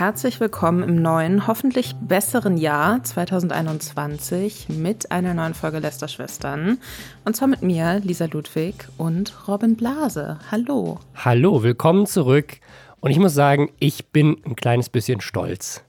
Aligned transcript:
herzlich 0.00 0.40
willkommen 0.40 0.82
im 0.82 1.02
neuen, 1.02 1.46
hoffentlich 1.46 1.94
besseren 2.00 2.56
Jahr 2.56 3.04
2021 3.04 4.70
mit 4.70 5.12
einer 5.12 5.34
neuen 5.34 5.52
Folge 5.52 5.78
Lästerschwestern. 5.78 6.78
Und 7.26 7.36
zwar 7.36 7.48
mit 7.48 7.60
mir, 7.60 8.00
Lisa 8.02 8.24
Ludwig 8.24 8.88
und 8.96 9.46
Robin 9.46 9.76
Blase. 9.76 10.38
Hallo. 10.50 10.98
Hallo, 11.14 11.62
willkommen 11.62 12.06
zurück. 12.06 12.60
Und 13.00 13.10
ich 13.10 13.18
muss 13.18 13.34
sagen, 13.34 13.68
ich 13.78 14.06
bin 14.06 14.38
ein 14.46 14.56
kleines 14.56 14.88
bisschen 14.88 15.20
stolz, 15.20 15.84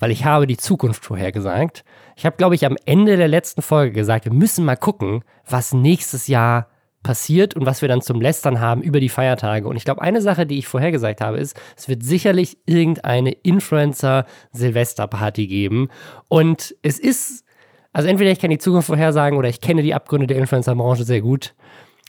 weil 0.00 0.10
ich 0.10 0.26
habe 0.26 0.46
die 0.46 0.58
Zukunft 0.58 1.02
vorhergesagt. 1.02 1.82
Ich 2.14 2.26
habe, 2.26 2.36
glaube 2.36 2.56
ich, 2.56 2.66
am 2.66 2.76
Ende 2.84 3.16
der 3.16 3.28
letzten 3.28 3.62
Folge 3.62 3.92
gesagt, 3.92 4.26
wir 4.26 4.34
müssen 4.34 4.66
mal 4.66 4.76
gucken, 4.76 5.24
was 5.48 5.72
nächstes 5.72 6.26
Jahr 6.26 6.68
passiert 7.06 7.54
und 7.54 7.64
was 7.66 7.82
wir 7.82 7.88
dann 7.88 8.02
zum 8.02 8.20
Lästern 8.20 8.58
haben 8.58 8.82
über 8.82 8.98
die 8.98 9.08
Feiertage. 9.08 9.68
Und 9.68 9.76
ich 9.76 9.84
glaube, 9.84 10.02
eine 10.02 10.20
Sache, 10.20 10.44
die 10.44 10.58
ich 10.58 10.66
vorhergesagt 10.66 11.20
habe, 11.20 11.38
ist, 11.38 11.56
es 11.76 11.88
wird 11.88 12.02
sicherlich 12.02 12.58
irgendeine 12.66 13.30
Influencer-Silvesterparty 13.30 15.46
geben. 15.46 15.88
Und 16.26 16.74
es 16.82 16.98
ist, 16.98 17.44
also 17.92 18.08
entweder 18.08 18.32
ich 18.32 18.40
kann 18.40 18.50
die 18.50 18.58
Zukunft 18.58 18.88
vorhersagen 18.88 19.38
oder 19.38 19.48
ich 19.48 19.60
kenne 19.60 19.82
die 19.82 19.94
Abgründe 19.94 20.26
der 20.26 20.38
Influencer-Branche 20.38 21.04
sehr 21.04 21.20
gut. 21.20 21.54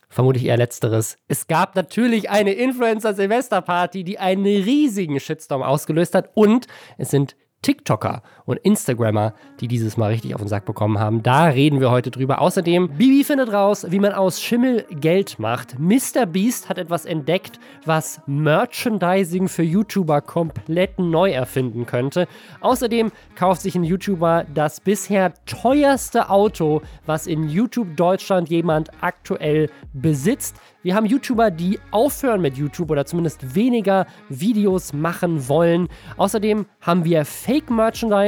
Vermutlich 0.09 0.45
eher 0.45 0.58
letzteres. 0.58 1.20
Es 1.27 1.45
gab 1.45 1.75
natürlich 1.75 2.31
eine 2.31 2.53
Influencer-Silvesterparty, 2.53 4.03
die 4.03 4.17
einen 4.17 4.45
riesigen 4.45 5.20
Shitstorm 5.20 5.61
ausgelöst 5.61 6.16
hat 6.16 6.31
und 6.34 6.66
es 6.98 7.11
sind 7.11 7.36
TikToker 7.61 8.23
und 8.48 8.58
Instagrammer, 8.60 9.34
die 9.60 9.68
dieses 9.68 9.98
Mal 9.98 10.12
richtig 10.12 10.34
auf 10.34 10.42
den 10.42 10.48
Sack 10.48 10.66
bekommen 10.66 11.00
haben. 11.00 11.22
Da 11.22 11.46
reden 11.46 11.80
wir 11.80 11.92
heute 11.92 12.10
drüber. 12.10 12.42
Außerdem, 12.42 12.90
Bibi 12.98 13.23
findet 13.23 13.52
raus, 13.54 13.86
wie 13.90 14.00
man 14.00 14.14
aus 14.14 14.42
Schimmel 14.42 14.86
Geld 14.90 15.38
macht. 15.38 15.78
Mr. 15.78 16.26
Beast 16.26 16.70
hat 16.70 16.78
etwas 16.78 17.06
entdeckt, 17.06 17.60
was 17.86 18.22
Merchandising 18.26 19.50
für 19.50 19.64
YouTuber 19.64 20.22
komplett 20.22 20.98
neu 20.98 21.31
erfinden 21.31 21.86
könnte. 21.86 22.28
Außerdem 22.62 23.12
kauft 23.36 23.62
sich 23.62 23.76
ein 23.76 23.84
YouTuber 23.84 24.45
das 24.54 24.80
bisher 24.80 25.34
teuerste 25.45 26.30
Auto, 26.30 26.82
was 27.06 27.28
in 27.28 27.50
YouTube 27.50 27.98
Deutschland 27.98 28.50
jemand 28.50 28.89
aktuell 29.02 29.70
besitzt. 29.94 30.56
Wir 30.84 30.95
haben 30.95 31.06
YouTuber, 31.06 31.52
die 31.52 31.80
aufhören 31.92 32.39
mit 32.39 32.56
YouTube 32.56 32.92
oder 32.92 33.06
zumindest 33.06 33.56
weniger 33.56 34.08
Videos 34.30 34.94
machen 34.94 35.50
wollen. 35.50 35.89
Außerdem 36.16 36.66
haben 36.80 37.04
wir 37.04 37.26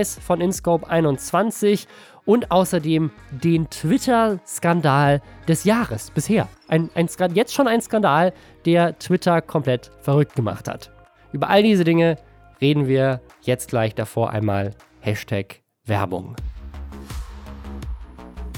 Fake-Merchandise 0.10 0.22
von 0.22 0.42
InScope 0.42 0.90
21 0.90 1.88
und 2.26 2.52
außerdem 2.52 3.12
den 3.32 3.70
Twitter-Skandal 3.70 5.22
des 5.48 5.64
Jahres 5.64 6.12
bisher. 6.12 6.48
Ein, 6.68 6.90
ein, 6.96 7.08
jetzt 7.34 7.54
schon 7.54 7.68
ein 7.68 7.82
Skandal, 7.82 8.34
der 8.66 8.98
Twitter 9.00 9.42
komplett 9.42 9.92
verrückt 10.02 10.36
gemacht 10.36 10.68
hat. 10.68 10.92
Über 11.32 11.50
all 11.50 11.64
diese 11.64 11.84
Dinge 11.84 12.18
reden 12.62 12.88
wir 12.88 13.22
jetzt 13.42 13.70
gleich 13.70 13.96
davor 13.96 14.32
einmal 14.32 14.76
Hashtag 15.02 15.62
Werbung. 15.86 16.36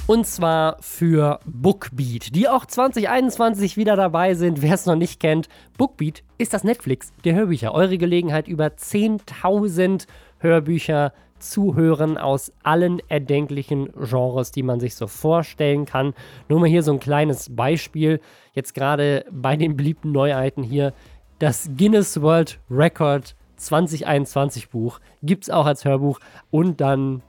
Und 0.07 0.27
zwar 0.27 0.75
für 0.81 1.39
Bookbeat, 1.45 2.35
die 2.35 2.49
auch 2.49 2.65
2021 2.65 3.77
wieder 3.77 3.95
dabei 3.95 4.33
sind. 4.33 4.61
Wer 4.61 4.73
es 4.73 4.85
noch 4.85 4.97
nicht 4.97 5.21
kennt, 5.21 5.47
Bookbeat 5.77 6.23
ist 6.37 6.53
das 6.53 6.65
Netflix 6.65 7.13
der 7.23 7.35
Hörbücher. 7.35 7.73
Eure 7.73 7.97
Gelegenheit, 7.97 8.49
über 8.49 8.65
10.000 8.65 10.07
Hörbücher 10.39 11.13
zu 11.41 11.75
hören 11.75 12.17
aus 12.17 12.53
allen 12.63 13.01
erdenklichen 13.09 13.89
Genres, 13.93 14.51
die 14.51 14.63
man 14.63 14.79
sich 14.79 14.95
so 14.95 15.07
vorstellen 15.07 15.85
kann. 15.85 16.13
Nur 16.47 16.59
mal 16.59 16.69
hier 16.69 16.83
so 16.83 16.93
ein 16.93 16.99
kleines 16.99 17.55
Beispiel. 17.55 18.21
Jetzt 18.53 18.73
gerade 18.73 19.25
bei 19.31 19.57
den 19.57 19.75
beliebten 19.75 20.11
Neuheiten 20.11 20.63
hier. 20.63 20.93
Das 21.39 21.69
Guinness 21.75 22.21
World 22.21 22.59
Record 22.69 23.35
2021 23.57 24.69
Buch 24.69 24.99
gibt 25.21 25.43
es 25.43 25.49
auch 25.49 25.65
als 25.65 25.85
Hörbuch 25.85 26.19
und 26.49 26.81
dann 26.81 27.21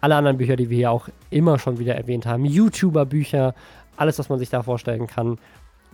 alle 0.00 0.16
anderen 0.16 0.36
Bücher, 0.36 0.56
die 0.56 0.68
wir 0.68 0.76
hier 0.76 0.90
auch 0.90 1.08
immer 1.30 1.58
schon 1.58 1.78
wieder 1.78 1.94
erwähnt 1.94 2.26
haben, 2.26 2.44
YouTuber-Bücher, 2.44 3.54
alles, 3.96 4.18
was 4.18 4.28
man 4.28 4.38
sich 4.38 4.50
da 4.50 4.62
vorstellen 4.62 5.06
kann. 5.06 5.38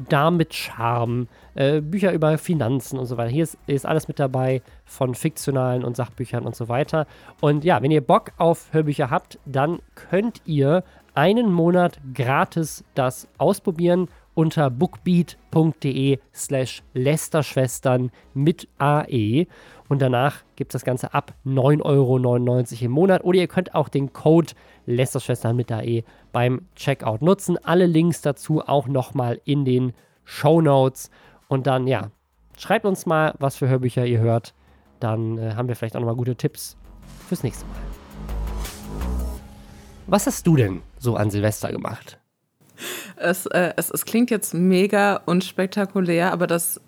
Damit 0.08 0.54
Charme, 0.54 1.28
äh, 1.54 1.80
Bücher 1.80 2.12
über 2.12 2.38
Finanzen 2.38 2.98
und 2.98 3.06
so 3.06 3.16
weiter. 3.16 3.30
Hier 3.30 3.44
ist, 3.44 3.58
ist, 3.66 3.86
alles 3.86 4.08
mit 4.08 4.18
dabei 4.18 4.62
von 4.84 5.14
fiktionalen 5.14 5.84
und 5.84 5.96
Sachbüchern 5.96 6.44
und 6.44 6.54
so 6.54 6.68
weiter. 6.68 7.06
Und 7.40 7.64
ja, 7.64 7.82
wenn 7.82 7.90
ihr 7.90 8.00
Bock 8.00 8.32
auf 8.36 8.72
Hörbücher 8.72 9.10
habt, 9.10 9.38
dann 9.44 9.80
könnt 9.94 10.42
ihr 10.44 10.84
einen 11.14 11.52
Monat 11.52 11.98
gratis 12.14 12.84
das 12.94 13.28
ausprobieren 13.38 14.08
unter 14.34 14.70
bookbeat.de 14.70 16.20
slash 16.32 16.84
Lästerschwestern 16.94 18.12
mit 18.34 18.68
AE. 18.78 19.48
Und 19.88 20.02
danach 20.02 20.42
gibt 20.56 20.70
es 20.70 20.80
das 20.80 20.84
Ganze 20.84 21.14
ab 21.14 21.34
9,99 21.46 21.82
Euro 21.82 22.16
im 22.84 22.90
Monat. 22.90 23.24
Oder 23.24 23.38
ihr 23.38 23.48
könnt 23.48 23.74
auch 23.74 23.88
den 23.88 24.12
Code 24.12 24.52
Lästerschwestern 24.86 25.56
mit 25.56 25.72
AE 25.72 26.04
beim 26.32 26.66
Checkout 26.76 27.22
nutzen. 27.22 27.56
Alle 27.64 27.86
Links 27.86 28.20
dazu 28.20 28.60
auch 28.66 28.86
nochmal 28.86 29.40
in 29.44 29.64
den 29.64 29.94
Show 30.24 30.60
Notes. 30.60 31.10
Und 31.48 31.66
dann, 31.66 31.86
ja, 31.86 32.10
schreibt 32.58 32.84
uns 32.84 33.06
mal, 33.06 33.34
was 33.38 33.56
für 33.56 33.68
Hörbücher 33.68 34.04
ihr 34.04 34.20
hört. 34.20 34.54
Dann 35.00 35.38
äh, 35.38 35.54
haben 35.54 35.68
wir 35.68 35.76
vielleicht 35.76 35.96
auch 35.96 36.00
nochmal 36.00 36.16
gute 36.16 36.36
Tipps 36.36 36.76
fürs 37.26 37.42
nächste 37.42 37.64
Mal. 37.66 37.76
Was 40.06 40.26
hast 40.26 40.46
du 40.46 40.56
denn 40.56 40.82
so 40.98 41.16
an 41.16 41.30
Silvester 41.30 41.70
gemacht? 41.70 42.18
Es, 43.16 43.46
äh, 43.46 43.72
es, 43.76 43.90
es 43.90 44.04
klingt 44.04 44.30
jetzt 44.30 44.54
mega 44.54 45.20
unspektakulär, 45.26 46.32
aber 46.32 46.46
das, 46.46 46.80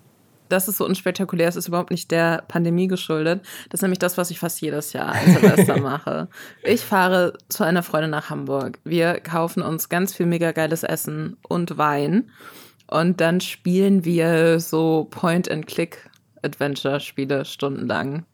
das 0.50 0.68
ist 0.68 0.76
so 0.78 0.84
unspektakulär. 0.84 1.48
Es 1.48 1.56
ist 1.56 1.68
überhaupt 1.68 1.90
nicht 1.90 2.10
der 2.10 2.44
Pandemie 2.48 2.88
geschuldet. 2.88 3.42
Das 3.68 3.78
ist 3.78 3.82
nämlich 3.82 3.98
das, 3.98 4.18
was 4.18 4.30
ich 4.30 4.38
fast 4.38 4.60
jedes 4.60 4.92
Jahr 4.92 5.14
als 5.14 5.24
Silvester 5.24 5.80
mache. 5.80 6.28
Ich 6.62 6.82
fahre 6.82 7.38
zu 7.48 7.64
einer 7.64 7.82
Freundin 7.82 8.10
nach 8.10 8.28
Hamburg. 8.30 8.78
Wir 8.84 9.18
kaufen 9.20 9.62
uns 9.62 9.88
ganz 9.88 10.14
viel 10.14 10.26
mega 10.26 10.52
geiles 10.52 10.82
Essen 10.82 11.38
und 11.48 11.78
Wein. 11.78 12.30
Und 12.86 13.20
dann 13.20 13.40
spielen 13.40 14.04
wir 14.04 14.60
so 14.60 15.08
Point-and-Click-Adventure-Spiele 15.10 17.44
stundenlang. 17.44 18.24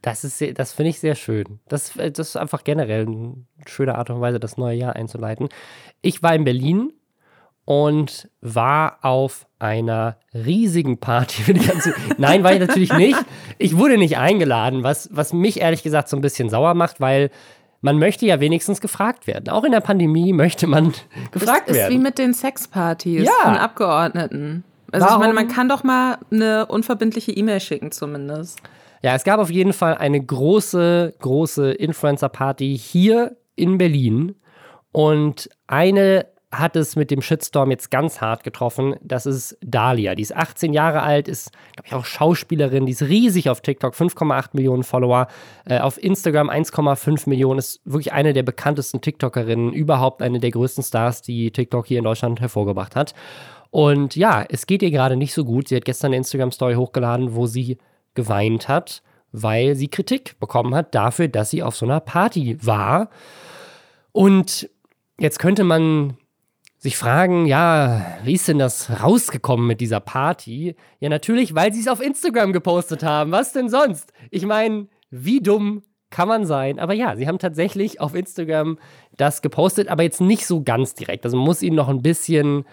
Das 0.00 0.24
ist, 0.24 0.42
das 0.58 0.72
finde 0.72 0.88
ich 0.90 1.00
sehr 1.00 1.14
schön. 1.14 1.60
Das, 1.68 1.92
das 1.94 2.18
ist 2.18 2.36
einfach 2.36 2.64
generell 2.64 3.06
eine 3.06 3.44
schöne 3.66 3.96
Art 3.96 4.10
und 4.10 4.20
Weise, 4.20 4.40
das 4.40 4.56
neue 4.56 4.76
Jahr 4.76 4.96
einzuleiten. 4.96 5.48
Ich 6.00 6.22
war 6.22 6.34
in 6.34 6.44
Berlin 6.44 6.92
und 7.64 8.28
war 8.40 8.98
auf 9.02 9.46
einer 9.58 10.16
riesigen 10.34 10.98
Party 10.98 11.42
für 11.42 11.54
die 11.54 11.64
ganze. 11.66 11.94
Nein, 12.18 12.42
war 12.42 12.52
ich 12.52 12.60
natürlich 12.60 12.92
nicht. 12.92 13.18
Ich 13.58 13.76
wurde 13.76 13.98
nicht 13.98 14.18
eingeladen, 14.18 14.82
was, 14.82 15.08
was 15.12 15.32
mich 15.32 15.60
ehrlich 15.60 15.82
gesagt 15.82 16.08
so 16.08 16.16
ein 16.16 16.20
bisschen 16.22 16.50
sauer 16.50 16.74
macht, 16.74 17.00
weil 17.00 17.30
man 17.80 17.98
möchte 17.98 18.26
ja 18.26 18.40
wenigstens 18.40 18.80
gefragt 18.80 19.26
werden. 19.26 19.48
Auch 19.48 19.64
in 19.64 19.72
der 19.72 19.80
Pandemie 19.80 20.32
möchte 20.32 20.66
man 20.66 20.92
gefragt 21.32 21.68
das 21.68 21.76
werden. 21.76 21.92
ist 21.92 21.98
wie 21.98 22.02
mit 22.02 22.18
den 22.18 22.34
Sexpartys 22.34 23.24
Ja. 23.26 23.32
von 23.44 23.56
Abgeordneten. 23.56 24.64
Also 24.90 25.06
Warum? 25.06 25.22
ich 25.22 25.26
meine, 25.28 25.34
man 25.34 25.48
kann 25.48 25.68
doch 25.68 25.84
mal 25.84 26.18
eine 26.30 26.66
unverbindliche 26.66 27.32
E-Mail 27.32 27.60
schicken 27.60 27.92
zumindest. 27.92 28.60
Ja, 29.02 29.14
es 29.14 29.24
gab 29.24 29.40
auf 29.40 29.50
jeden 29.50 29.72
Fall 29.72 29.96
eine 29.96 30.20
große, 30.24 31.14
große 31.20 31.72
Influencer-Party 31.72 32.76
hier 32.78 33.36
in 33.56 33.78
Berlin. 33.78 34.36
Und 34.92 35.48
eine 35.66 36.26
hat 36.52 36.76
es 36.76 36.96
mit 36.96 37.10
dem 37.10 37.22
Shitstorm 37.22 37.70
jetzt 37.70 37.90
ganz 37.90 38.20
hart 38.20 38.44
getroffen. 38.44 38.94
Das 39.02 39.24
ist 39.24 39.56
Dahlia. 39.62 40.14
Die 40.14 40.22
ist 40.22 40.36
18 40.36 40.74
Jahre 40.74 41.02
alt, 41.02 41.26
ist, 41.26 41.50
glaube 41.72 41.86
ich, 41.86 41.94
auch 41.94 42.04
Schauspielerin. 42.04 42.84
Die 42.84 42.92
ist 42.92 43.02
riesig 43.02 43.48
auf 43.48 43.62
TikTok, 43.62 43.94
5,8 43.94 44.50
Millionen 44.52 44.82
Follower. 44.82 45.28
Äh, 45.64 45.78
auf 45.78 46.02
Instagram 46.02 46.50
1,5 46.50 47.26
Millionen. 47.28 47.58
Ist 47.58 47.80
wirklich 47.86 48.12
eine 48.12 48.34
der 48.34 48.42
bekanntesten 48.42 49.00
TikTokerinnen, 49.00 49.72
überhaupt 49.72 50.20
eine 50.20 50.40
der 50.40 50.50
größten 50.50 50.84
Stars, 50.84 51.22
die 51.22 51.50
TikTok 51.50 51.86
hier 51.86 51.98
in 51.98 52.04
Deutschland 52.04 52.40
hervorgebracht 52.40 52.96
hat. 52.96 53.14
Und 53.70 54.14
ja, 54.14 54.44
es 54.46 54.66
geht 54.66 54.82
ihr 54.82 54.90
gerade 54.90 55.16
nicht 55.16 55.32
so 55.32 55.46
gut. 55.46 55.68
Sie 55.68 55.76
hat 55.76 55.86
gestern 55.86 56.08
eine 56.08 56.18
Instagram-Story 56.18 56.74
hochgeladen, 56.74 57.34
wo 57.34 57.46
sie 57.46 57.78
geweint 58.12 58.68
hat, 58.68 59.02
weil 59.32 59.74
sie 59.74 59.88
Kritik 59.88 60.38
bekommen 60.38 60.74
hat 60.74 60.94
dafür, 60.94 61.28
dass 61.28 61.48
sie 61.48 61.62
auf 61.62 61.74
so 61.74 61.86
einer 61.86 62.00
Party 62.00 62.58
war. 62.60 63.08
Und 64.12 64.68
jetzt 65.18 65.38
könnte 65.38 65.64
man 65.64 66.18
sich 66.82 66.96
fragen, 66.96 67.46
ja, 67.46 68.04
wie 68.24 68.34
ist 68.34 68.48
denn 68.48 68.58
das 68.58 68.90
rausgekommen 69.00 69.68
mit 69.68 69.80
dieser 69.80 70.00
Party? 70.00 70.74
Ja, 70.98 71.08
natürlich, 71.08 71.54
weil 71.54 71.72
sie 71.72 71.78
es 71.78 71.86
auf 71.86 72.02
Instagram 72.02 72.52
gepostet 72.52 73.04
haben. 73.04 73.30
Was 73.30 73.52
denn 73.52 73.68
sonst? 73.68 74.12
Ich 74.32 74.44
meine, 74.44 74.88
wie 75.08 75.40
dumm 75.40 75.84
kann 76.10 76.26
man 76.26 76.44
sein? 76.44 76.80
Aber 76.80 76.92
ja, 76.92 77.14
sie 77.14 77.28
haben 77.28 77.38
tatsächlich 77.38 78.00
auf 78.00 78.16
Instagram 78.16 78.80
das 79.16 79.42
gepostet, 79.42 79.86
aber 79.86 80.02
jetzt 80.02 80.20
nicht 80.20 80.44
so 80.44 80.64
ganz 80.64 80.94
direkt. 80.94 81.24
Also 81.24 81.36
man 81.36 81.46
muss 81.46 81.62
ihnen 81.62 81.76
noch 81.76 81.88
ein 81.88 82.02
bisschen 82.02 82.64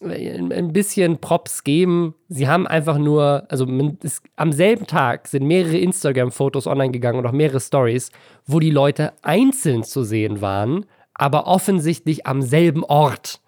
ein 0.00 0.72
bisschen 0.72 1.18
Props 1.18 1.64
geben. 1.64 2.14
Sie 2.28 2.46
haben 2.46 2.66
einfach 2.66 2.98
nur, 2.98 3.46
also 3.48 3.64
ist, 4.02 4.22
am 4.36 4.52
selben 4.52 4.86
Tag 4.86 5.28
sind 5.28 5.46
mehrere 5.46 5.78
Instagram-Fotos 5.78 6.66
online 6.66 6.90
gegangen 6.90 7.20
und 7.20 7.26
auch 7.26 7.32
mehrere 7.32 7.60
Stories, 7.60 8.10
wo 8.44 8.60
die 8.60 8.72
Leute 8.72 9.12
einzeln 9.22 9.82
zu 9.82 10.02
sehen 10.02 10.40
waren, 10.40 10.84
aber 11.14 11.46
offensichtlich 11.46 12.26
am 12.26 12.42
selben 12.42 12.84
Ort. 12.84 13.40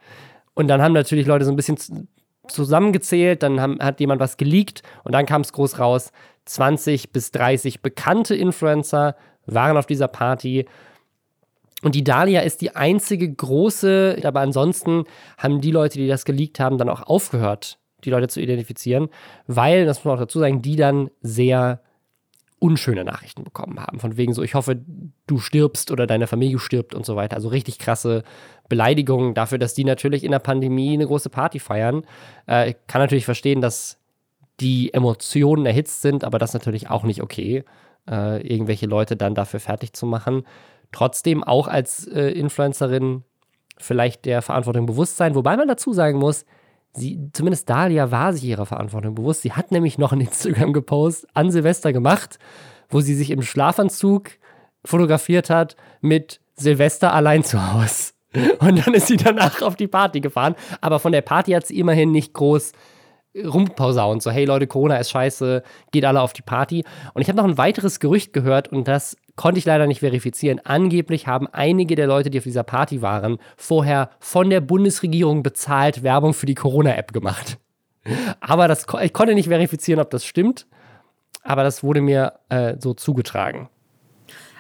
Und 0.55 0.69
dann 0.69 0.81
haben 0.81 0.93
natürlich 0.93 1.27
Leute 1.27 1.45
so 1.45 1.51
ein 1.51 1.57
bisschen 1.57 2.09
zusammengezählt, 2.49 3.43
dann 3.43 3.61
haben, 3.61 3.79
hat 3.81 4.01
jemand 4.01 4.21
was 4.21 4.37
geleakt 4.37 4.83
und 5.05 5.13
dann 5.13 5.27
kam 5.27 5.43
es 5.43 5.53
groß 5.53 5.79
raus, 5.79 6.13
20 6.47 7.13
bis 7.13 7.33
30 7.33 7.83
bekannte 7.83 8.35
Influencer 8.35 9.17
waren 9.47 9.77
auf 9.77 9.87
dieser 9.87 10.09
Party. 10.09 10.67
Und 11.83 11.95
die 11.95 12.05
Dahlia 12.05 12.41
ist 12.41 12.63
die 12.63 12.75
einzige 12.75 13.31
große, 13.33 14.19
aber 14.25 14.41
ansonsten 14.41 15.05
haben 15.39 15.61
die 15.61 15.73
Leute, 15.73 15.99
die 15.99 16.09
das 16.09 16.25
geleakt 16.25 16.59
haben, 16.59 16.79
dann 16.79 16.89
auch 16.89 17.03
aufgehört, 17.03 17.79
die 18.05 18.11
Leute 18.11 18.29
zu 18.29 18.41
identifizieren, 18.41 19.09
weil, 19.47 19.85
das 19.85 19.99
muss 19.99 20.05
man 20.07 20.15
auch 20.15 20.21
dazu 20.21 20.39
sagen, 20.39 20.63
die 20.63 20.77
dann 20.77 21.11
sehr 21.21 21.81
unschöne 22.59 23.05
Nachrichten 23.05 23.45
bekommen 23.45 23.79
haben. 23.81 24.01
Von 24.01 24.17
wegen 24.17 24.33
so, 24.33 24.43
ich 24.43 24.55
hoffe, 24.55 24.81
du 25.27 25.39
stirbst 25.39 25.91
oder 25.91 26.07
deine 26.07 26.27
Familie 26.27 26.59
stirbt 26.59 26.95
und 26.95 27.05
so 27.05 27.15
weiter. 27.15 27.37
Also 27.37 27.49
richtig 27.49 27.79
krasse 27.79 28.23
Beleidigungen 28.69 29.35
dafür, 29.35 29.59
dass 29.59 29.75
die 29.75 29.85
natürlich 29.85 30.25
in 30.25 30.31
der 30.31 30.39
Pandemie 30.39 30.95
eine 30.95 31.07
große 31.07 31.29
Party 31.29 31.59
feiern. 31.59 32.05
Äh, 32.49 32.71
ich 32.71 32.77
kann 32.87 33.03
natürlich 33.03 33.27
verstehen, 33.27 33.61
dass 33.61 34.01
die 34.61 34.93
Emotionen 34.95 35.67
erhitzt 35.67 36.01
sind, 36.01 36.25
aber 36.25 36.39
das 36.39 36.51
ist 36.51 36.55
natürlich 36.55 36.89
auch 36.89 37.03
nicht 37.05 37.23
okay, 37.23 37.65
äh, 38.09 38.41
irgendwelche 38.47 38.87
Leute 38.87 39.17
dann 39.17 39.35
dafür 39.35 39.61
fertig 39.61 39.93
zu 39.93 40.07
machen. 40.07 40.45
Trotzdem 40.93 41.45
auch 41.45 41.69
als 41.69 42.07
äh, 42.07 42.31
Influencerin 42.31 43.25
vielleicht 43.77 44.25
der 44.25 44.41
Verantwortung 44.41 44.87
bewusst 44.87 45.19
sein, 45.19 45.35
wobei 45.35 45.57
man 45.59 45.69
dazu 45.69 45.93
sagen 45.93 46.19
muss, 46.19 46.47
sie, 46.97 47.31
zumindest 47.33 47.69
Dalia 47.69 48.11
war 48.11 48.33
sich 48.33 48.45
ihrer 48.45 48.67
Verantwortung 48.67 49.15
bewusst. 49.15 49.43
Sie 49.43 49.53
hat 49.53 49.71
nämlich 49.71 49.99
noch 49.99 50.13
einen 50.13 50.21
Instagram-Gepost 50.27 51.27
an 51.35 51.51
Silvester 51.51 51.93
gemacht, 51.93 52.39
wo 52.89 53.01
sie 53.01 53.15
sich 53.15 53.31
im 53.31 53.43
Schlafanzug 53.43 54.31
fotografiert 54.85 55.51
hat 55.51 55.77
mit 56.01 56.41
Silvester 56.55 57.13
allein 57.13 57.45
zu 57.45 57.73
Hause. 57.73 58.13
Und 58.61 58.87
dann 58.87 58.95
ist 58.95 59.09
sie 59.09 59.17
danach 59.17 59.63
auf 59.63 59.77
die 59.77 59.89
Party 59.89 60.21
gefahren. 60.21 60.55
Aber 60.81 60.99
von 60.99 61.13
der 61.13 61.23
Party 61.23 61.53
hat 61.53 61.67
sie 61.67 61.79
immerhin 61.79 62.13
nicht 62.13 62.33
groß 62.35 62.73
rumpausaunt. 63.45 64.23
So, 64.23 64.31
hey 64.31 64.45
Leute, 64.45 64.67
Corona 64.67 64.97
ist 64.97 65.11
scheiße, 65.11 65.63
geht 65.93 66.05
alle 66.05 66.21
auf 66.21 66.33
die 66.33 66.43
Party. 66.43 66.85
Und 67.15 67.23
ich 67.23 67.29
habe 67.29 67.37
noch 67.37 67.45
ein 67.45 67.59
weiteres 67.59 68.01
Gerücht 68.01 68.33
gehört 68.33 68.69
und 68.69 68.89
das 68.89 69.17
konnte 69.37 69.59
ich 69.59 69.65
leider 69.65 69.87
nicht 69.87 70.01
verifizieren. 70.01 70.61
Angeblich 70.65 71.27
haben 71.27 71.47
einige 71.53 71.95
der 71.95 72.07
Leute, 72.07 72.31
die 72.31 72.39
auf 72.39 72.45
dieser 72.45 72.65
Party 72.65 73.03
waren, 73.03 73.39
vorher 73.57 74.11
von 74.19 74.51
der 74.51 74.61
Bundesregierung 74.61 75.43
bezahlt 75.43 76.03
Werbung 76.03 76.35
für 76.35 76.47
die 76.47 76.55
Corona-App 76.55 77.13
gemacht. 77.13 77.59
Aber 78.41 78.69
das, 78.69 78.87
ich 79.03 79.13
konnte 79.13 79.35
nicht 79.35 79.49
verifizieren, 79.49 80.01
ob 80.01 80.11
das 80.11 80.25
stimmt. 80.25 80.67
Aber 81.43 81.63
das 81.63 81.83
wurde 81.83 82.01
mir 82.01 82.35
äh, 82.49 82.75
so 82.79 82.95
zugetragen. 82.95 83.69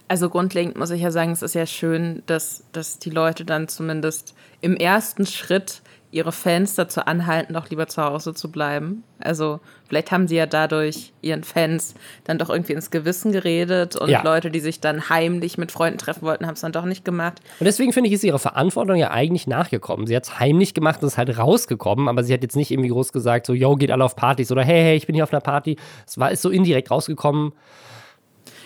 Also 0.08 0.30
grundlegend 0.30 0.76
muss 0.76 0.90
ich 0.90 1.02
ja 1.02 1.10
sagen, 1.10 1.32
es 1.32 1.42
ist 1.42 1.54
ja 1.54 1.66
schön, 1.66 2.22
dass, 2.26 2.64
dass 2.72 2.98
die 2.98 3.10
Leute 3.10 3.44
dann 3.44 3.66
zumindest 3.66 4.34
im 4.60 4.76
ersten 4.76 5.26
Schritt 5.26 5.82
ihre 6.10 6.32
Fans 6.32 6.74
dazu 6.74 7.00
anhalten, 7.02 7.54
doch 7.54 7.68
lieber 7.68 7.86
zu 7.88 8.02
Hause 8.02 8.32
zu 8.32 8.50
bleiben. 8.50 9.02
Also 9.18 9.60
vielleicht 9.88 10.12
haben 10.12 10.28
sie 10.28 10.36
ja 10.36 10.46
dadurch 10.46 11.12
ihren 11.20 11.44
Fans 11.44 11.94
dann 12.24 12.38
doch 12.38 12.48
irgendwie 12.48 12.72
ins 12.72 12.90
Gewissen 12.90 13.32
geredet 13.32 13.96
und 13.96 14.08
ja. 14.08 14.22
Leute, 14.22 14.50
die 14.50 14.60
sich 14.60 14.80
dann 14.80 15.08
heimlich 15.08 15.58
mit 15.58 15.72
Freunden 15.72 15.98
treffen 15.98 16.22
wollten, 16.22 16.46
haben 16.46 16.54
es 16.54 16.60
dann 16.60 16.72
doch 16.72 16.84
nicht 16.84 17.04
gemacht. 17.04 17.40
Und 17.60 17.64
deswegen 17.64 17.92
finde 17.92 18.08
ich, 18.08 18.14
ist 18.14 18.24
ihre 18.24 18.38
Verantwortung 18.38 18.96
ja 18.96 19.10
eigentlich 19.10 19.46
nachgekommen. 19.46 20.06
Sie 20.06 20.16
hat 20.16 20.24
es 20.24 20.38
heimlich 20.38 20.74
gemacht 20.74 21.02
und 21.02 21.08
ist 21.08 21.18
halt 21.18 21.36
rausgekommen, 21.36 22.08
aber 22.08 22.22
sie 22.24 22.32
hat 22.32 22.42
jetzt 22.42 22.56
nicht 22.56 22.70
irgendwie 22.70 22.90
groß 22.90 23.12
gesagt, 23.12 23.46
so, 23.46 23.52
yo, 23.52 23.74
geht 23.76 23.90
alle 23.90 24.04
auf 24.04 24.16
Partys 24.16 24.52
oder 24.52 24.62
hey, 24.62 24.82
hey, 24.82 24.96
ich 24.96 25.06
bin 25.06 25.14
hier 25.14 25.24
auf 25.24 25.32
einer 25.32 25.40
Party. 25.40 25.76
Es 26.06 26.18
war, 26.18 26.30
ist 26.30 26.42
so 26.42 26.50
indirekt 26.50 26.90
rausgekommen. 26.90 27.52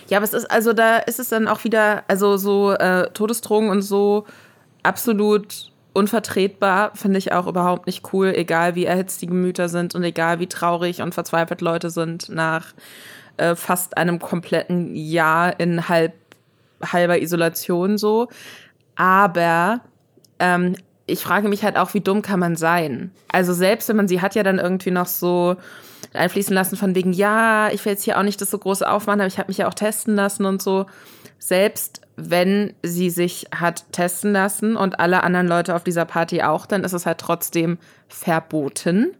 Ja, 0.08 0.18
aber 0.18 0.24
es 0.24 0.34
ist, 0.34 0.50
also 0.50 0.72
da 0.72 0.98
ist 0.98 1.20
es 1.20 1.28
dann 1.28 1.48
auch 1.48 1.64
wieder, 1.64 2.02
also 2.08 2.36
so 2.36 2.72
äh, 2.72 3.08
Todesdrohungen 3.12 3.70
und 3.70 3.82
so 3.82 4.26
absolut 4.82 5.69
unvertretbar, 5.92 6.92
finde 6.94 7.18
ich 7.18 7.32
auch 7.32 7.46
überhaupt 7.46 7.86
nicht 7.86 8.12
cool, 8.12 8.32
egal 8.34 8.74
wie 8.74 8.84
erhitzt 8.84 9.22
die 9.22 9.26
Gemüter 9.26 9.68
sind 9.68 9.94
und 9.94 10.02
egal 10.04 10.38
wie 10.38 10.46
traurig 10.46 11.02
und 11.02 11.14
verzweifelt 11.14 11.60
Leute 11.60 11.90
sind 11.90 12.28
nach 12.28 12.74
äh, 13.36 13.56
fast 13.56 13.96
einem 13.96 14.18
kompletten 14.18 14.94
Jahr 14.94 15.58
in 15.58 15.88
halb, 15.88 16.14
halber 16.82 17.20
Isolation 17.20 17.98
so. 17.98 18.28
Aber 18.94 19.80
ähm, 20.38 20.76
ich 21.06 21.20
frage 21.20 21.48
mich 21.48 21.64
halt 21.64 21.76
auch, 21.76 21.94
wie 21.94 22.00
dumm 22.00 22.22
kann 22.22 22.40
man 22.40 22.56
sein? 22.56 23.10
Also 23.28 23.52
selbst 23.52 23.88
wenn 23.88 23.96
man 23.96 24.08
sie 24.08 24.20
hat 24.20 24.34
ja 24.34 24.42
dann 24.42 24.58
irgendwie 24.58 24.90
noch 24.90 25.06
so 25.06 25.56
einfließen 26.12 26.54
lassen 26.54 26.76
von 26.76 26.94
wegen, 26.94 27.12
ja, 27.12 27.70
ich 27.72 27.84
will 27.84 27.92
jetzt 27.92 28.04
hier 28.04 28.18
auch 28.18 28.22
nicht 28.22 28.40
das 28.40 28.50
so 28.50 28.58
große 28.58 28.88
aufmachen, 28.88 29.20
aber 29.20 29.28
ich 29.28 29.38
habe 29.38 29.48
mich 29.48 29.58
ja 29.58 29.68
auch 29.68 29.74
testen 29.74 30.14
lassen 30.14 30.44
und 30.44 30.62
so. 30.62 30.86
Selbst 31.38 31.99
wenn 32.28 32.74
sie 32.82 33.10
sich 33.10 33.46
hat 33.54 33.92
testen 33.92 34.32
lassen 34.32 34.76
und 34.76 35.00
alle 35.00 35.22
anderen 35.22 35.46
Leute 35.46 35.74
auf 35.74 35.84
dieser 35.84 36.04
Party 36.04 36.42
auch, 36.42 36.66
dann 36.66 36.84
ist 36.84 36.92
es 36.92 37.06
halt 37.06 37.18
trotzdem 37.18 37.78
verboten. 38.08 39.12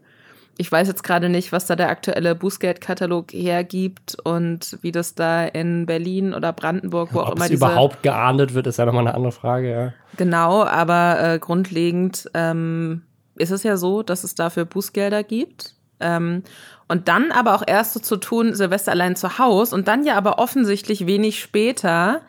Ich 0.57 0.71
weiß 0.71 0.87
jetzt 0.87 1.03
gerade 1.03 1.29
nicht, 1.29 1.51
was 1.51 1.65
da 1.65 1.75
der 1.75 1.89
aktuelle 1.89 2.35
Bußgeldkatalog 2.35 3.33
hergibt 3.33 4.17
und 4.23 4.77
wie 4.81 4.91
das 4.91 5.15
da 5.15 5.45
in 5.45 5.85
Berlin 5.85 6.33
oder 6.33 6.53
Brandenburg, 6.53 7.13
wo 7.13 7.19
Ob 7.21 7.27
auch 7.27 7.35
immer 7.35 7.45
es 7.45 7.51
überhaupt 7.51 8.03
geahndet 8.03 8.53
wird, 8.53 8.67
ist 8.67 8.77
ja 8.77 8.85
nochmal 8.85 9.07
eine 9.07 9.15
andere 9.15 9.31
Frage, 9.31 9.71
ja. 9.71 9.93
Genau, 10.17 10.63
aber 10.63 11.19
äh, 11.19 11.39
grundlegend 11.39 12.29
ähm, 12.33 13.03
ist 13.35 13.51
es 13.51 13.63
ja 13.63 13.77
so, 13.77 14.03
dass 14.03 14.23
es 14.23 14.35
dafür 14.35 14.65
Bußgelder 14.65 15.23
gibt. 15.23 15.73
Ähm, 15.99 16.43
und 16.87 17.07
dann 17.07 17.31
aber 17.31 17.55
auch 17.55 17.63
erst 17.65 17.93
so 17.93 17.99
zu 17.99 18.17
tun, 18.17 18.53
Silvester 18.53 18.91
allein 18.91 19.15
zu 19.15 19.39
Hause 19.39 19.73
und 19.73 19.87
dann 19.87 20.05
ja 20.05 20.15
aber 20.17 20.39
offensichtlich 20.39 21.07
wenig 21.07 21.39
später 21.39 22.21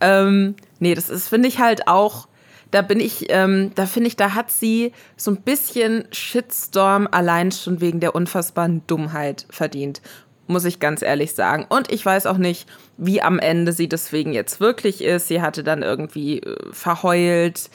Ähm, 0.00 0.56
nee, 0.80 0.96
das 0.96 1.10
ist, 1.10 1.28
finde 1.28 1.46
ich 1.46 1.60
halt 1.60 1.86
auch 1.86 2.26
da 2.70 2.82
bin 2.82 3.00
ich, 3.00 3.30
ähm, 3.30 3.72
da 3.76 3.86
finde 3.86 4.08
ich, 4.08 4.16
da 4.16 4.34
hat 4.34 4.50
sie 4.50 4.92
so 5.16 5.30
ein 5.30 5.38
bisschen 5.38 6.06
Shitstorm 6.12 7.08
allein 7.10 7.50
schon 7.50 7.80
wegen 7.80 8.00
der 8.00 8.14
unfassbaren 8.14 8.82
Dummheit 8.86 9.46
verdient. 9.48 10.02
Muss 10.48 10.64
ich 10.64 10.80
ganz 10.80 11.02
ehrlich 11.02 11.34
sagen. 11.34 11.66
Und 11.68 11.92
ich 11.92 12.04
weiß 12.04 12.26
auch 12.26 12.38
nicht, 12.38 12.68
wie 12.96 13.22
am 13.22 13.38
Ende 13.38 13.72
sie 13.72 13.88
deswegen 13.88 14.32
jetzt 14.32 14.60
wirklich 14.60 15.04
ist. 15.04 15.28
Sie 15.28 15.40
hatte 15.40 15.62
dann 15.62 15.82
irgendwie 15.82 16.40
äh, 16.40 16.56
verheult, 16.72 17.70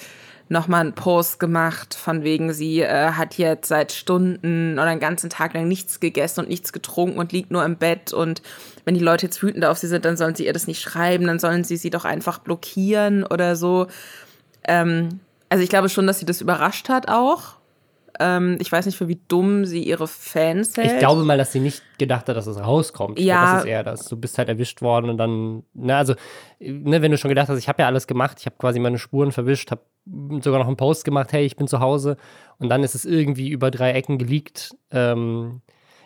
nochmal 0.50 0.82
einen 0.82 0.94
Post 0.94 1.40
gemacht, 1.40 1.94
von 1.94 2.24
wegen, 2.24 2.54
sie 2.54 2.82
äh, 2.82 3.12
hat 3.12 3.38
jetzt 3.38 3.68
seit 3.68 3.92
Stunden 3.92 4.74
oder 4.74 4.86
einen 4.86 5.00
ganzen 5.00 5.30
Tag 5.30 5.54
lang 5.54 5.68
nichts 5.68 6.00
gegessen 6.00 6.42
und 6.42 6.50
nichts 6.50 6.74
getrunken 6.74 7.18
und 7.18 7.32
liegt 7.32 7.52
nur 7.52 7.64
im 7.64 7.78
Bett. 7.78 8.14
Und 8.14 8.42
wenn 8.86 8.96
die 8.96 9.04
Leute 9.04 9.28
jetzt 9.28 9.42
wütend 9.42 9.66
auf 9.66 9.78
sie 9.78 9.88
sind, 9.88 10.06
dann 10.06 10.18
sollen 10.18 10.36
sie 10.36 10.46
ihr 10.46 10.54
das 10.54 10.68
nicht 10.68 10.82
schreiben, 10.82 11.28
dann 11.28 11.40
sollen 11.40 11.64
sie 11.64 11.78
sie 11.78 11.90
doch 11.90 12.06
einfach 12.06 12.40
blockieren 12.40 13.24
oder 13.24 13.56
so. 13.56 13.88
Ähm, 14.66 15.20
also 15.50 15.64
ich 15.64 15.70
glaube 15.70 15.90
schon, 15.90 16.08
dass 16.08 16.20
sie 16.20 16.26
das 16.26 16.42
überrascht 16.42 16.90
hat 16.90 17.08
auch. 17.10 17.56
Ähm, 18.20 18.58
ich 18.60 18.72
weiß 18.72 18.86
nicht, 18.86 18.98
für 18.98 19.08
wie 19.08 19.20
dumm 19.28 19.66
sie 19.66 19.84
ihre 19.84 20.08
Fans 20.08 20.78
hält. 20.78 20.92
Ich 20.94 21.00
glaube 21.00 21.24
mal, 21.24 21.38
dass 21.38 21.52
sie 21.52 21.60
nicht 21.60 21.82
gedacht 21.98 22.28
hat, 22.30 22.36
dass 22.36 22.48
es 22.48 22.60
rauskommt. 22.60 23.20
Ja. 23.20 23.54
das 23.54 23.64
ist 23.64 23.70
eher 23.70 23.84
das. 23.84 24.06
Du 24.08 24.18
bist 24.18 24.38
halt 24.38 24.50
erwischt 24.50 24.82
worden 24.82 25.10
und 25.10 25.18
dann, 25.18 25.64
na, 25.74 25.98
also, 25.98 26.16
ne, 26.60 27.02
wenn 27.02 27.12
du 27.12 27.18
schon 27.18 27.30
gedacht 27.30 27.50
hast, 27.50 27.58
ich 27.58 27.68
habe 27.68 27.82
ja 27.82 27.88
alles 27.88 28.08
gemacht, 28.08 28.38
ich 28.40 28.46
habe 28.46 28.56
quasi 28.58 28.80
meine 28.80 29.00
Spuren 29.00 29.32
verwischt, 29.32 29.72
habe 29.72 29.82
sogar 30.42 30.60
noch 30.60 30.68
einen 30.68 30.78
Post 30.78 31.06
gemacht, 31.06 31.32
hey, 31.34 31.46
ich 31.46 31.56
bin 31.56 31.68
zu 31.68 31.80
Hause. 31.80 32.18
Und 32.60 32.70
dann 32.70 32.84
ist 32.84 32.96
es 32.96 33.06
irgendwie 33.06 33.50
über 33.50 33.72
drei 33.72 33.94
Ecken 33.94 34.18
geleakt. 34.18 34.76
Ähm, 34.92 35.62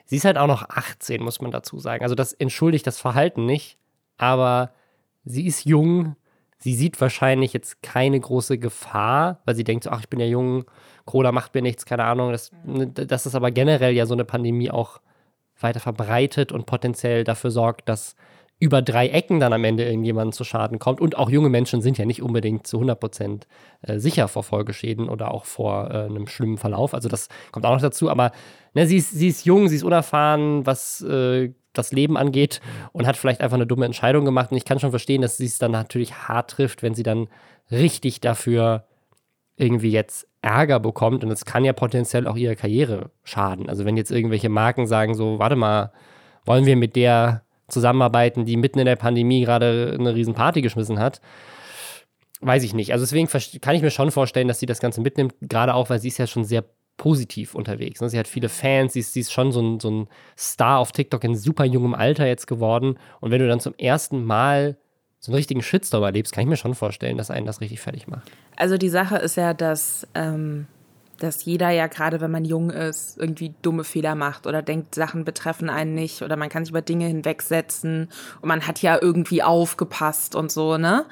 sie 0.05 0.17
ist 0.17 0.25
halt 0.25 0.37
auch 0.37 0.47
noch 0.47 0.69
18, 0.69 1.21
muss 1.21 1.41
man 1.41 1.51
dazu 1.51 1.79
sagen. 1.79 2.03
Also 2.03 2.15
das 2.15 2.33
entschuldigt 2.33 2.87
das 2.87 2.99
Verhalten 2.99 3.45
nicht, 3.45 3.77
aber 4.17 4.71
sie 5.25 5.45
ist 5.45 5.65
jung 5.65 6.15
Sie 6.59 6.73
sieht 6.73 6.99
wahrscheinlich 6.99 7.53
jetzt 7.53 7.83
keine 7.83 8.19
große 8.19 8.57
Gefahr, 8.57 9.41
weil 9.45 9.55
sie 9.55 9.63
denkt 9.63 9.83
so, 9.83 9.91
ach, 9.91 9.99
ich 9.99 10.09
bin 10.09 10.19
ja 10.19 10.25
jung, 10.25 10.65
Corona 11.07 11.31
macht 11.31 11.55
mir 11.55 11.63
nichts, 11.63 11.85
keine 11.85 12.03
Ahnung. 12.03 12.31
Das, 12.31 12.51
ne, 12.63 12.85
das 12.87 13.25
ist 13.25 13.33
aber 13.33 13.49
generell 13.49 13.93
ja 13.93 14.05
so 14.05 14.13
eine 14.13 14.25
Pandemie 14.25 14.69
auch 14.69 15.01
weiter 15.59 15.79
verbreitet 15.79 16.51
und 16.51 16.67
potenziell 16.67 17.23
dafür 17.23 17.49
sorgt, 17.49 17.89
dass 17.89 18.15
über 18.59 18.81
drei 18.81 19.07
Ecken 19.09 19.39
dann 19.39 19.53
am 19.53 19.63
Ende 19.63 19.85
irgendjemand 19.85 20.33
zu 20.33 20.43
Schaden 20.43 20.79
kommt. 20.79 20.99
Und 20.99 21.17
auch 21.17 21.29
junge 21.29 21.49
Menschen 21.49 21.81
sind 21.81 21.97
ja 21.97 22.05
nicht 22.05 22.23
unbedingt 22.23 22.65
zu 22.65 22.77
100 22.77 22.99
Prozent 22.99 23.47
äh, 23.81 23.99
sicher 23.99 24.27
vor 24.27 24.43
Folgeschäden 24.43 25.09
oder 25.09 25.31
auch 25.31 25.45
vor 25.45 25.91
äh, 25.91 26.05
einem 26.05 26.27
schlimmen 26.27 26.57
Verlauf. 26.57 26.93
Also 26.93 27.07
das 27.07 27.29
kommt 27.51 27.65
auch 27.65 27.73
noch 27.73 27.81
dazu. 27.81 28.09
Aber 28.09 28.31
ne, 28.73 28.87
sie, 28.87 28.97
ist, 28.97 29.11
sie 29.11 29.27
ist 29.27 29.45
jung, 29.45 29.69
sie 29.69 29.75
ist 29.75 29.83
unerfahren, 29.83 30.65
was 30.65 31.01
äh, 31.01 31.53
das 31.73 31.91
Leben 31.91 32.17
angeht 32.17 32.59
und 32.91 33.05
hat 33.05 33.17
vielleicht 33.17 33.41
einfach 33.41 33.57
eine 33.57 33.67
dumme 33.67 33.85
Entscheidung 33.85 34.25
gemacht. 34.25 34.51
Und 34.51 34.57
ich 34.57 34.65
kann 34.65 34.79
schon 34.79 34.89
verstehen, 34.89 35.21
dass 35.21 35.37
sie 35.37 35.45
es 35.45 35.59
dann 35.59 35.71
natürlich 35.71 36.15
hart 36.27 36.49
trifft, 36.51 36.81
wenn 36.81 36.95
sie 36.95 37.03
dann 37.03 37.27
richtig 37.69 38.21
dafür 38.21 38.85
irgendwie 39.57 39.91
jetzt 39.91 40.27
Ärger 40.41 40.79
bekommt. 40.79 41.23
Und 41.23 41.31
es 41.31 41.45
kann 41.45 41.65
ja 41.65 41.73
potenziell 41.73 42.27
auch 42.27 42.37
ihre 42.37 42.55
Karriere 42.55 43.11
schaden. 43.23 43.67
Also 43.69 43.85
wenn 43.85 43.97
jetzt 43.97 44.11
irgendwelche 44.11 44.49
Marken 44.49 44.87
sagen, 44.87 45.15
so, 45.15 45.39
warte 45.39 45.55
mal, 45.55 45.91
wollen 46.45 46.65
wir 46.65 46.75
mit 46.75 46.95
der 46.95 47.43
zusammenarbeiten, 47.67 48.45
die 48.45 48.55
mitten 48.55 48.79
in 48.79 48.85
der 48.85 48.95
Pandemie 48.95 49.43
gerade 49.43 49.97
eine 49.99 50.15
riesen 50.15 50.33
Party 50.33 50.61
geschmissen 50.61 50.99
hat. 50.99 51.19
Weiß 52.39 52.63
ich 52.63 52.73
nicht. 52.73 52.93
Also 52.93 53.03
deswegen 53.03 53.27
kann 53.59 53.75
ich 53.75 53.81
mir 53.81 53.91
schon 53.91 54.11
vorstellen, 54.11 54.47
dass 54.47 54.59
sie 54.59 54.67
das 54.67 54.79
Ganze 54.79 55.01
mitnimmt, 55.01 55.33
gerade 55.41 55.73
auch, 55.73 55.89
weil 55.89 55.99
sie 55.99 56.07
ist 56.07 56.19
ja 56.19 56.27
schon 56.27 56.45
sehr 56.45 56.63
positiv 56.95 57.55
unterwegs. 57.55 57.99
Ne? 57.99 58.09
Sie 58.09 58.17
hat 58.17 58.27
viele 58.27 58.49
Fans, 58.49 58.93
sie 58.93 58.99
ist, 58.99 59.13
sie 59.13 59.21
ist 59.21 59.33
schon 59.33 59.51
so 59.51 59.61
ein, 59.61 59.79
so 59.79 59.89
ein 59.89 60.07
Star 60.37 60.79
auf 60.79 60.91
TikTok 60.91 61.23
in 61.23 61.35
super 61.35 61.65
jungem 61.65 61.93
Alter 61.93 62.27
jetzt 62.27 62.47
geworden. 62.47 62.97
Und 63.19 63.31
wenn 63.31 63.39
du 63.39 63.47
dann 63.47 63.59
zum 63.59 63.73
ersten 63.75 64.23
Mal 64.23 64.77
so 65.19 65.31
einen 65.31 65.37
richtigen 65.37 65.61
Shitstorm 65.61 66.03
erlebst, 66.03 66.33
kann 66.33 66.43
ich 66.43 66.49
mir 66.49 66.57
schon 66.57 66.75
vorstellen, 66.75 67.17
dass 67.17 67.31
einen 67.31 67.45
das 67.45 67.61
richtig 67.61 67.79
fertig 67.79 68.07
macht. 68.07 68.29
Also 68.55 68.77
die 68.77 68.89
Sache 68.89 69.17
ist 69.17 69.35
ja, 69.35 69.53
dass, 69.53 70.07
ähm, 70.13 70.67
dass 71.19 71.45
jeder 71.45 71.69
ja 71.71 71.87
gerade, 71.87 72.21
wenn 72.21 72.31
man 72.31 72.45
jung 72.45 72.69
ist, 72.69 73.17
irgendwie 73.17 73.53
dumme 73.61 73.83
Fehler 73.83 74.15
macht 74.15 74.45
oder 74.45 74.61
denkt, 74.61 74.93
Sachen 74.93 75.25
betreffen 75.25 75.69
einen 75.69 75.95
nicht 75.95 76.21
oder 76.21 76.35
man 76.35 76.49
kann 76.49 76.65
sich 76.65 76.71
über 76.71 76.81
Dinge 76.81 77.07
hinwegsetzen 77.07 78.09
und 78.41 78.47
man 78.47 78.67
hat 78.67 78.81
ja 78.81 78.97
irgendwie 79.01 79.41
aufgepasst 79.41 80.35
und 80.35 80.51
so, 80.51 80.77
ne? 80.77 81.05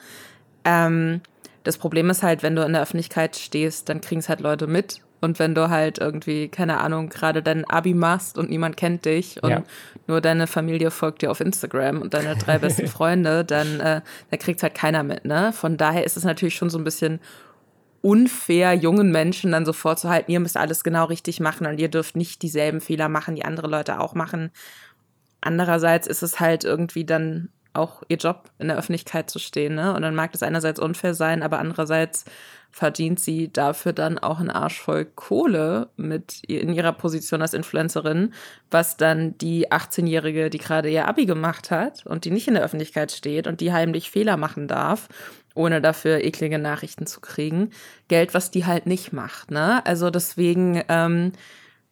Ähm, 0.64 1.22
das 1.64 1.80
Problem 1.80 2.10
ist 2.12 2.22
halt, 2.22 2.44
wenn 2.44 2.56
du 2.56 2.64
in 2.64 2.74
der 2.74 2.84
Öffentlichkeit 2.84 3.36
stehst, 3.36 3.90
dann 3.90 4.00
kriegen 4.00 4.20
es 4.20 4.30
halt 4.30 4.40
Leute 4.40 4.68
mit 4.68 5.02
und 5.26 5.40
wenn 5.40 5.56
du 5.56 5.70
halt 5.70 5.98
irgendwie, 5.98 6.48
keine 6.48 6.80
Ahnung, 6.80 7.10
gerade 7.10 7.42
dein 7.42 7.66
Abi 7.66 7.96
machst 7.96 8.38
und 8.38 8.50
niemand 8.50 8.78
kennt 8.78 9.06
dich 9.06 9.42
und 9.44 9.50
ja. 9.50 9.64
nur 10.06 10.22
deine 10.22 10.46
Familie 10.46 10.92
folgt 10.92 11.24
dir 11.24 11.32
auf 11.32 11.42
Instagram 11.42 12.02
und 12.02 12.14
deine 12.14 12.38
drei 12.38 12.60
besten 12.60 12.88
Freunde, 12.98 13.44
dann, 13.44 13.80
äh, 13.80 14.02
dann 14.30 14.40
kriegt 14.40 14.62
halt 14.62 14.76
keiner 14.76 15.02
mit, 15.02 15.26
ne? 15.26 15.52
Von 15.52 15.78
daher 15.78 16.06
ist 16.06 16.16
es 16.16 16.24
natürlich 16.24 16.56
schon 16.56 16.70
so 16.70 16.78
ein 16.78 16.84
bisschen 16.84 17.20
unfair, 18.02 18.76
jungen 18.76 19.12
Menschen 19.12 19.52
dann 19.52 19.66
so 19.66 19.74
vorzuhalten, 19.74 20.32
ihr 20.32 20.40
müsst 20.40 20.58
alles 20.58 20.84
genau 20.84 21.06
richtig 21.06 21.40
machen 21.40 21.66
und 21.66 21.80
ihr 21.80 21.90
dürft 21.90 22.16
nicht 22.16 22.44
dieselben 22.44 22.80
Fehler 22.80 23.10
machen, 23.10 23.36
die 23.36 23.46
andere 23.46 23.68
Leute 23.68 24.00
auch 24.00 24.14
machen. 24.14 24.52
Andererseits 25.42 26.06
ist 26.06 26.22
es 26.22 26.40
halt 26.40 26.64
irgendwie 26.64 27.04
dann 27.04 27.50
auch 27.76 28.04
ihr 28.08 28.18
Job 28.18 28.50
in 28.60 28.68
der 28.68 28.78
Öffentlichkeit 28.78 29.30
zu 29.30 29.40
stehen, 29.40 29.76
ne? 29.76 29.94
Und 29.94 30.02
dann 30.02 30.16
mag 30.16 30.32
das 30.32 30.44
einerseits 30.44 30.80
unfair 30.80 31.14
sein, 31.14 31.44
aber 31.44 31.60
andererseits 31.60 32.26
verdient 32.76 33.22
sie 33.22 33.54
dafür 33.54 33.94
dann 33.94 34.20
auch 34.20 34.42
einen 34.42 34.50
Arsch 34.50 34.82
voll 34.82 35.06
Kohle 35.06 35.88
mit 35.96 36.44
in 36.44 36.74
ihrer 36.74 36.92
Position 36.92 37.42
als 37.42 37.54
Influencerin, 37.54 38.34
was 38.70 38.98
dann 38.98 39.38
die 39.38 39.72
18-Jährige, 39.72 40.50
die 40.50 40.58
gerade 40.58 40.90
ihr 40.90 41.08
Abi 41.08 41.26
gemacht 41.26 41.72
hat 41.72 42.06
und 42.06 42.26
die 42.26 42.32
nicht 42.32 42.50
in 42.50 42.56
der 42.56 42.64
Öffentlichkeit 42.64 43.14
steht 43.14 43.48
und 43.48 43.62
die 43.62 43.72
heimlich 43.72 44.12
Fehler 44.12 44.36
machen 44.36 44.68
darf, 44.68 45.08
ohne 45.54 45.80
dafür 45.80 46.22
eklige 46.26 46.60
Nachrichten 46.60 47.08
zu 47.08 47.22
kriegen, 47.22 47.70
Geld, 48.10 48.34
was 48.34 48.52
die 48.52 48.66
halt 48.66 48.88
nicht 48.88 49.14
macht. 49.14 49.52
Ne? 49.52 49.86
Also 49.86 50.10
deswegen, 50.10 50.84
ähm, 50.90 51.32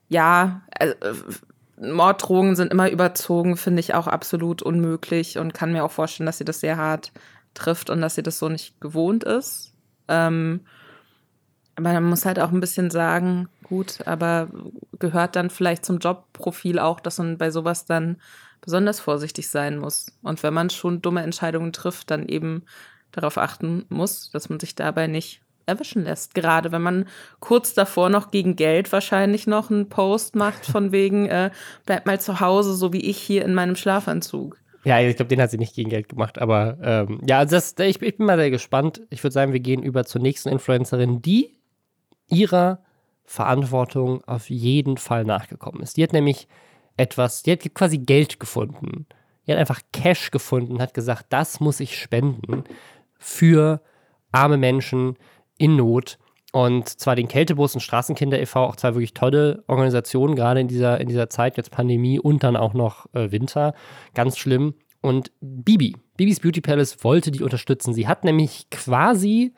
ja, 0.10 0.64
also, 0.78 0.96
Morddrohungen 1.78 2.56
sind 2.56 2.72
immer 2.72 2.90
überzogen, 2.90 3.58
finde 3.58 3.80
ich 3.80 3.94
auch 3.94 4.08
absolut 4.08 4.62
unmöglich 4.62 5.38
und 5.38 5.54
kann 5.54 5.72
mir 5.72 5.84
auch 5.84 5.92
vorstellen, 5.92 6.26
dass 6.26 6.38
sie 6.38 6.46
das 6.46 6.60
sehr 6.60 6.78
hart 6.78 7.12
trifft 7.54 7.90
und 7.90 8.02
dass 8.02 8.16
sie 8.16 8.24
das 8.24 8.40
so 8.40 8.50
nicht 8.50 8.80
gewohnt 8.80 9.24
ist. 9.24 9.74
Ähm, 10.08 10.62
aber 11.76 11.94
man 11.94 12.04
muss 12.04 12.26
halt 12.26 12.40
auch 12.40 12.52
ein 12.52 12.60
bisschen 12.60 12.92
sagen, 12.92 13.50
gut, 13.64 14.06
aber 14.06 14.50
gehört 15.00 15.36
dann 15.36 15.50
vielleicht 15.50 15.86
zum 15.86 15.98
Jobprofil 15.98 16.78
auch, 16.78 17.00
dass 17.00 17.18
man 17.18 17.38
bei 17.38 17.50
sowas 17.50 17.86
dann 17.86 18.18
besonders 18.62 19.00
vorsichtig 19.00 19.50
sein 19.50 19.78
muss. 19.78 20.12
Und 20.22 20.44
wenn 20.44 20.54
man 20.54 20.70
schon 20.70 21.02
dumme 21.02 21.24
Entscheidungen 21.24 21.74
trifft, 21.74 22.12
dann 22.12 22.28
eben 22.28 22.64
darauf 23.12 23.38
achten 23.38 23.86
muss, 23.90 24.30
dass 24.32 24.50
man 24.50 24.60
sich 24.60 24.76
dabei 24.76 25.08
nicht 25.08 25.43
erwischen 25.66 26.04
lässt. 26.04 26.36
Gerade 26.36 26.72
wenn 26.72 26.82
man 26.82 27.06
kurz 27.40 27.74
davor 27.74 28.10
noch 28.10 28.32
gegen 28.32 28.56
Geld 28.56 28.92
wahrscheinlich 28.92 29.48
noch 29.48 29.70
einen 29.70 29.90
Post 29.90 30.36
macht, 30.36 30.66
von 30.66 30.92
wegen, 30.92 31.28
äh, 31.28 31.52
bleib 31.86 32.06
mal 32.06 32.20
zu 32.20 32.40
Hause, 32.40 32.74
so 32.76 32.94
wie 32.94 33.02
ich 33.02 33.18
hier 33.18 33.46
in 33.46 33.54
meinem 33.54 33.76
Schlafanzug. 33.76 34.58
Ja, 34.86 35.00
ich 35.00 35.16
glaube, 35.16 35.30
den 35.30 35.42
hat 35.42 35.52
sie 35.52 35.58
nicht 35.58 35.76
gegen 35.76 35.90
Geld 35.90 36.10
gemacht, 36.10 36.40
aber 36.40 36.78
ähm, 36.82 37.22
ja, 37.26 37.40
also 37.40 37.56
das, 37.56 37.76
ich, 37.80 38.02
ich, 38.02 38.18
bin 38.18 38.26
mal 38.26 38.38
sehr 38.38 38.52
gespannt. 38.52 39.02
Ich 39.10 39.24
würde 39.24 39.34
sagen, 39.34 39.54
wir 39.54 39.62
gehen 39.62 39.82
über 39.82 40.04
zur 40.06 40.22
nächsten 40.22 40.50
Influencerin, 40.50 41.22
die 41.22 41.58
ihrer 42.28 42.80
Verantwortung 43.24 44.24
auf 44.26 44.50
jeden 44.50 44.98
Fall 44.98 45.24
nachgekommen 45.24 45.82
ist. 45.82 45.96
Die 45.96 46.04
hat 46.04 46.12
nämlich 46.12 46.48
etwas, 46.98 47.44
die 47.44 47.54
hat 47.54 47.74
quasi 47.74 47.98
Geld 47.98 48.40
gefunden. 48.40 49.06
Die 49.48 49.52
hat 49.52 49.60
einfach 49.60 49.82
Cash 49.94 50.32
gefunden, 50.32 50.82
hat 50.82 50.94
gesagt, 50.94 51.28
das 51.30 51.60
muss 51.60 51.80
ich 51.80 51.98
spenden 51.98 52.66
für 53.18 53.82
arme 54.32 54.58
Menschen 54.58 55.16
in 55.58 55.76
Not. 55.76 56.18
Und 56.52 56.88
zwar 56.88 57.16
den 57.16 57.28
Kältebus 57.28 57.74
und 57.74 57.82
Straßenkinder 57.82 58.40
e.V., 58.40 58.64
auch 58.64 58.76
zwei 58.76 58.94
wirklich 58.94 59.16
tolle 59.16 59.64
Organisationen, 59.68 60.36
gerade 60.36 60.60
in 60.60 60.68
dieser, 60.68 61.02
in 61.02 61.08
dieser 61.08 61.30
Zeit, 61.30 61.58
jetzt 61.58 61.72
Pandemie 61.72 62.20
und 62.20 62.44
dann 62.44 62.56
auch 62.56 62.76
noch 62.76 63.08
äh, 63.14 63.32
Winter. 63.32 63.74
Ganz 64.14 64.38
schlimm. 64.38 64.76
Und 65.02 65.32
Bibi, 65.42 65.96
Bibis 66.16 66.40
Beauty 66.40 66.62
Palace 66.62 67.04
wollte 67.04 67.32
die 67.32 67.42
unterstützen. 67.42 67.94
Sie 67.94 68.08
hat 68.08 68.24
nämlich 68.24 68.70
quasi 68.70 69.54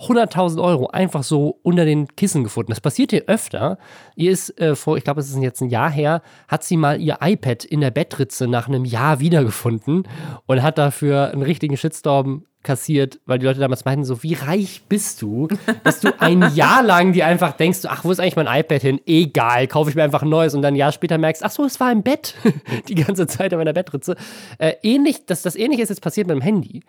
100.000 0.00 0.62
Euro 0.62 0.86
einfach 0.88 1.24
so 1.24 1.58
unter 1.62 1.84
den 1.84 2.06
Kissen 2.14 2.44
gefunden. 2.44 2.70
Das 2.70 2.80
passiert 2.80 3.12
ihr 3.12 3.24
öfter. 3.26 3.78
Ihr 4.14 4.30
ist 4.30 4.58
äh, 4.60 4.76
vor, 4.76 4.96
ich 4.96 5.04
glaube, 5.04 5.20
es 5.20 5.28
ist 5.28 5.36
jetzt 5.38 5.60
ein 5.60 5.70
Jahr 5.70 5.90
her, 5.90 6.22
hat 6.46 6.62
sie 6.62 6.76
mal 6.76 7.00
ihr 7.00 7.18
iPad 7.20 7.64
in 7.64 7.80
der 7.80 7.90
Bettritze 7.90 8.46
nach 8.46 8.68
einem 8.68 8.84
Jahr 8.84 9.18
wiedergefunden 9.18 10.06
und 10.46 10.62
hat 10.62 10.78
dafür 10.78 11.32
einen 11.32 11.42
richtigen 11.42 11.76
Shitstorm 11.76 12.44
kassiert, 12.62 13.20
weil 13.24 13.38
die 13.38 13.46
Leute 13.46 13.60
damals 13.60 13.84
meinten 13.84 14.04
so, 14.04 14.22
wie 14.22 14.34
reich 14.34 14.82
bist 14.88 15.22
du, 15.22 15.48
dass 15.84 16.00
du 16.00 16.12
ein 16.20 16.42
Jahr 16.54 16.82
lang 16.82 17.12
dir 17.12 17.26
einfach 17.26 17.52
denkst, 17.52 17.80
ach, 17.86 18.04
wo 18.04 18.10
ist 18.10 18.20
eigentlich 18.20 18.36
mein 18.36 18.46
iPad 18.46 18.82
hin? 18.82 19.00
Egal, 19.06 19.66
kaufe 19.68 19.90
ich 19.90 19.96
mir 19.96 20.02
einfach 20.02 20.22
ein 20.22 20.28
neues 20.28 20.54
und 20.54 20.62
dann 20.62 20.74
ein 20.74 20.76
Jahr 20.76 20.92
später 20.92 21.18
merkst, 21.18 21.44
ach 21.44 21.50
so, 21.50 21.64
es 21.64 21.80
war 21.80 21.90
im 21.90 22.02
Bett 22.02 22.34
die 22.88 22.94
ganze 22.94 23.26
Zeit 23.26 23.52
in 23.52 23.58
meiner 23.58 23.72
Bettritze. 23.72 24.16
Äh, 24.58 24.74
ähnlich, 24.82 25.24
das, 25.26 25.42
das 25.42 25.56
Ähnliche 25.56 25.82
ist 25.82 25.88
jetzt 25.88 26.02
passiert 26.02 26.26
mit 26.26 26.36
dem 26.36 26.42
Handy. 26.42 26.82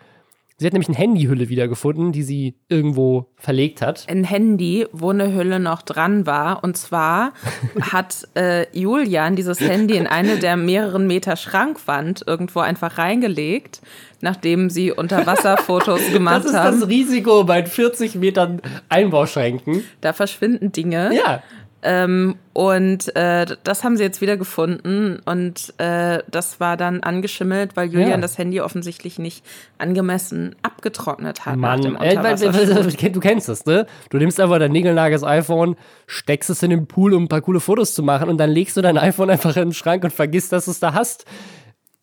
Sie 0.60 0.66
hat 0.66 0.74
nämlich 0.74 0.90
eine 0.90 0.98
Handyhülle 0.98 1.48
wiedergefunden, 1.48 2.12
die 2.12 2.22
sie 2.22 2.56
irgendwo 2.68 3.28
verlegt 3.38 3.82
hat. 3.82 4.06
Ein 4.10 4.26
Handy, 4.26 4.86
wo 4.92 5.12
eine 5.12 5.34
Hülle 5.34 5.58
noch 5.58 5.82
dran 5.82 6.26
war. 6.26 6.66
Und 6.66 6.76
zwar 6.76 7.32
hat 7.82 8.28
äh, 8.36 8.66
Julian 8.78 9.38
dieses 9.38 9.62
Handy 9.62 9.96
in 9.96 10.06
eine 10.06 10.38
der 10.38 10.58
mehreren 10.58 11.08
Meter 11.08 11.38
Schrankwand 11.38 12.26
irgendwo 12.28 12.60
einfach 12.60 12.98
reingelegt, 12.98 13.80
nachdem 14.20 14.70
sie 14.70 14.92
Unterwasserfotos 14.92 16.02
gemacht 16.12 16.46
haben. 16.48 16.54
Das 16.54 16.76
ist 16.76 16.82
das 16.82 16.90
Risiko 16.90 17.46
bei 17.46 17.66
40 17.66 18.16
Metern 18.16 18.62
Einbauschränken. 18.90 19.86
Da 20.02 20.12
verschwinden 20.12 20.74
Dinge. 20.74 21.16
Ja. 21.16 21.42
Ähm, 21.82 22.36
und 22.52 23.16
äh, 23.16 23.46
das 23.64 23.86
haben 23.86 23.96
sie 23.96 24.04
jetzt 24.04 24.20
wieder 24.20 24.36
gefunden 24.36 25.22
und 25.24 25.74
äh, 25.78 26.20
das 26.30 26.60
war 26.60 26.76
dann 26.76 27.02
angeschimmelt, 27.04 27.78
weil 27.78 27.88
Julian 27.88 28.10
ja. 28.10 28.18
das 28.18 28.38
Handy 28.38 28.60
offensichtlich 28.60 29.18
nicht 29.18 29.46
angemessen 29.78 30.56
abgetrocknet 30.62 31.46
hat. 31.46 31.56
Mann, 31.56 31.98
weil, 31.98 32.18
du 33.12 33.20
kennst 33.22 33.48
das, 33.48 33.66
ne? 33.66 33.86
Du 34.10 34.18
nimmst 34.18 34.42
einfach 34.42 34.60
dein 34.60 34.74
niegelnages 34.74 35.24
iPhone, 35.24 35.78
steckst 36.06 36.50
es 36.50 36.62
in 36.62 36.72
den 36.72 36.88
Pool, 36.88 37.14
um 37.14 37.24
ein 37.24 37.28
paar 37.30 37.42
coole 37.42 37.62
Fotos 37.62 37.94
zu 37.94 38.04
machen 38.04 38.28
und 38.28 38.38
dann 38.38 38.50
legst 38.50 38.76
du 38.76 38.82
dein 38.82 38.98
iPhone 38.98 39.30
einfach 39.30 39.56
in 39.56 39.70
den 39.70 39.74
Schrank 39.74 40.04
und 40.04 40.12
vergisst, 40.12 40.52
dass 40.52 40.66
du 40.66 40.72
es 40.72 40.80
da 40.82 40.94
hast 40.94 41.26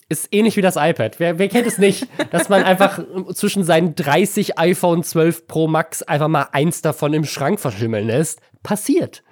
ist 0.09 0.29
ähnlich 0.31 0.57
wie 0.57 0.63
das 0.63 0.77
iPad. 0.77 1.19
Wer, 1.19 1.39
wer 1.41 1.49
kennt 1.49 1.67
es 1.67 1.79
nicht, 1.79 2.07
dass 2.31 2.49
man 2.49 2.63
einfach 2.63 3.01
zwischen 3.35 3.65
seinen 3.65 3.97
30 3.97 4.57
iPhone 4.57 5.03
12 5.03 5.49
Pro 5.49 5.67
Max 5.67 6.03
einfach 6.03 6.29
mal 6.29 6.47
eins 6.53 6.81
davon 6.81 7.13
im 7.13 7.25
Schrank 7.25 7.59
verschimmeln 7.59 8.07
lässt? 8.07 8.41
Passiert 8.63 9.25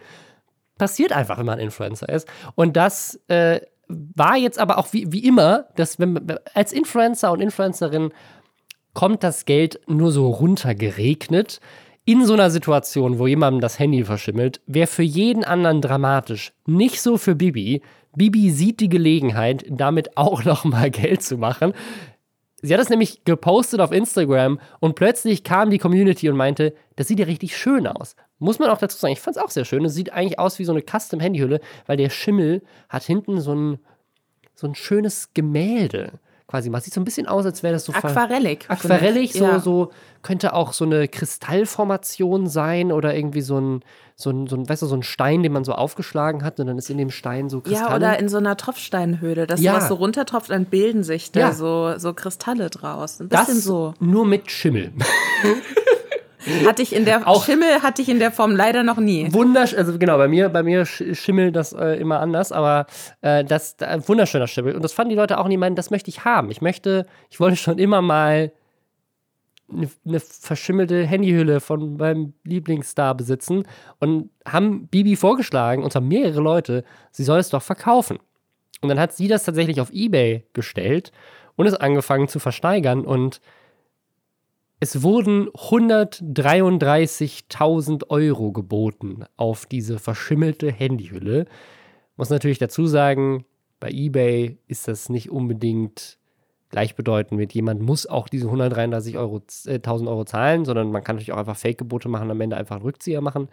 passiert 0.78 1.12
einfach, 1.12 1.38
wenn 1.38 1.47
man 1.47 1.59
Influencer 1.59 2.09
ist. 2.09 2.28
Und 2.54 2.76
das 2.76 3.21
äh, 3.28 3.61
war 3.88 4.37
jetzt 4.37 4.59
aber 4.59 4.78
auch 4.78 4.93
wie, 4.93 5.12
wie 5.12 5.25
immer, 5.25 5.66
dass 5.76 5.99
wenn, 5.99 6.38
als 6.54 6.73
Influencer 6.73 7.33
und 7.33 7.40
Influencerin 7.40 8.12
kommt 8.93 9.23
das 9.23 9.45
Geld 9.45 9.81
nur 9.87 10.11
so 10.11 10.28
runtergeregnet. 10.28 11.61
In 12.07 12.25
so 12.26 12.35
einer 12.35 12.50
Situation, 12.50 13.19
wo 13.19 13.26
jemandem 13.26 13.61
das 13.61 13.78
Handy 13.78 14.04
verschimmelt, 14.04 14.61
wäre 14.66 14.87
für 14.87 15.02
jeden 15.02 15.43
anderen 15.43 15.81
dramatisch. 15.81 16.52
Nicht 16.66 17.00
so 17.00 17.16
für 17.16 17.35
Bibi. 17.35 17.83
Bibi 18.14 18.50
sieht 18.50 18.81
die 18.81 18.88
Gelegenheit, 18.88 19.64
damit 19.69 20.16
auch 20.16 20.45
noch 20.45 20.64
mal 20.64 20.90
Geld 20.90 21.23
zu 21.23 21.38
machen. 21.38 21.73
Sie 22.62 22.73
hat 22.73 22.81
es 22.81 22.88
nämlich 22.88 23.25
gepostet 23.25 23.81
auf 23.81 23.93
Instagram 23.93 24.59
und 24.81 24.95
plötzlich 24.95 25.45
kam 25.45 25.69
die 25.69 25.78
Community 25.78 26.31
und 26.31 26.37
meinte, 26.37 26.75
das 26.97 27.09
sieht 27.09 27.19
ja 27.19 27.26
richtig 27.26 27.57
schön 27.59 27.87
aus. 27.87 28.16
Muss 28.44 28.58
man 28.58 28.68
auch 28.70 28.78
dazu 28.78 28.98
sagen, 28.98 29.12
ich 29.12 29.20
fand 29.20 29.36
es 29.36 29.42
auch 29.42 29.50
sehr 29.50 29.64
schön. 29.64 29.84
Es 29.84 29.94
sieht 29.94 30.12
eigentlich 30.12 30.38
aus 30.38 30.58
wie 30.58 30.64
so 30.64 30.72
eine 30.72 30.82
Custom-Handyhülle, 30.82 31.60
weil 31.86 31.96
der 31.96 32.10
Schimmel 32.10 32.62
hat 32.88 33.02
hinten 33.02 33.40
so 33.40 33.54
ein, 33.54 33.78
so 34.54 34.66
ein 34.66 34.74
schönes 34.74 35.30
Gemälde 35.34 36.20
quasi 36.46 36.68
macht. 36.68 36.84
Sieht 36.84 36.92
so 36.92 37.00
ein 37.00 37.04
bisschen 37.04 37.26
aus, 37.26 37.46
als 37.46 37.62
wäre 37.62 37.72
das 37.72 37.86
so 37.86 37.92
aquarellig. 37.92 38.66
Aquarellig, 38.68 39.32
so, 39.32 39.44
ja. 39.44 39.60
so 39.60 39.90
könnte 40.22 40.52
auch 40.52 40.72
so 40.72 40.84
eine 40.84 41.08
Kristallformation 41.08 42.46
sein 42.46 42.92
oder 42.92 43.14
irgendwie 43.14 43.40
so 43.40 43.58
ein, 43.58 43.80
so 44.14 44.30
ein, 44.30 44.46
so 44.46 44.56
ein, 44.56 44.68
weißt 44.68 44.82
du, 44.82 44.86
so 44.86 44.94
ein 44.94 45.02
Stein, 45.02 45.42
den 45.42 45.52
man 45.52 45.64
so 45.64 45.72
aufgeschlagen 45.72 46.44
hat 46.44 46.60
und 46.60 46.66
dann 46.66 46.78
ist 46.78 46.90
in 46.90 46.98
dem 46.98 47.10
Stein 47.10 47.48
so 47.48 47.60
Kristalle. 47.62 47.90
Ja, 47.90 47.96
oder 47.96 48.18
in 48.18 48.28
so 48.28 48.36
einer 48.36 48.56
Tropfsteinhöhle, 48.56 49.46
dass 49.46 49.60
ja. 49.60 49.74
was 49.74 49.88
so 49.88 49.94
runtertropft, 49.94 50.50
dann 50.50 50.66
bilden 50.66 51.02
sich 51.02 51.32
da 51.32 51.40
ja. 51.40 51.52
so, 51.52 51.94
so 51.98 52.12
Kristalle 52.12 52.68
draus. 52.68 53.20
Ein 53.20 53.28
bisschen 53.28 53.46
das 53.46 53.64
so. 53.64 53.94
Nur 54.00 54.26
mit 54.26 54.50
Schimmel. 54.50 54.92
Hatte 56.66 56.82
ich 56.82 56.94
in 56.94 57.04
der 57.04 57.26
auch 57.26 57.44
Schimmel 57.44 57.82
hatte 57.82 58.02
ich 58.02 58.08
in 58.08 58.18
der 58.18 58.32
Form 58.32 58.54
leider 58.54 58.82
noch 58.82 58.98
nie. 58.98 59.32
Wunderschön, 59.32 59.78
also 59.78 59.98
genau, 59.98 60.16
bei 60.16 60.28
mir, 60.28 60.48
bei 60.48 60.62
mir 60.62 60.84
schimmelt 60.84 61.56
das 61.56 61.72
äh, 61.72 61.98
immer 62.00 62.20
anders, 62.20 62.52
aber 62.52 62.86
äh, 63.20 63.44
das 63.44 63.76
äh, 63.80 64.00
wunderschöner 64.06 64.46
Schimmel. 64.46 64.74
Und 64.74 64.82
das 64.82 64.92
fanden 64.92 65.10
die 65.10 65.16
Leute 65.16 65.38
auch 65.38 65.48
nie 65.48 65.56
meinen, 65.56 65.76
das 65.76 65.90
möchte 65.90 66.10
ich 66.10 66.24
haben. 66.24 66.50
Ich 66.50 66.60
möchte, 66.60 67.06
ich 67.30 67.40
wollte 67.40 67.56
schon 67.56 67.78
immer 67.78 68.02
mal 68.02 68.52
eine, 69.72 69.88
eine 70.06 70.20
verschimmelte 70.20 71.04
Handyhülle 71.06 71.60
von 71.60 71.96
meinem 71.96 72.34
Lieblingsstar 72.44 73.14
besitzen 73.14 73.64
und 73.98 74.30
haben 74.46 74.88
Bibi 74.88 75.16
vorgeschlagen, 75.16 75.82
und 75.82 75.92
zwar 75.92 76.02
mehrere 76.02 76.40
Leute, 76.40 76.84
sie 77.10 77.24
soll 77.24 77.38
es 77.38 77.50
doch 77.50 77.62
verkaufen. 77.62 78.18
Und 78.80 78.88
dann 78.88 79.00
hat 79.00 79.14
sie 79.14 79.28
das 79.28 79.44
tatsächlich 79.44 79.80
auf 79.80 79.90
Ebay 79.92 80.44
gestellt 80.52 81.12
und 81.56 81.66
es 81.66 81.74
angefangen 81.74 82.28
zu 82.28 82.38
versteigern 82.38 83.04
und 83.06 83.40
es 84.85 85.03
wurden 85.03 85.49
133.000 85.49 88.11
Euro 88.11 88.53
geboten 88.53 89.25
auf 89.38 89.64
diese 89.64 89.99
verschimmelte 89.99 90.71
Handyhülle. 90.71 91.47
Muss 92.19 92.29
natürlich 92.29 92.59
dazu 92.59 92.87
sagen, 92.87 93.47
bei 93.81 93.88
eBay 93.91 94.59
ist 94.67 94.87
das 94.87 95.09
nicht 95.09 95.31
unbedingt 95.31 96.19
gleichbedeutend 96.69 97.41
mit 97.41 97.55
jemand 97.55 97.81
muss 97.81 98.07
auch 98.07 98.29
diese 98.29 98.49
133.000 98.49 99.17
Euro, 99.17 99.41
äh, 99.64 99.81
Euro 100.07 100.26
zahlen, 100.26 100.67
sondern 100.67 100.93
man 100.93 101.03
kann 101.03 101.17
natürlich 101.17 101.33
auch 101.33 101.38
einfach 101.38 101.57
Fake-Gebote 101.57 102.11
machen, 102.11 102.31
am 102.31 102.43
Ende 102.43 102.59
einfach 102.59 102.76
einen 102.76 102.85
Rückzieher 102.85 103.23
machen. 103.23 103.49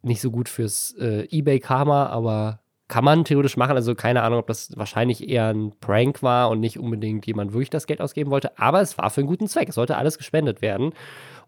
Nicht 0.00 0.22
so 0.22 0.30
gut 0.30 0.48
fürs 0.48 0.96
äh, 0.98 1.28
eBay-Karma, 1.30 2.06
aber 2.06 2.61
kann 2.92 3.04
man 3.04 3.24
theoretisch 3.24 3.56
machen. 3.56 3.74
Also 3.74 3.94
keine 3.94 4.22
Ahnung, 4.22 4.38
ob 4.40 4.48
das 4.48 4.76
wahrscheinlich 4.76 5.26
eher 5.26 5.48
ein 5.48 5.72
Prank 5.80 6.22
war 6.22 6.50
und 6.50 6.60
nicht 6.60 6.78
unbedingt 6.78 7.26
jemand 7.26 7.54
wirklich 7.54 7.70
das 7.70 7.86
Geld 7.86 8.02
ausgeben 8.02 8.30
wollte. 8.30 8.58
Aber 8.58 8.82
es 8.82 8.98
war 8.98 9.08
für 9.08 9.22
einen 9.22 9.28
guten 9.28 9.48
Zweck. 9.48 9.70
Es 9.70 9.76
sollte 9.76 9.96
alles 9.96 10.18
gespendet 10.18 10.60
werden. 10.60 10.92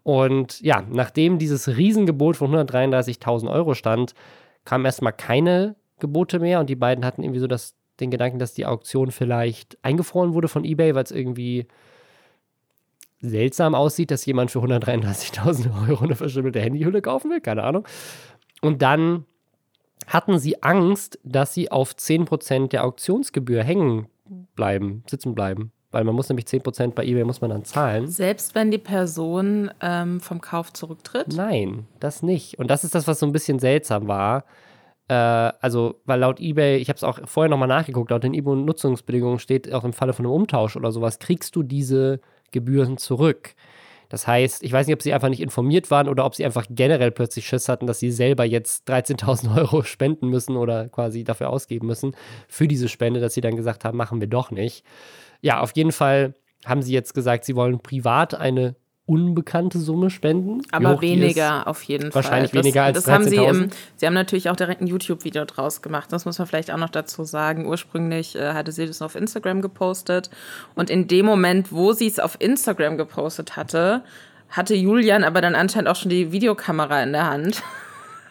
Und 0.01 0.59
ja, 0.61 0.83
nachdem 0.89 1.37
dieses 1.37 1.77
Riesengebot 1.77 2.35
von 2.35 2.51
133.000 2.51 3.47
Euro 3.47 3.75
stand, 3.75 4.15
kamen 4.63 4.85
erstmal 4.85 5.13
keine 5.13 5.75
Gebote 5.99 6.39
mehr 6.39 6.59
und 6.59 6.67
die 6.67 6.75
beiden 6.75 7.05
hatten 7.05 7.21
irgendwie 7.21 7.41
so 7.41 7.45
das, 7.45 7.75
den 7.99 8.09
Gedanken, 8.09 8.39
dass 8.39 8.55
die 8.55 8.65
Auktion 8.65 9.11
vielleicht 9.11 9.77
eingefroren 9.83 10.33
wurde 10.33 10.47
von 10.47 10.65
eBay, 10.65 10.95
weil 10.95 11.03
es 11.03 11.11
irgendwie 11.11 11.67
seltsam 13.19 13.75
aussieht, 13.75 14.09
dass 14.09 14.25
jemand 14.25 14.49
für 14.49 14.61
133.000 14.61 15.89
Euro 15.89 16.05
eine 16.05 16.15
verschimmelte 16.15 16.59
Handyhülle 16.59 17.03
kaufen 17.03 17.29
will. 17.29 17.41
Keine 17.41 17.61
Ahnung. 17.61 17.87
Und 18.61 18.81
dann 18.81 19.25
hatten 20.07 20.39
sie 20.39 20.61
Angst, 20.63 21.19
dass 21.23 21.53
sie 21.53 21.71
auf 21.71 21.93
10% 21.93 22.69
der 22.69 22.85
Auktionsgebühr 22.85 23.63
hängen 23.63 24.07
bleiben, 24.55 25.03
sitzen 25.09 25.35
bleiben. 25.35 25.71
Weil 25.91 26.03
man 26.03 26.15
muss 26.15 26.27
nämlich 26.27 26.45
10% 26.45 26.93
bei 26.93 27.05
eBay 27.05 27.23
muss 27.23 27.39
man 27.39 27.51
dann 27.51 27.63
zahlen. 27.63 28.07
Selbst 28.07 28.53
wenn 28.53 28.69
die 28.69 28.77
Person 28.77 29.71
ähm, 29.81 30.19
vom 30.19 30.41
Kauf 30.41 30.73
zurücktritt? 30.73 31.33
Nein, 31.33 31.87
das 32.01 32.21
nicht. 32.21 32.59
Und 32.59 32.69
das 32.69 32.83
ist 32.83 32.95
das, 32.95 33.07
was 33.07 33.19
so 33.19 33.25
ein 33.25 33.31
bisschen 33.31 33.59
seltsam 33.59 34.07
war. 34.09 34.43
Äh, 35.07 35.13
also, 35.13 36.01
weil 36.05 36.19
laut 36.19 36.41
eBay, 36.41 36.77
ich 36.77 36.89
habe 36.89 36.97
es 36.97 37.03
auch 37.03 37.19
vorher 37.25 37.49
nochmal 37.49 37.69
nachgeguckt, 37.69 38.11
laut 38.11 38.23
den 38.23 38.33
eBay-Nutzungsbedingungen 38.33 39.39
steht 39.39 39.71
auch 39.71 39.85
im 39.85 39.93
Falle 39.93 40.13
von 40.13 40.25
einem 40.25 40.33
Umtausch 40.33 40.75
oder 40.75 40.91
sowas, 40.91 41.19
kriegst 41.19 41.55
du 41.55 41.63
diese 41.63 42.19
Gebühren 42.51 42.97
zurück. 42.97 43.55
Das 44.09 44.27
heißt, 44.27 44.63
ich 44.63 44.71
weiß 44.71 44.87
nicht, 44.87 44.93
ob 44.93 45.01
sie 45.01 45.13
einfach 45.13 45.29
nicht 45.29 45.41
informiert 45.41 45.91
waren 45.91 46.07
oder 46.07 46.25
ob 46.25 46.35
sie 46.35 46.45
einfach 46.45 46.65
generell 46.69 47.11
plötzlich 47.11 47.47
Schiss 47.47 47.69
hatten, 47.69 47.87
dass 47.87 47.99
sie 47.99 48.11
selber 48.11 48.45
jetzt 48.45 48.89
13.000 48.89 49.57
Euro 49.57 49.83
spenden 49.83 50.29
müssen 50.29 50.55
oder 50.57 50.89
quasi 50.89 51.23
dafür 51.23 51.49
ausgeben 51.49 51.87
müssen 51.87 52.15
für 52.47 52.67
diese 52.67 52.89
Spende, 52.89 53.19
dass 53.19 53.33
sie 53.33 53.41
dann 53.41 53.55
gesagt 53.55 53.85
haben, 53.85 53.97
machen 53.97 54.19
wir 54.19 54.27
doch 54.27 54.51
nicht. 54.51 54.83
Ja, 55.41 55.59
auf 55.61 55.75
jeden 55.75 55.91
Fall 55.91 56.33
haben 56.65 56.81
sie 56.81 56.93
jetzt 56.93 57.13
gesagt, 57.13 57.45
sie 57.45 57.55
wollen 57.55 57.79
privat 57.79 58.33
eine 58.33 58.75
unbekannte 59.07 59.79
Summe 59.79 60.09
spenden. 60.09 60.61
Aber 60.71 61.01
weniger 61.01 61.67
auf 61.67 61.83
jeden 61.83 62.11
Fall. 62.11 62.23
Wahrscheinlich 62.23 62.53
weniger 62.53 62.83
als 62.83 63.03
das 63.03 63.07
haben 63.07 63.25
sie 63.25 63.35
im, 63.35 63.69
Sie 63.97 64.05
haben 64.05 64.15
natürlich 64.15 64.49
auch 64.49 64.55
direkt 64.55 64.81
ein 64.81 64.87
YouTube-Video 64.87 65.45
draus 65.45 65.81
gemacht. 65.81 66.11
Das 66.11 66.25
muss 66.25 66.39
man 66.39 66.47
vielleicht 66.47 66.71
auch 66.71 66.77
noch 66.77 66.89
dazu 66.89 67.23
sagen. 67.23 67.67
Ursprünglich 67.67 68.35
äh, 68.35 68.53
hatte 68.53 68.71
sie 68.71 68.87
das 68.87 69.01
auf 69.01 69.15
Instagram 69.15 69.61
gepostet. 69.61 70.31
Und 70.73 70.89
in 70.89 71.07
dem 71.07 71.25
Moment, 71.25 71.71
wo 71.71 71.93
sie 71.93 72.07
es 72.07 72.19
auf 72.19 72.37
Instagram 72.39 72.97
gepostet 72.97 73.55
hatte, 73.55 74.03
hatte 74.49 74.73
Julian 74.73 75.23
aber 75.23 75.41
dann 75.41 75.53
anscheinend 75.53 75.89
auch 75.89 75.95
schon 75.95 76.09
die 76.09 76.31
Videokamera 76.31 77.03
in 77.03 77.11
der 77.11 77.29
Hand. 77.29 77.61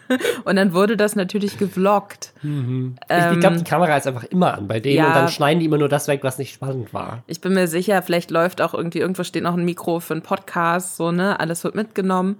Und 0.43 0.55
dann 0.55 0.73
wurde 0.73 0.97
das 0.97 1.15
natürlich 1.15 1.57
gevloggt. 1.57 2.33
Mhm. 2.41 2.95
Ähm, 3.09 3.33
ich 3.33 3.39
glaube, 3.39 3.57
die 3.57 3.63
Kamera 3.63 3.97
ist 3.97 4.07
einfach 4.07 4.23
immer 4.25 4.53
an 4.55 4.67
bei 4.67 4.79
denen 4.79 4.97
ja, 4.97 5.07
und 5.07 5.15
dann 5.15 5.29
schneiden 5.29 5.59
die 5.59 5.65
immer 5.65 5.77
nur 5.77 5.89
das 5.89 6.07
weg, 6.07 6.19
was 6.23 6.37
nicht 6.37 6.53
spannend 6.53 6.93
war. 6.93 7.23
Ich 7.27 7.41
bin 7.41 7.53
mir 7.53 7.67
sicher, 7.67 8.01
vielleicht 8.01 8.31
läuft 8.31 8.61
auch 8.61 8.73
irgendwie, 8.73 8.99
irgendwo 8.99 9.23
steht 9.23 9.43
noch 9.43 9.55
ein 9.55 9.65
Mikro 9.65 9.99
für 9.99 10.13
einen 10.13 10.21
Podcast, 10.21 10.97
so, 10.97 11.11
ne? 11.11 11.39
Alles 11.39 11.63
wird 11.63 11.75
mitgenommen. 11.75 12.37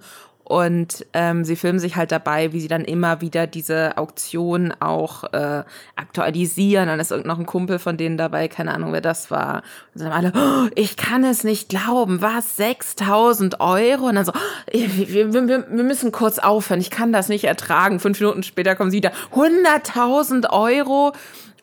Und 0.48 1.04
ähm, 1.12 1.44
sie 1.44 1.56
filmen 1.56 1.80
sich 1.80 1.96
halt 1.96 2.12
dabei, 2.12 2.52
wie 2.52 2.60
sie 2.60 2.68
dann 2.68 2.84
immer 2.84 3.20
wieder 3.20 3.48
diese 3.48 3.98
Auktion 3.98 4.72
auch 4.78 5.24
äh, 5.32 5.64
aktualisieren. 5.96 6.86
Dann 6.86 7.00
ist 7.00 7.10
noch 7.10 7.40
ein 7.40 7.46
Kumpel 7.46 7.80
von 7.80 7.96
denen 7.96 8.16
dabei, 8.16 8.46
keine 8.46 8.72
Ahnung, 8.72 8.92
wer 8.92 9.00
das 9.00 9.32
war. 9.32 9.64
Und 9.92 10.04
dann 10.04 10.12
alle, 10.12 10.32
oh, 10.36 10.68
ich 10.76 10.96
kann 10.96 11.24
es 11.24 11.42
nicht 11.42 11.68
glauben, 11.68 12.22
was, 12.22 12.54
6000 12.58 13.58
Euro? 13.58 14.06
Und 14.06 14.14
dann 14.14 14.24
so, 14.24 14.30
oh, 14.36 14.70
wir, 14.70 15.32
wir, 15.32 15.48
wir, 15.48 15.66
wir 15.68 15.84
müssen 15.84 16.12
kurz 16.12 16.38
aufhören, 16.38 16.78
ich 16.78 16.92
kann 16.92 17.12
das 17.12 17.28
nicht 17.28 17.42
ertragen. 17.42 17.98
Fünf 17.98 18.20
Minuten 18.20 18.44
später 18.44 18.76
kommen 18.76 18.92
sie 18.92 18.98
wieder, 18.98 19.10
100.000 19.34 20.50
Euro. 20.50 21.12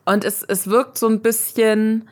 Und 0.03 0.25
es, 0.25 0.43
es 0.43 0.69
wirkt 0.69 0.97
so 0.97 1.07
ein 1.07 1.21
bisschen 1.21 2.09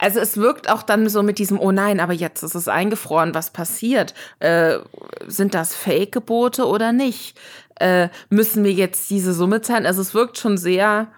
also 0.00 0.18
es 0.18 0.38
wirkt 0.38 0.70
auch 0.70 0.82
dann 0.82 1.08
so 1.10 1.22
mit 1.22 1.38
diesem, 1.38 1.60
oh 1.60 1.72
nein, 1.72 2.00
aber 2.00 2.14
jetzt 2.14 2.42
ist 2.42 2.54
es 2.54 2.68
eingefroren, 2.68 3.34
was 3.34 3.50
passiert? 3.50 4.14
Äh, 4.38 4.78
sind 5.26 5.52
das 5.52 5.74
Fake-Gebote 5.76 6.66
oder 6.66 6.92
nicht? 6.92 7.38
Äh, 7.78 8.08
müssen 8.30 8.64
wir 8.64 8.72
jetzt 8.72 9.10
diese 9.10 9.34
Summe 9.34 9.60
zahlen? 9.60 9.84
Also 9.84 10.00
es 10.00 10.14
wirkt 10.14 10.38
schon 10.38 10.56
sehr, 10.56 11.08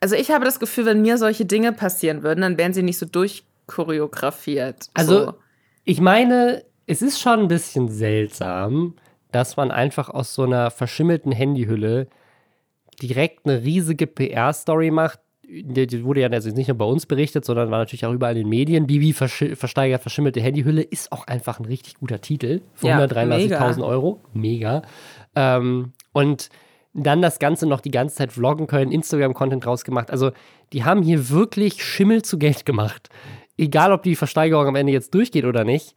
also 0.00 0.16
ich 0.16 0.30
habe 0.30 0.44
das 0.44 0.60
Gefühl, 0.60 0.84
wenn 0.84 1.00
mir 1.00 1.16
solche 1.16 1.46
Dinge 1.46 1.72
passieren 1.72 2.22
würden, 2.22 2.42
dann 2.42 2.58
wären 2.58 2.74
sie 2.74 2.82
nicht 2.82 2.98
so 2.98 3.06
durchchoreografiert. 3.06 4.90
Also 4.92 5.24
so. 5.24 5.34
ich 5.84 6.02
meine, 6.02 6.62
es 6.86 7.00
ist 7.00 7.20
schon 7.20 7.40
ein 7.40 7.48
bisschen 7.48 7.88
seltsam, 7.88 8.96
dass 9.32 9.56
man 9.56 9.70
einfach 9.70 10.10
aus 10.10 10.34
so 10.34 10.42
einer 10.42 10.70
verschimmelten 10.70 11.32
Handyhülle 11.32 12.08
direkt 13.00 13.46
eine 13.46 13.62
riesige 13.62 14.06
PR-Story 14.06 14.90
macht, 14.90 15.20
die 15.52 16.04
wurde 16.04 16.20
ja 16.20 16.28
also 16.28 16.50
nicht 16.50 16.68
nur 16.68 16.78
bei 16.78 16.84
uns 16.84 17.06
berichtet, 17.06 17.44
sondern 17.44 17.70
war 17.70 17.78
natürlich 17.78 18.06
auch 18.06 18.12
überall 18.12 18.36
in 18.36 18.44
den 18.44 18.48
Medien. 18.48 18.86
Bibi 18.86 19.12
versteigert 19.12 20.02
verschimmelte 20.02 20.40
Handyhülle 20.40 20.82
ist 20.82 21.10
auch 21.10 21.26
einfach 21.26 21.58
ein 21.58 21.64
richtig 21.64 21.94
guter 21.94 22.20
Titel. 22.20 22.60
Für 22.74 22.88
ja, 22.88 23.04
133.000 23.04 23.84
Euro. 23.84 24.20
Mega. 24.32 24.82
Ähm, 25.34 25.92
und 26.12 26.50
dann 26.92 27.22
das 27.22 27.38
Ganze 27.38 27.66
noch 27.66 27.80
die 27.80 27.90
ganze 27.90 28.16
Zeit 28.16 28.32
vloggen 28.32 28.66
können, 28.66 28.92
Instagram-Content 28.92 29.66
rausgemacht. 29.66 30.10
Also, 30.10 30.32
die 30.72 30.84
haben 30.84 31.02
hier 31.02 31.30
wirklich 31.30 31.84
Schimmel 31.84 32.22
zu 32.22 32.38
Geld 32.38 32.64
gemacht. 32.64 33.08
Egal, 33.56 33.92
ob 33.92 34.02
die 34.02 34.16
Versteigerung 34.16 34.66
am 34.66 34.76
Ende 34.76 34.92
jetzt 34.92 35.14
durchgeht 35.14 35.44
oder 35.44 35.64
nicht. 35.64 35.94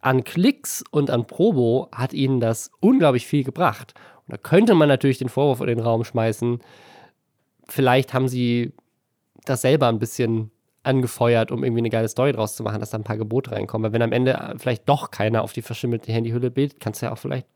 An 0.00 0.24
Klicks 0.24 0.84
und 0.90 1.10
an 1.10 1.26
Probo 1.26 1.88
hat 1.92 2.12
ihnen 2.12 2.40
das 2.40 2.70
unglaublich 2.80 3.26
viel 3.26 3.42
gebracht. 3.42 3.94
Und 4.26 4.32
da 4.32 4.36
könnte 4.36 4.74
man 4.74 4.88
natürlich 4.88 5.18
den 5.18 5.28
Vorwurf 5.28 5.60
in 5.60 5.66
den 5.66 5.80
Raum 5.80 6.04
schmeißen, 6.04 6.60
vielleicht 7.68 8.14
haben 8.14 8.28
sie 8.28 8.72
das 9.44 9.62
selber 9.62 9.88
ein 9.88 9.98
bisschen 9.98 10.50
angefeuert, 10.82 11.50
um 11.50 11.64
irgendwie 11.64 11.80
eine 11.80 11.90
geile 11.90 12.08
Story 12.08 12.32
draus 12.32 12.56
zu 12.56 12.62
machen, 12.62 12.80
dass 12.80 12.90
da 12.90 12.98
ein 12.98 13.04
paar 13.04 13.16
Gebote 13.16 13.52
reinkommen. 13.52 13.84
Weil 13.84 13.92
wenn 13.92 14.02
am 14.02 14.12
Ende 14.12 14.54
vielleicht 14.58 14.88
doch 14.88 15.10
keiner 15.10 15.42
auf 15.42 15.52
die 15.52 15.62
verschimmelte 15.62 16.12
Handyhülle 16.12 16.50
bildet, 16.50 16.80
kannst 16.80 17.00
du 17.00 17.06
ja 17.06 17.12
auch 17.12 17.18
vielleicht 17.18 17.46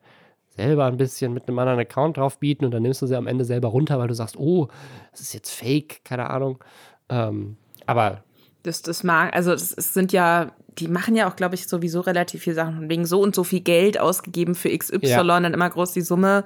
selber 0.49 0.87
ein 0.87 0.97
bisschen 0.97 1.35
mit 1.35 1.47
einem 1.47 1.59
anderen 1.59 1.79
Account 1.79 2.16
drauf 2.16 2.38
bieten 2.38 2.64
und 2.64 2.73
dann 2.73 2.83
nimmst 2.83 3.01
du 3.03 3.07
sie 3.07 3.16
am 3.16 3.27
Ende 3.27 3.44
selber 3.44 3.68
runter, 3.68 3.99
weil 3.99 4.09
du 4.09 4.14
sagst, 4.14 4.37
oh, 4.37 4.68
das 5.12 5.21
ist 5.21 5.35
jetzt 5.35 5.51
fake, 5.51 6.05
keine 6.05 6.31
Ahnung. 6.31 6.62
Ähm, 7.09 7.57
aber 7.87 8.25
das, 8.64 8.83
das 8.83 9.05
mag, 9.05 9.35
also 9.35 9.53
es 9.53 9.71
sind 9.71 10.12
ja, 10.12 10.51
die 10.79 10.88
machen 10.88 11.14
ja 11.14 11.31
auch, 11.31 11.37
glaube 11.37 11.55
ich, 11.55 11.68
sowieso 11.68 12.01
relativ 12.01 12.42
viele 12.42 12.57
Sachen, 12.57 12.88
wegen 12.88 13.07
so 13.07 13.21
und 13.21 13.35
so 13.35 13.44
viel 13.44 13.61
Geld 13.61 14.01
ausgegeben 14.01 14.55
für 14.55 14.77
XY, 14.77 14.99
ja. 15.03 15.23
dann 15.23 15.55
immer 15.55 15.71
groß 15.71 15.92
die 15.92 16.01
Summe 16.01 16.44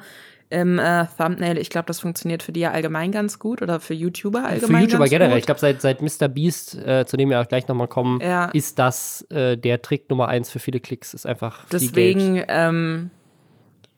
im 0.53 0.79
äh, 0.79 1.07
Thumbnail. 1.17 1.57
Ich 1.57 1.71
glaube, 1.71 1.87
das 1.87 2.01
funktioniert 2.01 2.43
für 2.43 2.53
die 2.53 2.61
ja 2.61 2.73
allgemein 2.73 3.11
ganz 3.11 3.39
gut 3.39 3.63
oder 3.63 3.81
für 3.81 3.95
YouTuber 3.95 4.45
allgemein. 4.45 4.83
Für 4.83 4.91
YouTuber 4.91 5.09
generell. 5.09 5.31
Gut. 5.31 5.39
Ich 5.39 5.47
glaube, 5.47 5.61
seit, 5.61 5.81
seit 5.81 6.03
Mr. 6.03 6.29
Beast, 6.29 6.75
äh, 6.77 7.07
zu 7.07 7.17
dem 7.17 7.31
wir 7.31 7.41
auch 7.41 7.49
gleich 7.49 7.67
nochmal 7.69 7.89
kommen, 7.89 8.21
ja. 8.21 8.47
ist 8.47 8.79
das 8.79 9.23
äh, 9.31 9.57
der 9.57 9.81
Trick 9.81 10.11
Nummer 10.11 10.29
eins 10.29 10.51
für 10.51 10.59
viele 10.59 10.79
Klicks. 10.79 11.15
Ist 11.15 11.27
einfach. 11.27 11.65
Deswegen, 11.73 12.45
ähm, 12.49 13.11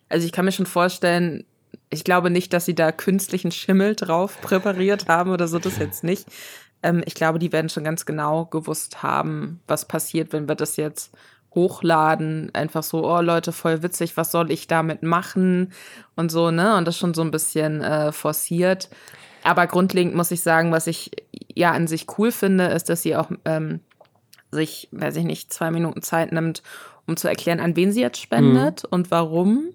also 0.08 0.24
ich 0.24 0.30
kann 0.30 0.44
mir 0.44 0.52
schon 0.52 0.66
vorstellen, 0.66 1.44
ich 1.90 2.04
glaube 2.04 2.30
nicht, 2.30 2.52
dass 2.52 2.64
sie 2.64 2.74
da 2.76 2.92
künstlichen 2.92 3.50
Schimmel 3.50 3.96
drauf 3.96 4.40
präpariert 4.42 5.08
haben 5.08 5.30
oder 5.30 5.48
so, 5.48 5.58
das 5.58 5.78
jetzt 5.78 6.04
nicht. 6.04 6.28
Ähm, 6.84 7.02
ich 7.04 7.16
glaube, 7.16 7.40
die 7.40 7.52
werden 7.52 7.68
schon 7.68 7.82
ganz 7.82 8.06
genau 8.06 8.44
gewusst 8.44 9.02
haben, 9.02 9.60
was 9.66 9.86
passiert, 9.88 10.32
wenn 10.32 10.46
wir 10.46 10.54
das 10.54 10.76
jetzt 10.76 11.12
hochladen, 11.54 12.50
einfach 12.54 12.82
so, 12.82 13.04
oh 13.04 13.20
Leute, 13.20 13.52
voll 13.52 13.82
witzig, 13.82 14.16
was 14.16 14.30
soll 14.30 14.50
ich 14.50 14.66
damit 14.66 15.02
machen 15.02 15.72
und 16.16 16.30
so, 16.30 16.50
ne? 16.50 16.76
Und 16.76 16.86
das 16.86 16.98
schon 16.98 17.14
so 17.14 17.22
ein 17.22 17.30
bisschen 17.30 17.80
äh, 17.82 18.12
forciert. 18.12 18.88
Aber 19.42 19.66
grundlegend 19.66 20.14
muss 20.14 20.30
ich 20.30 20.42
sagen, 20.42 20.72
was 20.72 20.86
ich 20.86 21.10
ja 21.54 21.72
an 21.72 21.86
sich 21.86 22.06
cool 22.18 22.32
finde, 22.32 22.64
ist, 22.66 22.88
dass 22.88 23.02
sie 23.02 23.14
auch 23.14 23.30
ähm, 23.44 23.80
sich, 24.50 24.88
weiß 24.92 25.16
ich 25.16 25.24
nicht, 25.24 25.52
zwei 25.52 25.70
Minuten 25.70 26.02
Zeit 26.02 26.32
nimmt, 26.32 26.62
um 27.06 27.16
zu 27.16 27.28
erklären, 27.28 27.60
an 27.60 27.76
wen 27.76 27.92
sie 27.92 28.00
jetzt 28.00 28.20
spendet 28.20 28.84
mhm. 28.84 28.88
und 28.90 29.10
warum. 29.10 29.73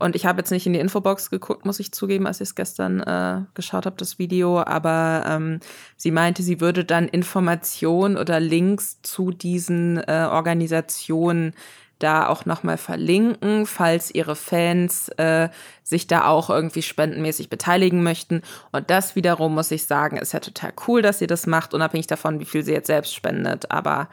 Und 0.00 0.16
ich 0.16 0.26
habe 0.26 0.38
jetzt 0.38 0.50
nicht 0.50 0.66
in 0.66 0.72
die 0.72 0.80
Infobox 0.80 1.30
geguckt, 1.30 1.66
muss 1.66 1.78
ich 1.78 1.92
zugeben, 1.92 2.26
als 2.26 2.40
ich 2.40 2.48
es 2.48 2.54
gestern 2.54 3.00
äh, 3.00 3.42
geschaut 3.54 3.86
habe, 3.86 3.96
das 3.96 4.18
Video. 4.18 4.62
Aber 4.62 5.24
ähm, 5.28 5.60
sie 5.96 6.10
meinte, 6.10 6.42
sie 6.42 6.60
würde 6.60 6.84
dann 6.84 7.06
Informationen 7.06 8.16
oder 8.16 8.40
Links 8.40 9.02
zu 9.02 9.30
diesen 9.30 9.98
äh, 9.98 10.26
Organisationen 10.30 11.52
da 11.98 12.28
auch 12.28 12.46
nochmal 12.46 12.78
verlinken, 12.78 13.66
falls 13.66 14.10
ihre 14.10 14.34
Fans 14.34 15.10
äh, 15.18 15.50
sich 15.82 16.06
da 16.06 16.24
auch 16.24 16.48
irgendwie 16.48 16.82
spendenmäßig 16.82 17.50
beteiligen 17.50 18.02
möchten. 18.02 18.40
Und 18.72 18.90
das 18.90 19.16
wiederum, 19.16 19.54
muss 19.54 19.70
ich 19.70 19.84
sagen, 19.84 20.16
ist 20.16 20.32
ja 20.32 20.40
total 20.40 20.72
cool, 20.88 21.02
dass 21.02 21.18
sie 21.18 21.26
das 21.26 21.46
macht, 21.46 21.74
unabhängig 21.74 22.06
davon, 22.06 22.40
wie 22.40 22.46
viel 22.46 22.64
sie 22.64 22.72
jetzt 22.72 22.86
selbst 22.86 23.14
spendet. 23.14 23.70
Aber 23.70 24.08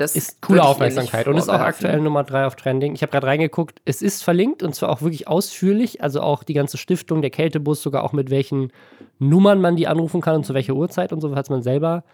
das 0.00 0.16
ist 0.16 0.40
coole 0.40 0.62
Aufmerksamkeit 0.62 1.28
und 1.28 1.36
ist 1.36 1.50
auch 1.50 1.60
aktuell 1.60 2.00
Nummer 2.00 2.24
drei 2.24 2.46
auf 2.46 2.56
Trending. 2.56 2.94
Ich 2.94 3.02
habe 3.02 3.12
gerade 3.12 3.26
reingeguckt, 3.26 3.82
es 3.84 4.00
ist 4.00 4.24
verlinkt 4.24 4.62
und 4.62 4.74
zwar 4.74 4.88
auch 4.88 5.02
wirklich 5.02 5.28
ausführlich, 5.28 6.02
also 6.02 6.22
auch 6.22 6.42
die 6.42 6.54
ganze 6.54 6.78
Stiftung, 6.78 7.20
der 7.20 7.30
Kältebus, 7.30 7.82
sogar 7.82 8.02
auch 8.02 8.12
mit 8.12 8.30
welchen 8.30 8.72
Nummern 9.18 9.60
man 9.60 9.76
die 9.76 9.86
anrufen 9.86 10.22
kann 10.22 10.36
und 10.36 10.46
zu 10.46 10.54
welcher 10.54 10.74
Uhrzeit 10.74 11.12
und 11.12 11.20
so, 11.20 11.30
falls 11.34 11.50
man 11.50 11.62
selber 11.62 12.04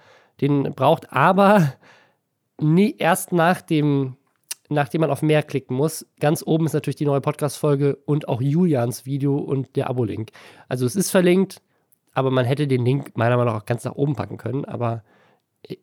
den 0.41 0.75
braucht. 0.75 1.13
Aber 1.13 1.75
nie, 2.61 2.97
erst 2.99 3.33
nach 3.33 3.63
dem, 3.63 4.17
nachdem 4.69 5.03
man 5.03 5.11
auf 5.11 5.23
mehr 5.23 5.45
klicken 5.45 5.77
muss. 5.77 6.07
Ganz 6.19 6.43
oben 6.45 6.67
ist 6.67 6.73
natürlich 6.73 6.97
die 6.97 7.07
neue 7.07 7.21
Podcast-Folge 7.21 7.99
und 8.05 8.29
auch 8.29 8.41
Julians 8.41 9.07
Video 9.07 9.37
und 9.37 9.77
der 9.77 9.89
Abo-Link. 9.89 10.31
Also 10.69 10.87
es 10.87 10.97
ist 10.97 11.11
verlinkt, 11.11 11.63
aber 12.15 12.33
man 12.33 12.47
hätte 12.47 12.67
den 12.67 12.85
Link 12.85 13.17
meiner 13.17 13.37
Meinung 13.37 13.55
nach 13.55 13.63
auch 13.63 13.67
ganz 13.67 13.85
nach 13.85 13.95
oben 13.95 14.17
packen 14.17 14.39
können, 14.39 14.65
aber 14.65 15.05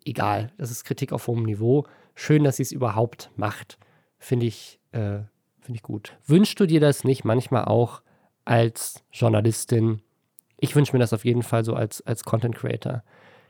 egal, 0.05 0.51
das 0.57 0.71
ist 0.71 0.83
Kritik 0.83 1.11
auf 1.11 1.27
hohem 1.27 1.43
Niveau. 1.43 1.85
Schön, 2.15 2.43
dass 2.43 2.57
sie 2.57 2.63
es 2.63 2.71
überhaupt 2.71 3.31
macht. 3.35 3.77
Finde 4.19 4.45
ich, 4.45 4.79
äh, 4.91 5.19
find 5.61 5.75
ich 5.75 5.83
gut. 5.83 6.15
Wünschst 6.27 6.59
du 6.59 6.65
dir 6.65 6.79
das 6.79 7.03
nicht 7.03 7.23
manchmal 7.23 7.65
auch 7.65 8.01
als 8.45 9.03
Journalistin? 9.11 10.01
Ich 10.59 10.75
wünsche 10.75 10.93
mir 10.93 10.99
das 10.99 11.13
auf 11.13 11.25
jeden 11.25 11.43
Fall 11.43 11.63
so 11.65 11.73
als, 11.73 12.01
als 12.05 12.23
Content 12.23 12.55
Creator. 12.55 13.03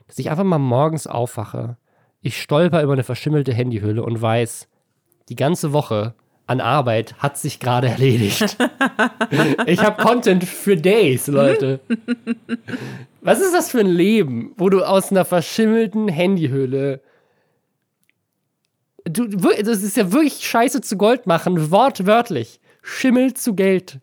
Dass 0.06 0.18
ich 0.18 0.30
einfach 0.30 0.44
mal 0.44 0.58
morgens 0.58 1.06
aufwache, 1.06 1.76
ich 2.20 2.40
stolper 2.40 2.82
über 2.82 2.94
eine 2.94 3.04
verschimmelte 3.04 3.52
Handyhülle 3.52 4.02
und 4.02 4.20
weiß, 4.20 4.68
die 5.28 5.36
ganze 5.36 5.72
Woche 5.72 6.14
an 6.46 6.60
Arbeit 6.60 7.14
hat 7.18 7.38
sich 7.38 7.60
gerade 7.60 7.88
erledigt. 7.88 8.42
ich 9.66 9.80
habe 9.80 10.02
Content 10.02 10.44
für 10.44 10.76
Days, 10.76 11.26
Leute. 11.26 11.80
Was 13.24 13.40
ist 13.40 13.54
das 13.54 13.70
für 13.70 13.80
ein 13.80 13.86
Leben, 13.86 14.52
wo 14.58 14.68
du 14.68 14.82
aus 14.84 15.10
einer 15.10 15.24
verschimmelten 15.24 16.08
Handyhülle 16.08 17.00
Du, 19.06 19.26
das 19.26 19.82
ist 19.82 19.98
ja 19.98 20.12
wirklich 20.12 20.46
scheiße 20.46 20.80
zu 20.80 20.96
Gold 20.96 21.26
machen, 21.26 21.70
wortwörtlich. 21.70 22.58
Schimmel 22.80 23.34
zu 23.34 23.54
Geld. 23.54 24.00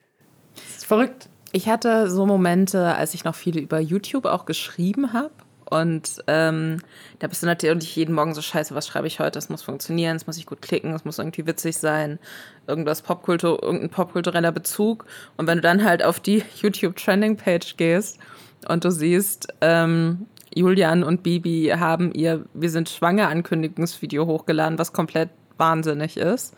Das 0.53 0.77
ist 0.77 0.86
verrückt. 0.86 1.27
Ich 1.51 1.67
hatte 1.69 2.10
so 2.10 2.27
Momente, 2.27 2.95
als 2.95 3.15
ich 3.15 3.23
noch 3.23 3.34
viele 3.34 3.62
über 3.62 3.79
YouTube 3.79 4.25
auch 4.25 4.45
geschrieben 4.45 5.12
habe 5.12 5.31
und 5.71 6.21
ähm, 6.27 6.81
da 7.19 7.27
bist 7.27 7.41
du 7.41 7.47
natürlich 7.47 7.95
jeden 7.95 8.13
Morgen 8.13 8.34
so 8.34 8.41
scheiße, 8.41 8.75
was 8.75 8.88
schreibe 8.88 9.07
ich 9.07 9.21
heute? 9.21 9.31
Das 9.31 9.47
muss 9.47 9.63
funktionieren, 9.63 10.17
es 10.17 10.27
muss 10.27 10.36
ich 10.36 10.45
gut 10.45 10.62
klicken, 10.62 10.93
es 10.93 11.05
muss 11.05 11.17
irgendwie 11.17 11.47
witzig 11.47 11.77
sein, 11.77 12.19
irgendwas 12.67 13.01
Popkultur, 13.01 13.63
irgendein 13.63 13.89
popkultureller 13.89 14.51
Bezug. 14.51 15.05
Und 15.38 15.47
wenn 15.47 15.60
du 15.60 15.62
dann 15.62 15.86
halt 15.86 16.03
auf 16.03 16.19
die 16.19 16.43
YouTube 16.62 16.97
Trending 16.97 17.38
Page 17.38 17.77
gehst 17.77 18.19
und 18.67 18.84
du 18.84 18.91
siehst, 18.91 19.47
ähm, 19.62 20.28
Julian 20.54 21.04
und 21.04 21.24
Bibi 21.24 21.74
haben 21.78 22.12
ihr 22.13 22.45
Wir 22.54 22.69
sind 22.69 22.89
schwanger 22.89 23.30
Ankündigungsvideo 23.30 24.26
hochgeladen, 24.26 24.78
was 24.78 24.93
komplett 24.93 25.30
wahnsinnig 25.58 26.17
ist 26.17 26.56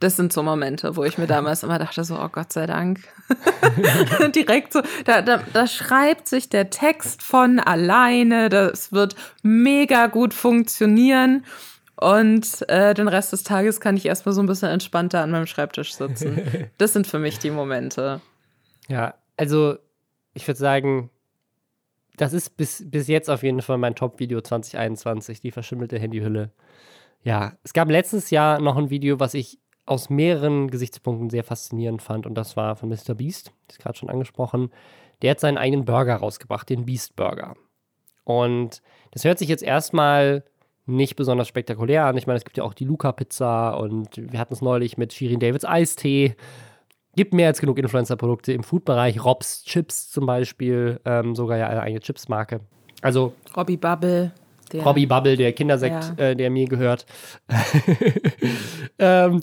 das 0.00 0.16
sind 0.16 0.32
so 0.32 0.42
Momente, 0.42 0.96
wo 0.96 1.04
ich 1.04 1.16
mir 1.16 1.26
damals 1.26 1.62
immer 1.62 1.78
dachte, 1.78 2.04
so, 2.04 2.18
oh 2.18 2.28
Gott 2.28 2.52
sei 2.52 2.66
Dank. 2.66 3.00
Direkt 4.34 4.72
so, 4.72 4.82
da, 5.04 5.22
da, 5.22 5.40
da 5.52 5.66
schreibt 5.66 6.28
sich 6.28 6.48
der 6.50 6.68
Text 6.70 7.22
von 7.22 7.58
alleine, 7.58 8.48
das 8.48 8.92
wird 8.92 9.16
mega 9.42 10.06
gut 10.06 10.34
funktionieren. 10.34 11.44
Und 11.98 12.68
äh, 12.68 12.92
den 12.92 13.08
Rest 13.08 13.32
des 13.32 13.42
Tages 13.42 13.80
kann 13.80 13.96
ich 13.96 14.04
erstmal 14.04 14.34
so 14.34 14.42
ein 14.42 14.46
bisschen 14.46 14.68
entspannter 14.68 15.22
an 15.22 15.30
meinem 15.30 15.46
Schreibtisch 15.46 15.94
sitzen. 15.94 16.68
Das 16.78 16.92
sind 16.92 17.06
für 17.06 17.18
mich 17.18 17.38
die 17.38 17.50
Momente. 17.50 18.20
Ja, 18.86 19.14
also 19.38 19.78
ich 20.36 20.46
würde 20.46 20.58
sagen, 20.58 21.10
das 22.16 22.32
ist 22.32 22.56
bis, 22.56 22.84
bis 22.88 23.08
jetzt 23.08 23.30
auf 23.30 23.42
jeden 23.42 23.62
Fall 23.62 23.78
mein 23.78 23.94
Top-Video 23.94 24.40
2021, 24.40 25.40
die 25.40 25.50
verschimmelte 25.50 25.98
Handyhülle. 25.98 26.52
Ja, 27.22 27.54
es 27.64 27.72
gab 27.72 27.90
letztes 27.90 28.30
Jahr 28.30 28.60
noch 28.60 28.76
ein 28.76 28.90
Video, 28.90 29.18
was 29.18 29.34
ich 29.34 29.58
aus 29.86 30.10
mehreren 30.10 30.68
Gesichtspunkten 30.70 31.30
sehr 31.30 31.42
faszinierend 31.42 32.02
fand. 32.02 32.26
Und 32.26 32.34
das 32.34 32.56
war 32.56 32.76
von 32.76 32.88
Mr. 32.90 33.14
Beast, 33.14 33.52
das 33.66 33.76
ist 33.76 33.82
gerade 33.82 33.98
schon 33.98 34.10
angesprochen. 34.10 34.70
Der 35.22 35.30
hat 35.30 35.40
seinen 35.40 35.58
eigenen 35.58 35.86
Burger 35.86 36.16
rausgebracht, 36.16 36.68
den 36.68 36.84
Beast 36.84 37.16
Burger. 37.16 37.54
Und 38.24 38.82
das 39.12 39.24
hört 39.24 39.38
sich 39.38 39.48
jetzt 39.48 39.62
erstmal 39.62 40.44
nicht 40.84 41.16
besonders 41.16 41.48
spektakulär 41.48 42.04
an. 42.04 42.16
Ich 42.16 42.26
meine, 42.26 42.36
es 42.36 42.44
gibt 42.44 42.58
ja 42.58 42.64
auch 42.64 42.74
die 42.74 42.84
Luca-Pizza 42.84 43.70
und 43.78 44.16
wir 44.16 44.38
hatten 44.38 44.52
es 44.52 44.60
neulich 44.60 44.98
mit 44.98 45.12
Shirin 45.12 45.40
Davids 45.40 45.64
Eistee. 45.64 46.36
Gibt 47.16 47.32
mehr 47.32 47.48
als 47.48 47.60
genug 47.60 47.78
Influencer-Produkte 47.78 48.52
im 48.52 48.62
Food-Bereich. 48.62 49.24
Robs 49.24 49.64
Chips 49.64 50.10
zum 50.10 50.26
Beispiel, 50.26 51.00
ähm, 51.06 51.34
sogar 51.34 51.56
ja 51.56 51.66
eine 51.68 51.80
eigene 51.80 52.00
Chips-Marke. 52.00 52.60
Also. 53.00 53.32
Robbie 53.56 53.78
Bubble. 53.78 54.32
Der, 54.72 54.82
Robbie 54.82 55.06
Bubble, 55.06 55.36
der 55.36 55.52
Kindersekt, 55.54 56.12
ja. 56.18 56.24
äh, 56.24 56.36
der 56.36 56.50
mir 56.50 56.66
gehört. 56.66 57.06
ähm, 58.98 59.40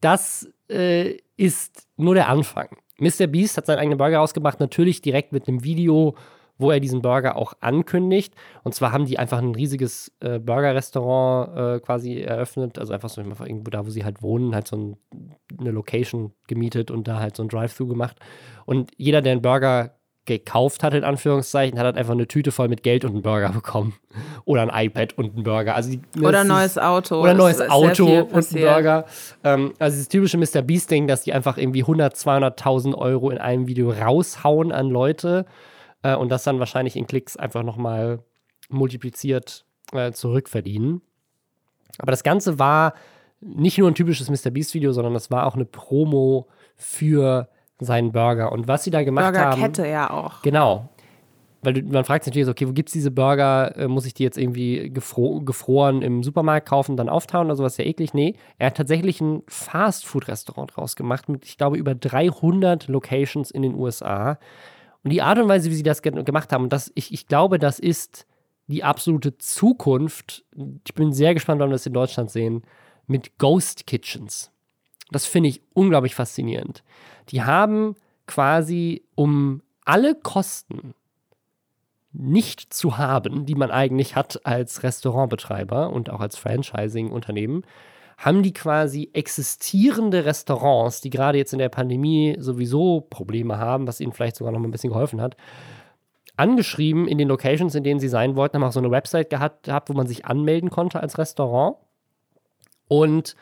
das 0.00 0.46
äh, 0.68 1.16
ist 1.36 1.88
nur 1.96 2.14
der 2.14 2.28
Anfang. 2.28 2.68
Mr. 2.98 3.26
Beast 3.26 3.56
hat 3.56 3.66
seinen 3.66 3.78
eigenen 3.78 3.98
Burger 3.98 4.18
rausgebracht, 4.18 4.60
natürlich 4.60 5.00
direkt 5.00 5.32
mit 5.32 5.48
einem 5.48 5.64
Video, 5.64 6.16
wo 6.58 6.70
er 6.70 6.80
diesen 6.80 7.02
Burger 7.02 7.36
auch 7.36 7.54
ankündigt. 7.60 8.34
Und 8.62 8.74
zwar 8.74 8.92
haben 8.92 9.06
die 9.06 9.18
einfach 9.18 9.38
ein 9.38 9.54
riesiges 9.54 10.12
äh, 10.20 10.38
Burger-Restaurant 10.38 11.56
äh, 11.56 11.80
quasi 11.80 12.20
eröffnet, 12.20 12.78
also 12.78 12.92
einfach 12.92 13.08
so 13.08 13.20
irgendwo 13.20 13.70
da, 13.70 13.86
wo 13.86 13.90
sie 13.90 14.04
halt 14.04 14.22
wohnen, 14.22 14.54
halt 14.54 14.68
so 14.68 14.76
ein, 14.76 14.96
eine 15.58 15.70
Location 15.70 16.32
gemietet 16.46 16.90
und 16.90 17.08
da 17.08 17.20
halt 17.20 17.36
so 17.36 17.42
ein 17.42 17.48
Drive-Thru 17.48 17.86
gemacht. 17.86 18.16
Und 18.64 18.90
jeder, 18.96 19.22
der 19.22 19.32
einen 19.32 19.42
Burger 19.42 19.96
gekauft 20.26 20.82
hat, 20.82 20.92
in 20.92 21.04
Anführungszeichen, 21.04 21.78
hat 21.78 21.86
halt 21.86 21.96
einfach 21.96 22.12
eine 22.12 22.26
Tüte 22.26 22.50
voll 22.50 22.68
mit 22.68 22.82
Geld 22.82 23.04
und 23.04 23.12
einen 23.12 23.22
Burger 23.22 23.50
bekommen. 23.50 23.94
Oder 24.44 24.62
ein 24.62 24.86
iPad 24.86 25.16
und 25.16 25.34
einen 25.34 25.44
Burger. 25.44 25.74
Also 25.74 25.90
die, 25.90 26.00
oder 26.20 26.40
ein 26.40 26.48
neues 26.48 26.78
Auto. 26.78 27.20
Oder 27.20 27.30
ein 27.30 27.36
neues 27.36 27.60
Auto 27.60 28.06
und 28.22 28.34
einen 28.34 28.64
Burger. 28.64 29.04
Ähm, 29.44 29.72
also 29.78 29.96
das 29.96 30.08
typische 30.08 30.36
Mr. 30.36 30.62
Beast-Ding, 30.62 31.06
dass 31.06 31.22
die 31.22 31.32
einfach 31.32 31.58
irgendwie 31.58 31.82
100, 31.82 32.14
200.000 32.14 32.94
Euro 32.96 33.30
in 33.30 33.38
einem 33.38 33.68
Video 33.68 33.90
raushauen 33.90 34.72
an 34.72 34.90
Leute 34.90 35.46
äh, 36.06 36.14
und 36.14 36.30
das 36.30 36.44
dann 36.44 36.58
wahrscheinlich 36.58 36.96
in 36.96 37.06
Klicks 37.06 37.36
einfach 37.36 37.62
nochmal 37.62 38.20
multipliziert 38.68 39.64
äh, 39.92 40.12
zurückverdienen. 40.12 41.02
Aber 41.98 42.10
das 42.12 42.22
Ganze 42.22 42.58
war 42.58 42.94
nicht 43.40 43.78
nur 43.78 43.90
ein 43.90 43.94
typisches 43.94 44.30
Mr. 44.30 44.50
Beast-Video, 44.50 44.92
sondern 44.92 45.14
das 45.14 45.30
war 45.30 45.46
auch 45.46 45.54
eine 45.54 45.64
Promo 45.64 46.48
für 46.74 47.48
seinen 47.78 48.12
Burger. 48.12 48.52
Und 48.52 48.68
was 48.68 48.84
sie 48.84 48.90
da 48.90 49.02
gemacht 49.02 49.24
Burgerkette 49.24 49.50
haben. 49.50 49.60
Burgerkette 49.60 49.88
ja 49.88 50.10
auch. 50.10 50.42
Genau. 50.42 50.88
Weil 51.62 51.82
man 51.82 52.04
fragt 52.04 52.24
sich 52.24 52.30
natürlich 52.30 52.46
so, 52.46 52.52
okay, 52.52 52.68
wo 52.68 52.72
gibt 52.72 52.88
es 52.88 52.92
diese 52.92 53.10
Burger? 53.10 53.76
Äh, 53.76 53.88
muss 53.88 54.06
ich 54.06 54.14
die 54.14 54.22
jetzt 54.22 54.38
irgendwie 54.38 54.90
gefro 54.90 55.40
gefroren 55.40 56.02
im 56.02 56.22
Supermarkt 56.22 56.68
kaufen, 56.68 56.96
dann 56.96 57.08
auftauen 57.08 57.46
oder 57.46 57.56
sowas? 57.56 57.74
Ist 57.74 57.78
ja 57.78 57.84
eklig. 57.84 58.14
Nee, 58.14 58.34
er 58.58 58.68
hat 58.68 58.76
tatsächlich 58.76 59.20
ein 59.20 59.42
Fast-Food-Restaurant 59.48 60.76
draus 60.76 60.96
gemacht 60.96 61.28
mit, 61.28 61.44
ich 61.44 61.56
glaube, 61.56 61.76
über 61.76 61.94
300 61.94 62.88
Locations 62.88 63.50
in 63.50 63.62
den 63.62 63.74
USA. 63.74 64.38
Und 65.06 65.10
die 65.10 65.22
Art 65.22 65.38
und 65.38 65.46
Weise, 65.46 65.70
wie 65.70 65.74
sie 65.76 65.84
das 65.84 66.02
ge 66.02 66.10
gemacht 66.24 66.52
haben, 66.52 66.68
das, 66.68 66.90
ich, 66.96 67.14
ich 67.14 67.28
glaube, 67.28 67.60
das 67.60 67.78
ist 67.78 68.26
die 68.66 68.82
absolute 68.82 69.38
Zukunft. 69.38 70.44
Ich 70.84 70.94
bin 70.94 71.12
sehr 71.12 71.32
gespannt, 71.32 71.60
wann 71.60 71.68
wir 71.68 71.74
das 71.74 71.86
in 71.86 71.92
Deutschland 71.92 72.28
sehen, 72.28 72.64
mit 73.06 73.38
Ghost 73.38 73.86
Kitchens. 73.86 74.50
Das 75.12 75.24
finde 75.24 75.50
ich 75.50 75.62
unglaublich 75.74 76.16
faszinierend. 76.16 76.82
Die 77.28 77.44
haben 77.44 77.94
quasi, 78.26 79.04
um 79.14 79.62
alle 79.84 80.16
Kosten 80.16 80.92
nicht 82.10 82.74
zu 82.74 82.98
haben, 82.98 83.46
die 83.46 83.54
man 83.54 83.70
eigentlich 83.70 84.16
hat 84.16 84.44
als 84.44 84.82
Restaurantbetreiber 84.82 85.90
und 85.90 86.10
auch 86.10 86.18
als 86.18 86.36
Franchising-Unternehmen, 86.36 87.62
haben 88.16 88.42
die 88.42 88.52
quasi 88.52 89.10
existierende 89.12 90.24
Restaurants, 90.24 91.00
die 91.00 91.10
gerade 91.10 91.38
jetzt 91.38 91.52
in 91.52 91.58
der 91.58 91.68
Pandemie 91.68 92.36
sowieso 92.38 93.02
Probleme 93.02 93.58
haben, 93.58 93.86
was 93.86 94.00
ihnen 94.00 94.12
vielleicht 94.12 94.36
sogar 94.36 94.52
noch 94.52 94.58
mal 94.58 94.68
ein 94.68 94.72
bisschen 94.72 94.90
geholfen 94.90 95.20
hat, 95.20 95.36
angeschrieben 96.36 97.08
in 97.08 97.18
den 97.18 97.28
Locations, 97.28 97.74
in 97.74 97.84
denen 97.84 98.00
sie 98.00 98.08
sein 98.08 98.36
wollten, 98.36 98.56
haben 98.56 98.64
auch 98.64 98.72
so 98.72 98.80
eine 98.80 98.90
Website 98.90 99.30
gehabt, 99.30 99.88
wo 99.88 99.92
man 99.92 100.06
sich 100.06 100.24
anmelden 100.26 100.70
konnte 100.70 101.00
als 101.00 101.18
Restaurant 101.18 101.76
und 102.88 103.36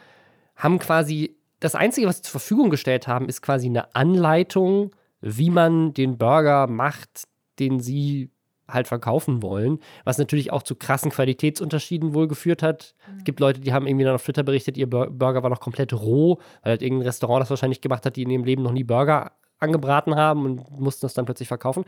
haben 0.56 0.78
quasi 0.78 1.36
das 1.60 1.74
Einzige, 1.74 2.06
was 2.06 2.16
sie 2.16 2.22
zur 2.22 2.40
Verfügung 2.40 2.70
gestellt 2.70 3.06
haben, 3.06 3.28
ist 3.28 3.42
quasi 3.42 3.66
eine 3.66 3.94
Anleitung, 3.94 4.90
wie 5.20 5.50
man 5.50 5.94
den 5.94 6.18
Burger 6.18 6.66
macht, 6.66 7.24
den 7.58 7.80
sie 7.80 8.30
halt 8.68 8.88
verkaufen 8.88 9.42
wollen, 9.42 9.78
was 10.04 10.18
natürlich 10.18 10.52
auch 10.52 10.62
zu 10.62 10.74
krassen 10.74 11.10
Qualitätsunterschieden 11.10 12.14
wohl 12.14 12.28
geführt 12.28 12.62
hat. 12.62 12.94
Mhm. 13.06 13.18
Es 13.18 13.24
gibt 13.24 13.40
Leute, 13.40 13.60
die 13.60 13.72
haben 13.72 13.86
irgendwie 13.86 14.04
dann 14.04 14.14
auf 14.14 14.24
Twitter 14.24 14.42
berichtet, 14.42 14.76
ihr 14.76 14.88
Burger 14.88 15.42
war 15.42 15.50
noch 15.50 15.60
komplett 15.60 15.92
roh, 15.92 16.38
weil 16.62 16.72
halt 16.72 16.82
irgendein 16.82 17.06
Restaurant 17.06 17.42
das 17.42 17.50
wahrscheinlich 17.50 17.80
gemacht 17.80 18.06
hat, 18.06 18.16
die 18.16 18.22
in 18.22 18.30
ihrem 18.30 18.44
Leben 18.44 18.62
noch 18.62 18.72
nie 18.72 18.84
Burger 18.84 19.32
angebraten 19.58 20.16
haben 20.16 20.44
und 20.44 20.80
mussten 20.80 21.04
das 21.04 21.14
dann 21.14 21.24
plötzlich 21.24 21.48
verkaufen. 21.48 21.84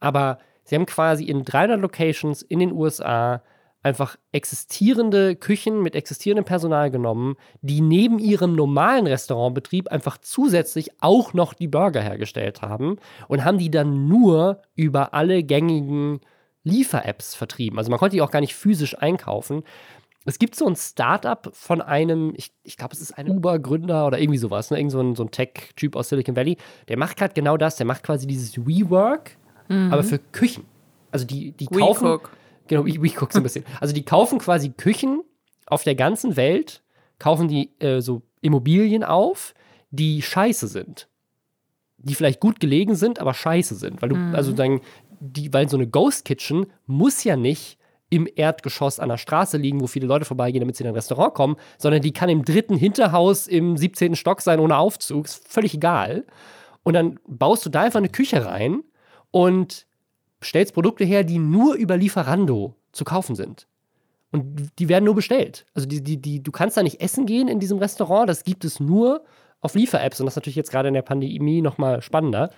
Aber 0.00 0.38
sie 0.64 0.74
haben 0.74 0.86
quasi 0.86 1.24
in 1.24 1.44
300 1.44 1.80
Locations 1.80 2.42
in 2.42 2.58
den 2.58 2.72
USA 2.72 3.42
einfach 3.82 4.16
existierende 4.32 5.36
Küchen 5.36 5.82
mit 5.82 5.94
existierendem 5.94 6.44
Personal 6.44 6.90
genommen, 6.90 7.36
die 7.62 7.80
neben 7.80 8.18
ihrem 8.18 8.54
normalen 8.54 9.06
Restaurantbetrieb 9.06 9.88
einfach 9.88 10.18
zusätzlich 10.18 10.90
auch 11.00 11.32
noch 11.32 11.54
die 11.54 11.68
Burger 11.68 12.02
hergestellt 12.02 12.62
haben 12.62 12.96
und 13.28 13.44
haben 13.44 13.58
die 13.58 13.70
dann 13.70 14.08
nur 14.08 14.62
über 14.74 15.14
alle 15.14 15.42
gängigen 15.44 16.20
Liefer-Apps 16.64 17.34
vertrieben. 17.34 17.78
Also 17.78 17.90
man 17.90 17.98
konnte 17.98 18.16
die 18.16 18.22
auch 18.22 18.30
gar 18.30 18.40
nicht 18.40 18.54
physisch 18.54 18.98
einkaufen. 18.98 19.62
Es 20.24 20.38
gibt 20.38 20.56
so 20.56 20.66
ein 20.66 20.76
Startup 20.76 21.48
von 21.54 21.80
einem, 21.80 22.34
ich, 22.36 22.52
ich 22.64 22.76
glaube, 22.76 22.92
es 22.92 23.00
ist 23.00 23.16
ein 23.16 23.30
Uber-Gründer 23.30 24.06
oder 24.06 24.18
irgendwie 24.18 24.38
sowas, 24.38 24.70
ne? 24.70 24.76
irgend 24.76 24.92
so 24.92 25.00
ein, 25.00 25.14
so 25.14 25.22
ein 25.22 25.30
Tech-Typ 25.30 25.96
aus 25.96 26.10
Silicon 26.10 26.36
Valley. 26.36 26.58
Der 26.88 26.98
macht 26.98 27.16
gerade 27.16 27.32
genau 27.32 27.56
das. 27.56 27.76
Der 27.76 27.86
macht 27.86 28.02
quasi 28.02 28.26
dieses 28.26 28.58
WeWork, 28.58 29.36
mhm. 29.68 29.92
aber 29.92 30.02
für 30.02 30.18
Küchen. 30.18 30.64
Also 31.10 31.24
die, 31.24 31.52
die 31.52 31.66
kaufen. 31.66 32.08
WeCook. 32.08 32.30
Genau, 32.68 32.86
ich, 32.86 33.02
ich 33.02 33.16
gucke 33.16 33.32
so 33.32 33.40
ein 33.40 33.42
bisschen. 33.42 33.64
Also 33.80 33.94
die 33.94 34.04
kaufen 34.04 34.38
quasi 34.38 34.70
Küchen 34.70 35.22
auf 35.66 35.84
der 35.84 35.94
ganzen 35.94 36.36
Welt, 36.36 36.82
kaufen 37.18 37.48
die 37.48 37.70
äh, 37.80 38.00
so 38.00 38.22
Immobilien 38.40 39.04
auf, 39.04 39.54
die 39.90 40.22
scheiße 40.22 40.68
sind. 40.68 41.08
Die 41.98 42.14
vielleicht 42.14 42.40
gut 42.40 42.60
gelegen 42.60 42.94
sind, 42.94 43.18
aber 43.18 43.34
scheiße 43.34 43.74
sind. 43.74 44.00
Weil 44.02 44.10
du, 44.10 44.16
mhm. 44.16 44.34
also 44.34 44.52
dann, 44.52 44.80
die, 45.20 45.52
weil 45.52 45.68
so 45.68 45.76
eine 45.76 45.88
Ghost 45.88 46.24
Kitchen 46.24 46.66
muss 46.86 47.24
ja 47.24 47.36
nicht 47.36 47.78
im 48.10 48.26
Erdgeschoss 48.36 49.00
an 49.00 49.10
der 49.10 49.18
Straße 49.18 49.58
liegen, 49.58 49.80
wo 49.80 49.86
viele 49.86 50.06
Leute 50.06 50.24
vorbeigehen, 50.24 50.60
damit 50.60 50.76
sie 50.76 50.84
in 50.84 50.88
ein 50.88 50.94
Restaurant 50.94 51.34
kommen, 51.34 51.56
sondern 51.76 52.00
die 52.00 52.12
kann 52.12 52.28
im 52.28 52.44
dritten 52.44 52.76
Hinterhaus 52.76 53.46
im 53.46 53.76
17. 53.76 54.16
Stock 54.16 54.40
sein 54.40 54.60
ohne 54.60 54.78
Aufzug. 54.78 55.26
Ist 55.26 55.46
völlig 55.46 55.74
egal. 55.74 56.24
Und 56.84 56.94
dann 56.94 57.20
baust 57.26 57.66
du 57.66 57.70
da 57.70 57.82
einfach 57.82 57.98
eine 57.98 58.08
Küche 58.08 58.46
rein 58.46 58.82
und 59.30 59.86
stellst 60.42 60.74
Produkte 60.74 61.04
her, 61.04 61.24
die 61.24 61.38
nur 61.38 61.74
über 61.74 61.96
Lieferando 61.96 62.74
zu 62.92 63.04
kaufen 63.04 63.34
sind. 63.34 63.66
Und 64.30 64.70
die 64.78 64.88
werden 64.88 65.04
nur 65.04 65.14
bestellt. 65.14 65.66
Also 65.74 65.88
die, 65.88 66.02
die, 66.02 66.20
die, 66.20 66.42
du 66.42 66.52
kannst 66.52 66.76
da 66.76 66.82
nicht 66.82 67.00
essen 67.00 67.26
gehen 67.26 67.48
in 67.48 67.60
diesem 67.60 67.78
Restaurant, 67.78 68.28
das 68.28 68.44
gibt 68.44 68.64
es 68.64 68.78
nur 68.78 69.24
auf 69.60 69.74
Liefer-Apps 69.74 70.20
und 70.20 70.26
das 70.26 70.32
ist 70.32 70.36
natürlich 70.36 70.56
jetzt 70.56 70.70
gerade 70.70 70.88
in 70.88 70.94
der 70.94 71.02
Pandemie 71.02 71.62
nochmal 71.62 72.02
spannender. 72.02 72.50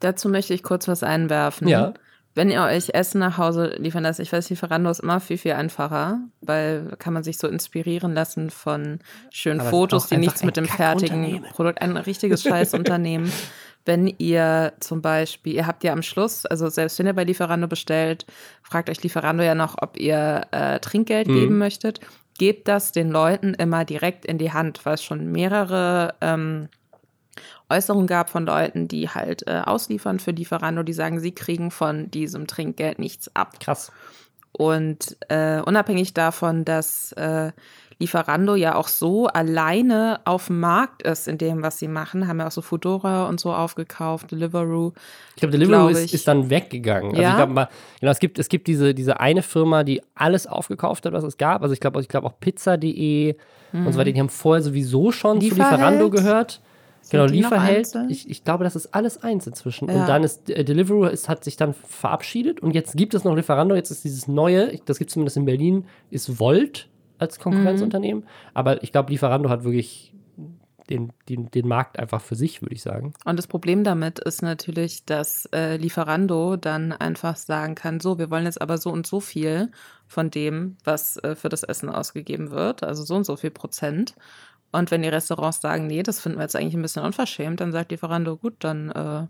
Dazu 0.00 0.28
möchte 0.28 0.54
ich 0.54 0.62
kurz 0.62 0.88
was 0.88 1.02
einwerfen. 1.02 1.68
Ja. 1.68 1.94
Wenn 2.34 2.50
ihr 2.50 2.62
euch 2.62 2.88
Essen 2.94 3.18
nach 3.18 3.36
Hause 3.36 3.74
liefern 3.76 4.04
lasst, 4.04 4.18
ich 4.18 4.32
weiß, 4.32 4.48
Lieferando 4.48 4.88
ist 4.90 5.00
immer 5.00 5.20
viel, 5.20 5.36
viel 5.36 5.52
einfacher, 5.52 6.20
weil 6.40 6.94
kann 6.98 7.12
man 7.12 7.22
sich 7.22 7.36
so 7.36 7.46
inspirieren 7.46 8.14
lassen 8.14 8.48
von 8.48 9.00
schönen 9.30 9.60
Aber 9.60 9.68
Fotos, 9.68 10.06
die 10.06 10.16
nichts 10.16 10.42
mit 10.42 10.56
dem 10.56 10.66
fertigen 10.66 11.44
Produkt, 11.52 11.82
ein 11.82 11.96
richtiges 11.96 12.42
Scheißunternehmen. 12.42 13.30
wenn 13.84 14.06
ihr 14.06 14.72
zum 14.80 15.02
Beispiel, 15.02 15.54
ihr 15.54 15.66
habt 15.66 15.84
ja 15.84 15.92
am 15.92 16.02
Schluss, 16.02 16.46
also 16.46 16.68
selbst 16.68 16.98
wenn 16.98 17.06
ihr 17.06 17.14
bei 17.14 17.24
Lieferando 17.24 17.66
bestellt, 17.66 18.26
fragt 18.62 18.88
euch 18.88 19.02
Lieferando 19.02 19.42
ja 19.42 19.54
noch, 19.54 19.76
ob 19.80 19.98
ihr 19.98 20.42
äh, 20.52 20.78
Trinkgeld 20.78 21.28
mhm. 21.28 21.34
geben 21.34 21.58
möchtet. 21.58 22.00
Gebt 22.38 22.68
das 22.68 22.92
den 22.92 23.10
Leuten 23.10 23.54
immer 23.54 23.84
direkt 23.84 24.24
in 24.24 24.38
die 24.38 24.52
Hand, 24.52 24.84
weil 24.84 24.94
es 24.94 25.04
schon 25.04 25.30
mehrere 25.32 26.14
ähm, 26.20 26.68
Äußerungen 27.68 28.06
gab 28.06 28.30
von 28.30 28.46
Leuten, 28.46 28.88
die 28.88 29.08
halt 29.08 29.46
äh, 29.46 29.62
ausliefern 29.64 30.18
für 30.18 30.30
Lieferando, 30.30 30.82
die 30.82 30.92
sagen, 30.92 31.20
sie 31.20 31.32
kriegen 31.32 31.70
von 31.70 32.10
diesem 32.10 32.46
Trinkgeld 32.46 32.98
nichts 32.98 33.34
ab. 33.34 33.58
Krass. 33.60 33.90
Und 34.52 35.16
äh, 35.28 35.60
unabhängig 35.60 36.14
davon, 36.14 36.64
dass 36.64 37.12
äh, 37.12 37.52
Lieferando 38.02 38.56
ja 38.56 38.74
auch 38.74 38.88
so 38.88 39.28
alleine 39.28 40.20
auf 40.24 40.48
dem 40.48 40.58
Markt 40.58 41.02
ist 41.02 41.28
in 41.28 41.38
dem, 41.38 41.62
was 41.62 41.78
sie 41.78 41.86
machen. 41.86 42.26
Haben 42.26 42.40
ja 42.40 42.48
auch 42.48 42.52
so 42.52 42.60
Foodora 42.60 43.28
und 43.28 43.38
so 43.38 43.54
aufgekauft, 43.54 44.32
Deliveroo. 44.32 44.92
Ich 45.30 45.40
glaube, 45.40 45.52
Deliveroo 45.52 45.88
glaub 45.88 45.90
ist, 45.90 46.12
ist, 46.12 46.26
dann 46.26 46.50
weggegangen. 46.50 47.10
Also 47.10 47.22
ja? 47.22 47.30
ich 47.30 47.36
glaube 47.36 47.68
genau, 48.00 48.12
es 48.12 48.18
gibt, 48.18 48.40
es 48.40 48.48
gibt 48.48 48.66
diese, 48.66 48.92
diese 48.92 49.20
eine 49.20 49.42
Firma, 49.42 49.84
die 49.84 50.02
alles 50.16 50.48
aufgekauft 50.48 51.06
hat, 51.06 51.12
was 51.12 51.22
es 51.22 51.38
gab. 51.38 51.62
Also 51.62 51.72
ich 51.72 51.80
glaube 51.80 52.00
ich 52.00 52.08
glaub 52.08 52.24
auch 52.24 52.38
Pizza.de 52.40 53.36
mhm. 53.72 53.86
und 53.86 53.92
so 53.92 53.98
weiter, 53.98 54.10
die 54.10 54.18
haben 54.18 54.28
vorher 54.28 54.62
sowieso 54.62 55.12
schon 55.12 55.38
Lieferheld? 55.38 55.68
zu 55.68 55.74
Lieferando 55.76 56.10
gehört. 56.10 56.60
Sind 57.02 57.10
genau, 57.12 57.26
Lieferheld. 57.26 57.88
Ich, 58.08 58.28
ich 58.28 58.42
glaube, 58.42 58.64
das 58.64 58.74
ist 58.74 58.94
alles 58.94 59.22
eins 59.22 59.46
inzwischen. 59.46 59.88
Ja. 59.88 59.94
Und 59.94 60.08
dann 60.08 60.24
ist 60.24 60.50
äh, 60.50 60.64
Deliveroo 60.64 61.04
ist, 61.04 61.28
hat 61.28 61.44
sich 61.44 61.56
dann 61.56 61.72
verabschiedet 61.72 62.60
und 62.60 62.74
jetzt 62.74 62.96
gibt 62.96 63.14
es 63.14 63.22
noch 63.22 63.36
Lieferando. 63.36 63.76
Jetzt 63.76 63.90
ist 63.92 64.02
dieses 64.02 64.26
neue, 64.26 64.78
das 64.86 64.98
gibt 64.98 65.10
es 65.10 65.14
zumindest 65.14 65.36
in 65.36 65.44
Berlin, 65.44 65.84
ist 66.10 66.40
Volt 66.40 66.88
als 67.22 67.38
Konkurrenzunternehmen. 67.38 68.24
Mhm. 68.24 68.28
Aber 68.54 68.82
ich 68.82 68.92
glaube, 68.92 69.10
Lieferando 69.10 69.48
hat 69.48 69.64
wirklich 69.64 70.12
den, 70.90 71.12
den, 71.28 71.50
den 71.50 71.68
Markt 71.68 71.98
einfach 71.98 72.20
für 72.20 72.34
sich, 72.34 72.60
würde 72.60 72.74
ich 72.74 72.82
sagen. 72.82 73.14
Und 73.24 73.38
das 73.38 73.46
Problem 73.46 73.84
damit 73.84 74.18
ist 74.18 74.42
natürlich, 74.42 75.04
dass 75.04 75.46
äh, 75.46 75.76
Lieferando 75.76 76.56
dann 76.56 76.92
einfach 76.92 77.36
sagen 77.36 77.74
kann, 77.74 78.00
so, 78.00 78.18
wir 78.18 78.30
wollen 78.30 78.44
jetzt 78.44 78.60
aber 78.60 78.78
so 78.78 78.90
und 78.90 79.06
so 79.06 79.20
viel 79.20 79.70
von 80.06 80.30
dem, 80.30 80.76
was 80.84 81.16
äh, 81.18 81.34
für 81.34 81.48
das 81.48 81.62
Essen 81.62 81.88
ausgegeben 81.88 82.50
wird, 82.50 82.82
also 82.82 83.04
so 83.04 83.14
und 83.14 83.24
so 83.24 83.36
viel 83.36 83.50
Prozent. 83.50 84.14
Und 84.72 84.90
wenn 84.90 85.02
die 85.02 85.08
Restaurants 85.08 85.60
sagen, 85.60 85.86
nee, 85.86 86.02
das 86.02 86.20
finden 86.20 86.38
wir 86.38 86.42
jetzt 86.42 86.56
eigentlich 86.56 86.74
ein 86.74 86.82
bisschen 86.82 87.04
unverschämt, 87.04 87.60
dann 87.60 87.72
sagt 87.72 87.90
Lieferando, 87.90 88.36
gut, 88.36 88.54
dann 88.60 88.90
äh, 88.90 89.26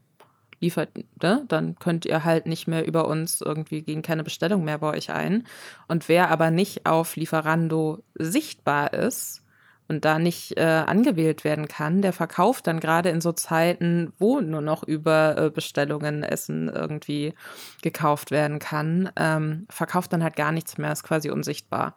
liefert, 0.63 0.91
ne? 1.23 1.45
dann 1.49 1.77
könnt 1.79 2.07
ihr 2.07 2.25
halt 2.25 2.47
nicht 2.47 2.67
mehr 2.67 2.87
über 2.87 3.07
uns 3.07 3.41
irgendwie 3.41 3.83
gegen 3.83 4.01
keine 4.03 4.25
Bestellung 4.25 4.65
mehr 4.65 4.79
bei 4.79 4.97
euch 4.97 5.11
ein. 5.11 5.47
Und 5.89 6.09
wer 6.09 6.31
aber 6.31 6.51
nicht 6.51 6.87
auf 6.87 7.17
Lieferando 7.17 8.03
sichtbar 8.15 8.95
ist 8.95 9.43
und 9.89 10.05
da 10.05 10.19
nicht 10.19 10.57
äh, 10.57 10.63
angewählt 10.63 11.45
werden 11.45 11.69
kann, 11.69 12.01
der 12.01 12.13
verkauft 12.13 12.67
dann 12.67 12.81
gerade 12.81 13.11
in 13.11 13.21
so 13.21 13.33
Zeiten, 13.33 14.13
wo 14.19 14.41
nur 14.41 14.63
noch 14.63 14.83
über 14.85 15.37
äh, 15.37 15.51
Bestellungen 15.51 16.23
Essen 16.23 16.69
irgendwie 16.69 17.35
gekauft 17.83 18.31
werden 18.31 18.59
kann, 18.59 19.11
ähm, 19.17 19.67
verkauft 19.69 20.13
dann 20.13 20.23
halt 20.23 20.37
gar 20.37 20.53
nichts 20.53 20.79
mehr, 20.79 20.93
ist 20.93 21.03
quasi 21.03 21.31
unsichtbar. 21.31 21.97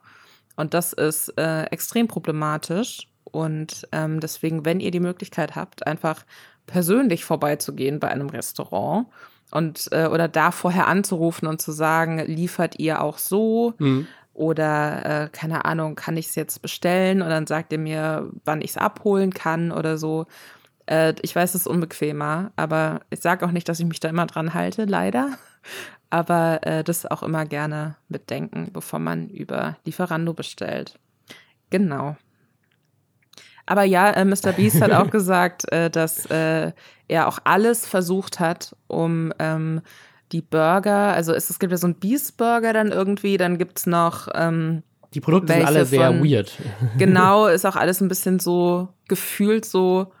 Und 0.56 0.74
das 0.74 0.92
ist 0.92 1.28
äh, 1.38 1.64
extrem 1.64 2.08
problematisch. 2.08 3.08
Und 3.36 3.86
ähm, 3.92 4.20
deswegen, 4.20 4.64
wenn 4.64 4.80
ihr 4.80 4.90
die 4.90 5.00
Möglichkeit 5.00 5.56
habt, 5.56 5.86
einfach 5.86 6.24
persönlich 6.66 7.26
vorbeizugehen 7.26 8.00
bei 8.00 8.08
einem 8.08 8.30
Restaurant 8.30 9.08
und 9.50 9.88
äh, 9.92 10.06
oder 10.06 10.26
da 10.26 10.50
vorher 10.52 10.86
anzurufen 10.86 11.46
und 11.46 11.60
zu 11.60 11.70
sagen, 11.72 12.18
liefert 12.20 12.78
ihr 12.78 13.02
auch 13.02 13.18
so? 13.18 13.74
Mhm. 13.76 14.06
Oder 14.32 15.24
äh, 15.24 15.28
keine 15.28 15.66
Ahnung, 15.66 15.96
kann 15.96 16.16
ich 16.16 16.28
es 16.28 16.34
jetzt 16.34 16.62
bestellen? 16.62 17.20
Und 17.20 17.28
dann 17.28 17.46
sagt 17.46 17.72
ihr 17.72 17.78
mir, 17.78 18.30
wann 18.46 18.62
ich 18.62 18.70
es 18.70 18.78
abholen 18.78 19.34
kann 19.34 19.70
oder 19.70 19.98
so. 19.98 20.24
Äh, 20.86 21.12
ich 21.20 21.36
weiß, 21.36 21.50
es 21.50 21.62
ist 21.62 21.66
unbequemer, 21.66 22.52
aber 22.56 23.00
ich 23.10 23.20
sage 23.20 23.44
auch 23.44 23.50
nicht, 23.50 23.68
dass 23.68 23.80
ich 23.80 23.86
mich 23.86 24.00
da 24.00 24.08
immer 24.08 24.26
dran 24.26 24.54
halte, 24.54 24.86
leider. 24.86 25.36
Aber 26.08 26.60
äh, 26.66 26.84
das 26.84 27.04
auch 27.04 27.22
immer 27.22 27.44
gerne 27.44 27.96
mitdenken, 28.08 28.70
bevor 28.72 28.98
man 28.98 29.28
über 29.28 29.76
Lieferando 29.84 30.32
bestellt. 30.32 30.98
Genau. 31.68 32.16
Aber 33.66 33.82
ja, 33.82 34.10
äh, 34.10 34.24
Mr. 34.24 34.52
Beast 34.56 34.80
hat 34.80 34.92
auch 34.92 35.10
gesagt, 35.10 35.70
äh, 35.72 35.90
dass 35.90 36.26
äh, 36.26 36.72
er 37.08 37.28
auch 37.28 37.38
alles 37.44 37.86
versucht 37.86 38.40
hat, 38.40 38.74
um 38.86 39.32
ähm, 39.38 39.82
die 40.32 40.40
Burger, 40.40 41.12
also 41.12 41.32
es, 41.32 41.50
es 41.50 41.58
gibt 41.58 41.70
ja 41.72 41.76
so 41.76 41.86
einen 41.86 41.96
Beast-Burger 41.96 42.72
dann 42.72 42.90
irgendwie, 42.90 43.36
dann 43.36 43.58
gibt 43.58 43.78
es 43.78 43.86
noch. 43.86 44.28
Ähm, 44.34 44.82
die 45.14 45.20
Produkte 45.20 45.52
sind 45.52 45.66
alle 45.66 45.84
sehr 45.84 46.08
von, 46.08 46.24
weird. 46.24 46.52
Genau, 46.98 47.46
ist 47.46 47.64
auch 47.64 47.76
alles 47.76 48.00
ein 48.00 48.08
bisschen 48.08 48.38
so 48.38 48.88
gefühlt 49.08 49.64
so 49.64 50.12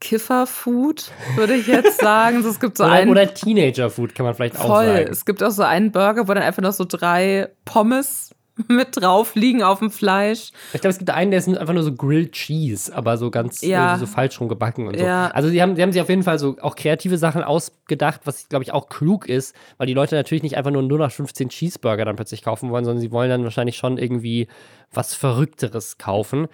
Kiffer-Food, 0.00 1.10
würde 1.36 1.54
ich 1.54 1.66
jetzt 1.66 1.98
sagen. 1.98 2.44
es 2.44 2.60
gibt 2.60 2.76
so 2.76 2.84
oder, 2.84 2.92
einen, 2.92 3.10
oder 3.10 3.32
Teenager-Food, 3.32 4.14
kann 4.14 4.26
man 4.26 4.34
vielleicht 4.34 4.56
voll. 4.56 4.70
auch 4.70 4.84
sagen. 4.84 5.08
Es 5.10 5.24
gibt 5.24 5.42
auch 5.42 5.50
so 5.50 5.62
einen 5.62 5.92
Burger, 5.92 6.28
wo 6.28 6.34
dann 6.34 6.42
einfach 6.42 6.62
noch 6.62 6.72
so 6.72 6.84
drei 6.84 7.48
Pommes 7.64 8.34
mit 8.68 8.88
drauf 8.92 9.34
liegen 9.34 9.62
auf 9.62 9.80
dem 9.80 9.90
Fleisch. 9.90 10.50
Ich 10.72 10.80
glaube, 10.80 10.92
es 10.92 10.98
gibt 10.98 11.10
einen, 11.10 11.30
der 11.30 11.38
ist 11.38 11.48
einfach 11.48 11.74
nur 11.74 11.82
so 11.82 11.92
Grilled 11.92 12.32
Cheese, 12.32 12.94
aber 12.94 13.16
so 13.16 13.30
ganz 13.30 13.62
ja. 13.62 13.98
so 13.98 14.06
falsch 14.06 14.40
rum 14.40 14.48
gebacken 14.48 14.86
und 14.86 14.96
so. 14.98 15.04
Ja. 15.04 15.28
Also 15.28 15.50
die 15.50 15.60
haben, 15.60 15.74
die 15.74 15.82
haben 15.82 15.92
sich 15.92 16.00
auf 16.00 16.08
jeden 16.08 16.22
Fall 16.22 16.38
so 16.38 16.56
auch 16.60 16.76
kreative 16.76 17.18
Sachen 17.18 17.42
ausgedacht, 17.42 18.20
was 18.24 18.48
glaube 18.48 18.62
ich 18.62 18.72
auch 18.72 18.88
klug 18.88 19.28
ist, 19.28 19.56
weil 19.76 19.86
die 19.86 19.94
Leute 19.94 20.14
natürlich 20.14 20.42
nicht 20.42 20.56
einfach 20.56 20.70
nur 20.70 20.82
0 20.82 20.98
nach 20.98 21.10
15 21.10 21.48
Cheeseburger 21.48 22.04
dann 22.04 22.16
plötzlich 22.16 22.42
kaufen 22.42 22.70
wollen, 22.70 22.84
sondern 22.84 23.00
sie 23.00 23.10
wollen 23.10 23.28
dann 23.28 23.42
wahrscheinlich 23.42 23.76
schon 23.76 23.98
irgendwie 23.98 24.46
was 24.96 25.14
Verrückteres 25.14 25.98
kaufen. 25.98 26.46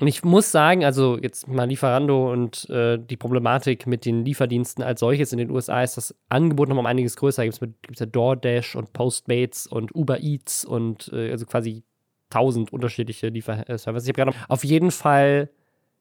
Und 0.00 0.06
ich 0.06 0.24
muss 0.24 0.50
sagen, 0.52 0.84
also 0.84 1.18
jetzt 1.18 1.48
mal 1.48 1.64
Lieferando 1.64 2.32
und 2.32 2.68
äh, 2.70 2.98
die 2.98 3.16
Problematik 3.16 3.86
mit 3.86 4.04
den 4.04 4.24
Lieferdiensten 4.24 4.84
als 4.84 5.00
solches 5.00 5.32
in 5.32 5.38
den 5.38 5.50
USA 5.50 5.82
ist 5.82 5.96
das 5.96 6.14
Angebot 6.28 6.68
noch 6.68 6.76
um 6.76 6.86
einiges 6.86 7.16
größer. 7.16 7.44
Gibt 7.44 7.90
es 7.90 8.00
ja 8.00 8.06
DoorDash 8.06 8.76
und 8.76 8.92
Postmates 8.92 9.66
und 9.66 9.94
Uber 9.94 10.20
Eats 10.20 10.64
und 10.64 11.10
äh, 11.12 11.30
also 11.30 11.46
quasi 11.46 11.82
tausend 12.30 12.72
unterschiedliche 12.72 13.28
Lieferservices. 13.28 14.08
Ich 14.08 14.18
habe 14.18 14.32
auf 14.48 14.64
jeden 14.64 14.90
Fall 14.90 15.50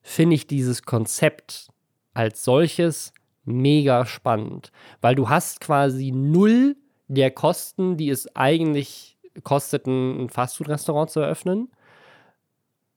finde 0.01 0.35
ich 0.35 0.47
dieses 0.47 0.83
Konzept 0.83 1.69
als 2.13 2.43
solches 2.43 3.13
mega 3.45 4.05
spannend, 4.05 4.71
weil 5.01 5.15
du 5.15 5.29
hast 5.29 5.61
quasi 5.61 6.11
null 6.11 6.75
der 7.07 7.31
Kosten, 7.31 7.97
die 7.97 8.09
es 8.09 8.35
eigentlich 8.35 9.17
kostet, 9.43 9.87
ein 9.87 10.29
Fastfood-Restaurant 10.29 11.09
zu 11.09 11.19
eröffnen. 11.19 11.69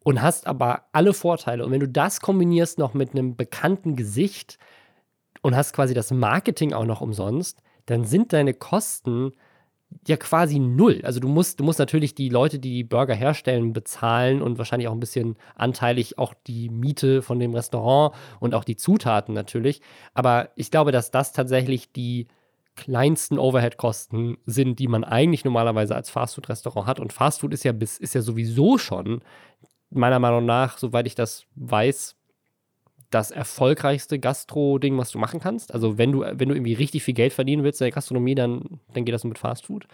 Und 0.03 0.23
hast 0.23 0.47
aber 0.47 0.87
alle 0.93 1.13
Vorteile. 1.13 1.65
Und 1.65 1.73
wenn 1.73 1.81
du 1.81 1.89
das 1.89 2.21
kombinierst 2.21 2.79
noch 2.79 2.95
mit 2.95 3.13
einem 3.13 3.37
bekannten 3.37 3.97
Gesicht 3.97 4.59
und 5.43 5.55
hast 5.55 5.73
quasi 5.73 5.93
das 5.93 6.11
Marketing 6.11 6.73
auch 6.73 6.87
noch 6.87 7.01
umsonst, 7.01 7.63
dann 7.87 8.05
sind 8.05 8.33
deine 8.33 8.55
Kosten 8.55 9.33
ja 10.07 10.17
quasi 10.17 10.59
null. 10.59 11.01
Also 11.05 11.21
du 11.21 11.29
musst, 11.29 11.61
du 11.61 11.65
musst 11.65 11.79
natürlich 11.79 12.15
die 12.15 12.29
Leute, 12.29 12.59
die 12.59 12.71
die 12.71 12.85
Burger 12.85 13.15
herstellen, 13.15 13.73
bezahlen 13.73 14.41
und 14.41 14.59
wahrscheinlich 14.59 14.89
auch 14.89 14.93
ein 14.93 15.01
bisschen 15.01 15.37
anteilig 15.57 16.19
auch 16.19 16.35
die 16.47 16.69
Miete 16.69 17.23
von 17.23 17.39
dem 17.39 17.55
Restaurant 17.55 18.15
und 18.39 18.55
auch 18.55 18.65
die 18.65 18.77
Zutaten 18.77 19.35
natürlich. 19.35 19.81
Aber 20.15 20.51
ich 20.55 20.71
glaube, 20.71 20.93
dass 20.93 21.11
das 21.11 21.33
tatsächlich 21.33 21.93
die 21.93 22.29
kleinsten 22.77 23.39
Overhead-Kosten 23.39 24.39
sind, 24.47 24.79
die 24.79 24.89
man 24.89 25.05
eigentlich 25.05 25.45
normalerweise 25.45 25.95
als 25.95 26.09
Fastfood-Restaurant 26.09 26.87
hat. 26.87 27.01
Und 27.01 27.13
Fastfood 27.13 27.53
ist 27.53 27.65
ja 27.65 27.73
bis, 27.73 27.99
ist 27.99 28.15
ja 28.15 28.23
sowieso 28.23 28.79
schon, 28.79 29.23
meiner 29.90 30.18
Meinung 30.18 30.46
nach, 30.46 30.79
soweit 30.79 31.07
ich 31.07 31.14
das 31.14 31.44
weiß, 31.57 32.16
das 33.11 33.33
erfolgreichste 33.33 34.18
Gastro-Ding, 34.18 34.96
was 34.96 35.11
du 35.11 35.18
machen 35.18 35.40
kannst. 35.40 35.74
Also 35.74 35.98
wenn 35.98 36.12
du, 36.12 36.20
wenn 36.20 36.48
du 36.48 36.55
irgendwie 36.55 36.74
richtig 36.74 37.03
viel 37.03 37.14
Geld 37.14 37.33
verdienen 37.33 37.64
willst 37.64 37.81
in 37.81 37.87
der 37.87 37.92
Gastronomie, 37.92 38.37
dann, 38.37 38.81
dann 38.94 39.05
geht 39.05 39.14
das 39.14 39.24
nur 39.24 39.31
mit 39.31 39.38
Fast 39.38 39.66
Food. 39.66 39.87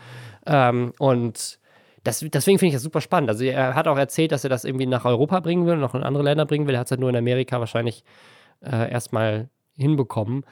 Ähm, 0.44 0.92
und 0.98 1.59
das, 2.04 2.20
deswegen 2.20 2.59
finde 2.59 2.68
ich 2.68 2.74
das 2.74 2.82
super 2.82 3.00
spannend. 3.00 3.30
Also 3.30 3.44
er 3.44 3.74
hat 3.74 3.88
auch 3.88 3.96
erzählt, 3.96 4.32
dass 4.32 4.44
er 4.44 4.50
das 4.50 4.64
irgendwie 4.64 4.87
nach 4.87 5.06
Europa 5.06 5.40
bringen 5.40 5.66
will, 5.66 5.76
noch 5.76 5.94
in 5.94 6.02
andere 6.02 6.22
Länder 6.22 6.44
bringen 6.44 6.66
will. 6.66 6.74
Er 6.74 6.80
hat 6.80 6.88
es 6.88 6.90
halt 6.90 7.00
nur 7.00 7.11
in 7.11 7.16
Amerika 7.16 7.59
wahrscheinlich 7.59 8.04
äh, 8.61 8.90
erstmal 8.90 9.48
hinbekommen. 9.76 10.44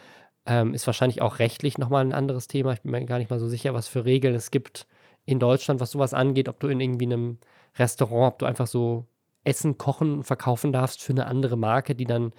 Ähm, 0.47 0.75
ist 0.75 0.87
wahrscheinlich 0.87 1.23
auch 1.23 1.39
rechtlich 1.39 1.79
nochmal 1.79 2.05
ein 2.05 2.13
anderes 2.13 2.49
Thema. 2.49 2.73
Ich 2.73 2.81
bin 2.81 2.91
mir 2.93 3.05
gar 3.05 3.19
nicht 3.19 3.31
mal 3.31 3.39
so 3.39 3.49
sicher, 3.49 3.75
was 3.75 3.89
für 3.89 4.05
Regeln 4.05 4.35
es 4.35 4.51
gibt 4.51 4.87
in 5.27 5.39
Deutschland, 5.39 5.81
was 5.81 5.91
sowas 5.91 6.13
angeht, 6.13 6.49
ob 6.49 6.61
du 6.61 6.69
in 6.69 6.81
irgendwie 6.81 7.07
einem 7.07 7.39
Restaurant, 7.79 8.35
ob 8.35 8.39
du 8.41 8.47
einfach 8.47 8.67
so 8.67 9.07
Essen 9.45 9.79
kochen 9.79 10.13
und 10.15 10.25
verkaufen 10.25 10.73
darfst 10.73 11.03
für 11.03 11.13
eine 11.13 11.27
andere 11.27 11.57
Marke, 11.57 11.95
die 11.95 12.05
dann, 12.05 12.33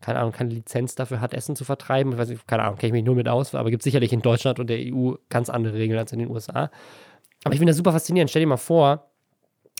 keine 0.00 0.18
Ahnung, 0.18 0.32
keine 0.32 0.50
Lizenz 0.50 0.94
dafür 0.94 1.20
hat, 1.20 1.34
Essen 1.34 1.56
zu 1.56 1.64
vertreiben. 1.64 2.12
Ich 2.12 2.18
weiß 2.18 2.28
nicht, 2.28 2.46
keine 2.46 2.62
Ahnung, 2.62 2.78
kenne 2.78 2.88
ich 2.88 2.92
mich 2.92 3.04
nur 3.04 3.14
mit 3.14 3.28
aus, 3.28 3.54
aber 3.54 3.70
gibt 3.70 3.82
sicherlich 3.82 4.12
in 4.12 4.22
Deutschland 4.22 4.60
und 4.60 4.68
der 4.68 4.78
EU 4.78 5.14
ganz 5.28 5.50
andere 5.50 5.74
Regeln 5.74 5.98
als 5.98 6.12
in 6.12 6.20
den 6.20 6.30
USA. 6.30 6.70
Aber 7.44 7.52
ich 7.52 7.58
finde 7.58 7.70
das 7.70 7.76
super 7.76 7.92
faszinierend. 7.92 8.30
Stell 8.30 8.40
dir 8.40 8.48
mal 8.48 8.56
vor, 8.56 9.10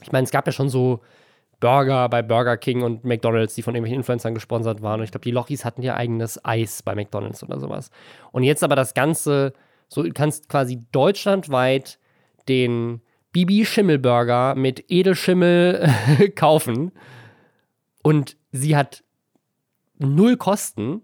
ich 0.03 0.13
meine, 0.13 0.25
es 0.25 0.31
gab 0.31 0.47
ja 0.47 0.53
schon 0.53 0.69
so 0.69 1.01
Burger 1.61 2.09
bei 2.09 2.23
Burger 2.23 2.57
King 2.57 2.83
und 2.83 3.05
McDonalds, 3.05 3.55
die 3.55 3.63
von 3.63 3.75
irgendwelchen 3.75 4.01
Influencern 4.01 4.35
gesponsert 4.35 4.83
waren. 4.83 5.01
Und 5.01 5.05
ich 5.05 5.11
glaube, 5.11 5.25
die 5.25 5.31
Lochis 5.31 5.65
hatten 5.65 5.83
ja 5.83 5.97
eigenes 5.97 6.45
Eis 6.45 6.83
bei 6.83 6.95
McDonalds 6.95 7.43
oder 7.43 7.59
sowas. 7.59 7.91
Und 8.33 8.43
jetzt 8.43 8.63
aber 8.63 8.77
das 8.77 8.93
Ganze, 8.93 9.55
so 9.89 10.03
du 10.03 10.13
kannst 10.13 10.49
quasi 10.49 10.83
deutschlandweit 10.93 11.99
den 12.49 13.01
Bibi 13.35 13.67
Schimmelburger 13.67 14.55
mit 14.55 14.85
Edelschimmel 14.89 15.93
kaufen 16.37 16.93
und 18.01 18.37
sie 18.53 18.77
hat 18.77 19.03
null 19.99 20.37
Kosten, 20.37 21.03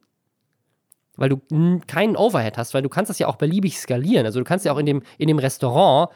weil 1.16 1.29
du 1.29 1.40
keinen 1.88 2.16
Overhead 2.16 2.57
hast, 2.57 2.73
weil 2.73 2.83
du 2.83 2.88
kannst 2.88 3.11
das 3.11 3.19
ja 3.19 3.27
auch 3.27 3.35
beliebig 3.35 3.77
skalieren. 3.79 4.25
Also 4.27 4.38
du 4.38 4.45
kannst 4.45 4.64
ja 4.64 4.73
auch 4.73 4.79
in 4.79 4.87
dem, 4.87 5.03
in 5.19 5.27
dem 5.27 5.40
Restaurant, 5.40 6.12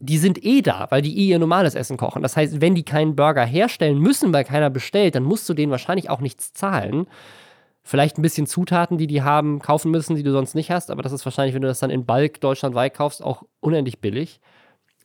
die 0.00 0.18
sind 0.18 0.44
eh 0.44 0.60
da, 0.60 0.88
weil 0.90 1.02
die 1.02 1.16
eh 1.16 1.28
ihr 1.28 1.38
normales 1.38 1.76
Essen 1.76 1.96
kochen. 1.96 2.22
Das 2.22 2.36
heißt, 2.36 2.60
wenn 2.60 2.74
die 2.74 2.84
keinen 2.84 3.14
Burger 3.14 3.44
herstellen 3.44 3.98
müssen, 4.00 4.32
weil 4.32 4.44
keiner 4.44 4.70
bestellt, 4.70 5.14
dann 5.14 5.22
musst 5.22 5.48
du 5.48 5.54
denen 5.54 5.70
wahrscheinlich 5.70 6.10
auch 6.10 6.20
nichts 6.20 6.52
zahlen. 6.52 7.06
Vielleicht 7.84 8.18
ein 8.18 8.22
bisschen 8.22 8.48
Zutaten, 8.48 8.98
die 8.98 9.06
die 9.06 9.22
haben, 9.22 9.60
kaufen 9.60 9.92
müssen, 9.92 10.16
die 10.16 10.24
du 10.24 10.32
sonst 10.32 10.56
nicht 10.56 10.72
hast, 10.72 10.90
aber 10.90 11.02
das 11.02 11.12
ist 11.12 11.24
wahrscheinlich, 11.24 11.54
wenn 11.54 11.62
du 11.62 11.68
das 11.68 11.78
dann 11.78 11.90
in 11.90 12.06
Bulk 12.06 12.40
deutschlandweit 12.40 12.94
kaufst, 12.94 13.22
auch 13.22 13.44
unendlich 13.60 14.00
billig 14.00 14.40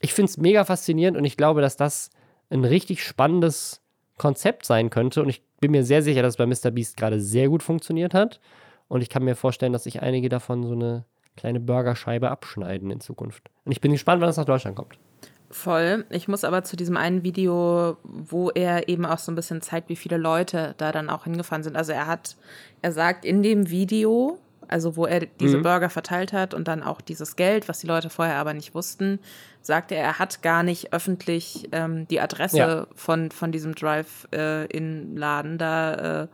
ich 0.03 0.13
finde 0.13 0.29
es 0.29 0.37
mega 0.37 0.65
faszinierend 0.65 1.17
und 1.17 1.23
ich 1.23 1.37
glaube, 1.37 1.61
dass 1.61 1.77
das 1.77 2.09
ein 2.49 2.65
richtig 2.65 3.03
spannendes 3.03 3.81
Konzept 4.17 4.65
sein 4.65 4.89
könnte. 4.89 5.23
Und 5.23 5.29
ich 5.29 5.41
bin 5.61 5.71
mir 5.71 5.85
sehr 5.85 6.01
sicher, 6.01 6.21
dass 6.21 6.33
es 6.33 6.37
bei 6.37 6.45
Mr. 6.45 6.71
Beast 6.71 6.97
gerade 6.97 7.21
sehr 7.21 7.47
gut 7.47 7.63
funktioniert 7.63 8.13
hat. 8.13 8.41
Und 8.89 9.01
ich 9.01 9.09
kann 9.09 9.23
mir 9.23 9.35
vorstellen, 9.35 9.71
dass 9.71 9.85
sich 9.85 10.01
einige 10.01 10.27
davon 10.27 10.63
so 10.63 10.73
eine 10.73 11.05
kleine 11.37 11.61
Burgerscheibe 11.61 12.29
abschneiden 12.29 12.91
in 12.91 12.99
Zukunft. 12.99 13.49
Und 13.63 13.71
ich 13.71 13.79
bin 13.79 13.93
gespannt, 13.93 14.21
wann 14.21 14.29
es 14.29 14.35
nach 14.35 14.43
Deutschland 14.43 14.75
kommt. 14.75 14.99
Voll. 15.49 16.05
Ich 16.09 16.27
muss 16.27 16.43
aber 16.43 16.63
zu 16.63 16.75
diesem 16.75 16.97
einen 16.97 17.23
Video, 17.23 17.95
wo 18.03 18.49
er 18.49 18.89
eben 18.89 19.05
auch 19.05 19.19
so 19.19 19.31
ein 19.31 19.35
bisschen 19.35 19.61
zeigt, 19.61 19.87
wie 19.87 19.95
viele 19.95 20.17
Leute 20.17 20.75
da 20.77 20.91
dann 20.91 21.09
auch 21.09 21.23
hingefahren 21.23 21.63
sind. 21.63 21.77
Also 21.77 21.93
er 21.93 22.07
hat, 22.07 22.35
er 22.81 22.91
sagt 22.91 23.23
in 23.23 23.41
dem 23.41 23.69
Video, 23.69 24.37
also 24.73 24.95
wo 24.95 25.05
er 25.05 25.19
diese 25.21 25.59
mhm. 25.59 25.63
Burger 25.63 25.89
verteilt 25.91 26.33
hat 26.33 26.55
und 26.55 26.67
dann 26.67 26.81
auch 26.81 26.99
dieses 26.99 27.35
Geld, 27.35 27.69
was 27.69 27.79
die 27.79 27.87
Leute 27.87 28.09
vorher 28.09 28.37
aber 28.37 28.55
nicht 28.55 28.73
wussten, 28.73 29.19
sagte 29.61 29.93
er, 29.93 30.03
er 30.03 30.19
hat 30.19 30.41
gar 30.41 30.63
nicht 30.63 30.91
öffentlich 30.91 31.69
ähm, 31.71 32.07
die 32.07 32.19
Adresse 32.19 32.57
ja. 32.57 32.87
von, 32.95 33.29
von 33.29 33.51
diesem 33.51 33.75
Drive-In-Laden 33.75 35.57
da 35.59 36.23
äh, 36.23 36.27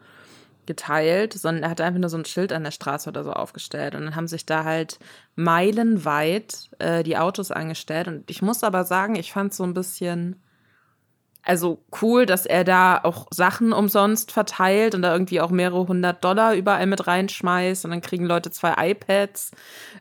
geteilt, 0.66 1.34
sondern 1.34 1.64
er 1.64 1.70
hat 1.72 1.82
einfach 1.82 2.00
nur 2.00 2.10
so 2.10 2.18
ein 2.18 2.26
Schild 2.26 2.54
an 2.54 2.64
der 2.64 2.72
Straße 2.72 3.10
oder 3.10 3.26
so 3.26 3.34
aufgestellt. 3.34 3.94
Und 3.94 4.06
dann 4.06 4.16
haben 4.16 4.28
sich 4.28 4.46
da 4.46 4.64
halt 4.64 5.00
meilenweit 5.36 6.70
äh, 6.80 7.04
die 7.04 7.18
Autos 7.18 7.52
angestellt. 7.52 8.08
Und 8.08 8.30
ich 8.30 8.42
muss 8.42 8.64
aber 8.64 8.86
sagen, 8.86 9.16
ich 9.16 9.34
fand 9.34 9.52
es 9.52 9.58
so 9.58 9.66
ein 9.66 9.74
bisschen 9.74 10.42
also 11.44 11.84
cool, 12.02 12.26
dass 12.26 12.46
er 12.46 12.64
da 12.64 13.00
auch 13.02 13.28
Sachen 13.32 13.74
umsonst 13.74 14.32
verteilt 14.32 14.94
und 14.94 15.02
da 15.02 15.14
irgendwie 15.14 15.42
auch 15.42 15.50
mehrere 15.50 15.88
hundert 15.88 16.24
Dollar 16.24 16.54
überall 16.54 16.86
mit 16.86 17.08
reinschmeißt 17.08 17.86
und 17.86 17.92
dann 17.92 18.02
kriegen 18.02 18.26
Leute 18.26 18.52
zwei 18.52 18.74
iPads 18.92 19.52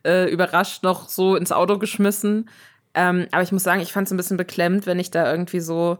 äh, 0.04 0.30
überrascht 0.30 0.82
noch 0.82 1.08
so 1.08 1.36
ins 1.36 1.52
Auto 1.52 1.78
geschmissen. 1.78 2.50
Ähm, 2.94 3.28
aber 3.30 3.42
ich 3.42 3.52
muss 3.52 3.62
sagen, 3.62 3.80
ich 3.80 3.92
fand 3.92 4.08
es 4.08 4.12
ein 4.12 4.16
bisschen 4.16 4.36
beklemmt, 4.36 4.86
wenn 4.86 4.98
ich 4.98 5.10
da 5.10 5.30
irgendwie 5.30 5.60
so 5.60 5.98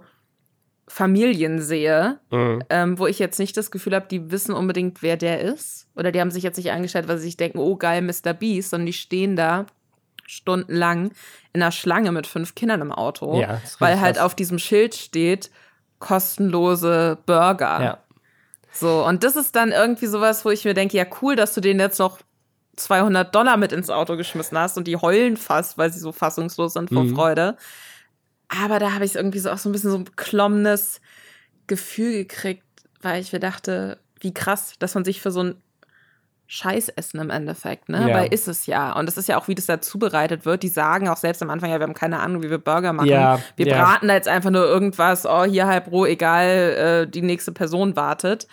Familien 0.89 1.61
sehe, 1.61 2.19
mhm. 2.31 2.63
ähm, 2.71 2.99
wo 2.99 3.07
ich 3.07 3.19
jetzt 3.19 3.39
nicht 3.39 3.57
das 3.57 3.71
Gefühl 3.71 3.95
habe, 3.95 4.09
die 4.11 4.31
wissen 4.31 4.55
unbedingt, 4.55 5.03
wer 5.03 5.17
der 5.17 5.41
ist. 5.41 5.87
Oder 5.95 6.13
die 6.13 6.21
haben 6.21 6.31
sich 6.31 6.43
jetzt 6.43 6.57
nicht 6.57 6.71
eingestellt, 6.71 7.09
weil 7.09 7.19
sie 7.19 7.27
sich 7.27 7.37
denken, 7.37 7.59
oh 7.59 7.77
geil, 7.77 8.03
Mr. 8.03 8.33
Beast, 8.33 8.71
sondern 8.71 8.87
die 8.87 8.93
stehen 8.93 9.37
da 9.37 9.67
stundenlang 10.29 11.11
in 11.55 11.63
einer 11.63 11.73
Schlange 11.73 12.13
mit 12.13 12.27
fünf 12.27 12.55
Kindern 12.55 12.83
im 12.83 12.93
Auto, 12.93 13.41
ja, 13.41 13.61
weil 13.79 13.99
halt 13.99 14.17
krass. 14.17 14.25
auf 14.27 14.35
diesem 14.35 14.59
Schild 14.59 14.95
steht 14.95 15.51
kostenlose 15.99 17.19
Burger. 17.25 17.83
Ja. 17.83 17.99
So, 18.73 19.05
und 19.05 19.25
das 19.25 19.37
ist 19.37 19.57
dann 19.57 19.73
irgendwie 19.73 20.07
sowas, 20.07 20.45
wo 20.45 20.51
ich 20.51 20.65
mir 20.65 20.75
denke, 20.75 20.97
ja 20.97 21.07
cool, 21.23 21.35
dass 21.35 21.55
du 21.55 21.61
den 21.61 21.81
jetzt 21.81 21.99
noch 21.99 22.19
200 22.77 23.35
Dollar 23.35 23.57
mit 23.57 23.73
ins 23.73 23.91
Auto 23.91 24.17
geschmissen 24.17 24.59
hast 24.59 24.77
und 24.77 24.87
die 24.87 24.97
heulen 24.97 25.37
fast, 25.37 25.79
weil 25.79 25.91
sie 25.91 25.99
so 25.99 26.13
fassungslos 26.13 26.75
sind 26.75 26.91
vor 26.91 27.05
mhm. 27.05 27.15
Freude. 27.15 27.57
Aber 28.49 28.79
da 28.79 28.93
habe 28.93 29.07
ich 29.07 29.17
irgendwie 29.17 29.41
so 29.41 29.51
auch 29.51 29.59
so 29.59 29.69
ein 29.69 29.73
bisschen 29.73 29.91
so 29.91 29.97
ein 29.97 30.05
beklommenes 30.05 31.01
Gefühl 31.67 32.13
gekriegt, 32.13 32.65
weil 33.01 33.21
ich 33.21 33.33
mir 33.33 33.41
dachte, 33.41 33.99
wie 34.21 34.35
krass, 34.35 34.75
dass 34.79 34.95
man 34.95 35.05
sich 35.05 35.21
für 35.21 35.31
so 35.31 35.43
ein 35.43 35.63
Scheißessen 36.51 37.21
im 37.21 37.29
Endeffekt, 37.29 37.91
ne? 37.91 38.09
Ja. 38.09 38.17
Weil 38.17 38.33
ist 38.33 38.49
es 38.49 38.65
ja. 38.65 38.93
Und 38.99 39.05
das 39.05 39.19
ist 39.19 39.29
ja 39.29 39.39
auch, 39.39 39.49
wie 39.49 39.55
das 39.55 39.67
da 39.67 39.83
zubereitet 39.83 40.47
wird. 40.47 40.63
Die 40.63 40.69
sagen 40.69 41.07
auch 41.09 41.19
selbst 41.19 41.43
am 41.43 41.51
Anfang, 41.51 41.71
ja, 41.71 41.79
wir 41.79 41.85
haben 41.85 41.93
keine 41.93 42.21
Ahnung, 42.21 42.43
wie 42.43 42.49
wir 42.49 42.57
Burger 42.57 42.95
machen. 42.95 43.07
Ja, 43.07 43.39
wir 43.57 43.67
ja. 43.67 43.77
braten 43.77 44.09
da 44.09 44.15
jetzt 44.15 44.29
einfach 44.29 44.49
nur 44.49 44.65
irgendwas, 44.65 45.27
oh, 45.27 45.45
hier 45.45 45.67
halb 45.67 45.93
roh, 45.93 46.07
egal, 46.07 46.47
äh, 46.47 47.07
die 47.07 47.21
nächste 47.21 47.53
Person 47.53 47.97
wartet. 47.97 48.49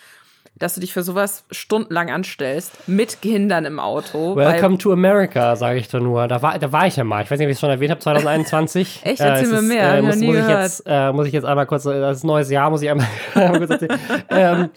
Dass 0.57 0.73
du 0.75 0.81
dich 0.81 0.93
für 0.93 1.03
sowas 1.03 1.45
stundenlang 1.51 2.09
anstellst, 2.09 2.87
mit 2.87 3.21
Kindern 3.21 3.65
im 3.65 3.79
Auto. 3.79 4.35
Welcome 4.37 4.77
to 4.77 4.91
America, 4.91 5.55
sage 5.55 5.79
ich 5.79 5.87
da 5.87 5.99
nur. 5.99 6.27
Da 6.27 6.41
war, 6.41 6.59
da 6.59 6.71
war 6.71 6.87
ich 6.87 6.95
ja 6.97 7.03
mal. 7.03 7.23
Ich 7.23 7.31
weiß 7.31 7.39
nicht, 7.39 7.47
ob 7.47 7.51
ich 7.51 7.55
es 7.55 7.59
schon 7.61 7.69
erwähnt 7.69 7.91
habe, 7.91 8.01
2021. 8.01 9.01
Echt? 9.03 9.19
Erzähl 9.21 9.49
äh, 9.49 9.51
mir 9.53 9.61
mehr. 9.61 9.93
Äh, 9.95 10.01
muss, 10.01 10.15
muss, 10.17 10.35
ich 10.35 10.47
jetzt, 10.47 10.83
äh, 10.85 11.11
muss 11.13 11.27
ich 11.27 11.33
jetzt 11.33 11.45
einmal 11.45 11.65
kurz, 11.65 11.85
äh, 11.85 11.99
das 11.99 12.17
ist 12.17 12.23
ein 12.23 12.27
neues 12.27 12.49
Jahr, 12.49 12.69
muss 12.69 12.81
ich 12.81 12.89
einmal, 12.89 13.07
einmal 13.35 13.59
kurz 13.59 13.71
erzählen. 13.71 13.99
ähm, 14.29 14.69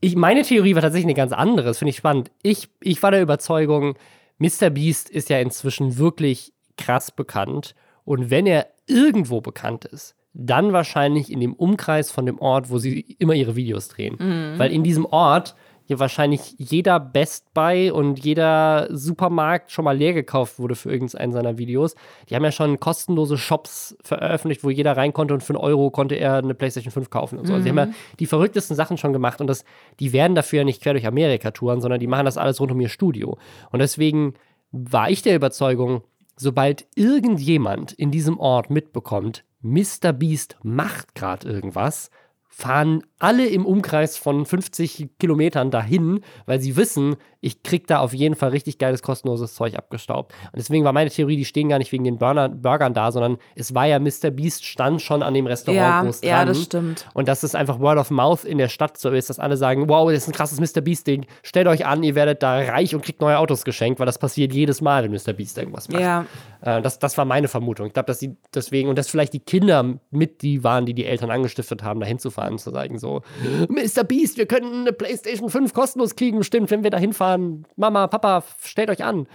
ich, 0.00 0.16
meine 0.16 0.42
Theorie 0.42 0.74
war 0.74 0.82
tatsächlich 0.82 1.06
eine 1.06 1.14
ganz 1.14 1.32
andere. 1.32 1.66
Das 1.66 1.78
finde 1.78 1.90
ich 1.90 1.96
spannend. 1.96 2.30
Ich, 2.42 2.68
ich 2.80 3.02
war 3.02 3.10
der 3.10 3.22
Überzeugung, 3.22 3.96
Mr. 4.38 4.70
Beast 4.70 5.08
ist 5.08 5.30
ja 5.30 5.38
inzwischen 5.38 5.98
wirklich 5.98 6.52
krass 6.76 7.10
bekannt. 7.10 7.74
Und 8.04 8.30
wenn 8.30 8.46
er 8.46 8.68
irgendwo 8.86 9.40
bekannt 9.40 9.84
ist, 9.84 10.14
dann 10.32 10.72
wahrscheinlich 10.72 11.32
in 11.32 11.40
dem 11.40 11.54
Umkreis 11.54 12.10
von 12.10 12.26
dem 12.26 12.38
Ort, 12.38 12.70
wo 12.70 12.78
sie 12.78 13.00
immer 13.18 13.34
ihre 13.34 13.56
Videos 13.56 13.88
drehen. 13.88 14.16
Mhm. 14.18 14.58
Weil 14.58 14.72
in 14.72 14.84
diesem 14.84 15.06
Ort 15.06 15.54
hier 15.86 16.00
wahrscheinlich 16.00 16.54
jeder 16.58 16.98
Best 16.98 17.54
Buy 17.54 17.90
und 17.90 18.24
jeder 18.24 18.88
Supermarkt 18.90 19.70
schon 19.70 19.84
mal 19.84 19.96
leer 19.96 20.14
gekauft 20.14 20.58
wurde 20.58 20.74
für 20.74 20.90
irgendeinen 20.90 21.32
seiner 21.32 21.58
Videos. 21.58 21.94
Die 22.28 22.34
haben 22.34 22.44
ja 22.44 22.50
schon 22.50 22.80
kostenlose 22.80 23.38
Shops 23.38 23.96
veröffentlicht, 24.02 24.64
wo 24.64 24.70
jeder 24.70 24.96
rein 24.96 25.12
konnte 25.12 25.32
und 25.32 25.42
für 25.42 25.54
einen 25.54 25.62
Euro 25.62 25.90
konnte 25.90 26.16
er 26.16 26.36
eine 26.36 26.54
PlayStation 26.54 26.90
5 26.90 27.08
kaufen 27.08 27.38
und 27.38 27.46
so. 27.46 27.52
Mhm. 27.52 27.54
Also 27.54 27.64
die 27.64 27.70
haben 27.70 27.78
ja 27.78 27.86
mhm. 27.86 27.94
die 28.18 28.26
verrücktesten 28.26 28.76
Sachen 28.76 28.98
schon 28.98 29.12
gemacht 29.12 29.40
und 29.40 29.46
das, 29.46 29.64
die 30.00 30.12
werden 30.12 30.34
dafür 30.34 30.58
ja 30.58 30.64
nicht 30.64 30.82
quer 30.82 30.92
durch 30.92 31.06
Amerika 31.06 31.52
touren, 31.52 31.80
sondern 31.80 32.00
die 32.00 32.08
machen 32.08 32.24
das 32.24 32.36
alles 32.36 32.60
rund 32.60 32.72
um 32.72 32.80
ihr 32.80 32.88
Studio. 32.88 33.38
Und 33.70 33.78
deswegen 33.78 34.34
war 34.72 35.08
ich 35.08 35.22
der 35.22 35.36
Überzeugung, 35.36 36.02
sobald 36.36 36.86
irgendjemand 36.96 37.92
in 37.92 38.10
diesem 38.10 38.38
Ort 38.38 38.70
mitbekommt, 38.70 39.44
Mr. 39.62 40.12
Beast 40.12 40.56
macht 40.62 41.14
gerade 41.14 41.48
irgendwas, 41.48 42.10
fahren 42.58 43.02
alle 43.18 43.46
im 43.46 43.66
Umkreis 43.66 44.16
von 44.16 44.46
50 44.46 45.18
Kilometern 45.18 45.70
dahin, 45.70 46.20
weil 46.46 46.58
sie 46.58 46.74
wissen, 46.76 47.16
ich 47.42 47.62
krieg 47.62 47.86
da 47.86 47.98
auf 47.98 48.14
jeden 48.14 48.34
Fall 48.34 48.48
richtig 48.48 48.78
geiles, 48.78 49.02
kostenloses 49.02 49.54
Zeug 49.54 49.76
abgestaubt. 49.76 50.32
Und 50.44 50.56
deswegen 50.56 50.82
war 50.82 50.94
meine 50.94 51.10
Theorie, 51.10 51.36
die 51.36 51.44
stehen 51.44 51.68
gar 51.68 51.78
nicht 51.78 51.92
wegen 51.92 52.04
den 52.04 52.16
Burner, 52.16 52.48
Burgern 52.48 52.94
da, 52.94 53.12
sondern 53.12 53.36
es 53.56 53.74
war 53.74 53.84
ja 53.84 53.98
Mr. 53.98 54.30
Beast 54.30 54.64
stand 54.64 55.02
schon 55.02 55.22
an 55.22 55.34
dem 55.34 55.46
Restaurant 55.46 55.78
Ja, 55.78 56.02
groß 56.02 56.20
dran. 56.22 56.30
ja, 56.30 56.44
das 56.46 56.62
stimmt. 56.62 57.06
Und 57.12 57.28
dass 57.28 57.42
es 57.42 57.54
einfach 57.54 57.78
Word 57.78 57.98
of 57.98 58.10
Mouth 58.10 58.44
in 58.44 58.56
der 58.56 58.68
Stadt 58.68 58.96
so 58.96 59.10
ist, 59.10 59.28
dass 59.28 59.38
alle 59.38 59.58
sagen, 59.58 59.86
wow, 59.90 60.10
das 60.10 60.22
ist 60.22 60.28
ein 60.28 60.32
krasses 60.32 60.58
Mr. 60.58 60.80
Beast-Ding. 60.80 61.26
Stellt 61.42 61.66
euch 61.68 61.84
an, 61.84 62.02
ihr 62.02 62.14
werdet 62.14 62.42
da 62.42 62.56
reich 62.56 62.94
und 62.94 63.04
kriegt 63.04 63.20
neue 63.20 63.38
Autos 63.38 63.66
geschenkt, 63.66 64.00
weil 64.00 64.06
das 64.06 64.18
passiert 64.18 64.54
jedes 64.54 64.80
Mal, 64.80 65.04
wenn 65.04 65.12
Mr. 65.12 65.34
Beast 65.34 65.58
irgendwas 65.58 65.90
macht. 65.90 66.00
Ja. 66.00 66.24
Äh, 66.60 66.82
das, 66.82 66.98
das 66.98 67.16
war 67.18 67.24
meine 67.24 67.48
Vermutung. 67.48 67.86
Ich 67.86 67.92
glaube, 67.92 68.06
dass 68.06 68.18
sie 68.18 68.36
deswegen, 68.54 68.88
und 68.88 68.96
dass 68.98 69.08
vielleicht 69.08 69.32
die 69.32 69.40
Kinder 69.40 69.98
mit 70.10 70.42
die 70.42 70.64
waren, 70.64 70.86
die 70.86 70.94
die 70.94 71.04
Eltern 71.04 71.30
angestiftet 71.30 71.82
haben, 71.82 72.00
da 72.00 72.06
hinzufahren, 72.06 72.58
zu 72.58 72.70
sagen 72.70 72.98
so, 72.98 73.22
Mr. 73.68 74.04
Beast, 74.04 74.36
wir 74.38 74.46
können 74.46 74.82
eine 74.82 74.92
Playstation 74.92 75.50
5 75.50 75.72
kostenlos 75.72 76.16
kriegen, 76.16 76.42
stimmt, 76.44 76.70
wenn 76.70 76.82
wir 76.82 76.90
da 76.90 76.98
hinfahren. 76.98 77.66
Mama, 77.76 78.06
Papa, 78.06 78.44
stellt 78.62 78.90
euch 78.90 79.04
an. 79.04 79.26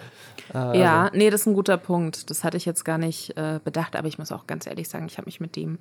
Äh, 0.53 0.80
Ja, 0.80 1.03
also, 1.03 1.17
nee, 1.17 1.30
das 1.30 1.41
ist 1.41 1.47
ein 1.47 1.53
guter 1.53 1.78
Punkt. 1.78 2.30
Das 2.30 2.43
hatte 2.43 2.57
ich 2.57 2.65
jetzt 2.65 2.84
gar 2.84 2.97
nicht 2.97 3.38
äh, 3.38 3.59
bedacht, 3.63 3.95
aber 3.95 4.07
ich 4.07 4.17
muss 4.17 4.32
auch 4.32 4.47
ganz 4.47 4.67
ehrlich 4.67 4.89
sagen, 4.89 5.05
ich 5.07 5.17
habe 5.17 5.26
mich 5.26 5.39
mit 5.39 5.55
dem 5.55 5.78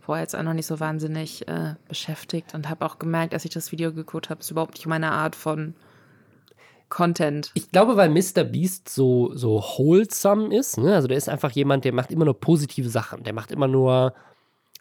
vorher 0.00 0.22
jetzt 0.22 0.36
auch 0.36 0.42
noch 0.42 0.52
nicht 0.52 0.66
so 0.66 0.80
wahnsinnig 0.80 1.48
äh, 1.48 1.74
beschäftigt 1.88 2.54
und 2.54 2.68
habe 2.68 2.84
auch 2.84 2.98
gemerkt, 2.98 3.32
als 3.34 3.44
ich 3.44 3.50
das 3.52 3.72
Video 3.72 3.92
geguckt 3.92 4.28
habe, 4.30 4.40
ist 4.40 4.50
überhaupt 4.50 4.74
nicht 4.74 4.86
meine 4.86 5.10
Art 5.12 5.34
von 5.34 5.74
Content. 6.94 7.50
Ich 7.54 7.70
glaube, 7.70 7.96
weil 7.96 8.08
Mr. 8.08 8.44
Beast 8.44 8.88
so, 8.88 9.34
so 9.34 9.60
wholesome 9.60 10.56
ist, 10.56 10.78
ne? 10.78 10.94
also 10.94 11.08
der 11.08 11.18
ist 11.18 11.28
einfach 11.28 11.50
jemand, 11.50 11.84
der 11.84 11.92
macht 11.92 12.10
immer 12.10 12.24
nur 12.24 12.40
positive 12.40 12.88
Sachen. 12.88 13.24
Der 13.24 13.34
macht 13.34 13.50
immer 13.50 13.68
nur, 13.68 14.14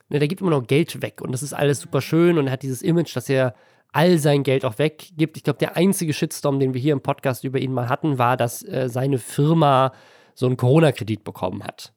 ne, 0.10 0.20
der 0.20 0.28
gibt 0.28 0.40
immer 0.40 0.52
nur 0.52 0.64
Geld 0.64 1.02
weg 1.02 1.22
und 1.22 1.32
das 1.32 1.44
ist 1.44 1.54
alles 1.54 1.80
super 1.82 2.02
schön 2.02 2.38
und 2.38 2.48
er 2.48 2.54
hat 2.54 2.64
dieses 2.64 2.82
Image, 2.82 3.16
dass 3.16 3.28
er 3.30 3.56
all 3.92 4.18
sein 4.20 4.44
Geld 4.44 4.64
auch 4.64 4.78
weggibt. 4.78 5.38
Ich 5.38 5.44
glaube, 5.44 5.60
der 5.60 5.76
einzige 5.76 6.14
Shitstorm, 6.14 6.60
den 6.60 6.74
wir 6.74 6.82
hier 6.82 6.94
im 6.94 7.02
Podcast 7.02 7.44
über 7.44 7.60
ihn 7.60 7.74
mal 7.74 7.90
hatten, 7.90 8.18
war, 8.18 8.38
dass 8.38 8.64
äh, 8.64 8.90
seine 8.90 9.18
Firma 9.18 9.92
so 10.36 10.46
einen 10.46 10.58
Corona-Kredit 10.58 11.24
bekommen 11.24 11.64
hat. 11.64 11.94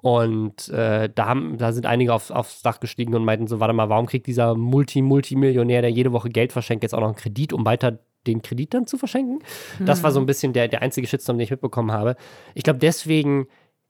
Und 0.00 0.68
äh, 0.68 1.10
da, 1.12 1.26
haben, 1.26 1.58
da 1.58 1.72
sind 1.72 1.84
einige 1.84 2.14
auf, 2.14 2.30
aufs 2.30 2.62
Dach 2.62 2.78
gestiegen 2.78 3.14
und 3.14 3.24
meinten 3.24 3.48
so, 3.48 3.58
warte 3.58 3.74
mal, 3.74 3.88
warum 3.88 4.06
kriegt 4.06 4.28
dieser 4.28 4.54
Multi-Multimillionär, 4.54 5.82
der 5.82 5.90
jede 5.90 6.12
Woche 6.12 6.28
Geld 6.28 6.52
verschenkt, 6.52 6.84
jetzt 6.84 6.94
auch 6.94 7.00
noch 7.00 7.08
einen 7.08 7.16
Kredit, 7.16 7.52
um 7.52 7.64
weiter 7.66 7.98
den 8.28 8.42
Kredit 8.42 8.74
dann 8.74 8.86
zu 8.86 8.98
verschenken? 8.98 9.40
Das 9.80 10.02
war 10.02 10.12
so 10.12 10.20
ein 10.20 10.26
bisschen 10.26 10.52
der, 10.52 10.68
der 10.68 10.82
einzige 10.82 11.06
Shitstorm, 11.06 11.38
den 11.38 11.44
ich 11.44 11.50
mitbekommen 11.50 11.92
habe. 11.92 12.16
Ich 12.54 12.62
glaube, 12.62 12.78
deswegen 12.78 13.48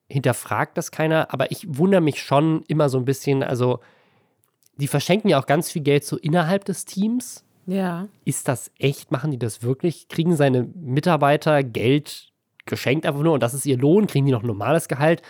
hinterfragt 0.09 0.79
das 0.79 0.91
keiner, 0.91 1.33
aber 1.33 1.51
ich 1.51 1.67
wundere 1.69 2.01
mich 2.01 2.23
schon 2.23 2.63
immer 2.69 2.89
so 2.89 2.99
ein 2.99 3.05
bisschen, 3.05 3.43
also 3.43 3.81
die 4.79 4.89
verschenken 4.89 5.29
ja 5.29 5.41
auch 5.41 5.47
ganz 5.47 5.71
viel 5.71 5.83
Geld 5.83 6.05
so 6.05 6.17
innerhalb 6.17 6.65
des 6.65 6.85
Teams. 6.85 7.45
Ja. 7.67 8.09
Ist 8.25 8.49
das 8.49 8.71
echt? 8.79 9.13
Machen 9.13 9.31
die 9.31 9.39
das 9.39 9.63
wirklich? 9.63 10.09
Kriegen 10.09 10.37
seine 10.37 10.63
Mitarbeiter 10.75 11.63
Geld 11.63 12.33
geschenkt 12.65 13.07
einfach 13.07 13.23
nur 13.23 13.33
und 13.33 13.43
das 13.43 13.55
ist 13.55 13.67
ihr 13.67 13.77
Lohn? 13.77 14.07
Kriegen 14.07 14.27
die 14.27 14.33
noch 14.33 14.43
ein 14.43 14.47
normales 14.47 14.89
Gehalt? 14.89 15.23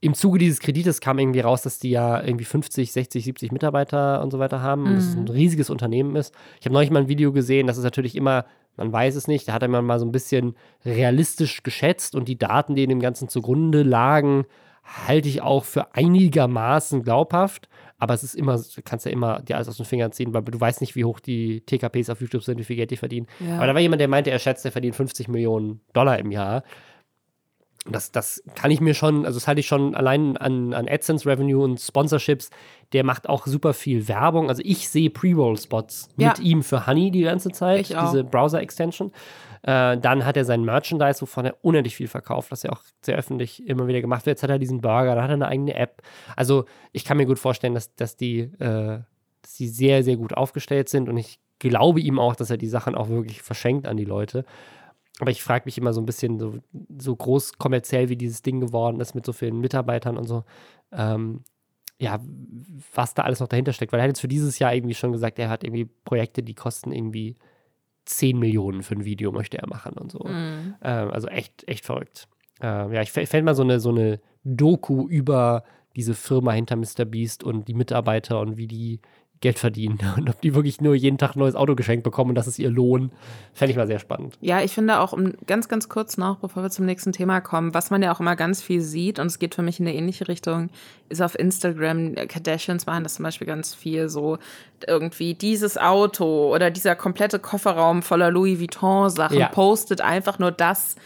Im 0.00 0.14
Zuge 0.14 0.38
dieses 0.38 0.60
Kredites 0.60 1.00
kam 1.00 1.18
irgendwie 1.18 1.40
raus, 1.40 1.62
dass 1.62 1.78
die 1.78 1.90
ja 1.90 2.22
irgendwie 2.22 2.44
50, 2.44 2.92
60, 2.92 3.24
70 3.24 3.52
Mitarbeiter 3.52 4.22
und 4.22 4.30
so 4.30 4.38
weiter 4.38 4.60
haben 4.60 4.84
und 4.84 4.94
dass 4.96 5.04
es 5.04 5.16
ein 5.16 5.28
riesiges 5.28 5.70
Unternehmen 5.70 6.16
ist. 6.16 6.34
Ich 6.60 6.66
habe 6.66 6.74
neulich 6.74 6.90
mal 6.90 7.00
ein 7.00 7.08
Video 7.08 7.32
gesehen, 7.32 7.66
das 7.66 7.78
ist 7.78 7.84
natürlich 7.84 8.14
immer, 8.14 8.44
man 8.76 8.92
weiß 8.92 9.16
es 9.16 9.26
nicht, 9.26 9.48
da 9.48 9.54
hat 9.54 9.62
er 9.62 9.68
mal 9.68 9.98
so 9.98 10.04
ein 10.04 10.12
bisschen 10.12 10.54
realistisch 10.84 11.62
geschätzt 11.62 12.14
und 12.14 12.28
die 12.28 12.38
Daten, 12.38 12.74
die 12.74 12.82
in 12.82 12.90
dem 12.90 13.00
Ganzen 13.00 13.28
zugrunde 13.28 13.82
lagen, 13.82 14.44
halte 14.84 15.28
ich 15.28 15.42
auch 15.42 15.64
für 15.64 15.94
einigermaßen 15.94 17.02
glaubhaft. 17.02 17.68
Aber 17.98 18.14
es 18.14 18.22
ist 18.22 18.34
immer, 18.34 18.56
du 18.56 18.82
kannst 18.84 19.06
ja 19.06 19.12
immer 19.12 19.40
dir 19.40 19.56
alles 19.56 19.68
aus 19.68 19.78
den 19.78 19.86
Fingern 19.86 20.12
ziehen, 20.12 20.34
weil 20.34 20.42
du 20.42 20.60
weißt 20.60 20.82
nicht, 20.82 20.96
wie 20.96 21.04
hoch 21.04 21.18
die 21.18 21.62
TKPs 21.62 22.10
auf 22.10 22.20
YouTube 22.20 22.44
sind, 22.44 22.58
wie 22.58 22.64
viel 22.64 22.76
Geld 22.76 22.90
die 22.90 22.96
verdienen. 22.96 23.26
Ja. 23.40 23.56
Aber 23.56 23.66
da 23.66 23.74
war 23.74 23.80
jemand, 23.80 24.00
der 24.00 24.08
meinte, 24.08 24.30
er 24.30 24.38
schätzt, 24.38 24.64
er 24.66 24.72
verdient 24.72 24.94
50 24.94 25.28
Millionen 25.28 25.80
Dollar 25.94 26.18
im 26.18 26.30
Jahr. 26.30 26.62
Und 27.86 27.94
Das, 27.94 28.10
das 28.12 28.42
kann 28.54 28.70
ich 28.70 28.80
mir 28.80 28.94
schon, 28.94 29.24
also 29.24 29.38
das 29.38 29.46
halte 29.46 29.60
ich 29.60 29.66
schon 29.66 29.94
allein 29.94 30.36
an, 30.36 30.74
an 30.74 30.88
AdSense 30.88 31.28
Revenue 31.28 31.62
und 31.62 31.78
Sponsorships. 31.80 32.50
Der 32.92 33.04
macht 33.04 33.28
auch 33.28 33.46
super 33.46 33.72
viel 33.74 34.06
Werbung. 34.08 34.48
Also 34.48 34.62
ich 34.64 34.88
sehe 34.88 35.10
Pre-Roll-Spots 35.10 36.08
Ja. 36.16 36.28
mit 36.28 36.40
ihm 36.40 36.62
für 36.62 36.86
Honey 36.86 37.10
die 37.10 37.22
ganze 37.22 37.50
Zeit, 37.50 37.88
diese 37.88 38.24
Browser-Extension. 38.24 39.12
Äh, 39.62 39.98
dann 39.98 40.24
hat 40.24 40.36
er 40.36 40.44
sein 40.44 40.64
Merchandise, 40.64 41.20
wovon 41.22 41.46
er 41.46 41.56
unendlich 41.62 41.96
viel 41.96 42.06
verkauft, 42.08 42.50
was 42.52 42.62
ja 42.62 42.70
auch 42.70 42.82
sehr 43.02 43.16
öffentlich 43.16 43.66
immer 43.66 43.86
wieder 43.88 44.00
gemacht 44.00 44.24
wird. 44.26 44.36
Jetzt 44.36 44.42
hat 44.44 44.50
er 44.50 44.58
diesen 44.58 44.80
Burger, 44.80 45.14
da 45.16 45.22
hat 45.22 45.30
er 45.30 45.34
eine 45.34 45.48
eigene 45.48 45.74
App. 45.74 46.02
Also 46.36 46.64
ich 46.92 47.04
kann 47.04 47.16
mir 47.16 47.26
gut 47.26 47.38
vorstellen, 47.38 47.74
dass, 47.74 47.94
dass, 47.96 48.16
die, 48.16 48.40
äh, 48.40 49.00
dass 49.42 49.54
die 49.58 49.68
sehr, 49.68 50.04
sehr 50.04 50.16
gut 50.16 50.34
aufgestellt 50.34 50.88
sind 50.88 51.08
und 51.08 51.16
ich 51.16 51.40
glaube 51.58 52.00
ihm 52.00 52.18
auch, 52.18 52.36
dass 52.36 52.50
er 52.50 52.58
die 52.58 52.68
Sachen 52.68 52.94
auch 52.94 53.08
wirklich 53.08 53.42
verschenkt 53.42 53.88
an 53.88 53.96
die 53.96 54.04
Leute. 54.04 54.44
Aber 55.18 55.30
ich 55.30 55.42
frage 55.42 55.64
mich 55.64 55.78
immer 55.78 55.92
so 55.92 56.00
ein 56.00 56.06
bisschen, 56.06 56.38
so, 56.38 56.58
so 56.98 57.16
groß 57.16 57.54
kommerziell 57.58 58.08
wie 58.08 58.16
dieses 58.16 58.42
Ding 58.42 58.60
geworden 58.60 59.00
ist 59.00 59.14
mit 59.14 59.24
so 59.24 59.32
vielen 59.32 59.60
Mitarbeitern 59.60 60.16
und 60.16 60.26
so, 60.26 60.44
ähm, 60.92 61.42
ja, 61.98 62.20
was 62.94 63.14
da 63.14 63.22
alles 63.22 63.40
noch 63.40 63.48
dahinter 63.48 63.72
steckt. 63.72 63.92
Weil 63.92 64.00
er 64.00 64.04
hat 64.04 64.10
jetzt 64.10 64.20
für 64.20 64.28
dieses 64.28 64.58
Jahr 64.58 64.74
irgendwie 64.74 64.94
schon 64.94 65.12
gesagt, 65.12 65.38
er 65.38 65.48
hat 65.48 65.64
irgendwie 65.64 65.86
Projekte, 66.04 66.42
die 66.42 66.54
kosten 66.54 66.92
irgendwie 66.92 67.36
10 68.04 68.38
Millionen 68.38 68.82
für 68.82 68.94
ein 68.94 69.04
Video, 69.04 69.32
möchte 69.32 69.58
er 69.58 69.68
machen 69.68 69.94
und 69.94 70.12
so. 70.12 70.24
Mhm. 70.24 70.74
Ähm, 70.82 71.10
also 71.10 71.28
echt, 71.28 71.66
echt 71.66 71.86
verrückt. 71.86 72.28
Ähm, 72.60 72.92
ja, 72.92 73.02
ich 73.02 73.10
fände 73.10 73.42
mal 73.42 73.54
so 73.54 73.62
eine, 73.62 73.80
so 73.80 73.90
eine 73.90 74.20
Doku 74.44 75.08
über 75.08 75.64
diese 75.96 76.14
Firma 76.14 76.52
hinter 76.52 76.76
Mr. 76.76 77.04
Beast 77.06 77.42
und 77.42 77.68
die 77.68 77.74
Mitarbeiter 77.74 78.40
und 78.40 78.56
wie 78.58 78.66
die 78.66 79.00
Geld 79.40 79.58
verdienen 79.58 79.98
und 80.16 80.28
ob 80.30 80.40
die 80.40 80.54
wirklich 80.54 80.80
nur 80.80 80.94
jeden 80.94 81.18
Tag 81.18 81.36
ein 81.36 81.38
neues 81.40 81.54
Auto 81.54 81.74
geschenkt 81.74 82.04
bekommen 82.04 82.30
und 82.30 82.34
das 82.34 82.46
ist 82.46 82.58
ihr 82.58 82.70
Lohn. 82.70 83.10
Fände 83.52 83.70
ich 83.70 83.76
mal 83.76 83.86
sehr 83.86 83.98
spannend. 83.98 84.36
Ja, 84.40 84.62
ich 84.62 84.72
finde 84.72 85.00
auch, 85.00 85.12
um 85.12 85.34
ganz, 85.46 85.68
ganz 85.68 85.88
kurz 85.88 86.16
noch, 86.16 86.38
bevor 86.38 86.62
wir 86.62 86.70
zum 86.70 86.86
nächsten 86.86 87.12
Thema 87.12 87.40
kommen, 87.40 87.74
was 87.74 87.90
man 87.90 88.02
ja 88.02 88.12
auch 88.14 88.20
immer 88.20 88.36
ganz 88.36 88.62
viel 88.62 88.80
sieht, 88.80 89.18
und 89.18 89.26
es 89.26 89.38
geht 89.38 89.54
für 89.54 89.62
mich 89.62 89.78
in 89.80 89.86
eine 89.86 89.96
ähnliche 89.96 90.28
Richtung, 90.28 90.70
ist 91.08 91.22
auf 91.22 91.38
Instagram, 91.38 92.14
äh, 92.14 92.26
Kardashians 92.26 92.86
machen 92.86 93.04
das 93.04 93.14
zum 93.14 93.24
Beispiel 93.24 93.46
ganz 93.46 93.74
viel 93.74 94.08
so, 94.08 94.38
irgendwie 94.86 95.34
dieses 95.34 95.78
Auto 95.78 96.52
oder 96.54 96.70
dieser 96.70 96.96
komplette 96.96 97.38
Kofferraum 97.38 98.02
voller 98.02 98.30
Louis 98.30 98.60
Vuitton-Sachen, 98.60 99.38
Ja. 99.38 99.48
postet 99.48 100.00
einfach 100.00 100.38
nur 100.38 100.50
das 100.50 100.96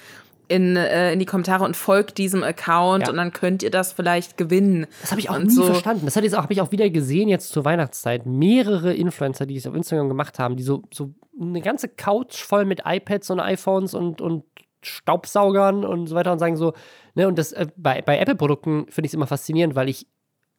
in, 0.50 0.74
äh, 0.76 1.12
in 1.12 1.20
die 1.20 1.26
Kommentare 1.26 1.64
und 1.64 1.76
folgt 1.76 2.18
diesem 2.18 2.42
Account 2.42 3.04
Ja. 3.04 3.10
und 3.10 3.16
dann 3.16 3.32
könnt 3.32 3.62
ihr 3.62 3.70
das 3.70 3.92
vielleicht 3.92 4.36
gewinnen. 4.36 4.86
Das 5.00 5.12
habe 5.12 5.20
ich 5.20 5.30
auch 5.30 5.36
und 5.36 5.44
nie 5.46 5.50
so, 5.52 5.62
verstanden. 5.64 6.06
Das 6.06 6.16
habe 6.16 6.26
ich 6.26 6.60
auch 6.60 6.72
wieder 6.72 6.90
gesehen 6.90 7.28
jetzt 7.28 7.50
zur 7.50 7.64
Weihnachtszeit. 7.64 8.26
Mehrere 8.26 8.92
Influencer, 8.92 9.46
die 9.46 9.56
es 9.56 9.66
auf 9.68 9.76
Instagram 9.76 10.08
gemacht 10.08 10.40
haben, 10.40 10.56
die 10.56 10.64
so, 10.64 10.82
so 10.92 11.14
eine 11.40 11.60
ganze 11.60 11.88
Couch 11.88 12.42
voll 12.42 12.64
mit 12.64 12.82
iPads 12.84 13.30
und 13.30 13.38
iPhones 13.38 13.94
und, 13.94 14.20
und 14.20 14.42
Staubsaugern 14.82 15.84
und 15.84 16.08
so 16.08 16.16
weiter 16.16 16.32
und 16.32 16.40
sagen 16.40 16.56
so, 16.56 16.72
ne, 17.14 17.28
und 17.28 17.38
das 17.38 17.52
äh, 17.52 17.68
bei, 17.76 18.02
bei 18.02 18.18
Apple-Produkten 18.18 18.86
finde 18.88 19.06
ich 19.06 19.10
es 19.10 19.14
immer 19.14 19.28
faszinierend, 19.28 19.76
weil 19.76 19.88
ich 19.88 20.08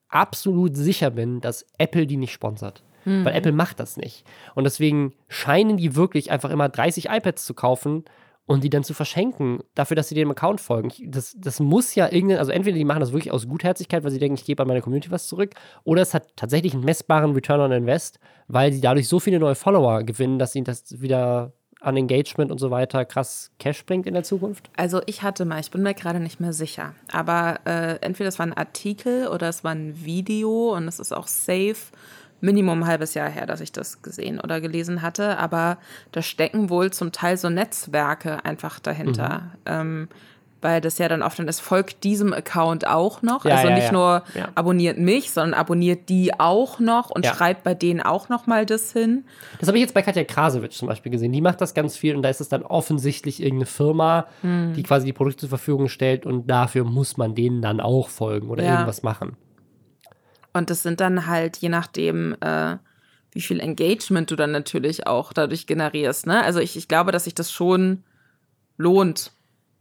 absolut 0.08 0.78
sicher 0.78 1.10
bin, 1.10 1.42
dass 1.42 1.66
Apple 1.78 2.08
die 2.08 2.18
nicht 2.18 2.32
sponsert. 2.32 2.84
Weil 3.04 3.34
Apple 3.34 3.52
macht 3.52 3.80
das 3.80 3.98
nicht. 3.98 4.26
Und 4.54 4.64
deswegen 4.64 5.16
scheinen 5.28 5.76
die 5.76 5.96
wirklich 5.96 6.30
einfach 6.30 6.52
immer 6.52 6.70
30 6.70 7.10
iPads 7.10 7.46
zu 7.46 7.56
kaufen 7.56 8.06
und 8.52 8.64
die 8.64 8.70
dann 8.70 8.84
zu 8.84 8.94
verschenken, 8.94 9.60
dafür, 9.76 9.96
dass 9.96 10.10
sie 10.10 10.16
dem 10.16 10.30
Account 10.30 10.60
folgen. 10.60 10.92
Das, 11.08 11.36
das 11.38 11.60
muss 11.60 11.96
ja 11.96 12.12
irgendein, 12.12 12.40
also 12.40 12.52
entweder 12.52 12.78
die 12.78 12.86
machen 12.86 13.00
das 13.00 13.14
wirklich 13.14 13.32
aus 13.32 13.48
Gutherzigkeit, 13.48 14.04
weil 14.04 14.12
sie 14.12 14.20
denken, 14.20 14.36
ich 14.36 14.46
gebe 14.46 14.62
an 14.62 14.68
meine 14.68 14.82
Community 14.82 15.10
was 15.10 15.28
zurück, 15.28 15.56
oder 15.84 16.02
es 16.02 16.14
hat 16.14 16.36
tatsächlich 16.36 16.74
einen 16.74 16.84
messbaren 16.84 17.32
Return 17.32 17.62
on 17.62 17.72
Invest, 17.72 18.20
weil 18.48 18.74
sie 18.74 18.82
dadurch 18.82 19.08
so 19.08 19.20
viele 19.20 19.40
neue 19.40 19.56
Follower 19.56 20.04
gewinnen, 20.04 20.38
dass 20.38 20.56
ihnen 20.56 20.66
das 20.66 21.02
wieder 21.02 21.54
an 21.80 21.98
Engagement 21.98 22.52
und 22.52 22.60
so 22.60 22.70
weiter 22.70 23.06
krass 23.06 23.52
Cash 23.58 23.86
bringt 23.86 24.06
in 24.06 24.14
der 24.14 24.24
Zukunft. 24.24 24.70
Also 24.78 25.02
ich 25.08 25.24
hatte 25.24 25.46
mal, 25.46 25.60
ich 25.60 25.72
bin 25.72 25.82
mir 25.82 25.94
gerade 25.94 26.20
nicht 26.20 26.40
mehr 26.40 26.54
sicher, 26.54 26.94
aber 27.12 27.60
äh, 27.66 27.96
entweder 28.02 28.30
es 28.30 28.38
war 28.38 28.46
ein 28.46 28.54
Artikel 28.54 29.28
oder 29.28 29.50
es 29.50 29.64
war 29.64 29.72
ein 29.72 30.06
Video 30.06 30.76
und 30.76 30.88
es 30.88 31.00
ist 31.00 31.12
auch 31.12 31.28
safe, 31.28 31.78
Minimum 32.42 32.84
ein 32.84 32.88
halbes 32.88 33.14
Jahr 33.14 33.30
her, 33.30 33.46
dass 33.46 33.62
ich 33.62 33.72
das 33.72 34.02
gesehen 34.02 34.40
oder 34.40 34.60
gelesen 34.60 35.02
hatte, 35.02 35.38
aber 35.38 35.78
da 36.12 36.22
stecken 36.22 36.70
wohl 36.70 36.92
zum 36.92 37.12
Teil 37.12 37.38
so 37.38 37.50
Netzwerke 37.50 38.44
einfach 38.44 38.80
dahinter. 38.80 39.52
Ähm, 39.66 40.10
weil 40.62 40.80
das 40.80 40.98
ja 40.98 41.08
dann 41.08 41.24
oft 41.24 41.40
dann, 41.40 41.48
es 41.48 41.60
folgt 41.60 42.04
diesem 42.04 42.34
Account 42.34 42.88
auch 42.88 43.22
noch. 43.22 43.46
Ja, 43.46 43.56
also 43.56 43.70
ja, 43.70 43.76
nicht 43.76 43.88
ja. 43.88 43.92
nur 43.92 44.24
abonniert 44.56 44.98
mich, 44.98 45.32
sondern 45.32 45.60
abonniert 45.60 46.10
die 46.10 46.40
auch 46.40 46.80
noch 46.80 47.10
und 47.10 47.26
schreibt 47.26 47.64
bei 47.64 47.74
denen 47.74 48.00
auch 48.02 48.30
noch 48.30 48.48
mal 48.48 48.66
das 48.66 48.94
hin. 48.94 49.26
Das 49.60 49.68
habe 49.68 49.78
ich 49.78 49.82
jetzt 49.82 49.94
bei 49.94 50.02
Katja 50.02 50.24
Krasowitsch 50.24 50.78
zum 50.78 50.88
Beispiel 50.88 51.12
gesehen. 51.12 51.32
Die 51.32 51.42
macht 51.42 51.62
das 51.62 51.74
ganz 51.74 51.98
viel 51.98 52.16
und 52.16 52.22
da 52.22 52.30
ist 52.30 52.42
es 52.42 52.50
dann 52.50 52.62
offensichtlich 52.64 53.42
irgendeine 53.42 53.66
Firma, 53.66 54.28
die 54.44 54.84
quasi 54.84 55.08
die 55.08 55.14
Produkte 55.14 55.42
zur 55.42 55.50
Verfügung 55.50 55.88
stellt 55.88 56.26
und 56.26 56.48
dafür 56.48 56.84
muss 56.84 57.18
man 57.18 57.36
denen 57.36 57.62
dann 57.62 57.80
auch 57.80 58.10
folgen 58.10 58.50
oder 58.50 58.64
irgendwas 58.64 59.04
machen. 59.04 59.36
Und 60.54 60.70
das 60.70 60.84
sind 60.84 61.00
dann 61.00 61.28
halt, 61.28 61.58
je 61.58 61.70
nachdem, 61.70 62.36
äh, 62.42 62.78
wie 63.32 63.42
viel 63.42 63.60
Engagement 63.60 64.30
du 64.30 64.36
dann 64.36 64.52
natürlich 64.52 65.08
auch 65.08 65.34
dadurch 65.34 65.68
generierst. 65.68 66.28
Ne? 66.28 66.44
Also 66.44 66.60
ich, 66.60 66.76
ich 66.76 66.88
glaube, 66.88 67.12
dass 67.12 67.24
sich 67.24 67.36
das 67.36 67.52
schon 67.52 68.04
lohnt. 68.78 69.32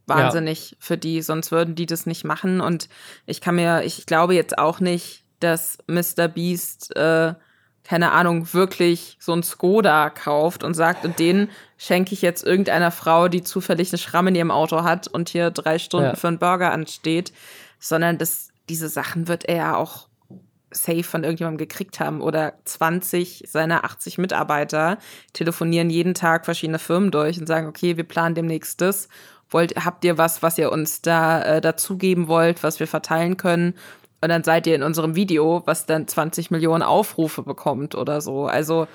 Wahnsinnig 0.07 0.75
für 0.79 0.97
die, 0.97 1.21
sonst 1.21 1.51
würden 1.51 1.75
die 1.75 1.85
das 1.85 2.05
nicht 2.05 2.25
machen. 2.25 2.59
Und 2.59 2.89
ich 3.25 3.39
kann 3.39 3.55
mir, 3.55 3.83
ich 3.83 4.05
glaube 4.05 4.33
jetzt 4.33 4.57
auch 4.57 4.81
nicht, 4.81 5.23
dass 5.39 5.77
Mr. 5.87 6.27
Beast 6.27 6.93
äh, 6.97 7.33
keine 7.83 8.11
Ahnung, 8.11 8.53
wirklich 8.53 9.17
so 9.19 9.33
ein 9.33 9.43
Skoda 9.43 10.09
kauft 10.09 10.63
und 10.63 10.75
sagt, 10.75 11.03
und 11.03 11.19
den 11.19 11.49
schenke 11.77 12.13
ich 12.13 12.21
jetzt 12.21 12.45
irgendeiner 12.45 12.91
Frau, 12.91 13.27
die 13.27 13.41
zufällig 13.43 13.91
eine 13.91 13.97
Schramme 13.97 14.29
in 14.29 14.35
ihrem 14.35 14.51
Auto 14.51 14.83
hat 14.83 15.07
und 15.07 15.29
hier 15.29 15.49
drei 15.51 15.79
Stunden 15.79 16.09
ja. 16.09 16.15
für 16.15 16.27
einen 16.27 16.39
Burger 16.39 16.71
ansteht, 16.71 17.33
sondern 17.79 18.17
das, 18.17 18.49
diese 18.69 18.87
Sachen 18.87 19.27
wird 19.27 19.45
er 19.45 19.55
ja 19.55 19.75
auch 19.75 20.07
safe 20.71 21.03
von 21.03 21.23
irgendjemandem 21.23 21.67
gekriegt 21.67 21.99
haben 21.99 22.21
oder 22.21 22.53
20 22.65 23.45
seiner 23.47 23.83
80 23.83 24.17
Mitarbeiter 24.17 24.97
telefonieren 25.33 25.89
jeden 25.89 26.13
Tag 26.13 26.45
verschiedene 26.45 26.79
Firmen 26.79 27.11
durch 27.11 27.39
und 27.39 27.47
sagen, 27.47 27.67
okay, 27.67 27.97
wir 27.97 28.03
planen 28.03 28.35
demnächst 28.35 28.81
das. 28.81 29.07
Wollt, 29.49 29.75
habt 29.83 30.05
ihr 30.05 30.17
was, 30.17 30.41
was 30.41 30.57
ihr 30.57 30.71
uns 30.71 31.01
da 31.01 31.41
äh, 31.43 31.61
dazugeben 31.61 32.27
wollt, 32.27 32.63
was 32.63 32.79
wir 32.79 32.87
verteilen 32.87 33.37
können? 33.37 33.73
Und 34.21 34.29
dann 34.29 34.43
seid 34.43 34.67
ihr 34.67 34.75
in 34.75 34.83
unserem 34.83 35.15
Video, 35.15 35.63
was 35.65 35.85
dann 35.85 36.07
20 36.07 36.51
Millionen 36.51 36.83
Aufrufe 36.83 37.41
bekommt 37.41 37.95
oder 37.95 38.21
so. 38.21 38.45
Also 38.45 38.87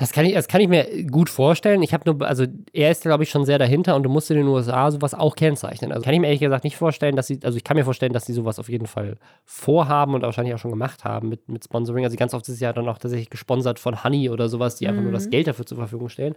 das 0.00 0.12
kann 0.12 0.24
ich, 0.24 0.32
das 0.32 0.48
kann 0.48 0.62
ich 0.62 0.68
mir 0.68 1.04
gut 1.10 1.28
vorstellen. 1.28 1.82
Ich 1.82 1.92
habe 1.92 2.10
nur, 2.10 2.26
also 2.26 2.46
er 2.72 2.90
ist, 2.90 3.02
glaube 3.02 3.22
ich, 3.22 3.28
schon 3.28 3.44
sehr 3.44 3.58
dahinter 3.58 3.94
und 3.96 4.02
du 4.02 4.08
musst 4.08 4.30
in 4.30 4.38
den 4.38 4.46
USA 4.46 4.90
sowas 4.90 5.12
auch 5.12 5.36
kennzeichnen. 5.36 5.92
Also 5.92 6.02
kann 6.02 6.14
ich 6.14 6.20
mir 6.20 6.28
ehrlich 6.28 6.40
gesagt 6.40 6.64
nicht 6.64 6.78
vorstellen, 6.78 7.16
dass 7.16 7.26
sie, 7.26 7.38
also 7.44 7.58
ich 7.58 7.64
kann 7.64 7.76
mir 7.76 7.84
vorstellen, 7.84 8.14
dass 8.14 8.24
sie 8.24 8.32
sowas 8.32 8.58
auf 8.58 8.70
jeden 8.70 8.86
Fall 8.86 9.18
vorhaben 9.44 10.14
und 10.14 10.22
wahrscheinlich 10.22 10.54
auch 10.54 10.58
schon 10.58 10.70
gemacht 10.70 11.04
haben 11.04 11.28
mit, 11.28 11.50
mit 11.50 11.64
Sponsoring. 11.64 12.04
Also 12.04 12.16
ganz 12.16 12.32
oft 12.32 12.48
ist 12.48 12.54
es 12.54 12.60
ja 12.60 12.72
dann 12.72 12.88
auch 12.88 12.96
tatsächlich 12.96 13.28
gesponsert 13.28 13.78
von 13.78 14.02
Honey 14.02 14.30
oder 14.30 14.48
sowas, 14.48 14.76
die 14.76 14.86
mhm. 14.86 14.90
einfach 14.90 15.02
nur 15.02 15.12
das 15.12 15.26
mhm. 15.26 15.30
Geld 15.32 15.48
dafür 15.48 15.66
zur 15.66 15.76
Verfügung 15.76 16.08
stellen. 16.08 16.34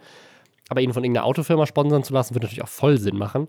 Aber 0.68 0.82
ihn 0.82 0.91
von 0.91 1.05
irgendeiner 1.05 1.26
Autofirma 1.26 1.66
sponsern 1.66 2.03
zu 2.03 2.14
lassen, 2.14 2.36
würde 2.36 2.47
natürlich 2.47 2.64
auch 2.64 2.68
voll 2.68 2.97
Sinn 2.97 3.16
machen. 3.16 3.47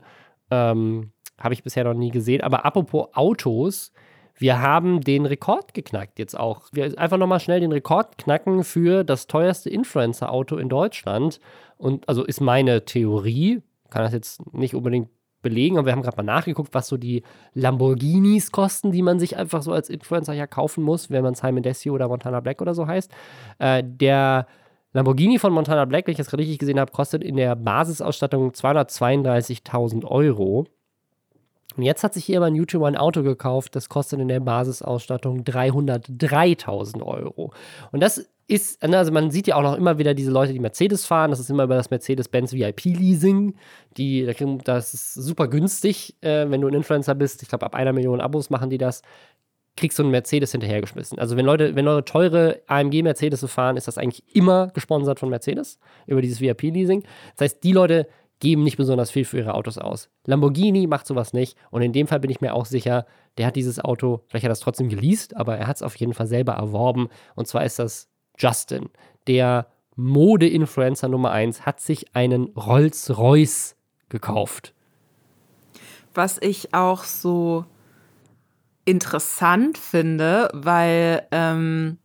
Ähm, 0.53 1.11
habe 1.41 1.55
ich 1.55 1.65
bisher 1.65 1.83
noch 1.83 1.95
nie 1.95 2.13
gesehen. 2.13 2.41
Aber 2.41 2.65
apropos 2.65 3.09
Autos, 3.15 3.93
wir 4.37 4.61
haben 4.61 5.01
den 5.01 5.27
Rekord 5.27 5.75
geknackt 5.75 6.19
jetzt 6.19 6.39
auch. 6.39 6.63
Wir 6.73 6.99
einfach 6.99 7.19
nochmal 7.19 7.41
schnell 7.41 7.61
den 7.61 7.73
Rekord 7.73 8.19
knacken 8.19 8.65
für 8.65 9.05
das 9.05 9.27
teuerste 9.27 9.71
Influencer-Auto 9.71 10.57
in 10.57 10.69
Deutschland. 10.69 11.41
Und 11.77 12.09
also 12.09 12.25
ist 12.25 12.41
meine 12.41 12.85
Theorie, 12.85 13.63
kann 13.91 14.03
das 14.03 14.13
jetzt 14.13 14.55
nicht 14.55 14.75
unbedingt 14.75 15.09
belegen, 15.43 15.79
aber 15.79 15.87
wir 15.87 15.93
haben 15.93 16.03
gerade 16.03 16.17
mal 16.17 16.25
nachgeguckt, 16.25 16.75
was 16.75 16.89
so 16.89 16.97
die 16.97 17.23
Lamborghinis 17.53 18.51
kosten, 18.51 18.91
die 18.91 19.03
man 19.03 19.21
sich 19.21 19.37
einfach 19.37 19.63
so 19.63 19.73
als 19.73 19.89
Influencer 19.89 20.33
ja 20.33 20.49
kaufen 20.49 20.83
muss, 20.83 21.11
wenn 21.11 21.23
man 21.23 21.35
Simon 21.35 21.63
Desio 21.63 21.95
oder 21.95 22.09
Montana 22.09 22.41
Black 22.41 22.61
oder 22.61 22.75
so 22.75 22.89
heißt. 22.89 23.13
Äh, 23.59 23.85
der 23.85 24.47
Lamborghini 24.95 25.39
von 25.39 25.53
Montana 25.53 25.85
Black, 25.85 26.07
wenn 26.07 26.13
ich 26.13 26.19
das 26.19 26.29
gerade 26.29 26.43
richtig 26.43 26.59
gesehen 26.59 26.81
habe, 26.81 26.91
kostet 26.91 27.23
in 27.23 27.37
der 27.37 27.55
Basisausstattung 27.55 28.51
232.000 28.51 30.05
Euro. 30.05 30.67
Und 31.77 31.83
jetzt 31.83 32.05
hat 32.05 32.15
sich 32.15 32.25
hier 32.25 32.39
aber 32.39 32.47
ein 32.47 32.55
YouTuber 32.55 32.87
ein 32.87 32.97
Auto 32.97 33.23
gekauft, 33.23 33.77
das 33.77 33.89
kostet 33.89 34.21
in 34.21 34.29
der 34.29 34.41
Basisausstattung 34.41 35.43
303.000 35.43 37.03
Euro. 37.03 37.53
Und 37.91 38.01
das 38.01 38.29
ist, 38.47 38.83
ne, 38.83 38.99
also 38.99 39.11
man 39.11 39.31
sieht 39.31 39.47
ja 39.47 39.57
auch 39.57 39.63
noch 39.63 39.77
immer 39.77 39.99
wieder 39.99 40.15
diese 40.15 40.31
Leute, 40.31 40.53
die 40.53 40.61
Mercedes 40.61 41.07
fahren. 41.07 41.31
Das 41.31 41.41
ist 41.41 41.51
immer 41.51 41.65
über 41.65 41.77
das 41.77 41.91
Mercedes-Benz 41.91 42.53
VIP-Leasing. 42.53 43.55
das 44.65 44.95
ist 44.95 45.15
super 45.15 45.49
günstig, 45.49 46.17
äh, 46.21 46.51
wenn 46.51 46.61
du 46.61 46.69
ein 46.69 46.75
Influencer 46.75 47.15
bist. 47.15 47.43
Ich 47.43 47.49
glaube, 47.49 47.65
ab 47.65 47.75
einer 47.75 47.93
Million 47.93 48.21
Abos 48.21 48.51
machen 48.51 48.71
die 48.71 48.79
das. 48.79 49.03
Kriegst 49.77 49.99
du 49.99 50.05
einen 50.05 50.13
Mercedes 50.13 50.53
hinterhergeschmissen. 50.53 51.19
Also, 51.19 51.37
wenn 51.37 51.45
Leute, 51.45 51.75
wenn 51.75 51.85
Leute 51.85 52.05
teure 52.05 52.61
AMG-Mercedes 52.69 53.45
fahren, 53.51 53.77
ist 53.77 53.89
das 53.89 53.99
eigentlich 53.99 54.23
immer 54.33 54.69
gesponsert 54.69 55.19
von 55.19 55.31
Mercedes 55.31 55.81
über 56.07 56.23
dieses 56.23 56.41
VIP-Leasing. 56.41 57.03
Das 57.37 57.47
heißt, 57.47 57.65
die 57.65 57.73
Leute, 57.73 58.07
geben 58.41 58.63
nicht 58.63 58.77
besonders 58.77 59.11
viel 59.11 59.25
für 59.25 59.39
ihre 59.39 59.55
Autos 59.55 59.79
aus. 59.79 60.11
Lamborghini 60.27 60.87
macht 60.87 61.07
sowas 61.07 61.33
nicht 61.33 61.57
und 61.71 61.83
in 61.83 61.93
dem 61.93 62.07
Fall 62.07 62.21
bin 62.21 62.31
ich 62.31 62.41
mir 62.41 62.55
auch 62.55 62.67
sicher, 62.67 63.07
der 63.39 63.47
hat 63.47 63.57
dieses 63.57 63.79
Auto, 63.79 64.23
vielleicht 64.27 64.45
hat 64.45 64.51
er 64.51 64.55
es 64.55 64.61
trotzdem 64.61 64.89
geleast, 64.89 65.37
aber 65.37 65.57
er 65.57 65.67
hat 65.67 65.77
es 65.77 65.83
auf 65.83 65.97
jeden 65.97 66.15
Fall 66.15 66.27
selber 66.27 66.53
erworben 66.53 67.09
und 67.35 67.47
zwar 67.47 67.65
ist 67.65 67.79
das 67.79 68.09
Justin, 68.39 68.91
der 69.27 69.69
Mode-Influencer 69.97 71.09
Nummer 71.09 71.31
1, 71.31 71.65
hat 71.65 71.81
sich 71.81 72.15
einen 72.15 72.47
Rolls-Royce 72.49 73.77
gekauft. 74.09 74.75
Was 76.15 76.39
ich 76.41 76.75
auch 76.75 77.05
so 77.05 77.65
interessant 78.85 79.79
finde, 79.79 80.51
weil 80.53 81.27
ähm, 81.31 81.99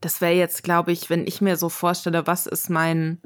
das 0.00 0.20
wäre 0.20 0.32
jetzt, 0.32 0.64
glaube 0.64 0.92
ich, 0.92 1.10
wenn 1.10 1.26
ich 1.26 1.40
mir 1.40 1.56
so 1.56 1.68
vorstelle, 1.68 2.26
was 2.26 2.46
ist 2.46 2.70
mein 2.70 3.18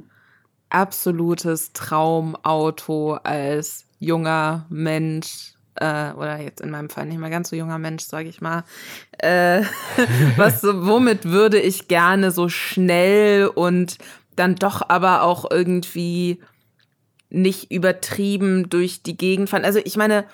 absolutes 0.70 1.72
Traumauto 1.72 3.14
als 3.14 3.86
junger 3.98 4.66
Mensch 4.68 5.54
äh, 5.76 6.12
oder 6.12 6.40
jetzt 6.40 6.60
in 6.60 6.70
meinem 6.70 6.90
Fall 6.90 7.06
nicht 7.06 7.18
mehr 7.18 7.30
ganz 7.30 7.50
so 7.50 7.56
junger 7.56 7.78
Mensch, 7.78 8.04
sage 8.04 8.28
ich 8.28 8.40
mal. 8.40 8.64
Äh, 9.18 9.62
was, 10.36 10.62
womit 10.62 11.24
würde 11.26 11.60
ich 11.60 11.88
gerne 11.88 12.30
so 12.30 12.48
schnell 12.48 13.46
und 13.46 13.98
dann 14.34 14.56
doch 14.56 14.82
aber 14.88 15.22
auch 15.22 15.50
irgendwie 15.50 16.40
nicht 17.28 17.70
übertrieben 17.70 18.68
durch 18.68 19.02
die 19.02 19.16
Gegend 19.16 19.50
fahren? 19.50 19.64
Also 19.64 19.80
ich 19.84 19.96
meine, 19.96 20.24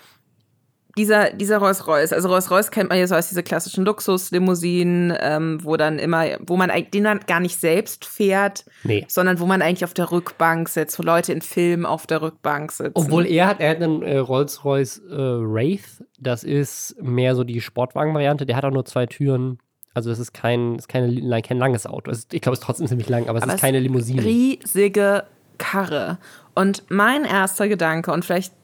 dieser, 0.96 1.30
dieser 1.30 1.58
Rolls-Royce, 1.58 2.12
also 2.12 2.28
Rolls-Royce 2.28 2.70
kennt 2.70 2.90
man 2.90 2.98
ja 2.98 3.06
so 3.06 3.14
als 3.14 3.28
diese 3.28 3.42
klassischen 3.42 3.84
Luxuslimousinen, 3.84 5.16
ähm, 5.20 5.58
wo 5.62 5.76
dann 5.76 5.98
immer, 5.98 6.26
wo 6.46 6.56
man 6.56 6.70
den 6.92 7.04
dann 7.04 7.20
gar 7.20 7.40
nicht 7.40 7.58
selbst 7.58 8.04
fährt, 8.04 8.64
nee. 8.84 9.04
sondern 9.08 9.40
wo 9.40 9.46
man 9.46 9.62
eigentlich 9.62 9.84
auf 9.84 9.94
der 9.94 10.10
Rückbank 10.10 10.68
sitzt, 10.68 10.98
wo 10.98 11.02
Leute 11.02 11.32
in 11.32 11.40
Filmen 11.40 11.86
auf 11.86 12.06
der 12.06 12.22
Rückbank 12.22 12.72
sitzen. 12.72 12.92
Obwohl 12.94 13.26
er 13.26 13.48
hat, 13.48 13.60
er 13.60 13.70
hat 13.70 13.82
einen 13.82 14.02
äh, 14.02 14.18
Rolls-Royce 14.18 15.02
äh, 15.10 15.16
Wraith, 15.16 16.04
das 16.18 16.44
ist 16.44 16.96
mehr 17.00 17.34
so 17.34 17.44
die 17.44 17.60
Sportwagen-Variante, 17.60 18.46
der 18.46 18.56
hat 18.56 18.64
auch 18.64 18.70
nur 18.70 18.84
zwei 18.84 19.06
Türen. 19.06 19.58
Also 19.94 20.10
es 20.10 20.18
ist 20.18 20.32
kein, 20.32 20.76
ist 20.76 20.88
keine, 20.88 21.42
kein 21.42 21.58
langes 21.58 21.86
Auto. 21.86 22.10
Ist, 22.10 22.32
ich 22.32 22.40
glaube, 22.40 22.54
es 22.54 22.60
ist 22.60 22.64
trotzdem 22.64 22.86
ziemlich 22.86 23.08
lang, 23.08 23.28
aber 23.28 23.38
es 23.38 23.44
aber 23.44 23.54
ist 23.54 23.60
keine 23.60 23.78
Limousine. 23.78 24.24
Riesige 24.24 25.24
Karre. 25.58 26.18
Und 26.54 26.84
mein 26.88 27.24
erster 27.24 27.68
Gedanke, 27.68 28.10
und 28.12 28.24
vielleicht 28.24 28.54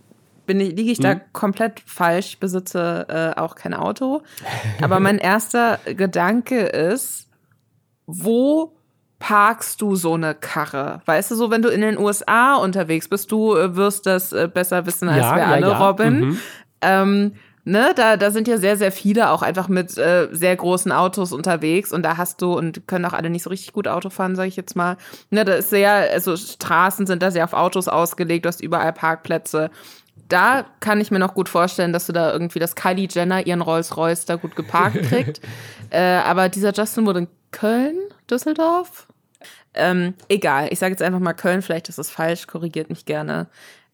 bin 0.48 0.58
ich, 0.58 0.74
liege 0.74 0.90
ich 0.90 0.98
da 0.98 1.12
hm. 1.12 1.20
komplett 1.32 1.80
falsch, 1.86 2.40
besitze 2.40 3.06
äh, 3.08 3.38
auch 3.40 3.54
kein 3.54 3.74
Auto. 3.74 4.22
Aber 4.82 4.98
mein 4.98 5.18
erster 5.18 5.78
Gedanke 5.84 6.62
ist, 6.62 7.28
wo 8.06 8.72
parkst 9.20 9.80
du 9.80 9.94
so 9.94 10.14
eine 10.14 10.34
Karre? 10.34 11.02
Weißt 11.04 11.30
du, 11.30 11.36
so 11.36 11.50
wenn 11.50 11.62
du 11.62 11.68
in 11.68 11.82
den 11.82 11.98
USA 11.98 12.56
unterwegs 12.56 13.08
bist, 13.08 13.30
du 13.30 13.54
äh, 13.54 13.76
wirst 13.76 14.06
das 14.06 14.32
äh, 14.32 14.48
besser 14.52 14.86
wissen 14.86 15.08
als 15.08 15.22
ja, 15.22 15.36
wir 15.36 15.42
ja, 15.42 15.48
alle, 15.50 15.68
ja. 15.68 15.86
Robin. 15.86 16.20
Mhm. 16.20 16.38
Ähm, 16.80 17.32
ne, 17.64 17.92
da, 17.94 18.16
da 18.16 18.30
sind 18.30 18.48
ja 18.48 18.56
sehr, 18.56 18.76
sehr 18.76 18.90
viele 18.90 19.30
auch 19.30 19.42
einfach 19.42 19.68
mit 19.68 19.96
äh, 19.98 20.28
sehr 20.32 20.56
großen 20.56 20.90
Autos 20.90 21.32
unterwegs 21.32 21.92
und 21.92 22.02
da 22.02 22.16
hast 22.16 22.40
du 22.40 22.56
und 22.56 22.86
können 22.86 23.04
auch 23.04 23.12
alle 23.12 23.28
nicht 23.28 23.42
so 23.42 23.50
richtig 23.50 23.72
gut 23.72 23.86
Auto 23.86 24.08
fahren, 24.08 24.36
sage 24.36 24.48
ich 24.48 24.56
jetzt 24.56 24.74
mal. 24.74 24.96
Ne, 25.30 25.44
da 25.44 25.54
ist 25.54 25.70
sehr, 25.70 25.92
also 26.12 26.36
Straßen 26.36 27.06
sind 27.06 27.22
da 27.22 27.30
sehr 27.30 27.44
auf 27.44 27.52
Autos 27.52 27.88
ausgelegt, 27.88 28.46
du 28.46 28.48
hast 28.48 28.62
überall 28.62 28.92
Parkplätze 28.92 29.70
da 30.28 30.66
kann 30.80 31.00
ich 31.00 31.10
mir 31.10 31.18
noch 31.18 31.34
gut 31.34 31.48
vorstellen, 31.48 31.92
dass 31.92 32.06
du 32.06 32.12
da 32.12 32.32
irgendwie, 32.32 32.58
dass 32.58 32.74
Kylie 32.74 33.08
Jenner 33.10 33.46
ihren 33.46 33.62
Rolls-Royce 33.62 34.26
da 34.26 34.36
gut 34.36 34.56
geparkt 34.56 35.02
kriegt. 35.08 35.40
äh, 35.90 36.00
aber 36.00 36.48
dieser 36.48 36.72
Justin 36.72 37.06
wurde 37.06 37.20
in 37.20 37.28
Köln, 37.50 37.96
Düsseldorf? 38.30 39.08
Ähm, 39.74 40.14
egal, 40.28 40.68
ich 40.70 40.78
sage 40.78 40.92
jetzt 40.92 41.02
einfach 41.02 41.20
mal 41.20 41.34
Köln, 41.34 41.62
vielleicht 41.62 41.88
ist 41.88 41.98
das 41.98 42.10
falsch, 42.10 42.46
korrigiert 42.46 42.90
mich 42.90 43.04
gerne. 43.04 43.46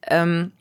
Ähm, 0.07 0.53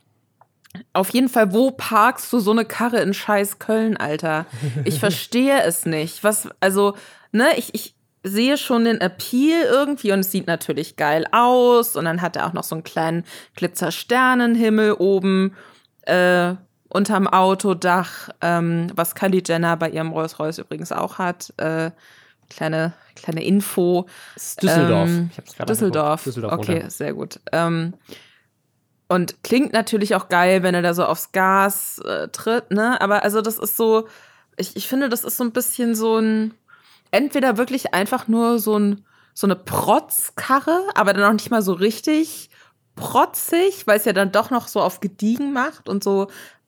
auf 0.91 1.09
jeden 1.09 1.29
Fall, 1.29 1.53
wo 1.53 1.71
parkst 1.71 2.31
du 2.33 2.39
so 2.39 2.51
eine 2.51 2.65
Karre 2.65 2.99
in 3.01 3.13
scheiß 3.13 3.59
Köln, 3.59 3.97
Alter? 3.97 4.45
Ich 4.85 4.99
verstehe 4.99 5.61
es 5.63 5.85
nicht. 5.85 6.23
Was, 6.23 6.49
also, 6.59 6.95
ne, 7.31 7.47
ich, 7.57 7.73
ich 7.73 7.95
sehe 8.23 8.57
schon 8.57 8.85
den 8.85 9.01
Appeal 9.01 9.63
irgendwie 9.63 10.11
und 10.13 10.19
es 10.19 10.31
sieht 10.31 10.47
natürlich 10.47 10.95
geil 10.95 11.25
aus. 11.31 11.95
Und 11.95 12.05
dann 12.05 12.21
hat 12.21 12.35
er 12.35 12.47
auch 12.47 12.53
noch 12.53 12.63
so 12.63 12.75
einen 12.75 12.83
kleinen 12.83 13.25
Glitzersternenhimmel 13.55 14.93
oben 14.93 15.55
äh, 16.03 16.55
unterm 16.89 17.27
Autodach, 17.27 18.29
ähm, 18.41 18.87
was 18.95 19.15
Kylie 19.15 19.43
Jenner 19.45 19.75
bei 19.77 19.89
ihrem 19.89 20.11
Rolls-Royce 20.11 20.59
übrigens 20.59 20.91
auch 20.91 21.17
hat. 21.17 21.53
Äh, 21.57 21.91
kleine, 22.49 22.93
kleine 23.15 23.43
Info. 23.43 24.05
Düsseldorf. 24.35 25.09
Ähm, 25.09 25.29
Düsseldorf. 25.67 26.23
Düsseldorf. 26.23 26.53
Okay, 26.53 26.73
runter. 26.73 26.89
sehr 26.89 27.13
gut. 27.13 27.39
Ähm, 27.51 27.93
und 29.09 29.43
klingt 29.43 29.73
natürlich 29.73 30.15
auch 30.15 30.29
geil, 30.29 30.63
wenn 30.63 30.75
er 30.75 30.81
da 30.81 30.93
so 30.93 31.05
aufs 31.05 31.31
Gas 31.31 31.99
äh, 31.99 32.29
tritt, 32.29 32.71
ne? 32.71 32.99
Aber 33.01 33.23
also 33.23 33.41
das 33.41 33.59
ist 33.59 33.75
so, 33.75 34.07
ich, 34.57 34.75
ich 34.75 34.87
finde, 34.87 35.09
das 35.09 35.23
ist 35.23 35.37
so 35.37 35.43
ein 35.43 35.51
bisschen 35.51 35.93
so 35.95 36.17
ein 36.17 36.53
entweder 37.13 37.57
wirklich 37.57 37.93
einfach 37.93 38.27
nur 38.27 38.59
so, 38.59 38.77
ein, 38.77 39.05
so 39.33 39.47
eine 39.47 39.55
Protzkarre, 39.55 40.87
aber 40.95 41.13
dann 41.13 41.23
auch 41.23 41.33
nicht 41.33 41.51
mal 41.51 41.61
so 41.61 41.73
richtig 41.73 42.49
protzig, 42.95 43.87
weil 43.87 43.97
es 43.97 44.05
ja 44.05 44.13
dann 44.13 44.31
doch 44.31 44.49
noch 44.49 44.67
so 44.67 44.81
auf 44.81 44.99
gediegen 44.99 45.53
macht 45.53 45.89
und 45.89 46.03
so 46.03 46.27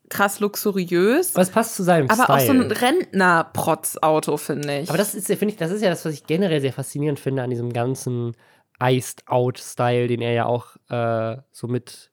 krass 0.09 0.39
luxuriös. 0.39 1.35
Was 1.35 1.49
passt 1.49 1.75
zu 1.75 1.83
seinem 1.83 2.09
aber 2.09 2.23
Style. 2.23 2.29
Aber 2.29 2.41
auch 2.41 2.45
so 2.45 2.51
ein 2.51 2.71
Rentner-Protzauto, 2.71 4.37
finde 4.37 4.79
ich. 4.79 4.89
Aber 4.89 4.97
das 4.97 5.15
ist, 5.15 5.27
finde 5.27 5.47
ich, 5.47 5.57
das 5.57 5.71
ist 5.71 5.81
ja 5.81 5.89
das, 5.89 6.05
was 6.05 6.13
ich 6.13 6.25
generell 6.25 6.61
sehr 6.61 6.73
faszinierend 6.73 7.19
finde 7.19 7.43
an 7.43 7.49
diesem 7.49 7.73
ganzen 7.73 8.35
Iced-Out-Style, 8.81 10.07
den 10.07 10.21
er 10.21 10.33
ja 10.33 10.45
auch 10.45 10.75
äh, 10.89 11.41
so 11.51 11.67
mit 11.67 12.11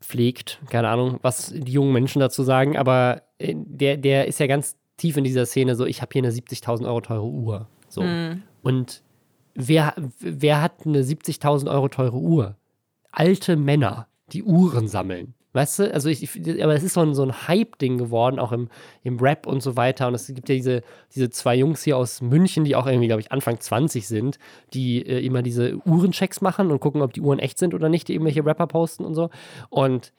pflegt. 0.00 0.60
Keine 0.70 0.88
Ahnung, 0.88 1.18
was 1.22 1.50
die 1.54 1.72
jungen 1.72 1.92
Menschen 1.92 2.20
dazu 2.20 2.44
sagen, 2.44 2.76
aber 2.76 3.22
äh, 3.38 3.54
der, 3.56 3.96
der 3.96 4.28
ist 4.28 4.38
ja 4.38 4.46
ganz 4.46 4.76
tief 4.96 5.16
in 5.16 5.24
dieser 5.24 5.46
Szene 5.46 5.74
so, 5.74 5.86
ich 5.86 6.02
habe 6.02 6.10
hier 6.12 6.22
eine 6.22 6.32
70.000 6.32 6.86
Euro 6.86 7.00
teure 7.00 7.26
Uhr. 7.26 7.68
So. 7.88 8.02
Und 8.62 9.02
wer, 9.54 9.94
wer 10.20 10.60
hat 10.60 10.86
eine 10.86 11.02
70.000 11.02 11.70
Euro 11.70 11.88
teure 11.88 12.16
Uhr? 12.16 12.56
Alte 13.10 13.56
Männer, 13.56 14.08
die 14.32 14.42
Uhren 14.42 14.88
sammeln. 14.88 15.34
Weißt 15.54 15.78
du, 15.78 15.94
also 15.94 16.08
ich, 16.08 16.24
ich 16.24 16.64
aber 16.64 16.74
es 16.74 16.82
ist 16.82 16.94
so 16.94 17.00
ein, 17.00 17.14
so 17.14 17.22
ein 17.22 17.46
Hype-Ding 17.46 17.96
geworden, 17.96 18.40
auch 18.40 18.50
im, 18.50 18.68
im 19.04 19.20
Rap 19.20 19.46
und 19.46 19.62
so 19.62 19.76
weiter. 19.76 20.08
Und 20.08 20.14
es 20.14 20.26
gibt 20.26 20.48
ja 20.48 20.56
diese, 20.56 20.82
diese 21.14 21.30
zwei 21.30 21.54
Jungs 21.54 21.84
hier 21.84 21.96
aus 21.96 22.20
München, 22.20 22.64
die 22.64 22.74
auch 22.74 22.88
irgendwie, 22.88 23.06
glaube 23.06 23.20
ich, 23.20 23.30
Anfang 23.30 23.60
20 23.60 24.08
sind, 24.08 24.40
die 24.72 25.06
äh, 25.06 25.24
immer 25.24 25.42
diese 25.42 25.76
Uhrenchecks 25.86 26.40
machen 26.40 26.72
und 26.72 26.80
gucken, 26.80 27.02
ob 27.02 27.12
die 27.12 27.20
Uhren 27.20 27.38
echt 27.38 27.58
sind 27.58 27.72
oder 27.72 27.88
nicht, 27.88 28.08
die 28.08 28.14
irgendwelche 28.14 28.44
Rapper 28.44 28.66
posten 28.66 29.04
und 29.04 29.14
so. 29.14 29.30
Und 29.70 30.12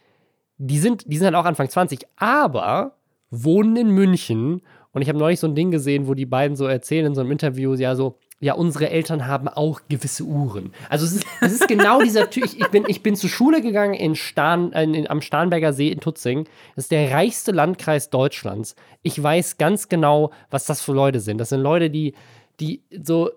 die 0.58 0.80
sind, 0.80 1.04
die 1.12 1.18
sind 1.18 1.26
halt 1.26 1.36
auch 1.36 1.44
Anfang 1.44 1.70
20, 1.70 2.08
aber 2.16 2.95
wohnen 3.30 3.76
in 3.76 3.90
München. 3.90 4.62
Und 4.92 5.02
ich 5.02 5.10
habe 5.10 5.20
neulich 5.20 5.40
so 5.40 5.48
ein 5.48 5.56
Ding 5.56 5.72
gesehen, 5.72 6.08
wo 6.08 6.14
die 6.14 6.26
beiden 6.26 6.56
so 6.56 6.66
erzählen 6.66 7.08
in 7.08 7.16
so 7.16 7.22
einem 7.22 7.32
Interview, 7.32 7.74
ja, 7.74 7.96
so, 7.96 8.18
ja, 8.40 8.54
unsere 8.54 8.90
Eltern 8.90 9.28
haben 9.28 9.48
auch 9.48 9.82
gewisse 9.90 10.24
Uhren. 10.24 10.72
Also 10.90 11.06
es 11.06 11.16
ist, 11.16 11.26
es 11.42 11.54
ist 11.54 11.68
genau 11.68 12.02
dieser 12.02 12.30
Typ. 12.30 12.46
Ich, 12.46 12.68
bin, 12.70 12.86
ich 12.88 13.04
bin 13.04 13.16
zur 13.16 13.30
Schule 13.30 13.62
gegangen 13.62 13.94
in 13.94 14.16
Starn, 14.16 14.72
äh, 14.74 14.84
in, 14.84 15.10
am 15.10 15.22
Starnberger 15.22 15.74
See 15.74 15.90
in 15.90 16.00
Tutzing. 16.00 16.46
Das 16.76 16.86
ist 16.86 16.92
der 16.92 17.12
reichste 17.12 17.52
Landkreis 17.52 18.10
Deutschlands. 18.10 18.76
Ich 19.02 19.22
weiß 19.22 19.58
ganz 19.58 19.90
genau, 19.90 20.32
was 20.50 20.66
das 20.66 20.82
für 20.82 20.94
Leute 20.94 21.20
sind. 21.20 21.40
Das 21.40 21.50
sind 21.50 21.62
Leute, 21.62 21.90
die, 21.90 22.14
die 22.60 22.84
so 23.04 23.32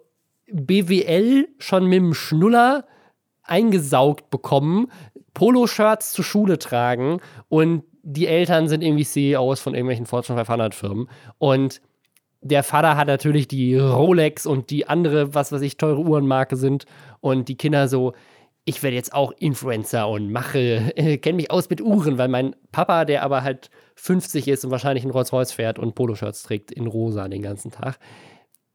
BWL 0.51 1.49
schon 1.59 1.86
mit 1.86 1.99
dem 1.99 2.14
Schnuller 2.14 2.86
eingesaugt 3.43 4.30
bekommen, 4.30 4.91
Poloshirts 5.34 6.12
zur 6.12 6.24
Schule 6.24 6.59
tragen 6.59 7.20
und 7.49 7.84
die 8.11 8.26
Eltern 8.26 8.68
sind 8.68 8.82
irgendwie 8.82 9.04
CEOs 9.04 9.61
von 9.61 9.74
irgendwelchen 9.74 10.06
Fortune 10.06 10.38
500 10.38 10.74
Firmen 10.74 11.09
und 11.36 11.82
der 12.40 12.62
Vater 12.62 12.96
hat 12.96 13.09
natürlich 13.09 13.48
die 13.48 13.76
Rolex 13.76 14.46
und 14.46 14.70
die 14.70 14.88
andere, 14.88 15.34
was 15.34 15.52
weiß 15.52 15.61
ich, 15.61 15.76
teure 15.76 16.00
Uhrenmarke 16.00 16.56
sind 16.56 16.86
und 17.20 17.48
die 17.48 17.56
Kinder 17.56 17.86
so, 17.88 18.14
ich 18.64 18.82
werde 18.82 18.96
jetzt 18.96 19.12
auch 19.12 19.32
Influencer 19.38 20.09
und 20.09 20.30
mache, 20.30 20.96
äh, 20.96 21.18
kenne 21.18 21.36
mich 21.36 21.50
aus 21.50 21.68
mit 21.68 21.82
Uhren, 21.82 22.16
weil 22.16 22.28
mein 22.28 22.56
Papa, 22.72 23.04
der 23.04 23.24
aber 23.24 23.42
halt 23.42 23.68
50 23.96 24.48
ist 24.48 24.64
und 24.64 24.70
wahrscheinlich 24.70 25.04
ein 25.04 25.11
Rolls-Royce 25.11 25.52
fährt 25.52 25.78
und 25.78 25.94
Poloshirts 25.94 26.44
trägt 26.44 26.70
in 26.70 26.86
rosa 26.86 27.28
den 27.28 27.42
ganzen 27.42 27.72
Tag. 27.72 27.98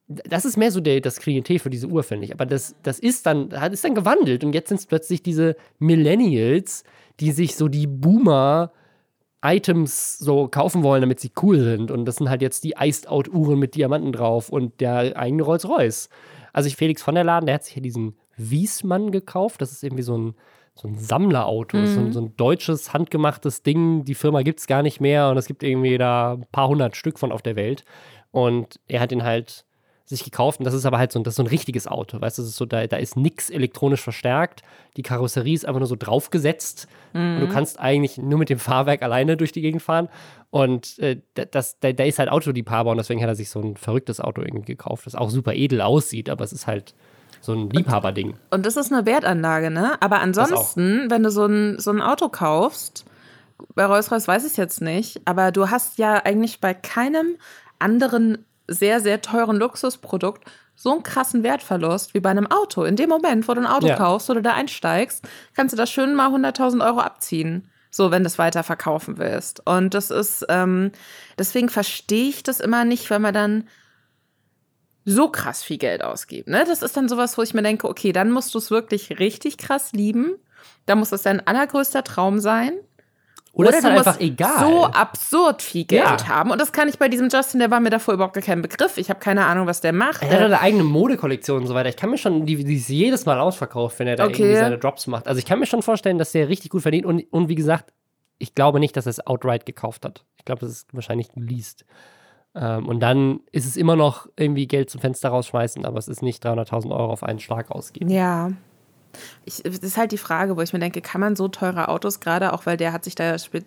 Das 0.08 0.46
ist 0.46 0.58
mehr 0.58 0.72
so 0.72 0.80
der, 0.80 1.00
das 1.00 1.20
Klientel 1.20 1.58
für 1.58 1.70
diese 1.70 1.88
Uhr, 1.88 2.04
finde 2.04 2.26
ich. 2.26 2.34
Aber 2.34 2.46
das, 2.46 2.76
das 2.84 3.00
ist 3.00 3.26
dann, 3.26 3.60
hat 3.60 3.74
ist 3.74 3.84
dann 3.84 3.96
gewandelt 3.96 4.44
und 4.44 4.54
jetzt 4.54 4.70
sind 4.70 4.80
es 4.80 4.86
plötzlich 4.86 5.24
diese 5.24 5.56
Millennials, 5.80 6.84
die 7.20 7.32
sich 7.32 7.56
so 7.56 7.68
die 7.68 7.88
Boomer 7.88 8.72
Items 9.44 10.18
so 10.18 10.48
kaufen 10.48 10.84
wollen, 10.84 11.02
damit 11.02 11.20
sie 11.20 11.32
cool 11.42 11.60
sind. 11.60 11.92
Und 11.92 12.06
das 12.06 12.16
sind 12.16 12.30
halt 12.30 12.42
jetzt 12.42 12.64
die 12.64 12.76
Iced-Out-Uhren 12.80 13.60
mit 13.60 13.76
Diamanten 13.76 14.14
drauf 14.14 14.50
und 14.50 14.80
der 14.80 15.18
eigene 15.18 15.44
Rolls-Royce. 15.44 16.10
Also 16.54 16.68
ich, 16.68 16.76
Felix 16.78 17.02
von 17.02 17.16
der 17.16 17.24
Laden, 17.24 17.46
der 17.48 17.56
hat 17.56 17.66
sich 17.66 17.74
hier 17.74 17.84
diesen 17.84 18.16
Wiesmann 18.38 19.12
gekauft. 19.12 19.62
Das 19.62 19.72
ist 19.72 19.84
irgendwie 19.84 20.04
so 20.04 20.18
ein, 20.18 20.36
so 20.76 20.88
ein 20.88 20.98
Sammlerauto. 20.98 21.78
Mhm. 21.78 21.88
So, 21.88 22.00
ein, 22.00 22.14
so, 22.14 22.22
ein, 22.22 22.38
deutsches, 22.38 22.94
handgemachtes 22.94 23.64
Ding. 23.64 24.06
Die 24.06 24.16
Firma 24.16 24.44
gibt 24.44 24.60
es 24.60 24.68
gar 24.68 24.82
nicht 24.82 25.02
mehr 25.02 25.30
und 25.30 25.38
es 25.38 25.48
gibt 25.48 25.62
irgendwie 25.64 25.98
da 25.98 26.34
ein 26.34 26.46
paar 26.52 26.70
hundert 26.70 26.96
Stück 26.96 27.20
von 27.20 27.32
auf 27.32 27.42
der 27.42 27.56
Welt. 27.56 27.84
Und 28.32 28.80
er 28.88 29.02
hat 29.02 29.12
ihn 29.12 29.24
halt 29.24 29.66
sich 30.06 30.24
gekauft 30.24 30.60
und 30.60 30.66
das 30.66 30.74
ist 30.74 30.86
aber 30.86 30.98
halt 30.98 31.12
so, 31.12 31.20
das 31.20 31.34
ist 31.34 31.38
so 31.38 31.44
ein 31.44 31.48
richtiges 31.48 31.88
Auto, 31.88 32.20
weißt 32.20 32.38
du, 32.38 32.42
das 32.42 32.50
ist 32.50 32.58
so, 32.58 32.66
da, 32.66 32.86
da 32.88 32.98
ist 32.98 33.16
nichts 33.16 33.50
elektronisch 33.50 34.02
verstärkt, 34.02 34.62
die 34.98 35.02
Karosserie 35.02 35.54
ist 35.54 35.66
einfach 35.66 35.80
nur 35.80 35.88
so 35.88 35.96
draufgesetzt 35.96 36.88
mhm. 37.14 37.36
und 37.36 37.40
du 37.40 37.46
mhm. 37.48 37.52
kannst 37.52 37.80
eigentlich 37.80 38.18
nur 38.18 38.38
mit 38.38 38.50
dem 38.50 38.60
Fahrwerk 38.60 39.02
alleine 39.02 39.38
durch 39.38 39.54
die 39.54 39.62
Gegend 39.62 39.82
fahren 39.82 40.10
und 40.50 41.00
äh, 41.00 41.22
das, 41.34 41.80
der, 41.80 41.94
der 41.94 42.08
ist 42.08 42.20
halt 42.20 42.30
Autoliebhaber 42.30 42.92
und 42.92 42.98
deswegen 42.98 43.22
hat 43.22 43.30
er 43.30 43.36
sich 43.36 43.50
so 43.50 43.62
ein 43.62 43.78
verrücktes 43.78 44.20
Auto 44.20 44.42
irgendwie 44.42 44.74
gekauft, 44.74 45.06
das 45.06 45.16
auch 45.16 45.30
super 45.30 45.54
edel 45.54 45.82
aussieht, 45.82 46.30
aber 46.30 46.44
es 46.44 46.52
ist 46.52 46.68
halt 46.68 46.94
so 47.44 47.54
ein 47.54 47.70
Liebhaberding. 47.70 48.36
Und, 48.52 48.66
das 48.66 48.78
ist 48.78 48.92
eine 48.92 49.06
Wertanlage, 49.06 49.70
ne? 49.70 50.02
Aber 50.02 50.22
ansonsten, 50.22 51.10
wenn 51.10 51.24
du 51.24 51.30
so 51.30 51.46
ein, 51.46 51.78
so 51.78 51.92
ein 51.92 52.02
Auto 52.02 52.30
kaufst, 52.30 53.06
bei 53.76 53.86
Rolls-Royce 53.86 54.28
weiß 54.28 54.46
ich 54.50 54.58
jetzt 54.58 54.82
nicht, 54.82 55.22
aber 55.26 55.52
du 55.52 55.70
hast 55.70 55.98
ja 55.98 56.24
eigentlich 56.24 56.62
bei 56.62 56.74
keinem 56.74 57.36
anderen 57.80 58.46
sehr, 58.68 59.00
sehr 59.00 59.22
teuren 59.22 59.58
Luxusprodukt 59.58 60.46
so 60.76 60.92
einen 60.92 61.04
krassen 61.04 61.44
Wertverlust 61.44 62.14
wie 62.14 62.20
bei 62.20 62.30
einem 62.30 62.50
Auto. 62.50 62.84
In 62.84 62.96
dem 62.96 63.10
Moment, 63.10 63.48
wo 63.48 63.54
du 63.54 63.62
ein 63.62 63.68
Auto 63.68 63.88
ja. 63.88 63.96
kaufst 63.96 64.30
oder 64.30 64.42
da 64.42 64.54
einsteigst, 64.54 65.28
kannst 65.54 65.74
du 65.74 65.78
das 65.78 65.90
schön 65.92 66.16
mal 66.16 66.30
100.000 66.30 66.86
Euro 66.86 67.00
abziehen. 67.00 67.70
So, 67.92 68.10
wenn 68.10 68.24
du 68.24 68.28
es 68.28 68.40
weiter 68.40 68.64
verkaufen 68.64 69.20
willst. 69.20 69.66
Und 69.68 69.94
das 69.94 70.10
ist, 70.10 70.46
ähm, 70.50 70.92
deswegen 71.38 71.70
verstehe 71.70 72.30
ich 72.30 72.42
das 72.42 72.60
immer 72.60 72.86
nicht, 72.86 73.10
wenn 73.12 73.22
man 73.22 73.36
dann 73.36 73.68
so 75.06 75.30
krass 75.30 75.62
viel 75.62 75.78
Geld 75.78 76.04
ausgibt. 76.04 76.48
Ne? 76.48 76.64
Das 76.68 76.82
ist 76.82 76.98
dann 76.98 77.08
sowas, 77.08 77.38
wo 77.38 77.44
ich 77.44 77.54
mir 77.54 77.62
denke, 77.62 77.88
okay, 77.88 78.12
dann 78.12 78.32
musst 78.32 78.54
du 78.56 78.58
es 78.58 78.72
wirklich 78.72 79.20
richtig 79.20 79.58
krass 79.58 79.92
lieben. 79.92 80.38
Da 80.88 80.96
muss 80.96 81.12
es 81.12 81.22
dein 81.22 81.46
allergrößter 81.46 82.04
Traum 82.04 82.40
sein. 82.40 82.74
Oder, 83.56 83.70
Oder 83.70 83.78
ist 83.78 83.84
halt 83.84 83.98
einfach 84.00 84.20
egal. 84.20 84.60
so 84.60 84.86
absurd 84.86 85.62
viel 85.62 85.86
Geld 85.86 86.04
ja. 86.04 86.28
haben. 86.28 86.50
Und 86.50 86.60
das 86.60 86.72
kann 86.72 86.90
ich 86.90 86.98
bei 86.98 87.08
diesem 87.08 87.30
Justin, 87.30 87.60
der 87.60 87.70
war 87.70 87.80
mir 87.80 87.92
davor 87.92 88.16
überhaupt 88.16 88.34
gar 88.34 88.42
kein 88.42 88.64
Begriff. 88.64 88.98
Ich 88.98 89.12
habe 89.12 89.20
keine 89.20 89.46
Ahnung, 89.46 89.68
was 89.68 89.80
der 89.80 89.94
macht. 89.94 90.24
Er 90.24 90.32
hat 90.32 90.40
eine 90.42 90.60
eigene 90.60 90.84
Modekollektion 90.84 91.62
und 91.62 91.68
so 91.68 91.76
weiter. 91.76 91.88
Ich 91.88 91.96
kann 91.96 92.10
mir 92.10 92.18
schon, 92.18 92.48
die, 92.48 92.64
die 92.64 92.76
ist 92.76 92.90
jedes 92.90 93.28
Mal 93.28 93.40
ausverkauft, 93.40 94.00
wenn 94.00 94.08
er 94.08 94.16
da 94.16 94.26
okay. 94.26 94.42
irgendwie 94.42 94.56
seine 94.56 94.80
Drops 94.80 95.06
macht. 95.06 95.28
Also 95.28 95.38
ich 95.38 95.46
kann 95.46 95.60
mir 95.60 95.68
schon 95.68 95.84
vorstellen, 95.84 96.18
dass 96.18 96.32
der 96.32 96.50
richtig 96.50 96.72
gut 96.72 96.82
verdient. 96.82 97.06
Und, 97.06 97.32
und 97.32 97.48
wie 97.48 97.54
gesagt, 97.54 97.94
ich 98.40 98.56
glaube 98.56 98.80
nicht, 98.80 98.98
dass 98.98 99.06
er 99.06 99.12
es 99.12 99.28
outright 99.28 99.68
gekauft 99.68 100.04
hat. 100.04 100.26
Ich 100.38 100.46
glaube, 100.46 100.62
das 100.62 100.72
ist 100.72 100.88
wahrscheinlich 100.92 101.32
geleast. 101.32 101.86
Ähm, 102.56 102.88
und 102.88 103.02
dann 103.02 103.42
ist 103.52 103.68
es 103.68 103.78
immer 103.78 103.96
noch 103.96 104.28
irgendwie 104.36 104.68
Geld 104.68 104.90
zum 104.90 105.00
Fenster 105.00 105.30
rausschmeißen, 105.30 105.86
aber 105.86 106.00
es 106.00 106.08
ist 106.08 106.24
nicht 106.24 106.44
300.000 106.44 106.90
Euro 106.90 107.12
auf 107.12 107.24
einen 107.24 107.40
Schlag 107.40 107.70
ausgeben. 107.70 108.10
Ja, 108.10 108.52
ich, 109.46 109.62
das 109.64 109.80
ist 109.80 109.98
halt 109.98 110.12
die 110.12 110.18
Frage, 110.18 110.58
wo 110.58 110.62
ich 110.62 110.74
mir 110.74 110.80
denke, 110.80 111.02
kann 111.02 111.22
man 111.22 111.36
so 111.36 111.48
teure 111.48 111.90
Autos, 111.90 112.20
gerade 112.20 112.54
auch 112.54 112.66
weil 112.66 112.78
der 112.78 112.94
hat 112.94 113.04
sich 113.04 113.16
da 113.16 113.38
spe 113.38 113.64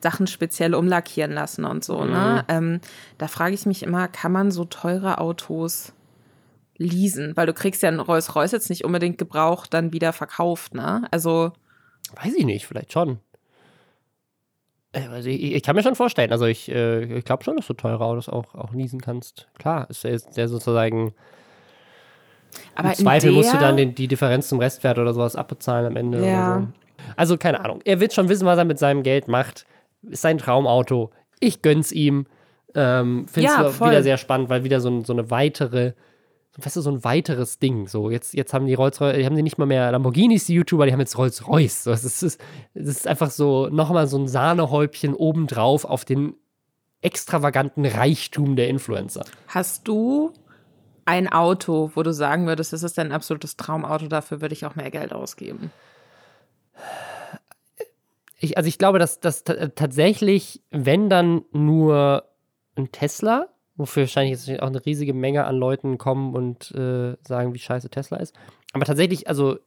Sachen 0.00 0.26
speziell 0.26 0.74
umlackieren 0.74 1.32
lassen 1.32 1.64
und 1.64 1.84
so, 1.84 2.04
ne? 2.04 2.06
mhm. 2.06 2.12
ne? 2.12 2.44
Ähm, 2.48 2.80
da 3.18 3.28
frage 3.28 3.54
ich 3.54 3.66
mich 3.66 3.82
immer, 3.82 4.08
kann 4.08 4.32
man 4.32 4.50
so 4.50 4.64
teure 4.64 5.18
Autos 5.18 5.92
leasen? 6.76 7.36
Weil 7.36 7.46
du 7.46 7.52
kriegst 7.52 7.82
ja 7.82 7.88
einen 7.88 8.00
Rolls-Royce 8.00 8.52
jetzt 8.52 8.70
nicht 8.70 8.84
unbedingt 8.84 9.18
gebraucht, 9.18 9.74
dann 9.74 9.92
wieder 9.92 10.12
verkauft, 10.12 10.74
ne? 10.74 11.06
Also. 11.10 11.52
Weiß 12.22 12.34
ich 12.34 12.44
nicht, 12.44 12.66
vielleicht 12.66 12.92
schon. 12.92 13.20
Äh, 14.92 15.06
also 15.08 15.28
ich, 15.28 15.54
ich, 15.54 15.62
kann 15.62 15.76
mir 15.76 15.82
schon 15.82 15.94
vorstellen, 15.94 16.32
also 16.32 16.46
ich, 16.46 16.70
äh, 16.70 17.18
ich 17.18 17.24
glaube 17.24 17.44
schon, 17.44 17.56
dass 17.56 17.66
du 17.66 17.74
teure 17.74 18.04
Autos 18.04 18.28
auch, 18.28 18.54
auch 18.54 18.72
leasen 18.72 19.00
kannst. 19.00 19.48
Klar, 19.58 19.88
ist 19.90 20.04
der 20.04 20.48
sozusagen 20.48 21.14
aber 22.74 22.90
Im 22.90 22.94
Zweifel 22.94 23.32
musst 23.32 23.52
du 23.52 23.58
dann 23.58 23.76
den, 23.76 23.94
die 23.94 24.08
Differenz 24.08 24.48
zum 24.48 24.58
Restwert 24.58 24.98
oder 24.98 25.12
sowas 25.12 25.36
abbezahlen 25.36 25.86
am 25.86 25.96
Ende. 25.96 26.26
Ja. 26.26 26.60
So. 26.60 26.66
Also 27.16 27.36
keine 27.36 27.64
Ahnung. 27.64 27.80
Er 27.84 28.00
wird 28.00 28.12
schon 28.12 28.28
wissen, 28.28 28.46
was 28.46 28.58
er 28.58 28.64
mit 28.64 28.78
seinem 28.78 29.02
Geld 29.02 29.28
macht. 29.28 29.66
Ist 30.02 30.22
sein 30.22 30.38
Traumauto. 30.38 31.10
Ich 31.40 31.62
gönn's 31.62 31.92
ihm. 31.92 32.26
Ähm, 32.74 33.26
Finde 33.28 33.48
es 33.48 33.54
ja, 33.56 33.86
wieder 33.86 34.02
sehr 34.02 34.16
spannend, 34.16 34.48
weil 34.48 34.64
wieder 34.64 34.80
so, 34.80 35.02
so 35.02 35.12
eine 35.12 35.30
weitere, 35.30 35.92
weißt 36.56 36.76
du, 36.76 36.80
so 36.80 36.90
ein 36.90 37.02
weiteres 37.02 37.58
Ding. 37.58 37.88
So, 37.88 38.10
jetzt, 38.10 38.32
jetzt 38.34 38.54
haben 38.54 38.66
die 38.66 38.74
Rolls-Royce, 38.74 39.24
haben 39.24 39.36
sie 39.36 39.42
nicht 39.42 39.58
mal 39.58 39.66
mehr 39.66 39.90
Lamborghinis, 39.90 40.46
die 40.46 40.54
YouTuber, 40.54 40.86
die 40.86 40.92
haben 40.92 41.00
jetzt 41.00 41.18
Rolls-Royce. 41.18 41.84
So, 41.84 41.90
das, 41.90 42.04
ist, 42.04 42.40
das 42.74 42.86
ist 42.86 43.08
einfach 43.08 43.30
so 43.30 43.68
nochmal 43.68 44.06
so 44.06 44.18
ein 44.18 44.28
Sahnehäubchen 44.28 45.14
obendrauf 45.14 45.84
auf 45.84 46.04
den 46.04 46.34
extravaganten 47.02 47.86
Reichtum 47.86 48.56
der 48.56 48.68
Influencer. 48.68 49.24
Hast 49.48 49.88
du 49.88 50.32
ein 51.04 51.28
Auto, 51.28 51.90
wo 51.94 52.02
du 52.02 52.12
sagen 52.12 52.46
würdest, 52.46 52.72
das 52.72 52.82
ist 52.82 52.98
dein 52.98 53.12
absolutes 53.12 53.56
Traumauto, 53.56 54.08
dafür 54.08 54.40
würde 54.40 54.54
ich 54.54 54.66
auch 54.66 54.76
mehr 54.76 54.90
Geld 54.90 55.12
ausgeben? 55.12 55.70
Ich, 58.38 58.56
also 58.56 58.68
ich 58.68 58.78
glaube, 58.78 58.98
dass 58.98 59.20
das 59.20 59.44
tatsächlich, 59.44 60.62
wenn 60.70 61.10
dann 61.10 61.42
nur 61.52 62.24
ein 62.76 62.90
Tesla, 62.90 63.48
wofür 63.76 64.04
wahrscheinlich 64.04 64.46
jetzt 64.46 64.62
auch 64.62 64.68
eine 64.68 64.84
riesige 64.84 65.14
Menge 65.14 65.44
an 65.44 65.56
Leuten 65.56 65.98
kommen 65.98 66.34
und 66.34 66.70
äh, 66.72 67.16
sagen, 67.26 67.54
wie 67.54 67.58
scheiße 67.58 67.90
Tesla 67.90 68.18
ist. 68.18 68.34
Aber 68.72 68.84
tatsächlich, 68.84 69.28
also 69.28 69.58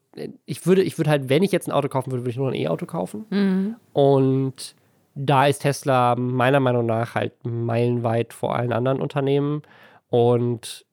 ich 0.45 0.65
würde, 0.65 0.83
ich 0.83 0.97
würde 0.97 1.09
halt, 1.09 1.29
wenn 1.29 1.43
ich 1.43 1.51
jetzt 1.51 1.67
ein 1.67 1.71
Auto 1.73 1.89
kaufen 1.89 2.11
würde, 2.11 2.23
würde 2.23 2.31
ich 2.31 2.37
nur 2.37 2.49
ein 2.49 2.55
E-Auto 2.55 2.85
kaufen. 2.85 3.25
Mhm. 3.29 3.75
Und 3.93 4.75
da 5.15 5.47
ist 5.47 5.59
Tesla 5.59 6.15
meiner 6.15 6.59
Meinung 6.59 6.85
nach 6.85 7.15
halt 7.15 7.33
meilenweit 7.43 8.33
vor 8.33 8.55
allen 8.55 8.73
anderen 8.73 9.01
Unternehmen. 9.01 9.61
Und 10.09 10.85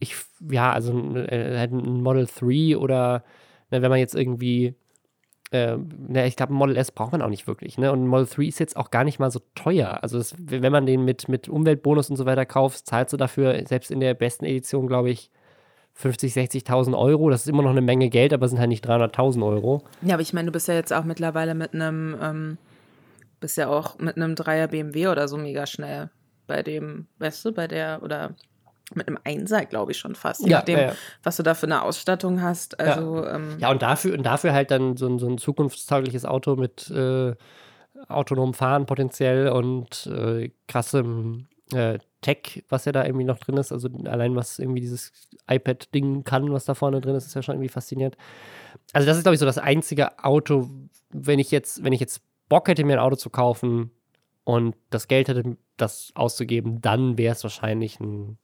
ich, 0.00 0.16
ja, 0.50 0.72
also 0.72 0.92
äh, 1.14 1.58
halt 1.58 1.72
ein 1.72 2.02
Model 2.02 2.26
3 2.26 2.76
oder 2.76 3.22
ne, 3.70 3.82
wenn 3.82 3.90
man 3.90 3.98
jetzt 3.98 4.14
irgendwie, 4.14 4.74
äh, 5.52 5.76
ne, 5.76 6.26
ich 6.26 6.36
glaube, 6.36 6.52
ein 6.52 6.56
Model 6.56 6.76
S 6.76 6.90
braucht 6.90 7.12
man 7.12 7.22
auch 7.22 7.28
nicht 7.28 7.46
wirklich, 7.46 7.78
ne? 7.78 7.92
Und 7.92 8.04
ein 8.04 8.06
Model 8.08 8.26
3 8.26 8.44
ist 8.44 8.58
jetzt 8.58 8.76
auch 8.76 8.90
gar 8.90 9.04
nicht 9.04 9.18
mal 9.18 9.30
so 9.30 9.40
teuer. 9.54 10.02
Also 10.02 10.18
das, 10.18 10.34
wenn 10.38 10.72
man 10.72 10.86
den 10.86 11.04
mit, 11.04 11.28
mit 11.28 11.48
Umweltbonus 11.48 12.10
und 12.10 12.16
so 12.16 12.26
weiter 12.26 12.46
kauft, 12.46 12.86
zahlst 12.86 13.12
du 13.12 13.16
dafür, 13.16 13.62
selbst 13.66 13.90
in 13.90 14.00
der 14.00 14.14
besten 14.14 14.46
Edition, 14.46 14.86
glaube 14.86 15.10
ich, 15.10 15.30
50, 15.94 16.32
60.000 16.32 16.96
Euro. 16.96 17.28
Das 17.28 17.42
ist 17.42 17.48
immer 17.48 17.62
noch 17.62 17.70
eine 17.70 17.82
Menge 17.82 18.08
Geld, 18.08 18.32
aber 18.32 18.48
sind 18.48 18.58
halt 18.58 18.70
nicht 18.70 18.88
300.000 18.88 19.44
Euro. 19.44 19.82
Ja, 20.02 20.14
aber 20.14 20.22
ich 20.22 20.32
meine, 20.32 20.46
du 20.46 20.52
bist 20.52 20.68
ja 20.68 20.74
jetzt 20.74 20.92
auch 20.92 21.04
mittlerweile 21.04 21.54
mit 21.54 21.74
einem, 21.74 22.16
ähm, 22.22 22.58
bist 23.40 23.58
ja 23.58 23.68
auch 23.68 23.98
mit 23.98 24.16
einem 24.16 24.34
Dreier 24.34 24.68
BMW 24.68 25.08
oder 25.08 25.28
so 25.28 25.36
mega 25.36 25.66
schnell 25.66 26.10
bei 26.46 26.62
dem, 26.62 27.06
weißt 27.18 27.44
du, 27.44 27.52
bei 27.52 27.68
der, 27.68 28.02
oder 28.02 28.34
mit 28.94 29.08
einem 29.08 29.18
Einser, 29.24 29.64
glaube 29.64 29.92
ich, 29.92 29.98
schon 29.98 30.14
fast. 30.14 30.42
Je 30.42 30.50
ja, 30.50 30.58
nachdem, 30.58 30.78
ja, 30.78 30.92
was 31.22 31.36
du 31.36 31.42
da 31.42 31.54
für 31.54 31.66
eine 31.66 31.82
Ausstattung 31.82 32.42
hast. 32.42 32.78
Also, 32.80 33.24
ja. 33.24 33.36
Ähm, 33.36 33.56
ja, 33.58 33.70
und 33.70 33.82
dafür, 33.82 34.14
und 34.14 34.24
dafür 34.24 34.52
halt 34.52 34.70
dann 34.70 34.96
so 34.96 35.06
ein, 35.06 35.18
so 35.18 35.28
ein 35.28 35.38
zukunftstaugliches 35.38 36.24
Auto 36.24 36.56
mit 36.56 36.90
äh, 36.90 37.34
autonomem 38.08 38.54
Fahren 38.54 38.86
potenziell 38.86 39.48
und 39.48 40.06
äh, 40.06 40.50
krassem 40.66 41.48
äh, 41.72 41.98
Tech, 42.20 42.64
was 42.68 42.84
ja 42.84 42.92
da 42.92 43.04
irgendwie 43.04 43.24
noch 43.24 43.38
drin 43.38 43.56
ist. 43.56 43.72
Also 43.72 43.88
allein 44.04 44.36
was 44.36 44.58
irgendwie 44.58 44.80
dieses 44.80 45.12
iPad-Ding 45.48 46.24
kann, 46.24 46.52
was 46.52 46.64
da 46.64 46.74
vorne 46.74 47.00
drin 47.00 47.14
ist, 47.14 47.26
ist 47.26 47.34
ja 47.34 47.42
schon 47.42 47.54
irgendwie 47.54 47.70
faszinierend. 47.70 48.16
Also 48.92 49.06
das 49.06 49.16
ist, 49.16 49.22
glaube 49.22 49.34
ich, 49.34 49.40
so 49.40 49.46
das 49.46 49.58
einzige 49.58 50.22
Auto, 50.22 50.68
wenn 51.10 51.38
ich 51.38 51.50
jetzt, 51.50 51.82
wenn 51.82 51.92
ich 51.92 52.00
jetzt 52.00 52.22
Bock 52.48 52.68
hätte, 52.68 52.84
mir 52.84 52.94
ein 52.94 52.98
Auto 52.98 53.16
zu 53.16 53.30
kaufen 53.30 53.90
und 54.44 54.76
das 54.90 55.08
Geld 55.08 55.28
hätte, 55.28 55.56
das 55.76 56.12
auszugeben, 56.14 56.82
dann 56.82 57.16
wäre 57.16 57.32
es 57.32 57.42
wahrscheinlich 57.42 58.00
ein 58.00 58.38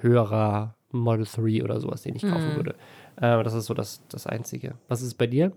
höherer 0.00 0.76
Model 0.90 1.26
3 1.26 1.62
oder 1.64 1.80
sowas, 1.80 2.02
den 2.02 2.16
ich 2.16 2.22
kaufen 2.22 2.52
mhm. 2.52 2.56
würde. 2.56 2.74
Äh, 3.16 3.42
das 3.42 3.54
ist 3.54 3.66
so 3.66 3.74
das, 3.74 4.02
das 4.08 4.26
Einzige. 4.26 4.74
Was 4.88 5.02
ist 5.02 5.14
bei 5.14 5.26
dir? 5.26 5.52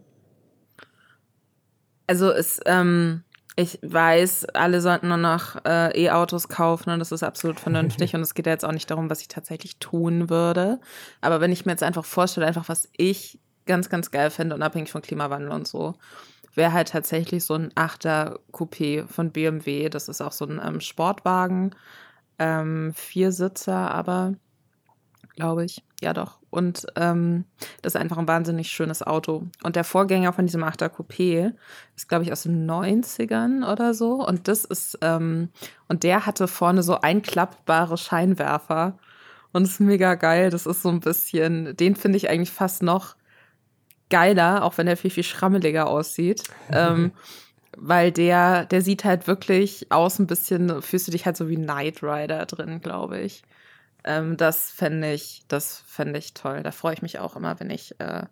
Also 2.07 2.31
es, 2.31 2.59
ähm, 2.65 3.23
ich 3.55 3.79
weiß, 3.81 4.45
alle 4.53 4.81
sollten 4.81 5.09
nur 5.09 5.17
noch 5.17 5.63
äh, 5.65 6.05
E-Autos 6.05 6.47
kaufen 6.47 6.91
und 6.91 6.99
das 6.99 7.11
ist 7.11 7.23
absolut 7.23 7.59
vernünftig. 7.59 8.15
und 8.15 8.21
es 8.21 8.33
geht 8.33 8.45
ja 8.45 8.51
jetzt 8.51 8.65
auch 8.65 8.71
nicht 8.71 8.89
darum, 8.89 9.09
was 9.09 9.21
ich 9.21 9.27
tatsächlich 9.27 9.77
tun 9.77 10.29
würde. 10.29 10.79
Aber 11.21 11.41
wenn 11.41 11.51
ich 11.51 11.65
mir 11.65 11.73
jetzt 11.73 11.83
einfach 11.83 12.05
vorstelle, 12.05 12.47
einfach 12.47 12.69
was 12.69 12.89
ich 12.97 13.39
ganz, 13.65 13.89
ganz 13.89 14.11
geil 14.11 14.31
finde, 14.31 14.55
unabhängig 14.55 14.91
von 14.91 15.01
Klimawandel 15.01 15.51
und 15.51 15.67
so, 15.67 15.95
wäre 16.55 16.73
halt 16.73 16.89
tatsächlich 16.89 17.43
so 17.43 17.53
ein 17.53 17.71
8er 17.73 18.39
Coupé 18.51 19.07
von 19.07 19.31
BMW. 19.31 19.89
Das 19.89 20.09
ist 20.09 20.21
auch 20.21 20.31
so 20.31 20.45
ein 20.45 20.59
ähm, 20.65 20.81
Sportwagen. 20.81 21.75
Ähm, 22.39 22.93
vier 22.95 23.31
Sitzer, 23.31 23.91
aber 23.91 24.33
glaube 25.39 25.65
ich. 25.65 25.83
Ja, 26.01 26.13
doch. 26.13 26.39
Und 26.49 26.85
ähm, 26.95 27.45
das 27.81 27.95
ist 27.95 28.01
einfach 28.01 28.17
ein 28.17 28.27
wahnsinnig 28.27 28.69
schönes 28.69 29.01
Auto. 29.01 29.43
Und 29.63 29.75
der 29.75 29.83
Vorgänger 29.83 30.33
von 30.33 30.45
diesem 30.45 30.63
8er 30.63 30.89
Coupé 30.89 31.53
ist, 31.95 32.09
glaube 32.09 32.23
ich, 32.23 32.31
aus 32.31 32.43
den 32.43 32.69
90ern 32.69 33.69
oder 33.69 33.93
so. 33.93 34.25
Und 34.25 34.47
das 34.47 34.65
ist, 34.65 34.97
ähm, 35.01 35.49
und 35.87 36.03
der 36.03 36.25
hatte 36.25 36.47
vorne 36.47 36.83
so 36.83 36.99
einklappbare 36.99 37.97
Scheinwerfer. 37.97 38.97
Und 39.51 39.63
das 39.63 39.73
ist 39.73 39.79
mega 39.79 40.15
geil. 40.15 40.49
Das 40.49 40.65
ist 40.65 40.81
so 40.81 40.89
ein 40.89 40.99
bisschen, 40.99 41.75
den 41.77 41.95
finde 41.95 42.17
ich 42.17 42.29
eigentlich 42.29 42.51
fast 42.51 42.83
noch 42.83 43.15
geiler, 44.09 44.63
auch 44.63 44.77
wenn 44.77 44.87
der 44.87 44.97
viel, 44.97 45.11
viel 45.11 45.23
schrammeliger 45.23 45.87
aussieht. 45.87 46.43
ähm, 46.71 47.11
weil 47.81 48.11
der, 48.11 48.65
der 48.65 48.81
sieht 48.81 49.03
halt 49.05 49.27
wirklich 49.27 49.91
aus 49.91 50.19
ein 50.19 50.27
bisschen, 50.27 50.81
fühlst 50.81 51.07
du 51.07 51.11
dich 51.11 51.25
halt 51.25 51.37
so 51.37 51.49
wie 51.49 51.55
Knight 51.55 52.03
Rider 52.03 52.45
drin, 52.45 52.81
glaube 52.81 53.19
ich. 53.19 53.43
Ähm, 54.03 54.37
das 54.37 54.69
fände 54.71 55.11
ich, 55.13 55.43
das 55.47 55.83
fände 55.85 56.19
ich 56.19 56.33
toll. 56.33 56.63
Da 56.63 56.71
freue 56.71 56.93
ich 56.93 57.01
mich 57.01 57.19
auch 57.19 57.35
immer, 57.35 57.59
wenn 57.59 57.69
ich, 57.69 57.99
äh, 57.99 58.23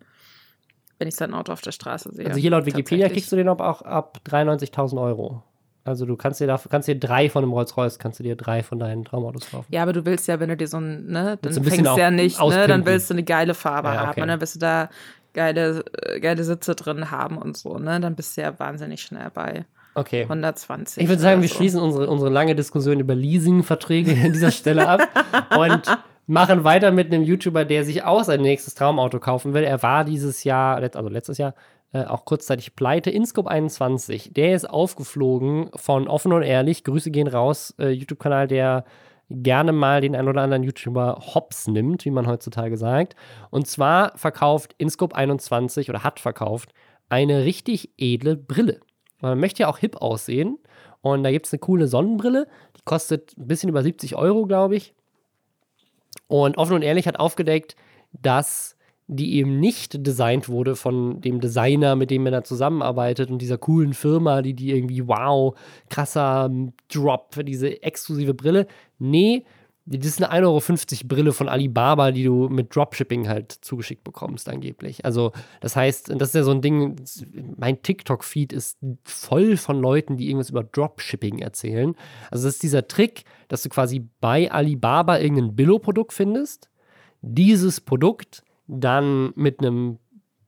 wenn 0.99 1.07
ich 1.07 1.15
sein 1.15 1.33
Auto 1.33 1.51
auf 1.51 1.61
der 1.61 1.71
Straße 1.71 2.13
sehe. 2.13 2.27
Also 2.27 2.39
hier 2.39 2.51
laut 2.51 2.65
Wikipedia 2.65 3.09
kriegst 3.09 3.31
du 3.31 3.35
den 3.35 3.49
auch 3.49 3.81
ab 3.81 4.19
93.000 4.25 5.01
Euro. 5.01 5.43
Also 5.87 6.05
du 6.05 6.17
kannst 6.17 6.41
dir 6.41 6.47
da, 6.47 6.59
kannst 6.69 6.89
dir 6.89 6.99
drei 6.99 7.29
von 7.29 7.43
einem 7.43 7.53
Rolls-Royce, 7.53 7.97
kannst 7.97 8.19
du 8.19 8.23
dir 8.23 8.35
drei 8.35 8.61
von 8.61 8.77
deinen 8.77 9.05
Traumautos 9.05 9.49
kaufen. 9.49 9.67
Ja, 9.69 9.83
aber 9.83 9.93
du 9.93 10.05
willst 10.05 10.27
ja, 10.27 10.37
wenn 10.41 10.49
du 10.49 10.57
dir 10.57 10.67
so 10.67 10.77
ein, 10.77 11.07
ne, 11.07 11.39
dann 11.41 11.53
fängst 11.53 11.85
du 11.85 11.97
ja 11.97 12.11
nicht, 12.11 12.41
ne, 12.41 12.67
dann 12.67 12.85
willst 12.85 13.09
du 13.09 13.13
eine 13.13 13.23
geile 13.23 13.53
Farbe 13.53 13.87
ja, 13.87 13.93
okay. 13.93 14.07
haben 14.07 14.21
und 14.23 14.27
dann 14.27 14.39
bist 14.39 14.55
du 14.55 14.59
da 14.59 14.89
geile, 15.33 15.83
äh, 16.01 16.19
geile 16.19 16.43
Sitze 16.43 16.75
drin 16.75 17.11
haben 17.11 17.37
und 17.37 17.57
so, 17.57 17.77
ne? 17.77 17.99
Dann 17.99 18.15
bist 18.15 18.37
du 18.37 18.41
ja 18.41 18.57
wahnsinnig 18.59 19.01
schnell 19.01 19.29
bei. 19.33 19.65
Okay. 19.95 20.23
120. 20.23 21.01
Ich 21.01 21.09
würde 21.09 21.21
sagen, 21.21 21.41
wir 21.41 21.49
so. 21.49 21.55
schließen 21.55 21.81
unsere, 21.81 22.07
unsere 22.07 22.29
lange 22.29 22.53
Diskussion 22.55 22.99
über 22.99 23.15
Leasingverträge 23.15 24.11
an 24.25 24.31
dieser 24.31 24.51
Stelle 24.51 24.87
ab 24.87 25.01
und 25.57 25.83
machen 26.27 26.63
weiter 26.63 26.91
mit 26.91 27.11
einem 27.11 27.23
YouTuber, 27.23 27.65
der 27.65 27.83
sich 27.83 28.03
auch 28.03 28.23
sein 28.23 28.41
nächstes 28.41 28.75
Traumauto 28.75 29.19
kaufen 29.19 29.53
will. 29.53 29.63
Er 29.63 29.81
war 29.81 30.05
dieses 30.05 30.43
Jahr, 30.43 30.77
also 30.77 31.09
letztes 31.09 31.39
Jahr, 31.39 31.55
äh, 31.93 32.03
auch 32.03 32.25
kurzzeitig 32.25 32.75
pleite. 32.75 33.09
Inscope 33.09 33.49
21, 33.49 34.33
der 34.33 34.53
ist 34.53 34.69
aufgeflogen 34.69 35.71
von 35.75 36.07
Offen 36.07 36.33
und 36.33 36.43
Ehrlich. 36.43 36.83
Grüße 36.83 37.11
gehen 37.11 37.27
raus. 37.27 37.73
Äh, 37.79 37.89
YouTube-Kanal, 37.89 38.47
der 38.47 38.83
gerne 39.29 39.71
mal 39.71 40.01
den 40.01 40.15
ein 40.15 40.27
oder 40.27 40.41
anderen 40.41 40.63
YouTuber 40.63 41.21
hops 41.33 41.67
nimmt, 41.67 42.05
wie 42.05 42.11
man 42.11 42.27
heutzutage 42.27 42.77
sagt. 42.77 43.15
Und 43.49 43.67
zwar 43.67 44.17
verkauft 44.17 44.73
InScope 44.77 45.15
21 45.15 45.89
oder 45.89 46.03
hat 46.03 46.19
verkauft 46.19 46.73
eine 47.09 47.43
richtig 47.43 47.91
edle 47.97 48.35
Brille. 48.35 48.79
Man 49.21 49.39
möchte 49.39 49.63
ja 49.63 49.67
auch 49.67 49.79
hip 49.79 49.97
aussehen. 49.97 50.57
Und 51.01 51.23
da 51.23 51.31
gibt 51.31 51.45
es 51.45 51.53
eine 51.53 51.59
coole 51.59 51.87
Sonnenbrille, 51.87 52.47
die 52.75 52.81
kostet 52.83 53.37
ein 53.37 53.47
bisschen 53.47 53.69
über 53.69 53.83
70 53.83 54.15
Euro, 54.15 54.45
glaube 54.45 54.75
ich. 54.75 54.93
Und 56.27 56.57
offen 56.57 56.73
und 56.73 56.81
ehrlich 56.81 57.07
hat 57.07 57.19
aufgedeckt, 57.19 57.75
dass 58.11 58.76
die 59.07 59.35
eben 59.35 59.59
nicht 59.59 60.05
designt 60.05 60.49
wurde 60.49 60.75
von 60.75 61.21
dem 61.21 61.39
Designer, 61.39 61.95
mit 61.95 62.11
dem 62.11 62.25
er 62.25 62.31
da 62.31 62.43
zusammenarbeitet 62.43 63.31
und 63.31 63.41
dieser 63.41 63.57
coolen 63.57 63.93
Firma, 63.93 64.41
die 64.41 64.53
die 64.53 64.71
irgendwie, 64.71 65.07
wow, 65.07 65.57
krasser 65.89 66.51
Drop 66.91 67.33
für 67.33 67.45
diese 67.45 67.81
exklusive 67.81 68.33
Brille. 68.33 68.67
Nee, 68.99 69.45
das 69.89 70.05
ist 70.05 70.21
eine 70.21 70.45
1,50 70.45 70.45
Euro 70.45 71.07
Brille 71.07 71.31
von 71.31 71.47
Alibaba, 71.47 72.11
die 72.11 72.25
du 72.25 72.49
mit 72.49 72.75
Dropshipping 72.75 73.29
halt 73.29 73.53
zugeschickt 73.53 74.03
bekommst, 74.03 74.49
angeblich. 74.49 75.05
Also, 75.05 75.31
das 75.61 75.77
heißt, 75.77 76.09
das 76.09 76.29
ist 76.29 76.35
ja 76.35 76.43
so 76.43 76.51
ein 76.51 76.61
Ding, 76.61 76.97
mein 77.55 77.81
TikTok-Feed 77.81 78.51
ist 78.51 78.77
voll 79.05 79.55
von 79.55 79.79
Leuten, 79.79 80.17
die 80.17 80.27
irgendwas 80.27 80.49
über 80.49 80.65
Dropshipping 80.65 81.39
erzählen. 81.39 81.95
Also, 82.29 82.45
das 82.45 82.55
ist 82.55 82.63
dieser 82.63 82.89
Trick, 82.89 83.23
dass 83.47 83.63
du 83.63 83.69
quasi 83.69 84.05
bei 84.19 84.51
Alibaba 84.51 85.19
irgendein 85.19 85.55
Billo-Produkt 85.55 86.11
findest, 86.11 86.69
dieses 87.21 87.79
Produkt 87.79 88.43
dann 88.67 89.31
mit 89.35 89.59
einem 89.59 89.99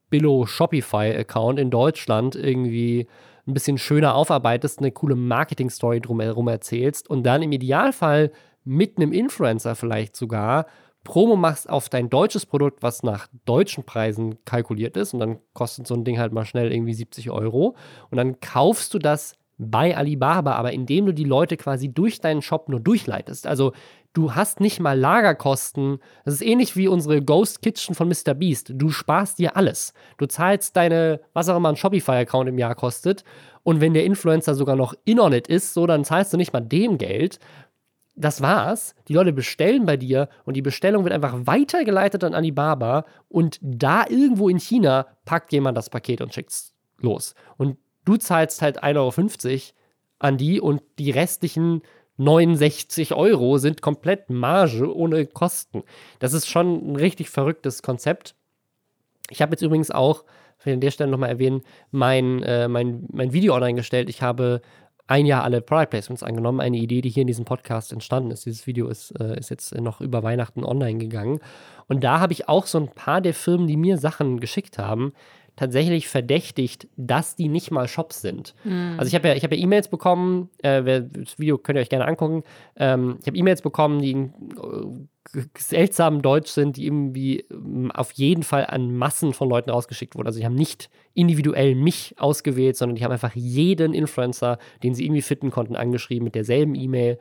Billo 0.10 0.46
Shopify-Account 0.46 1.60
in 1.60 1.70
Deutschland 1.70 2.36
irgendwie 2.36 3.08
ein 3.48 3.54
bisschen 3.54 3.78
schöner 3.78 4.16
aufarbeitest, 4.16 4.80
eine 4.80 4.92
coole 4.92 5.16
Marketing-Story 5.16 6.02
drumherum 6.02 6.48
erzählst 6.48 7.10
und 7.10 7.24
dann 7.24 7.42
im 7.42 7.52
Idealfall 7.52 8.32
mit 8.64 8.98
einem 8.98 9.12
Influencer 9.12 9.76
vielleicht 9.76 10.16
sogar 10.16 10.66
Promo 11.04 11.36
machst 11.36 11.70
auf 11.70 11.90
dein 11.90 12.10
deutsches 12.10 12.46
Produkt, 12.46 12.84
was 12.84 13.04
nach 13.04 13.28
deutschen 13.46 13.86
Preisen 13.86 14.44
kalkuliert 14.46 14.98
ist 14.98 15.14
und 15.14 15.20
dann 15.20 15.40
kostet 15.54 15.88
so 15.88 15.96
ein 15.96 16.04
Ding 16.04 16.20
halt 16.20 16.34
mal 16.34 16.46
schnell 16.46 16.72
irgendwie 16.72 16.94
70 16.94 17.32
Euro 17.32 17.76
und 18.12 18.18
dann 18.18 18.40
kaufst 18.42 18.94
du 18.94 19.00
das 19.00 19.34
bei 19.58 19.96
Alibaba, 19.96 20.54
aber 20.54 20.72
indem 20.72 21.08
du 21.08 21.14
die 21.14 21.26
Leute 21.26 21.58
quasi 21.58 21.90
durch 21.90 22.22
deinen 22.22 22.42
Shop 22.42 22.70
nur 22.70 22.80
durchleitest. 22.80 23.46
Also 23.46 23.74
du 24.14 24.36
hast 24.36 24.60
nicht 24.60 24.80
mal 24.80 24.98
Lagerkosten. 24.98 26.00
Das 26.26 26.34
ist 26.34 26.42
ähnlich 26.42 26.76
wie 26.76 26.88
unsere 26.88 27.22
Ghost 27.22 27.62
Kitchen 27.62 27.96
von 27.96 28.08
Mr. 28.08 28.34
Beast. 28.34 28.72
Du 28.74 28.90
sparst 28.90 29.40
dir 29.40 29.56
alles. 29.56 29.94
Du 30.18 30.26
zahlst 30.26 30.76
deine, 30.76 31.22
was 31.34 31.50
auch 31.50 31.58
immer 31.58 31.70
ein 31.70 31.76
Shopify-Account 31.76 32.50
im 32.50 32.58
Jahr 32.58 32.76
kostet. 32.76 33.24
Und 33.64 33.82
wenn 33.82 33.94
der 33.94 34.06
Influencer 34.06 34.56
sogar 34.56 34.76
noch 34.76 34.94
in 35.06 35.20
on 35.20 35.34
it 35.34 35.48
ist, 35.48 35.74
so, 35.74 35.86
dann 35.88 36.04
zahlst 36.04 36.34
du 36.34 36.38
nicht 36.38 36.54
mal 36.54 36.62
dem 36.62 36.98
Geld. 36.98 37.40
Das 38.16 38.42
war's. 38.42 38.96
Die 39.08 39.14
Leute 39.14 39.32
bestellen 39.32 39.86
bei 39.86 39.96
dir 39.96 40.28
und 40.46 40.56
die 40.56 40.62
Bestellung 40.62 41.04
wird 41.04 41.14
einfach 41.14 41.36
weitergeleitet 41.46 42.24
an 42.24 42.34
Alibaba 42.34 43.06
und 43.30 43.60
da 43.62 44.06
irgendwo 44.08 44.50
in 44.50 44.60
China 44.60 45.08
packt 45.26 45.54
jemand 45.54 45.78
das 45.78 45.90
Paket 45.90 46.20
und 46.22 46.34
schickt's 46.34 46.74
los. 47.00 47.34
Und 47.58 47.78
Du 48.10 48.18
zahlst 48.18 48.64
halt 48.64 48.84
1,50 48.84 48.96
Euro 48.98 49.62
an 50.18 50.38
die 50.38 50.60
und 50.60 50.82
die 50.98 51.12
restlichen 51.12 51.84
69 52.20 53.14
Euro 53.14 53.58
sind 53.58 53.82
komplett 53.82 54.30
Marge 54.30 54.94
ohne 54.94 55.26
Kosten. 55.26 55.84
Das 56.20 56.34
ist 56.34 56.48
schon 56.48 56.92
ein 56.92 56.96
richtig 56.98 57.30
verrücktes 57.30 57.82
Konzept. 57.82 58.36
Ich 59.30 59.42
habe 59.42 59.54
jetzt 59.54 59.62
übrigens 59.62 59.90
auch, 59.90 60.26
ich 60.60 60.66
will 60.66 60.74
an 60.74 60.82
der 60.82 60.92
Stelle 60.92 61.10
nochmal 61.10 61.30
erwähnen, 61.30 61.62
mein, 61.92 62.44
äh, 62.44 62.68
mein, 62.68 63.08
mein 63.12 63.32
Video 63.32 63.56
online 63.56 63.76
gestellt. 63.76 64.10
Ich 64.10 64.22
habe 64.22 64.62
ein 65.08 65.26
Jahr 65.26 65.44
alle 65.44 65.62
Product 65.62 65.88
Placements 65.90 66.22
angenommen. 66.22 66.60
Eine 66.60 66.78
Idee, 66.78 67.02
die 67.02 67.10
hier 67.10 67.22
in 67.22 67.28
diesem 67.28 67.46
Podcast 67.46 67.94
entstanden 67.94 68.32
ist. 68.32 68.46
Dieses 68.46 68.68
Video 68.68 68.90
ist, 68.90 69.12
äh, 69.20 69.40
ist 69.40 69.50
jetzt 69.50 69.74
noch 69.76 70.02
über 70.02 70.22
Weihnachten 70.22 70.66
online 70.66 71.00
gegangen. 71.00 71.40
Und 71.88 72.04
da 72.04 72.20
habe 72.20 72.34
ich 72.34 72.50
auch 72.50 72.68
so 72.68 72.80
ein 72.80 72.90
paar 72.90 73.22
der 73.22 73.34
Firmen, 73.34 73.68
die 73.68 73.78
mir 73.78 73.98
Sachen 73.98 74.42
geschickt 74.42 74.78
haben, 74.78 75.14
tatsächlich 75.60 76.08
verdächtigt, 76.08 76.88
dass 76.96 77.36
die 77.36 77.50
nicht 77.50 77.70
mal 77.70 77.90
Shops 77.90 78.22
sind. 78.22 78.56
Mhm. 78.64 78.96
Also 78.98 79.10
ich 79.10 79.16
habe 79.16 79.28
ja, 79.28 79.36
hab 79.36 79.52
ja 79.52 79.58
E-Mails 79.58 79.90
bekommen, 79.90 80.50
äh, 80.60 80.82
das 81.04 81.38
Video 81.38 81.58
könnt 81.58 81.78
ihr 81.78 81.82
euch 81.82 81.90
gerne 81.90 82.08
angucken. 82.08 82.44
Ähm, 82.78 83.18
ich 83.20 83.28
habe 83.28 83.36
E-Mails 83.36 83.62
bekommen, 83.62 84.02
die 84.02 84.12
in 84.12 84.34
äh, 84.56 85.42
seltsamen 85.58 86.22
Deutsch 86.22 86.50
sind, 86.50 86.78
die 86.78 86.86
irgendwie 86.86 87.42
ähm, 87.52 87.92
auf 87.92 88.14
jeden 88.14 88.44
Fall 88.44 88.68
an 88.68 88.96
Massen 88.96 89.34
von 89.34 89.50
Leuten 89.50 89.70
rausgeschickt 89.70 90.16
wurden. 90.16 90.28
Also 90.28 90.40
die 90.40 90.46
haben 90.46 90.56
nicht 90.56 90.90
individuell 91.14 91.76
mich 91.76 92.16
ausgewählt, 92.18 92.78
sondern 92.78 92.96
die 92.96 93.04
haben 93.04 93.12
einfach 93.12 93.36
jeden 93.36 93.94
Influencer, 93.94 94.60
den 94.82 94.96
sie 94.96 95.04
irgendwie 95.04 95.22
fitten 95.22 95.52
konnten, 95.52 95.76
angeschrieben 95.76 96.24
mit 96.24 96.36
derselben 96.36 96.74
E-Mail, 96.74 97.20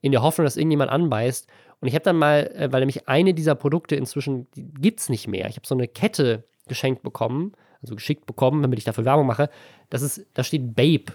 in 0.00 0.12
der 0.12 0.22
Hoffnung, 0.22 0.44
dass 0.44 0.56
irgendjemand 0.56 0.92
anbeißt. 0.92 1.48
Und 1.80 1.88
ich 1.88 1.94
habe 1.94 2.04
dann 2.04 2.16
mal, 2.16 2.52
äh, 2.54 2.68
weil 2.70 2.82
nämlich 2.82 3.08
eine 3.08 3.34
dieser 3.34 3.56
Produkte 3.56 3.96
inzwischen 3.96 4.46
gibt 4.54 5.00
es 5.00 5.08
nicht 5.08 5.26
mehr. 5.26 5.48
Ich 5.48 5.56
habe 5.56 5.66
so 5.66 5.74
eine 5.74 5.88
Kette 5.88 6.44
geschenkt 6.68 7.02
bekommen 7.02 7.52
also 7.82 7.94
geschickt 7.94 8.26
bekommen, 8.26 8.62
damit 8.62 8.78
ich 8.78 8.84
dafür 8.84 9.04
Werbung 9.04 9.26
mache. 9.26 9.50
Das 9.88 10.02
ist, 10.02 10.26
da 10.34 10.44
steht 10.44 10.74
Babe 10.74 11.12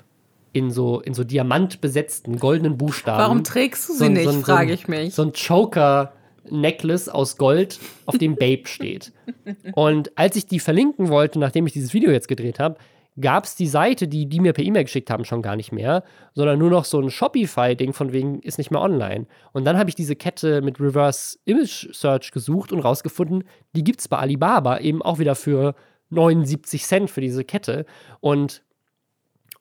in 0.53 0.72
so, 0.72 1.01
in 1.01 1.13
so 1.13 1.24
diamantbesetzten 1.24 2.39
goldenen 2.39 2.78
Buchstaben. 2.78 3.20
Warum 3.20 3.43
trägst 3.43 3.89
du 3.89 3.93
sie 3.93 4.09
nicht, 4.09 4.30
frage 4.41 4.74
ich 4.74 4.88
mich. 4.88 5.13
So 5.13 5.24
ein 5.24 5.34
Choker-Necklace 5.34 7.09
aus 7.09 7.38
Gold, 7.38 7.80
auf 8.05 8.18
dem 8.18 8.36
Babe 8.36 8.63
steht. 8.66 9.11
Und 9.76 10.18
als 10.18 10.36
ich 10.38 10.45
die 10.45 10.59
verlinken 10.59 11.09
wollte, 11.09 11.39
nachdem 11.39 11.68
ich 11.68 11.74
dieses 11.74 11.93
Video 11.93 12.09
jetzt 12.11 12.28
gedreht 12.28 12.59
habe, 12.59 12.78
gab 13.20 13.45
es 13.45 13.55
die 13.55 13.68
Seite, 13.68 14.07
die 14.07 14.28
die 14.28 14.39
mir 14.39 14.53
per 14.53 14.63
E-Mail 14.63 14.84
geschickt 14.84 15.09
haben, 15.09 15.26
schon 15.26 15.41
gar 15.41 15.55
nicht 15.55 15.72
mehr, 15.72 16.03
sondern 16.34 16.59
nur 16.59 16.70
noch 16.70 16.86
so 16.86 16.99
ein 16.99 17.09
Shopify-Ding 17.09 17.93
von 17.93 18.11
wegen 18.11 18.39
ist 18.41 18.57
nicht 18.57 18.72
mehr 18.72 18.82
online. 18.82 19.26
Und 19.53 19.66
dann 19.66 19.78
habe 19.78 19.89
ich 19.89 19.95
diese 19.95 20.16
Kette 20.16 20.61
mit 20.61 20.80
Reverse 20.80 21.38
Image 21.45 21.88
Search 21.93 22.32
gesucht 22.32 22.72
und 22.72 22.80
rausgefunden, 22.80 23.43
die 23.76 23.84
gibt 23.84 24.01
es 24.01 24.07
bei 24.07 24.18
Alibaba 24.18 24.80
eben 24.80 25.01
auch 25.01 25.20
wieder 25.20 25.36
für 25.36 25.76
79 26.16 26.84
Cent 26.84 27.11
für 27.11 27.22
diese 27.22 27.43
Kette. 27.43 27.86
Und 28.20 28.63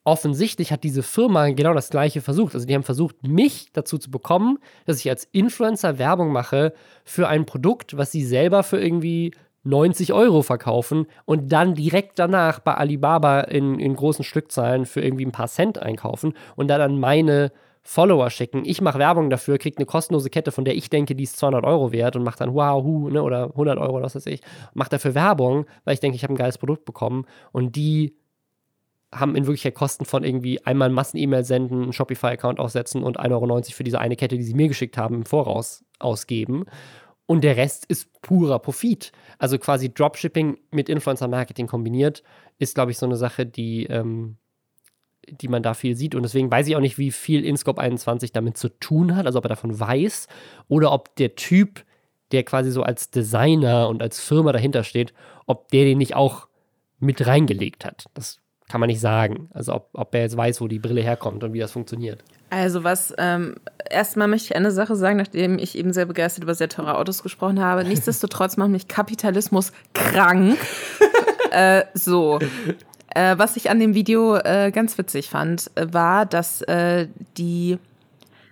offensichtlich 0.05 0.71
hat 0.71 0.85
diese 0.85 1.03
Firma 1.03 1.51
genau 1.51 1.75
das 1.75 1.91
gleiche 1.91 2.21
versucht. 2.21 2.55
Also 2.55 2.67
die 2.67 2.75
haben 2.75 2.83
versucht, 2.83 3.27
mich 3.27 3.73
dazu 3.73 3.99
zu 3.99 4.11
bekommen, 4.11 4.59
dass 4.87 5.01
ich 5.01 5.09
als 5.11 5.25
Influencer 5.33 5.99
Werbung 5.99 6.31
mache 6.33 6.75
für 7.05 7.29
ein 7.29 7.47
Produkt, 7.47 7.97
was 7.97 8.13
sie 8.13 8.25
selber 8.25 8.63
für 8.63 8.81
irgendwie 8.81 9.33
90 9.65 10.13
Euro 10.13 10.43
verkaufen 10.43 11.07
und 11.25 11.51
dann 11.51 11.75
direkt 11.75 12.19
danach 12.19 12.61
bei 12.61 12.75
Alibaba 12.75 13.41
in, 13.41 13.81
in 13.81 13.97
großen 13.97 14.25
Stückzahlen 14.25 14.85
für 14.85 15.01
irgendwie 15.01 15.25
ein 15.25 15.33
paar 15.33 15.49
Cent 15.49 15.79
einkaufen 15.79 16.35
und 16.55 16.69
dann 16.69 16.83
an 16.83 17.01
meine 17.01 17.51
Follower 17.87 18.31
schicken. 18.31 18.65
Ich 18.65 18.81
mache 18.81 18.99
Werbung 18.99 19.29
dafür, 19.29 19.59
kriege 19.59 19.77
eine 19.77 19.87
kostenlose 19.87 20.31
Kette, 20.31 20.51
von 20.53 20.65
der 20.65 20.75
ich 20.75 20.89
denke, 20.89 21.15
die 21.15 21.25
ist 21.25 21.37
200 21.37 21.65
Euro 21.65 21.93
wert 21.93 22.17
und 22.17 22.25
mache 22.25 22.39
dann 22.39 22.55
wow, 22.55 22.83
ne, 23.11 23.23
oder 23.23 23.51
100 23.51 23.79
Euro, 23.79 24.01
was 24.01 24.15
weiß 24.15 24.27
ich. 24.27 24.41
Mache 24.73 24.89
dafür 24.89 25.15
Werbung, 25.15 25.67
weil 25.85 25.95
ich 25.95 26.01
denke, 26.01 26.17
ich 26.17 26.23
habe 26.23 26.33
ein 26.33 26.39
geiles 26.39 26.57
Produkt 26.57 26.87
bekommen 26.87 27.27
und 27.53 27.77
die 27.77 28.17
haben 29.13 29.37
in 29.37 29.47
Wirklichkeit 29.47 29.75
Kosten 29.75 30.07
von 30.07 30.25
irgendwie 30.25 30.65
einmal 30.65 30.91
Massen-E-Mail 30.91 31.45
senden, 31.45 31.83
einen 31.83 31.93
Shopify-Account 31.93 32.59
aufsetzen 32.59 33.03
und 33.03 33.21
1,90 33.21 33.31
Euro 33.31 33.63
für 33.71 33.85
diese 33.85 34.01
eine 34.01 34.17
Kette, 34.17 34.37
die 34.37 34.43
sie 34.43 34.55
mir 34.55 34.69
geschickt 34.69 34.97
haben, 34.97 35.17
im 35.17 35.27
Voraus 35.27 35.85
ausgeben. 35.99 36.65
Und 37.27 37.45
der 37.45 37.57
Rest 37.57 37.85
ist 37.87 38.11
purer 38.23 38.59
Profit. 38.59 39.13
Also 39.39 39.59
quasi 39.59 39.93
Dropshipping 39.93 40.59
mit 40.71 40.89
Influencer-Marketing 40.89 41.67
kombiniert, 41.67 42.23
ist, 42.59 42.75
glaube 42.75 42.91
ich, 42.91 42.99
so 42.99 43.07
eine 43.07 43.17
Sache, 43.17 43.47
die, 43.47 43.87
ähm, 43.87 44.37
die 45.29 45.49
man 45.49 45.63
da 45.63 45.75
viel 45.75 45.97
sieht. 45.97 46.15
Und 46.15 46.23
deswegen 46.23 46.51
weiß 46.51 46.67
ich 46.69 46.77
auch 46.77 46.81
nicht, 46.81 46.99
wie 46.99 47.11
viel 47.11 47.45
InScope 47.45 47.81
21 47.81 48.33
damit 48.33 48.57
zu 48.57 48.69
tun 48.69 49.17
hat, 49.17 49.27
also 49.27 49.39
ob 49.39 49.45
er 49.45 49.51
davon 49.51 49.79
weiß 49.79 50.29
oder 50.69 50.93
ob 50.93 51.15
der 51.17 51.35
Typ, 51.35 51.85
der 52.33 52.43
quasi 52.45 52.71
so 52.71 52.83
als 52.83 53.11
Designer 53.11 53.89
und 53.89 54.03
als 54.03 54.21
Firma 54.21 54.53
dahinter 54.53 54.85
steht, 54.85 55.13
ob 55.47 55.71
der 55.71 55.85
den 55.85 55.99
nicht 55.99 56.15
auch 56.15 56.49
mit 56.99 57.27
reingelegt 57.27 57.85
hat. 57.85 58.07
Das 58.15 58.41
kann 58.69 58.81
man 58.81 58.89
nicht 58.89 59.01
sagen. 59.01 59.49
Also 59.53 59.75
ob, 59.75 59.91
ob 59.93 60.15
er 60.15 60.23
jetzt 60.23 60.37
weiß, 60.37 60.61
wo 60.61 60.69
die 60.69 60.79
Brille 60.79 61.03
herkommt 61.03 61.45
und 61.45 61.53
wie 61.53 61.59
das 61.59 61.73
funktioniert. 61.73 62.25
Also 62.51 62.85
was, 62.85 63.13
ähm, 63.19 63.57
erstmal 63.91 64.29
möchte 64.29 64.47
ich 64.47 64.57
eine 64.57 64.71
Sache 64.71 64.97
sagen, 64.97 65.17
nachdem 65.17 65.59
ich 65.59 65.77
eben 65.77 65.93
sehr 65.93 66.07
begeistert 66.07 66.45
über 66.45 66.55
sehr 66.55 66.69
teure 66.69 66.97
Autos 66.97 67.23
gesprochen 67.23 67.61
habe. 67.61 67.85
Nichtsdestotrotz 67.89 68.57
macht 68.57 68.71
mich 68.71 68.89
Kapitalismus 68.89 69.73
krank. 69.93 70.59
äh, 71.51 71.85
so. 71.95 72.39
Äh, 73.15 73.39
was 73.39 73.57
ich 73.57 73.71
an 73.71 73.79
dem 73.79 73.95
Video 73.95 74.37
äh, 74.37 74.71
ganz 74.73 74.99
witzig 74.99 75.31
fand, 75.31 75.71
war, 75.77 76.27
dass 76.27 76.63
äh, 76.63 77.09
die 77.37 77.79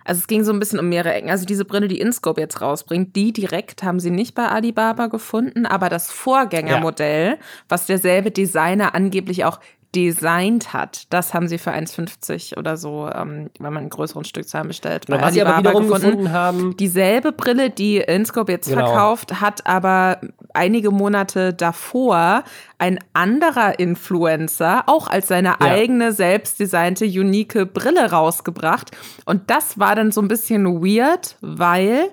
also 0.05 0.19
es 0.19 0.27
ging 0.27 0.43
so 0.43 0.51
ein 0.51 0.59
bisschen 0.59 0.79
um 0.79 0.89
mehrere 0.89 1.13
Ecken. 1.13 1.29
Also 1.29 1.45
diese 1.45 1.65
Brille, 1.65 1.87
die 1.87 1.99
InScope 1.99 2.41
jetzt 2.41 2.61
rausbringt, 2.61 3.15
die 3.15 3.31
direkt 3.31 3.83
haben 3.83 3.99
sie 3.99 4.11
nicht 4.11 4.35
bei 4.35 4.47
Alibaba 4.47 5.07
gefunden, 5.07 5.65
aber 5.65 5.89
das 5.89 6.11
Vorgängermodell, 6.11 7.31
ja. 7.31 7.37
was 7.69 7.85
derselbe 7.85 8.31
Designer 8.31 8.95
angeblich 8.95 9.45
auch 9.45 9.59
designt 9.95 10.73
hat. 10.73 11.05
Das 11.11 11.33
haben 11.33 11.47
sie 11.47 11.57
für 11.57 11.71
1,50 11.71 12.57
oder 12.57 12.77
so, 12.77 13.09
ähm, 13.13 13.49
wenn 13.59 13.73
man 13.73 13.83
einen 13.83 13.89
größeren 13.89 14.23
Stückzahlen 14.23 14.67
bestellt. 14.67 15.05
Genau, 15.05 15.21
was 15.21 15.33
sie 15.33 15.41
aber 15.43 15.59
wiederum 15.59 15.87
gefunden. 15.87 16.09
gefunden. 16.09 16.31
haben. 16.31 16.77
Dieselbe 16.77 17.31
Brille, 17.31 17.69
die 17.69 17.97
Inscope 17.97 18.51
jetzt 18.51 18.69
genau. 18.69 18.87
verkauft, 18.87 19.39
hat 19.39 19.67
aber 19.67 20.19
einige 20.53 20.91
Monate 20.91 21.53
davor 21.53 22.43
ein 22.79 22.99
anderer 23.13 23.79
Influencer 23.79 24.83
auch 24.87 25.07
als 25.07 25.27
seine 25.27 25.49
ja. 25.49 25.61
eigene 25.61 26.11
selbstdesignte 26.11 27.05
unique 27.05 27.73
Brille 27.73 28.11
rausgebracht. 28.11 28.91
Und 29.25 29.49
das 29.49 29.79
war 29.79 29.95
dann 29.95 30.11
so 30.11 30.21
ein 30.21 30.27
bisschen 30.27 30.65
weird, 30.83 31.37
weil 31.41 32.09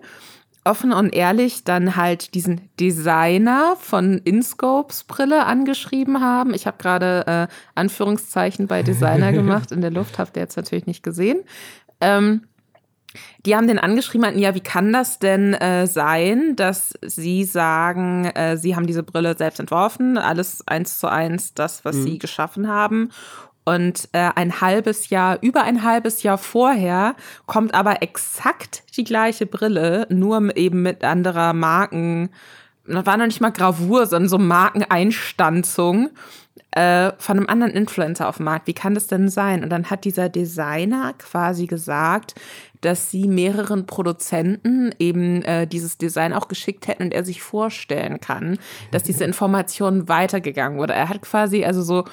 offen 0.65 0.93
und 0.93 1.15
ehrlich 1.15 1.65
dann 1.65 1.97
halt 1.97 2.35
diesen 2.35 2.61
Designer 2.79 3.77
von 3.81 4.19
InScopes 4.19 5.05
Brille 5.05 5.47
angeschrieben 5.47 6.21
haben. 6.21 6.53
Ich 6.55 6.67
habe 6.67 6.77
gerade 6.79 7.49
äh, 7.49 7.55
Anführungszeichen 7.75 8.67
bei 8.67 8.83
Designer 8.83 9.33
gemacht 9.35 9.73
in 9.73 9.81
der 9.81 9.91
Luft, 9.91 10.19
habt 10.19 10.37
ihr 10.37 10.43
jetzt 10.43 10.57
natürlich 10.57 10.87
nicht 10.87 11.03
gesehen. 11.03 11.41
Ähm, 12.01 12.43
die 13.45 13.57
haben 13.57 13.67
den 13.67 13.79
angeschrieben, 13.79 14.21
meinten, 14.21 14.39
ja, 14.39 14.55
wie 14.55 14.61
kann 14.61 14.93
das 14.93 15.19
denn 15.19 15.55
äh, 15.55 15.87
sein, 15.87 16.55
dass 16.57 16.95
sie 17.03 17.45
sagen, 17.45 18.27
äh, 18.27 18.57
sie 18.57 18.77
haben 18.77 18.87
diese 18.87 19.03
Brille 19.03 19.37
selbst 19.37 19.59
entworfen, 19.59 20.17
alles 20.19 20.67
eins 20.69 21.01
zu 21.01 21.09
eins 21.09 21.55
das, 21.55 21.85
was 21.85 21.97
mhm. 21.97 22.03
sie 22.03 22.19
geschaffen 22.19 22.69
haben. 22.69 23.11
Und 23.71 24.09
äh, 24.11 24.31
ein 24.35 24.61
halbes 24.61 25.11
Jahr, 25.11 25.39
über 25.43 25.63
ein 25.63 25.85
halbes 25.85 26.25
Jahr 26.25 26.39
vorher 26.39 27.15
kommt 27.47 27.73
aber 27.73 28.03
exakt 28.03 28.83
die 28.97 29.05
gleiche 29.05 29.47
Brille, 29.47 30.09
nur 30.11 30.57
eben 30.57 30.83
mit 30.83 31.05
anderer 31.05 31.53
Marken. 31.53 32.31
Das 32.85 33.07
war 33.07 33.17
noch 33.17 33.27
nicht 33.27 33.41
mal 33.41 33.51
Gravur, 33.51 34.07
sondern 34.07 34.29
so 34.29 34.39
Markeneinstanzung 34.39 36.11
äh, 36.73 37.13
von 37.19 37.37
einem 37.37 37.47
anderen 37.47 37.73
Influencer 37.73 38.29
auf 38.29 38.39
dem 38.39 38.47
Markt. 38.47 38.67
Wie 38.67 38.75
kann 38.75 38.95
das 38.95 39.07
denn 39.07 39.29
sein? 39.29 39.63
Und 39.63 39.71
dann 39.71 39.89
hat 39.89 40.05
dieser 40.05 40.29
Designer 40.29 41.13
quasi 41.19 41.67
gesagt, 41.67 42.35
dass 42.81 43.13
sie 43.13 43.29
mehreren 43.29 43.87
Produzenten 43.87 44.93
eben 44.99 45.43
äh, 45.43 45.69
dieses 45.69 45.97
Design 45.97 46.33
auch 46.33 46.49
geschickt 46.49 46.89
hätten 46.89 47.05
und 47.05 47.15
er 47.15 47.25
sich 47.25 47.41
vorstellen 47.41 48.21
kann, 48.21 48.59
dass 48.91 49.05
diese 49.05 49.23
Information 49.23 50.09
weitergegangen 50.09 50.77
wurde. 50.77 50.95
Er 50.95 51.09
hat 51.09 51.23
quasi 51.23 51.65
also 51.65 51.83
so 51.83 52.05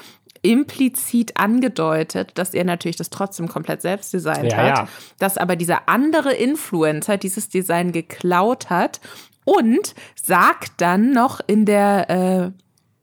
implizit 0.41 1.37
angedeutet, 1.37 2.31
dass 2.35 2.53
er 2.53 2.63
natürlich 2.63 2.97
das 2.97 3.09
trotzdem 3.09 3.47
komplett 3.47 3.81
selbst 3.81 4.13
designt 4.13 4.51
ja, 4.51 4.57
hat, 4.57 4.77
ja. 4.77 4.87
dass 5.19 5.37
aber 5.37 5.55
dieser 5.55 5.89
andere 5.89 6.33
Influencer 6.33 7.17
dieses 7.17 7.49
Design 7.49 7.91
geklaut 7.91 8.69
hat 8.69 8.99
und 9.45 9.95
sagt 10.21 10.73
dann 10.77 11.11
noch 11.11 11.39
in 11.47 11.65
der 11.65 12.09
äh, 12.09 12.51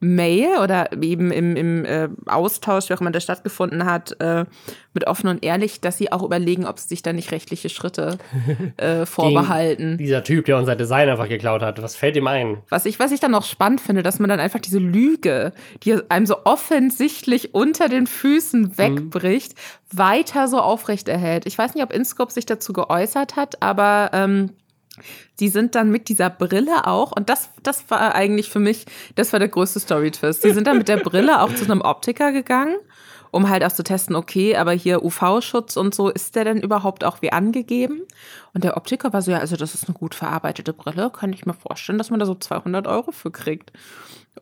Mail 0.04 0.58
oder 0.62 0.92
eben 1.00 1.30
im, 1.30 1.56
im 1.56 1.84
äh, 1.84 2.08
Austausch, 2.26 2.88
wie 2.88 2.94
auch 2.94 3.00
immer 3.00 3.10
der 3.10 3.20
stattgefunden 3.20 3.84
hat, 3.84 4.20
äh, 4.20 4.44
mit 4.92 5.06
offen 5.06 5.28
und 5.28 5.44
ehrlich, 5.44 5.80
dass 5.80 5.96
sie 5.96 6.12
auch 6.12 6.22
überlegen, 6.22 6.66
ob 6.66 6.78
sie 6.78 6.88
sich 6.88 7.02
da 7.02 7.12
nicht 7.12 7.32
rechtliche 7.32 7.68
Schritte 7.68 8.18
äh, 8.76 9.06
vorbehalten. 9.06 9.96
dieser 9.98 10.22
Typ, 10.22 10.44
der 10.44 10.58
unser 10.58 10.76
Design 10.76 11.08
einfach 11.08 11.28
geklaut 11.28 11.62
hat, 11.62 11.82
was 11.82 11.96
fällt 11.96 12.16
ihm 12.16 12.26
ein? 12.26 12.58
Was 12.68 12.86
ich, 12.86 12.98
was 12.98 13.12
ich 13.12 13.20
dann 13.20 13.30
noch 13.30 13.44
spannend 13.44 13.80
finde, 13.80 14.02
dass 14.02 14.18
man 14.18 14.28
dann 14.28 14.40
einfach 14.40 14.60
diese 14.60 14.78
Lüge, 14.78 15.52
die 15.82 15.98
einem 16.10 16.26
so 16.26 16.44
offensichtlich 16.44 17.54
unter 17.54 17.88
den 17.88 18.06
Füßen 18.06 18.62
mhm. 18.62 18.78
wegbricht, 18.78 19.54
mhm. 19.54 19.98
weiter 19.98 20.48
so 20.48 20.60
aufrechterhält. 20.60 21.46
Ich 21.46 21.56
weiß 21.56 21.74
nicht, 21.74 21.84
ob 21.84 21.92
Inscope 21.92 22.32
sich 22.32 22.46
dazu 22.46 22.72
geäußert 22.72 23.36
hat, 23.36 23.62
aber 23.62 24.10
ähm, 24.12 24.50
Sie 25.34 25.48
sind 25.48 25.74
dann 25.74 25.90
mit 25.90 26.08
dieser 26.08 26.30
Brille 26.30 26.86
auch, 26.86 27.12
und 27.12 27.28
das, 27.28 27.50
das 27.62 27.90
war 27.90 28.14
eigentlich 28.14 28.50
für 28.50 28.60
mich, 28.60 28.86
das 29.14 29.32
war 29.32 29.38
der 29.40 29.48
größte 29.48 29.80
Story-Twist. 29.80 30.42
Sie 30.42 30.52
sind 30.52 30.66
dann 30.66 30.78
mit 30.78 30.88
der 30.88 30.98
Brille 30.98 31.40
auch 31.40 31.54
zu 31.54 31.64
einem 31.64 31.80
Optiker 31.80 32.32
gegangen, 32.32 32.76
um 33.30 33.48
halt 33.48 33.64
auch 33.64 33.72
zu 33.72 33.82
testen, 33.82 34.14
okay, 34.14 34.56
aber 34.56 34.72
hier 34.72 35.04
UV-Schutz 35.04 35.76
und 35.76 35.94
so, 35.94 36.08
ist 36.08 36.36
der 36.36 36.44
denn 36.44 36.60
überhaupt 36.60 37.02
auch 37.02 37.20
wie 37.20 37.32
angegeben? 37.32 38.02
Und 38.52 38.62
der 38.62 38.76
Optiker 38.76 39.12
war 39.12 39.22
so, 39.22 39.32
ja, 39.32 39.38
also 39.38 39.56
das 39.56 39.74
ist 39.74 39.88
eine 39.88 39.98
gut 39.98 40.14
verarbeitete 40.14 40.72
Brille, 40.72 41.10
kann 41.10 41.32
ich 41.32 41.44
mir 41.44 41.54
vorstellen, 41.54 41.98
dass 41.98 42.10
man 42.10 42.20
da 42.20 42.26
so 42.26 42.36
200 42.36 42.86
Euro 42.86 43.10
für 43.10 43.32
kriegt. 43.32 43.72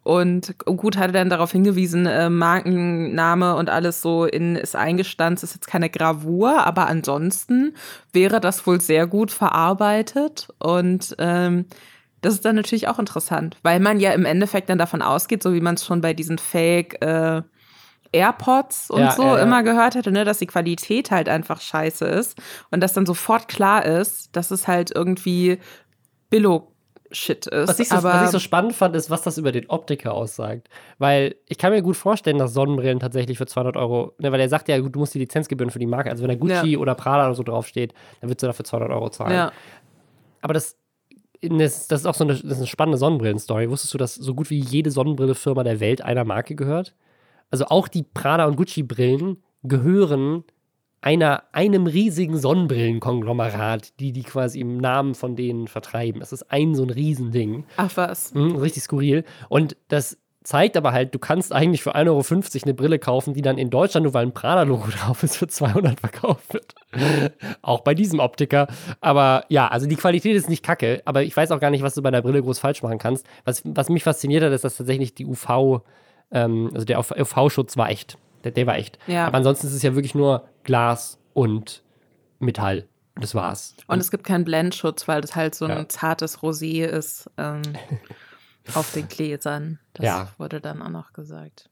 Und 0.05 0.57
gut 0.64 0.97
hatte 0.97 1.12
dann 1.12 1.30
darauf 1.30 1.53
hingewiesen, 1.53 2.07
äh, 2.07 2.28
Markenname 2.28 3.55
und 3.55 3.70
alles 3.70 4.01
so 4.01 4.24
in 4.24 4.57
ist 4.57 4.74
eingestanzt, 4.74 5.45
ist 5.45 5.55
jetzt 5.55 5.68
keine 5.68 5.90
Gravur, 5.90 6.66
aber 6.66 6.86
ansonsten 6.88 7.74
wäre 8.12 8.40
das 8.40 8.66
wohl 8.66 8.80
sehr 8.80 9.07
gut 9.07 9.30
verarbeitet. 9.30 10.49
Und 10.59 11.14
ähm, 11.18 11.66
das 12.20 12.34
ist 12.34 12.45
dann 12.45 12.57
natürlich 12.57 12.88
auch 12.88 12.99
interessant, 12.99 13.59
weil 13.62 13.80
man 13.80 14.01
ja 14.01 14.12
im 14.12 14.24
Endeffekt 14.24 14.70
dann 14.70 14.78
davon 14.78 15.03
ausgeht, 15.03 15.43
so 15.43 15.55
wie 15.55 15.61
man 15.61 15.74
es 15.74 15.84
schon 15.84 16.01
bei 16.01 16.14
diesen 16.14 16.38
Fake 16.38 17.01
äh, 17.03 17.43
AirPods 18.12 18.90
und 18.90 19.01
ja, 19.01 19.12
so 19.12 19.22
ja, 19.22 19.36
ja. 19.36 19.43
immer 19.43 19.62
gehört 19.62 19.95
hatte, 19.95 20.12
ne, 20.12 20.24
dass 20.24 20.38
die 20.38 20.47
Qualität 20.47 21.11
halt 21.11 21.28
einfach 21.28 21.61
scheiße 21.61 22.05
ist 22.05 22.40
und 22.70 22.80
dass 22.80 22.93
dann 22.93 23.07
sofort 23.07 23.49
klar 23.49 23.84
ist, 23.84 24.36
dass 24.36 24.51
es 24.51 24.68
halt 24.68 24.90
irgendwie 24.95 25.59
Billo 26.30 26.71
Shit 27.12 27.46
ist. 27.46 27.68
Was 27.68 27.78
ich, 27.78 27.88
so, 27.88 28.02
was 28.02 28.24
ich 28.24 28.30
so 28.30 28.38
spannend 28.38 28.74
fand, 28.74 28.96
ist, 28.96 29.10
was 29.10 29.22
das 29.22 29.38
über 29.38 29.52
den 29.52 29.68
Optiker 29.68 30.14
aussagt. 30.14 30.68
Weil 30.98 31.36
ich 31.46 31.58
kann 31.58 31.72
mir 31.72 31.82
gut 31.82 31.96
vorstellen, 31.96 32.38
dass 32.38 32.54
Sonnenbrillen 32.54 33.00
tatsächlich 33.00 33.38
für 33.38 33.46
200 33.46 33.76
Euro, 33.76 34.14
ne, 34.18 34.32
weil 34.32 34.40
er 34.40 34.48
sagt 34.48 34.68
ja, 34.68 34.78
du 34.80 34.98
musst 34.98 35.14
die 35.14 35.18
Lizenzgebühren 35.18 35.70
für 35.70 35.78
die 35.78 35.86
Marke, 35.86 36.10
also 36.10 36.22
wenn 36.22 36.30
da 36.30 36.34
Gucci 36.34 36.76
oder 36.76 36.94
Prada 36.94 37.26
oder 37.26 37.34
so 37.34 37.42
draufsteht, 37.42 37.94
dann 38.20 38.30
wird 38.30 38.42
du 38.42 38.46
dafür 38.46 38.64
200 38.64 38.90
Euro 38.90 39.10
zahlen. 39.10 39.32
Ja. 39.32 39.52
Aber 40.40 40.54
das, 40.54 40.76
das, 41.40 41.88
das 41.88 42.00
ist 42.00 42.06
auch 42.06 42.14
so 42.14 42.24
eine, 42.24 42.34
das 42.34 42.42
ist 42.42 42.56
eine 42.58 42.66
spannende 42.66 42.98
Sonnenbrillen-Story. 42.98 43.70
Wusstest 43.70 43.94
du, 43.94 43.98
dass 43.98 44.14
so 44.14 44.34
gut 44.34 44.50
wie 44.50 44.58
jede 44.58 44.90
Sonnenbrillefirma 44.90 45.64
der 45.64 45.80
Welt 45.80 46.02
einer 46.02 46.24
Marke 46.24 46.54
gehört? 46.54 46.94
Also 47.50 47.66
auch 47.66 47.88
die 47.88 48.02
Prada 48.02 48.46
und 48.46 48.56
Gucci-Brillen 48.56 49.42
gehören 49.62 50.44
einer, 51.03 51.42
einem 51.53 51.86
riesigen 51.86 52.38
Sonnenbrillenkonglomerat, 52.38 53.98
die 54.00 54.12
die 54.12 54.22
quasi 54.22 54.61
im 54.61 54.78
Namen 54.78 55.14
von 55.14 55.36
denen 55.36 55.66
vertreiben. 55.66 56.20
Das 56.20 56.32
ist 56.32 56.50
ein 56.50 56.74
so 56.74 56.84
ein 56.84 56.90
Riesending. 56.90 57.64
Ach 57.76 57.90
was. 57.96 58.32
Mhm, 58.32 58.57
richtig 58.57 58.84
skurril. 58.84 59.24
Und 59.48 59.76
das 59.88 60.16
zeigt 60.44 60.76
aber 60.76 60.92
halt, 60.92 61.14
du 61.14 61.18
kannst 61.18 61.53
eigentlich 61.53 61.82
für 61.82 61.94
1,50 61.94 62.07
Euro 62.07 62.62
eine 62.64 62.74
Brille 62.74 62.98
kaufen, 62.98 63.34
die 63.34 63.42
dann 63.42 63.59
in 63.59 63.70
Deutschland, 63.70 64.05
nur 64.05 64.14
weil 64.14 64.26
ein 64.26 64.34
Prada-Logo 64.34 64.88
drauf 64.98 65.22
ist, 65.24 65.36
für 65.36 65.48
200 65.48 65.98
verkauft 65.98 66.55
wird. 66.55 66.74
auch 67.62 67.80
bei 67.80 67.94
diesem 67.94 68.20
Optiker. 68.20 68.68
Aber 69.00 69.44
ja, 69.48 69.68
also 69.68 69.88
die 69.88 69.96
Qualität 69.96 70.36
ist 70.36 70.48
nicht 70.48 70.64
kacke, 70.64 71.03
aber 71.05 71.24
ich 71.24 71.36
weiß 71.36 71.50
auch 71.50 71.61
gar 71.61 71.70
nicht, 71.70 71.82
was 71.82 71.94
du 71.94 72.03
bei 72.03 72.11
der 72.11 72.22
Brille 72.22 72.42
groß 72.42 72.61
falsch 72.61 72.82
machen 72.82 72.98
kannst. 72.98 73.26
Was, 73.44 73.62
was 73.64 73.88
mich 73.88 74.05
fasziniert 74.05 74.44
hat, 74.44 74.53
ist, 74.53 74.64
dass 74.64 74.76
tatsächlich 74.76 75.14
die 75.14 75.26
UV, 75.26 75.82
ähm, 76.30 76.70
also 76.72 76.84
der 76.84 77.00
UV-Schutz 77.00 77.76
war 77.76 77.90
echt. 77.90 78.18
Der, 78.45 78.53
der 78.53 78.66
war 78.66 78.76
echt. 78.76 78.99
Ja. 79.07 79.26
Aber 79.26 79.36
ansonsten 79.38 79.66
ist 79.66 79.74
es 79.74 79.82
ja 79.82 79.95
wirklich 79.95 80.14
nur 80.14 80.49
Glas 80.64 81.18
und 81.34 81.82
Metall. 82.38 82.86
Das 83.16 83.34
war's. 83.34 83.74
Und 83.88 84.01
es 84.01 84.11
gibt 84.11 84.24
keinen 84.24 84.45
Blendschutz, 84.45 85.07
weil 85.07 85.20
das 85.20 85.36
halt 85.36 85.55
so 85.55 85.66
ein 85.66 85.70
Ja. 85.76 85.88
zartes 85.88 86.38
Rosé 86.40 86.84
ist 86.86 87.30
ähm, 87.36 87.62
auf 88.74 88.90
den 88.93 89.09
Gläsern. 89.09 89.78
Das 89.95 90.07
Ja. 90.07 90.28
wurde 90.38 90.61
dann 90.61 90.80
auch 90.82 90.88
noch 90.88 91.12
gesagt. 91.12 91.68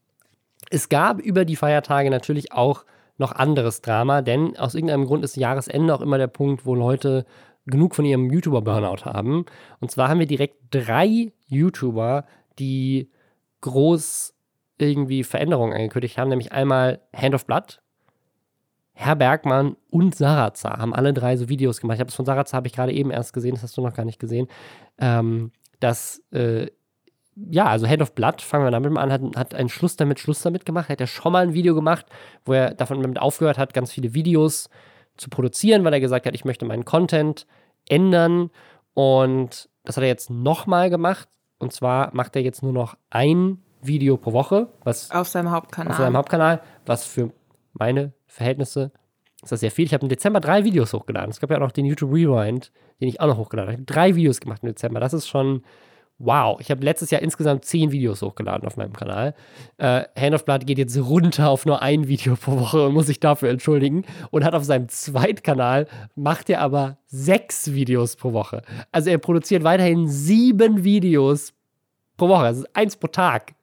Es 0.69 0.87
gab 0.89 1.19
über 1.19 1.43
die 1.45 1.55
Feiertage 1.55 2.09
natürlich 2.11 2.51
auch 2.53 2.85
noch 3.17 3.31
anderes 3.33 3.81
Drama, 3.81 4.21
denn 4.21 4.55
aus 4.57 4.75
irgendeinem 4.75 5.05
Grund 5.05 5.23
ist 5.23 5.35
Jahresende 5.35 5.93
auch 5.93 6.01
immer 6.01 6.17
der 6.17 6.27
Punkt, 6.27 6.65
wo 6.65 6.75
Leute 6.75 7.25
genug 7.65 7.95
von 7.95 8.05
ihrem 8.05 8.29
YouTuber-Burnout 8.31 9.05
haben. 9.05 9.45
Und 9.79 9.91
zwar 9.91 10.09
haben 10.09 10.19
wir 10.19 10.25
direkt 10.27 10.55
drei 10.71 11.31
YouTuber, 11.47 12.25
die 12.59 13.09
groß 13.61 14.33
irgendwie 14.85 15.23
Veränderungen 15.23 15.73
angekündigt 15.73 16.17
haben, 16.17 16.29
nämlich 16.29 16.51
einmal 16.51 16.99
Hand 17.15 17.35
of 17.35 17.45
Blood, 17.45 17.81
Herr 18.93 19.15
Bergmann 19.15 19.77
und 19.89 20.15
Sarazar 20.15 20.77
haben 20.77 20.93
alle 20.93 21.13
drei 21.13 21.37
so 21.37 21.49
Videos 21.49 21.81
gemacht. 21.81 21.95
Ich 21.95 22.01
habe 22.01 22.09
es 22.09 22.15
von 22.15 22.25
Sarazar 22.25 22.57
habe 22.57 22.67
ich 22.67 22.73
gerade 22.73 22.91
eben 22.91 23.09
erst 23.09 23.33
gesehen, 23.33 23.55
das 23.55 23.63
hast 23.63 23.75
du 23.77 23.81
noch 23.81 23.93
gar 23.93 24.05
nicht 24.05 24.19
gesehen. 24.19 24.47
Ähm, 24.99 25.51
dass 25.79 26.21
äh, 26.31 26.67
ja, 27.35 27.65
also 27.65 27.87
Hand 27.87 28.01
of 28.01 28.13
Blood, 28.13 28.41
fangen 28.41 28.65
wir 28.65 28.71
damit 28.71 28.91
mal 28.91 29.01
an, 29.01 29.11
hat, 29.11 29.21
hat 29.35 29.53
einen 29.55 29.69
Schluss 29.69 29.95
damit, 29.95 30.19
Schluss 30.19 30.41
damit 30.41 30.65
gemacht. 30.65 30.89
Er 30.89 30.93
hat 30.93 30.99
ja 30.99 31.07
schon 31.07 31.31
mal 31.31 31.43
ein 31.43 31.53
Video 31.53 31.73
gemacht, 31.73 32.05
wo 32.45 32.53
er 32.53 32.73
davon 32.73 33.01
damit 33.01 33.19
aufgehört 33.19 33.57
hat, 33.57 33.73
ganz 33.73 33.91
viele 33.91 34.13
Videos 34.13 34.69
zu 35.17 35.29
produzieren, 35.29 35.83
weil 35.83 35.93
er 35.93 35.99
gesagt 35.99 36.25
hat, 36.25 36.35
ich 36.35 36.45
möchte 36.45 36.65
meinen 36.65 36.85
Content 36.85 37.47
ändern. 37.87 38.51
Und 38.93 39.69
das 39.83 39.97
hat 39.97 40.03
er 40.03 40.09
jetzt 40.09 40.29
nochmal 40.29 40.89
gemacht. 40.89 41.29
Und 41.57 41.73
zwar 41.73 42.13
macht 42.13 42.35
er 42.35 42.41
jetzt 42.41 42.63
nur 42.63 42.73
noch 42.73 42.95
ein 43.09 43.59
Video 43.83 44.17
pro 44.17 44.33
Woche, 44.33 44.67
was 44.83 45.11
Auf 45.11 45.27
seinem 45.27 45.51
Hauptkanal. 45.51 45.91
auf 45.91 45.97
seinem 45.97 46.17
Hauptkanal, 46.17 46.61
was 46.85 47.05
für 47.05 47.31
meine 47.73 48.13
Verhältnisse 48.27 48.91
ist 49.43 49.51
das 49.51 49.59
sehr 49.61 49.71
viel. 49.71 49.85
Ich 49.85 49.93
habe 49.93 50.03
im 50.03 50.09
Dezember 50.09 50.39
drei 50.39 50.63
Videos 50.63 50.93
hochgeladen. 50.93 51.31
Es 51.31 51.39
gab 51.39 51.49
ja 51.49 51.57
auch 51.57 51.61
noch 51.61 51.71
den 51.71 51.85
YouTube 51.85 52.13
Rewind, 52.13 52.71
den 52.99 53.07
ich 53.07 53.19
auch 53.19 53.27
noch 53.27 53.37
hochgeladen 53.37 53.71
habe. 53.71 53.73
Ich 53.73 53.79
habe 53.79 53.93
drei 53.93 54.15
Videos 54.15 54.39
gemacht 54.39 54.59
im 54.61 54.69
Dezember. 54.69 54.99
Das 54.99 55.13
ist 55.13 55.27
schon 55.27 55.63
wow. 56.19 56.59
Ich 56.59 56.69
habe 56.69 56.83
letztes 56.83 57.09
Jahr 57.09 57.23
insgesamt 57.23 57.65
zehn 57.65 57.91
Videos 57.91 58.21
hochgeladen 58.21 58.67
auf 58.67 58.77
meinem 58.77 58.93
Kanal. 58.93 59.33
Äh, 59.77 60.03
Hand 60.15 60.35
of 60.35 60.45
Blood 60.45 60.67
geht 60.67 60.77
jetzt 60.77 60.95
runter 60.97 61.49
auf 61.49 61.65
nur 61.65 61.81
ein 61.81 62.07
Video 62.07 62.35
pro 62.35 62.59
Woche 62.59 62.85
und 62.85 62.93
muss 62.93 63.07
sich 63.07 63.19
dafür 63.19 63.49
entschuldigen. 63.49 64.05
Und 64.29 64.45
hat 64.45 64.53
auf 64.53 64.63
seinem 64.63 64.89
Zweitkanal, 64.89 65.87
macht 66.13 66.49
er 66.51 66.61
aber 66.61 66.97
sechs 67.07 67.73
Videos 67.73 68.17
pro 68.17 68.33
Woche. 68.33 68.61
Also 68.91 69.09
er 69.09 69.17
produziert 69.17 69.63
weiterhin 69.63 70.07
sieben 70.07 70.83
Videos 70.83 71.53
pro 72.21 72.29
Woche. 72.29 72.43
Das 72.43 72.57
ist 72.59 72.75
eins 72.75 72.95
pro 72.95 73.07
Tag 73.07 73.53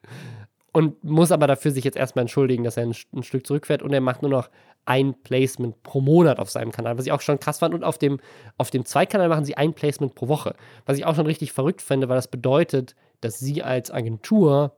und 0.73 1.03
muss 1.05 1.31
aber 1.33 1.47
dafür 1.47 1.71
sich 1.71 1.85
jetzt 1.85 1.97
erstmal 1.97 2.23
entschuldigen, 2.23 2.65
dass 2.65 2.77
er 2.77 2.83
ein, 2.85 2.95
ein 3.15 3.23
Stück 3.23 3.47
zurückfährt 3.47 3.83
und 3.83 3.93
er 3.93 4.01
macht 4.01 4.23
nur 4.23 4.31
noch 4.31 4.51
ein 4.85 5.15
Placement 5.23 5.83
pro 5.83 6.01
Monat 6.01 6.39
auf 6.39 6.51
seinem 6.51 6.73
Kanal, 6.73 6.97
was 6.99 7.05
ich 7.07 7.13
auch 7.13 7.21
schon 7.21 7.39
krass 7.39 7.59
fand. 7.59 7.75
Und 7.75 7.85
auf 7.85 7.99
dem, 7.99 8.19
auf 8.57 8.71
dem 8.71 8.85
Zweitkanal 8.87 9.29
machen 9.29 9.45
sie 9.45 9.57
ein 9.57 9.75
Placement 9.75 10.15
pro 10.15 10.29
Woche, 10.29 10.55
was 10.87 10.97
ich 10.99 11.05
auch 11.05 11.15
schon 11.15 11.27
richtig 11.27 11.53
verrückt 11.53 11.83
finde, 11.83 12.09
weil 12.09 12.17
das 12.17 12.29
bedeutet, 12.29 12.95
dass 13.21 13.39
sie 13.39 13.63
als 13.63 13.91
Agentur 13.91 14.77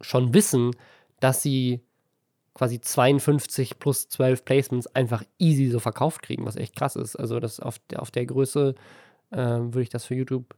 schon 0.00 0.34
wissen, 0.34 0.72
dass 1.20 1.42
sie 1.42 1.80
quasi 2.54 2.80
52 2.80 3.78
plus 3.78 4.08
12 4.08 4.44
Placements 4.44 4.86
einfach 4.94 5.22
easy 5.38 5.68
so 5.68 5.80
verkauft 5.80 6.22
kriegen, 6.22 6.44
was 6.46 6.56
echt 6.56 6.76
krass 6.76 6.96
ist. 6.96 7.16
Also 7.16 7.40
das 7.40 7.60
auf, 7.60 7.78
der- 7.90 8.00
auf 8.00 8.10
der 8.10 8.26
Größe 8.26 8.74
äh, 9.32 9.36
würde 9.36 9.82
ich 9.82 9.88
das 9.90 10.04
für 10.04 10.14
YouTube 10.14 10.54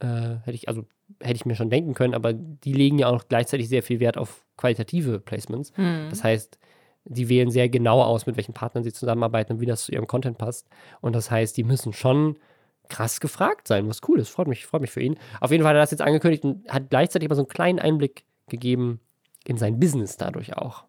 äh, 0.00 0.38
hätte 0.44 0.52
ich, 0.52 0.68
also 0.68 0.86
hätte 1.20 1.36
ich 1.36 1.46
mir 1.46 1.54
schon 1.54 1.70
denken 1.70 1.94
können, 1.94 2.14
aber 2.14 2.32
die 2.32 2.72
legen 2.72 2.98
ja 2.98 3.08
auch 3.08 3.24
gleichzeitig 3.28 3.68
sehr 3.68 3.82
viel 3.82 4.00
Wert 4.00 4.18
auf 4.18 4.44
qualitative 4.56 5.20
Placements. 5.20 5.72
Hm. 5.76 6.08
Das 6.10 6.24
heißt, 6.24 6.58
die 7.04 7.28
wählen 7.28 7.50
sehr 7.50 7.68
genau 7.68 8.02
aus, 8.02 8.26
mit 8.26 8.36
welchen 8.36 8.54
Partnern 8.54 8.84
sie 8.84 8.92
zusammenarbeiten 8.92 9.54
und 9.54 9.60
wie 9.60 9.66
das 9.66 9.84
zu 9.84 9.92
ihrem 9.92 10.06
Content 10.06 10.38
passt. 10.38 10.68
Und 11.00 11.14
das 11.14 11.30
heißt, 11.30 11.56
die 11.56 11.64
müssen 11.64 11.92
schon 11.92 12.36
krass 12.88 13.20
gefragt 13.20 13.68
sein, 13.68 13.88
was 13.88 14.00
cool 14.08 14.18
ist. 14.18 14.28
Freut 14.28 14.48
mich, 14.48 14.66
freut 14.66 14.82
mich 14.82 14.90
für 14.90 15.00
ihn. 15.00 15.16
Auf 15.40 15.50
jeden 15.50 15.62
Fall 15.62 15.70
hat 15.70 15.76
er 15.76 15.82
das 15.82 15.92
jetzt 15.92 16.02
angekündigt 16.02 16.44
und 16.44 16.68
hat 16.68 16.90
gleichzeitig 16.90 17.28
aber 17.28 17.36
so 17.36 17.42
einen 17.42 17.48
kleinen 17.48 17.78
Einblick 17.78 18.24
gegeben 18.48 19.00
in 19.46 19.56
sein 19.56 19.78
Business 19.78 20.16
dadurch 20.16 20.56
auch. 20.56 20.84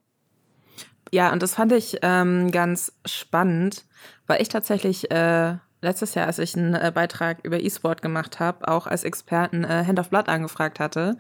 Ja, 1.12 1.32
und 1.32 1.42
das 1.44 1.56
fand 1.56 1.72
ich 1.72 1.98
ähm, 2.02 2.52
ganz 2.52 2.94
spannend, 3.06 3.86
weil 4.28 4.42
ich 4.42 4.50
tatsächlich 4.50 5.12
äh, 5.12 5.56
letztes 5.82 6.14
Jahr, 6.16 6.28
als 6.28 6.40
ich 6.40 6.56
einen 6.56 6.74
äh, 6.76 6.92
Beitrag 6.94 7.40
über 7.44 7.60
E-Sport 7.60 8.02
gemacht 8.02 8.40
habe, 8.40 8.68
auch 8.68 8.88
als 8.88 9.04
Experten 9.04 9.64
äh, 9.64 9.86
Hand 9.86 10.00
of 10.00 10.10
Blood 10.10 10.30
angefragt 10.30 10.80
hatte. 10.80 11.18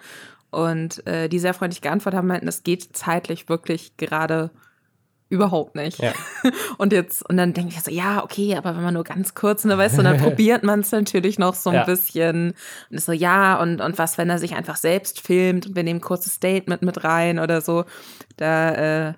Und 0.49 1.05
äh, 1.07 1.29
die 1.29 1.39
sehr 1.39 1.53
freundlich 1.53 1.81
geantwortet 1.81 2.17
haben, 2.17 2.27
meinten, 2.27 2.47
es 2.47 2.63
geht 2.63 2.95
zeitlich 2.95 3.47
wirklich 3.47 3.95
gerade 3.97 4.51
überhaupt 5.29 5.75
nicht. 5.75 5.99
Ja. 5.99 6.11
Und 6.77 6.91
jetzt, 6.91 7.27
und 7.29 7.37
dann 7.37 7.53
denke 7.53 7.73
ich 7.73 7.81
so, 7.81 7.89
ja, 7.89 8.21
okay, 8.21 8.57
aber 8.57 8.75
wenn 8.75 8.83
man 8.83 8.93
nur 8.95 9.05
ganz 9.05 9.33
kurz, 9.33 9.63
ne, 9.63 9.77
weißt 9.77 9.97
du, 9.97 10.03
dann 10.03 10.17
probiert 10.21 10.63
man 10.63 10.81
es 10.81 10.91
natürlich 10.91 11.39
noch 11.39 11.53
so 11.55 11.69
ein 11.69 11.77
Ja. 11.77 11.83
bisschen. 11.85 12.53
Und 12.89 12.97
ist 12.97 13.05
so, 13.05 13.13
ja, 13.13 13.57
und, 13.61 13.79
und 13.79 13.97
was, 13.97 14.17
wenn 14.17 14.29
er 14.29 14.39
sich 14.39 14.55
einfach 14.55 14.75
selbst 14.75 15.21
filmt 15.25 15.67
und 15.67 15.75
wir 15.77 15.83
nehmen 15.83 15.99
ein 15.99 16.03
kurzes 16.03 16.33
Statement 16.33 16.81
mit 16.81 17.05
rein 17.05 17.39
oder 17.39 17.61
so. 17.61 17.85
Da, 18.35 18.71
äh, 19.09 19.13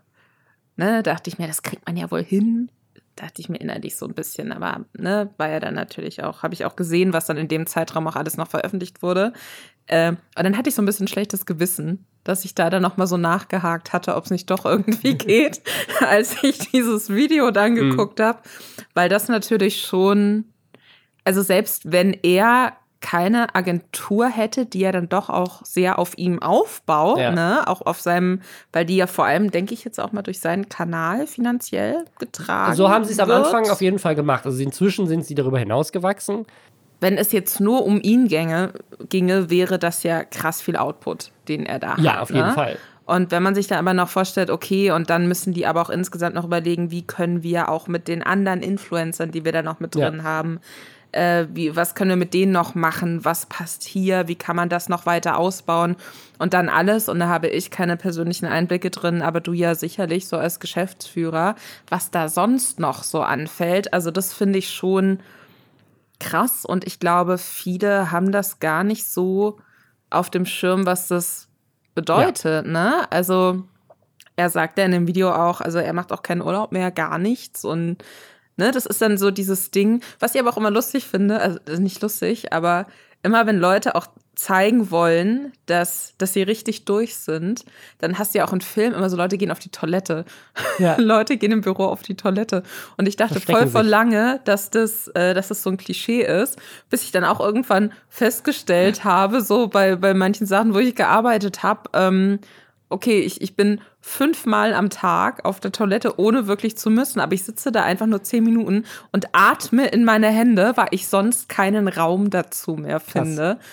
ne, 0.76 1.02
dachte 1.02 1.32
ich 1.32 1.39
mir, 1.39 1.48
das 1.48 1.64
kriegt 1.64 1.88
man 1.88 1.98
ja 1.98 2.12
wohl 2.12 2.24
hin. 2.24 2.70
Dachte 3.16 3.41
ich 3.41 3.49
mir 3.49 3.57
innerlich 3.59 3.95
so 3.95 4.07
ein 4.07 4.14
bisschen, 4.16 4.51
aber 4.51 4.86
ne, 4.97 5.30
war 5.38 5.49
ja 5.49 5.59
dann 5.59 5.76
natürlich 5.76 6.24
auch, 6.24 6.41
habe 6.41 6.53
ich 6.55 6.66
auch 6.66 6.76
gesehen, 6.76 7.14
was 7.14 7.28
dann 7.28 7.38
in 7.38 7.47
dem 7.47 7.68
Zeitraum 7.68 8.07
auch 8.07 8.16
alles 8.16 8.38
noch 8.38 8.47
veröffentlicht 8.49 9.03
wurde. 9.03 9.34
Ähm, 9.88 10.18
und 10.38 10.43
dann 10.43 10.57
hatte 10.57 10.70
ich 10.70 10.76
so 10.76 10.82
ein 10.82 10.86
bisschen 10.86 11.07
schlechtes 11.07 11.45
Gewissen, 11.45 12.05
dass 12.24 12.43
ich 12.45 12.55
da 12.55 12.70
dann 12.70 12.82
nochmal 12.82 13.05
so 13.05 13.18
nachgehakt 13.18 13.93
hatte, 13.93 14.16
ob 14.16 14.26
es 14.26 14.32
nicht 14.32 14.49
doch 14.49 14.66
irgendwie 14.66 15.14
geht, 15.18 15.61
als 15.99 16.41
ich 16.43 16.57
dieses 16.72 17.09
Video 17.09 17.51
dann 17.51 17.74
Mhm. 17.74 17.91
geguckt 17.91 18.20
habe. 18.20 18.39
Weil 18.95 19.09
das 19.09 19.28
natürlich 19.28 19.82
schon, 19.82 20.45
also 21.24 21.41
selbst 21.41 21.91
wenn 21.91 22.14
er 22.24 22.78
keine 23.04 23.54
Agentur 23.54 24.28
hätte, 24.28 24.66
die 24.66 24.80
ja 24.80 24.91
dann 24.91 25.10
doch 25.10 25.30
auch 25.30 25.64
sehr 25.66 25.99
auf 25.99 26.18
ihm 26.18 26.41
aufbaut, 26.41 27.20
Ja. 27.20 27.32
ne, 27.32 27.68
auch 27.68 27.82
auf 27.82 27.99
seinem, 28.01 28.41
weil 28.72 28.86
die 28.86 28.95
ja 28.95 29.06
vor 29.08 29.26
allem, 29.26 29.51
denke 29.51 29.74
ich 29.76 29.84
jetzt 29.84 29.99
auch 29.99 30.14
mal 30.14 30.22
durch 30.24 30.39
seinen 30.39 30.70
Kanal 30.70 31.28
finanziell 31.28 32.06
getragen 32.18 32.74
So 32.76 32.89
haben 32.89 33.04
sie 33.04 33.12
es 33.14 33.20
am. 33.20 33.30
Anfang 33.30 33.70
auf 33.70 33.82
jeden 33.82 33.99
Fall 33.99 34.16
gemacht. 34.16 34.45
Also 34.45 34.64
inzwischen 34.64 35.06
sind 35.06 35.26
sie 35.26 35.36
darüber 35.36 35.60
hinausgewachsen. 35.60 36.45
Wenn 37.01 37.18
es 37.18 37.34
jetzt 37.34 37.60
nur 37.60 37.86
um 37.86 37.99
ihn 38.01 38.30
ginge, 38.30 38.72
ginge, 39.10 39.49
wäre 39.49 39.78
das 39.78 40.04
ja 40.04 40.24
krass 40.24 40.62
viel 40.62 40.78
Output, 40.78 41.32
den 41.49 41.66
er 41.66 41.80
da 41.80 41.97
hat. 41.97 41.99
Ja, 41.99 42.22
auf 42.22 42.30
jeden 42.32 42.47
ne? 42.47 42.54
Fall. 42.54 42.78
Und 43.06 43.32
wenn 43.32 43.43
man 43.43 43.54
sich 43.54 43.68
dann 43.68 43.80
aber 43.80 43.93
noch 43.93 44.08
vorstellt, 44.08 44.49
okay, 44.49 44.91
und 44.91 45.10
dann 45.10 45.28
müssen 45.28 45.54
die 45.54 45.66
aber 45.66 45.82
auch 45.82 45.89
insgesamt 45.89 46.36
noch 46.36 46.45
überlegen, 46.45 46.89
wie 46.89 47.01
können 47.01 47.43
wir 47.43 47.68
auch 47.68 47.89
mit 47.89 48.08
den 48.08 48.24
anderen 48.24 48.62
Influencern, 48.62 49.32
die 49.32 49.43
wir 49.43 49.51
da 49.51 49.62
noch 49.62 49.82
mit 49.82 49.93
Ja. 49.95 50.10
drin 50.10 50.24
haben, 50.24 50.62
äh, 51.14 51.47
wie, 51.53 51.76
was 51.76 51.95
können 51.95 52.09
wir 52.09 52.18
mit 52.18 52.34
denen 52.34 52.51
noch 52.51 52.76
machen, 52.76 53.24
was 53.24 53.45
passt 53.45 53.84
hier, 53.84 54.28
wie 54.28 54.36
kann 54.36 54.55
man 54.55 54.70
das 54.70 54.89
noch 54.89 55.05
weiter 55.05 55.38
ausbauen 55.38 55.95
und 56.39 56.53
dann 56.53 56.70
alles. 56.70 57.07
Und 57.09 57.20
da 57.20 57.28
habe 57.28 57.47
ich 57.47 57.72
keine 57.72 57.97
persönlichen 57.97 58.45
Einblicke 58.45 58.89
drin, 58.89 59.22
aber 59.22 59.39
du 59.39 59.53
ja 59.53 59.76
sicherlich 59.76 60.28
so 60.28 60.38
als 60.38 60.59
Geschäftsführer, 60.59 61.55
was 61.88 62.11
da 62.11 62.30
sonst 62.30 62.80
noch 62.80 63.03
so 63.03 63.22
anfällt. 63.22 63.93
Also 63.93 64.11
das 64.11 64.34
finde 64.34 64.59
ich 64.59 64.70
schon 64.70 65.20
krass 66.20 66.66
und 66.66 66.86
ich 66.86 66.99
glaube, 66.99 67.38
viele 67.38 68.11
haben 68.11 68.32
das 68.32 68.59
gar 68.59 68.84
nicht 68.84 69.05
so 69.05 69.57
auf 70.09 70.30
dem 70.30 70.45
Schirm, 70.45 70.86
was 70.86 71.07
das 71.07 71.47
bedeutet, 71.95 72.66
ne? 72.66 73.07
Also 73.11 73.64
er 74.36 74.49
sagt 74.49 74.78
ja 74.78 74.86
in 74.86 74.91
dem 74.91 75.07
Video 75.07 75.32
auch, 75.32 75.61
also 75.61 75.78
er 75.78 75.93
macht 75.93 76.11
auch 76.11 76.24
keinen 76.24 76.41
Urlaub 76.41 76.72
mehr, 76.72 76.91
gar 76.91 77.18
nichts 77.20 77.66
und 77.66 78.03
ne, 78.58 78.72
das 78.72 78.86
ist 78.86 79.01
dann 79.01 79.18
so 79.18 79.32
dieses 79.32 79.72
Ding, 79.72 80.01
was 80.20 80.36
ich 80.36 80.41
aber 80.41 80.51
auch 80.51 80.58
immer 80.58 80.72
lustig 80.72 81.06
finde, 81.06 81.39
also 81.39 81.60
ist 81.66 81.80
nicht 81.80 82.01
lustig, 82.01 82.54
aber 82.54 82.88
immer 83.24 83.47
wenn 83.47 83.58
Leute 83.58 83.95
auch 83.95 84.08
zeigen 84.36 84.89
wollen, 84.89 85.54
dass, 85.68 86.16
dass 86.18 86.34
sie 86.34 86.41
richtig 86.41 86.86
durch 86.86 87.16
sind, 87.16 87.66
dann 87.99 88.18
hast 88.18 88.34
du 88.34 88.39
ja 88.39 88.45
auch 88.45 88.54
im 88.54 88.62
Film 88.62 88.93
immer 88.93 89.10
so 89.10 89.16
Leute 89.16 89.38
gehen 89.38 89.51
auf 89.51 89.60
die 89.60 89.70
Toilette. 89.70 90.26
Ja. 90.80 90.95
Leute 90.99 91.38
gehen 91.38 91.51
im 91.51 91.62
Büro 91.62 91.86
auf 91.86 92.01
die 92.01 92.16
Toilette. 92.16 92.64
Und 92.97 93.08
ich 93.08 93.16
dachte 93.16 93.39
voll 93.39 93.68
vor 93.68 93.84
lange, 93.84 94.41
dass 94.45 94.72
das, 94.72 95.08
äh, 95.10 95.36
dass 95.36 95.49
das 95.49 95.62
so 95.62 95.70
ein 95.70 95.78
Klischee 95.78 96.24
ist, 96.24 96.58
bis 96.89 97.04
ich 97.04 97.12
dann 97.12 97.24
auch 97.24 97.39
irgendwann 97.39 97.93
festgestellt 98.10 99.04
habe, 99.04 99.41
so 99.41 99.68
bei, 99.68 99.95
bei 99.95 100.16
manchen 100.16 100.47
Sachen, 100.47 100.74
wo 100.74 100.80
ich 100.80 100.95
gearbeitet 100.95 101.62
habe, 101.62 101.89
ähm, 101.93 102.39
okay, 102.94 103.20
ich, 103.22 103.41
ich 103.41 103.56
bin 103.56 103.82
fünfmal 104.00 104.74
am 104.74 104.89
Tag 104.89 105.46
auf 105.46 105.60
der 105.60 105.72
Toilette, 105.72 106.20
ohne 106.20 106.48
wirklich 106.48 106.78
zu 106.78 106.89
müssen, 106.89 107.20
aber 107.20 107.34
ich 107.34 107.44
sitze 107.44 107.72
da 107.72 107.84
einfach 107.84 108.06
nur 108.06 108.24
zehn 108.24 108.44
Minuten 108.44 108.86
und 109.12 109.28
atme 109.34 109.88
in 109.88 110.06
meine 110.06 110.28
Hände, 110.28 110.74
weil 110.76 110.88
ich 110.91 111.08
sonst 111.08 111.50
keinen 111.50 111.88
Raum 111.88 112.30
dazu 112.30 112.76
mehr 112.76 113.00
finde. 113.00 113.56
Krass. 113.56 113.68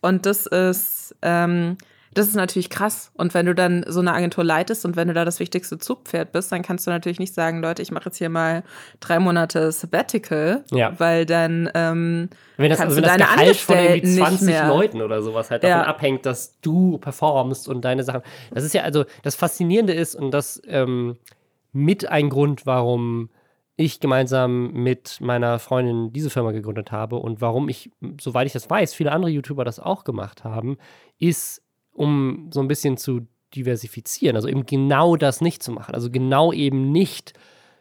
Und 0.00 0.26
das 0.26 0.46
ist, 0.46 1.14
ähm, 1.22 1.76
das 2.14 2.28
ist 2.28 2.34
natürlich 2.34 2.70
krass. 2.70 3.10
Und 3.14 3.34
wenn 3.34 3.46
du 3.46 3.54
dann 3.54 3.84
so 3.88 4.00
eine 4.00 4.12
Agentur 4.12 4.44
leitest 4.44 4.84
und 4.84 4.96
wenn 4.96 5.08
du 5.08 5.14
da 5.14 5.24
das 5.24 5.40
wichtigste 5.40 5.78
Zugpferd 5.78 6.32
bist, 6.32 6.50
dann 6.52 6.62
kannst 6.62 6.86
du 6.86 6.90
natürlich 6.90 7.18
nicht 7.18 7.34
sagen, 7.34 7.60
Leute, 7.60 7.82
ich 7.82 7.90
mache 7.90 8.06
jetzt 8.06 8.18
hier 8.18 8.28
mal 8.28 8.62
drei 9.00 9.18
Monate 9.18 9.72
Sabbatical, 9.72 10.64
ja. 10.70 10.92
weil 10.98 11.26
dann 11.26 11.70
ähm, 11.74 12.30
wenn 12.56 12.70
das, 12.70 12.78
kannst 12.78 12.96
also 12.96 13.00
du 13.00 13.06
deine 13.06 13.24
das 13.24 13.38
Angestellten 13.38 14.06
von 14.06 14.16
20 14.16 14.40
nicht 14.40 14.46
mehr. 14.46 14.68
Leuten 14.68 15.02
oder 15.02 15.22
sowas 15.22 15.50
halt 15.50 15.64
davon 15.64 15.80
ja. 15.80 15.86
abhängt, 15.86 16.24
dass 16.24 16.60
du 16.60 16.98
performst 16.98 17.68
und 17.68 17.84
deine 17.84 18.04
Sachen. 18.04 18.22
Das 18.52 18.64
ist 18.64 18.74
ja 18.74 18.82
also 18.82 19.04
das 19.22 19.34
Faszinierende 19.34 19.92
ist 19.92 20.14
und 20.14 20.30
das 20.30 20.62
ähm, 20.66 21.16
mit 21.72 22.08
ein 22.08 22.30
Grund, 22.30 22.66
warum 22.66 23.28
ich 23.76 23.98
gemeinsam 23.98 24.72
mit 24.72 25.20
meiner 25.20 25.58
Freundin 25.58 26.12
diese 26.12 26.30
Firma 26.30 26.52
gegründet 26.52 26.92
habe 26.92 27.16
und 27.16 27.40
warum 27.40 27.68
ich, 27.68 27.90
soweit 28.20 28.46
ich 28.46 28.52
das 28.52 28.70
weiß, 28.70 28.94
viele 28.94 29.10
andere 29.10 29.32
YouTuber 29.32 29.64
das 29.64 29.80
auch 29.80 30.04
gemacht 30.04 30.44
haben, 30.44 30.78
ist, 31.18 31.63
um 31.94 32.50
so 32.52 32.60
ein 32.60 32.68
bisschen 32.68 32.96
zu 32.96 33.26
diversifizieren, 33.54 34.36
also 34.36 34.48
eben 34.48 34.66
genau 34.66 35.16
das 35.16 35.40
nicht 35.40 35.62
zu 35.62 35.72
machen, 35.72 35.94
also 35.94 36.10
genau 36.10 36.52
eben 36.52 36.90
nicht 36.92 37.32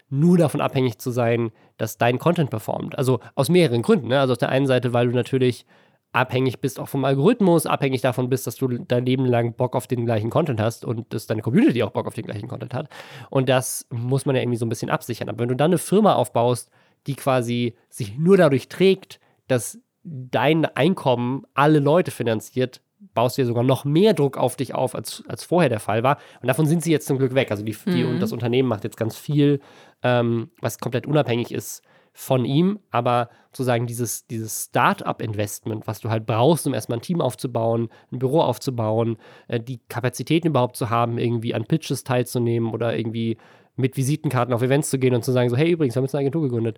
nur 0.09 0.37
davon 0.37 0.61
abhängig 0.61 0.99
zu 0.99 1.09
sein, 1.09 1.51
dass 1.77 1.97
dein 1.97 2.19
Content 2.19 2.51
performt. 2.51 2.97
Also 2.97 3.19
aus 3.33 3.49
mehreren 3.49 3.81
Gründen. 3.81 4.09
Ne? 4.09 4.19
Also 4.19 4.33
auf 4.33 4.37
der 4.37 4.49
einen 4.49 4.67
Seite, 4.67 4.93
weil 4.93 5.07
du 5.07 5.15
natürlich 5.15 5.65
abhängig 6.11 6.61
bist 6.61 6.79
auch 6.79 6.87
vom 6.87 7.03
Algorithmus, 7.03 7.65
abhängig 7.65 8.01
davon 8.01 8.29
bist, 8.29 8.45
dass 8.45 8.55
du 8.55 8.67
dein 8.67 9.05
Leben 9.05 9.25
lang 9.25 9.55
Bock 9.55 9.75
auf 9.75 9.87
den 9.87 10.05
gleichen 10.05 10.29
Content 10.29 10.61
hast 10.61 10.85
und 10.85 11.11
dass 11.11 11.25
deine 11.25 11.41
Community 11.41 11.81
auch 11.81 11.89
Bock 11.89 12.05
auf 12.05 12.13
den 12.13 12.25
gleichen 12.25 12.47
Content 12.47 12.73
hat. 12.75 12.87
Und 13.31 13.49
das 13.49 13.87
muss 13.89 14.27
man 14.27 14.35
ja 14.35 14.43
irgendwie 14.43 14.59
so 14.59 14.65
ein 14.65 14.69
bisschen 14.69 14.91
absichern. 14.91 15.27
Aber 15.27 15.39
wenn 15.39 15.49
du 15.49 15.55
dann 15.55 15.71
eine 15.71 15.79
Firma 15.79 16.13
aufbaust, 16.13 16.69
die 17.07 17.15
quasi 17.15 17.75
sich 17.89 18.17
nur 18.17 18.37
dadurch 18.37 18.69
trägt, 18.69 19.19
dass 19.47 19.79
dein 20.03 20.65
Einkommen 20.65 21.45
alle 21.55 21.79
Leute 21.79 22.11
finanziert, 22.11 22.81
baust 23.13 23.37
du 23.37 23.41
ja 23.41 23.47
sogar 23.47 23.63
noch 23.63 23.85
mehr 23.85 24.13
Druck 24.13 24.37
auf 24.37 24.55
dich 24.55 24.73
auf, 24.73 24.95
als, 24.95 25.23
als 25.27 25.43
vorher 25.43 25.69
der 25.69 25.79
Fall 25.79 26.03
war. 26.03 26.17
Und 26.41 26.47
davon 26.47 26.65
sind 26.65 26.83
sie 26.83 26.91
jetzt 26.91 27.07
zum 27.07 27.17
Glück 27.17 27.35
weg. 27.35 27.51
Also 27.51 27.63
die, 27.63 27.75
die 27.85 28.03
mhm. 28.03 28.19
das 28.19 28.31
Unternehmen 28.31 28.69
macht 28.69 28.83
jetzt 28.83 28.97
ganz 28.97 29.15
viel, 29.17 29.59
ähm, 30.01 30.51
was 30.61 30.79
komplett 30.79 31.07
unabhängig 31.07 31.51
ist 31.53 31.83
von 32.13 32.45
ihm, 32.45 32.79
aber 32.91 33.29
sozusagen 33.51 33.87
dieses, 33.87 34.27
dieses 34.27 34.65
Start-up-Investment, 34.65 35.87
was 35.87 35.99
du 35.99 36.09
halt 36.09 36.27
brauchst, 36.27 36.67
um 36.67 36.73
erstmal 36.73 36.99
ein 36.99 37.01
Team 37.01 37.21
aufzubauen, 37.21 37.89
ein 38.11 38.19
Büro 38.19 38.41
aufzubauen, 38.41 39.17
äh, 39.47 39.59
die 39.59 39.79
Kapazitäten 39.89 40.49
überhaupt 40.49 40.75
zu 40.75 40.91
haben, 40.91 41.17
irgendwie 41.17 41.55
an 41.55 41.65
Pitches 41.65 42.03
teilzunehmen 42.03 42.71
oder 42.71 42.95
irgendwie 42.95 43.37
mit 43.75 43.97
Visitenkarten 43.97 44.53
auf 44.53 44.61
Events 44.61 44.91
zu 44.91 44.99
gehen 44.99 45.15
und 45.15 45.23
zu 45.23 45.31
sagen, 45.31 45.49
so, 45.49 45.57
hey, 45.57 45.71
übrigens, 45.71 45.95
wir 45.95 45.99
haben 45.99 46.05
jetzt 46.05 46.13
eine 46.13 46.21
Agentur 46.21 46.43
gegründet. 46.43 46.77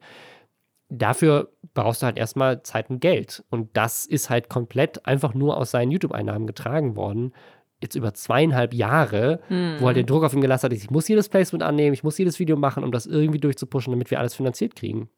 Dafür 0.89 1.51
brauchst 1.73 2.01
du 2.01 2.05
halt 2.05 2.17
erstmal 2.17 2.61
Zeit 2.63 2.89
und 2.89 2.99
Geld. 2.99 3.43
Und 3.49 3.75
das 3.75 4.05
ist 4.05 4.29
halt 4.29 4.49
komplett 4.49 5.05
einfach 5.05 5.33
nur 5.33 5.57
aus 5.57 5.71
seinen 5.71 5.91
YouTube-Einnahmen 5.91 6.47
getragen 6.47 6.95
worden 6.95 7.33
jetzt 7.81 7.95
über 7.95 8.13
zweieinhalb 8.13 8.73
Jahre, 8.73 9.39
mhm. 9.49 9.77
wo 9.79 9.87
halt 9.87 9.97
der 9.97 10.03
Druck 10.03 10.23
auf 10.23 10.33
ihn 10.33 10.41
gelassen 10.41 10.65
hat, 10.65 10.73
ich 10.73 10.89
muss 10.89 11.07
jedes 11.07 11.29
Placement 11.29 11.63
annehmen, 11.63 11.93
ich 11.93 12.03
muss 12.03 12.17
jedes 12.17 12.39
Video 12.39 12.57
machen, 12.57 12.83
um 12.83 12.91
das 12.91 13.05
irgendwie 13.05 13.39
durchzupushen, 13.39 13.91
damit 13.91 14.11
wir 14.11 14.19
alles 14.19 14.33
finanziert 14.33 14.75
kriegen. 14.75 15.09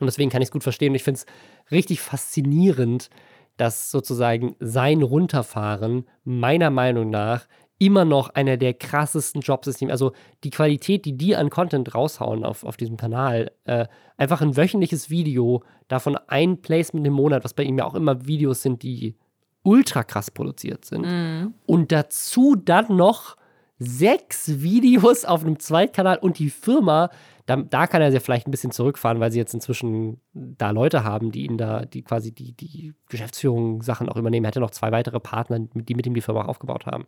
Und 0.00 0.06
deswegen 0.06 0.30
kann 0.30 0.42
ich 0.42 0.48
es 0.48 0.52
gut 0.52 0.62
verstehen. 0.62 0.90
Und 0.90 0.96
ich 0.96 1.04
finde 1.04 1.20
es 1.20 1.26
richtig 1.70 2.00
faszinierend, 2.00 3.08
dass 3.56 3.90
sozusagen 3.90 4.56
sein 4.60 5.02
Runterfahren 5.02 6.06
meiner 6.24 6.70
Meinung 6.70 7.08
nach 7.08 7.46
immer 7.78 8.04
noch 8.04 8.30
einer 8.30 8.56
der 8.56 8.74
krassesten 8.74 9.42
Jobs 9.42 9.66
ist. 9.66 9.82
Also 9.82 10.12
die 10.44 10.50
Qualität, 10.50 11.04
die 11.04 11.16
die 11.16 11.36
an 11.36 11.50
Content 11.50 11.94
raushauen 11.94 12.44
auf, 12.44 12.64
auf 12.64 12.76
diesem 12.76 12.96
Kanal, 12.96 13.52
äh, 13.64 13.86
einfach 14.16 14.40
ein 14.40 14.56
wöchentliches 14.56 15.10
Video, 15.10 15.62
davon 15.88 16.16
ein 16.26 16.62
Placement 16.62 17.06
im 17.06 17.12
Monat, 17.12 17.44
was 17.44 17.54
bei 17.54 17.64
ihm 17.64 17.78
ja 17.78 17.84
auch 17.84 17.94
immer 17.94 18.26
Videos 18.26 18.62
sind, 18.62 18.82
die 18.82 19.16
ultra 19.62 20.04
krass 20.04 20.30
produziert 20.30 20.84
sind. 20.84 21.04
Mhm. 21.04 21.54
Und 21.66 21.92
dazu 21.92 22.56
dann 22.56 22.96
noch 22.96 23.36
sechs 23.78 24.62
Videos 24.62 25.24
auf 25.24 25.44
einem 25.44 25.58
Zweitkanal 25.58 26.18
und 26.18 26.38
die 26.38 26.50
Firma, 26.50 27.10
da, 27.46 27.56
da 27.56 27.86
kann 27.86 28.02
er 28.02 28.10
ja 28.10 28.20
vielleicht 28.20 28.48
ein 28.48 28.50
bisschen 28.50 28.72
zurückfahren, 28.72 29.20
weil 29.20 29.30
sie 29.30 29.38
jetzt 29.38 29.54
inzwischen 29.54 30.20
da 30.34 30.70
Leute 30.70 31.04
haben, 31.04 31.30
die 31.30 31.46
ihn 31.46 31.56
da, 31.56 31.84
die 31.84 32.02
quasi 32.02 32.32
die, 32.32 32.52
die 32.52 32.92
Geschäftsführung 33.08 33.82
Sachen 33.82 34.08
auch 34.08 34.16
übernehmen. 34.16 34.44
Er 34.44 34.48
hatte 34.48 34.60
noch 34.60 34.72
zwei 34.72 34.90
weitere 34.90 35.20
Partner, 35.20 35.60
die 35.60 35.94
mit 35.94 36.06
ihm 36.06 36.14
die 36.14 36.20
Firma 36.20 36.42
auch 36.42 36.48
aufgebaut 36.48 36.86
haben. 36.86 37.06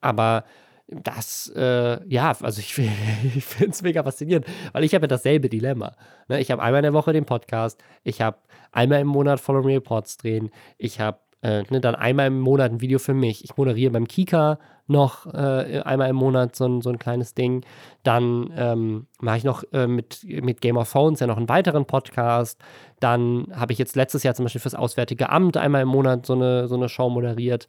Aber 0.00 0.44
das, 0.86 1.52
äh, 1.56 2.04
ja, 2.08 2.32
also 2.40 2.60
ich, 2.60 2.78
ich 3.34 3.44
finde 3.44 3.72
es 3.72 3.82
mega 3.82 4.02
faszinierend, 4.02 4.46
weil 4.72 4.84
ich 4.84 4.94
habe 4.94 5.04
ja 5.04 5.08
dasselbe 5.08 5.48
Dilemma. 5.48 5.96
Ne? 6.28 6.40
Ich 6.40 6.50
habe 6.50 6.62
einmal 6.62 6.80
in 6.80 6.84
der 6.84 6.92
Woche 6.92 7.12
den 7.12 7.26
Podcast, 7.26 7.82
ich 8.04 8.20
habe 8.20 8.38
einmal 8.72 9.00
im 9.00 9.08
Monat 9.08 9.40
Follow 9.40 9.60
Reports 9.60 10.18
drehen, 10.18 10.50
ich 10.78 11.00
habe 11.00 11.18
äh, 11.42 11.62
ne, 11.70 11.80
dann 11.80 11.94
einmal 11.94 12.26
im 12.26 12.40
Monat 12.40 12.72
ein 12.72 12.80
Video 12.80 12.98
für 12.98 13.14
mich. 13.14 13.44
Ich 13.44 13.56
moderiere 13.56 13.92
beim 13.92 14.06
Kika 14.06 14.58
noch 14.86 15.26
äh, 15.26 15.80
einmal 15.84 16.10
im 16.10 16.16
Monat 16.16 16.56
so 16.56 16.66
ein, 16.66 16.82
so 16.82 16.90
ein 16.90 16.98
kleines 16.98 17.34
Ding. 17.34 17.64
Dann 18.02 18.52
ähm, 18.56 19.06
mache 19.20 19.38
ich 19.38 19.44
noch 19.44 19.62
äh, 19.72 19.86
mit, 19.86 20.24
mit 20.24 20.60
Game 20.60 20.76
of 20.76 20.90
Thrones 20.90 21.20
ja 21.20 21.26
noch 21.26 21.36
einen 21.36 21.48
weiteren 21.48 21.86
Podcast. 21.86 22.60
Dann 22.98 23.46
habe 23.54 23.72
ich 23.72 23.78
jetzt 23.78 23.96
letztes 23.96 24.22
Jahr 24.22 24.34
zum 24.34 24.44
Beispiel 24.44 24.60
fürs 24.60 24.74
Auswärtige 24.74 25.30
Amt 25.30 25.56
einmal 25.56 25.82
im 25.82 25.88
Monat 25.88 26.26
so 26.26 26.34
eine, 26.34 26.68
so 26.68 26.74
eine 26.74 26.88
Show 26.88 27.08
moderiert. 27.08 27.68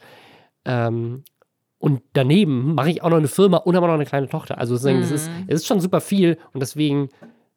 Ähm, 0.65 1.23
und 1.77 2.01
daneben 2.13 2.75
mache 2.75 2.91
ich 2.91 3.01
auch 3.01 3.09
noch 3.09 3.17
eine 3.17 3.27
Firma 3.27 3.57
und 3.57 3.75
habe 3.75 3.87
noch 3.87 3.93
eine 3.93 4.05
kleine 4.05 4.27
Tochter. 4.27 4.57
Also 4.57 4.75
deswegen, 4.75 4.99
mhm. 4.99 5.03
es, 5.05 5.11
ist, 5.11 5.31
es 5.47 5.55
ist 5.61 5.67
schon 5.67 5.79
super 5.79 6.01
viel 6.01 6.37
und 6.53 6.59
deswegen 6.61 7.09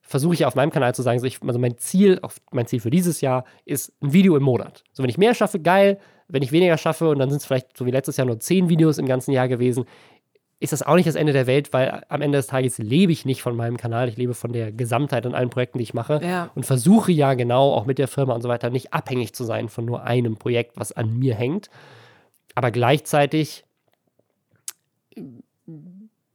versuche 0.06 0.34
ich 0.34 0.44
auf 0.44 0.54
meinem 0.54 0.70
Kanal 0.70 0.94
zu 0.94 1.02
sagen, 1.02 1.18
so 1.18 1.26
ich, 1.26 1.42
also 1.42 1.58
mein 1.58 1.78
Ziel, 1.78 2.20
mein 2.52 2.66
Ziel 2.66 2.80
für 2.80 2.90
dieses 2.90 3.20
Jahr 3.20 3.44
ist 3.64 3.92
ein 4.02 4.12
Video 4.12 4.36
im 4.36 4.42
Monat. 4.42 4.84
So, 4.92 5.02
wenn 5.02 5.10
ich 5.10 5.18
mehr 5.18 5.34
schaffe, 5.34 5.58
geil. 5.58 5.98
Wenn 6.28 6.42
ich 6.42 6.52
weniger 6.52 6.78
schaffe 6.78 7.10
und 7.10 7.18
dann 7.18 7.28
sind 7.28 7.38
es 7.38 7.46
vielleicht 7.46 7.76
so 7.76 7.84
wie 7.84 7.90
letztes 7.90 8.16
Jahr 8.16 8.26
nur 8.26 8.40
zehn 8.40 8.68
Videos 8.68 8.96
im 8.96 9.06
ganzen 9.06 9.32
Jahr 9.32 9.46
gewesen, 9.46 9.84
ist 10.60 10.72
das 10.72 10.82
auch 10.82 10.94
nicht 10.94 11.06
das 11.06 11.14
Ende 11.14 11.32
der 11.32 11.46
Welt, 11.46 11.72
weil 11.72 12.02
am 12.08 12.22
Ende 12.22 12.38
des 12.38 12.46
Tages 12.46 12.78
lebe 12.78 13.12
ich 13.12 13.26
nicht 13.26 13.42
von 13.42 13.54
meinem 13.54 13.76
Kanal, 13.76 14.08
ich 14.08 14.16
lebe 14.16 14.32
von 14.32 14.52
der 14.52 14.72
Gesamtheit 14.72 15.26
an 15.26 15.34
allen 15.34 15.50
Projekten, 15.50 15.78
die 15.78 15.82
ich 15.82 15.92
mache 15.92 16.20
ja. 16.22 16.50
und 16.54 16.64
versuche 16.64 17.12
ja 17.12 17.34
genau 17.34 17.72
auch 17.72 17.84
mit 17.84 17.98
der 17.98 18.08
Firma 18.08 18.34
und 18.34 18.40
so 18.40 18.48
weiter 18.48 18.70
nicht 18.70 18.94
abhängig 18.94 19.34
zu 19.34 19.44
sein 19.44 19.68
von 19.68 19.84
nur 19.84 20.04
einem 20.04 20.36
Projekt, 20.36 20.76
was 20.76 20.92
an 20.92 21.18
mir 21.18 21.34
hängt. 21.34 21.68
Aber 22.54 22.70
gleichzeitig 22.70 23.64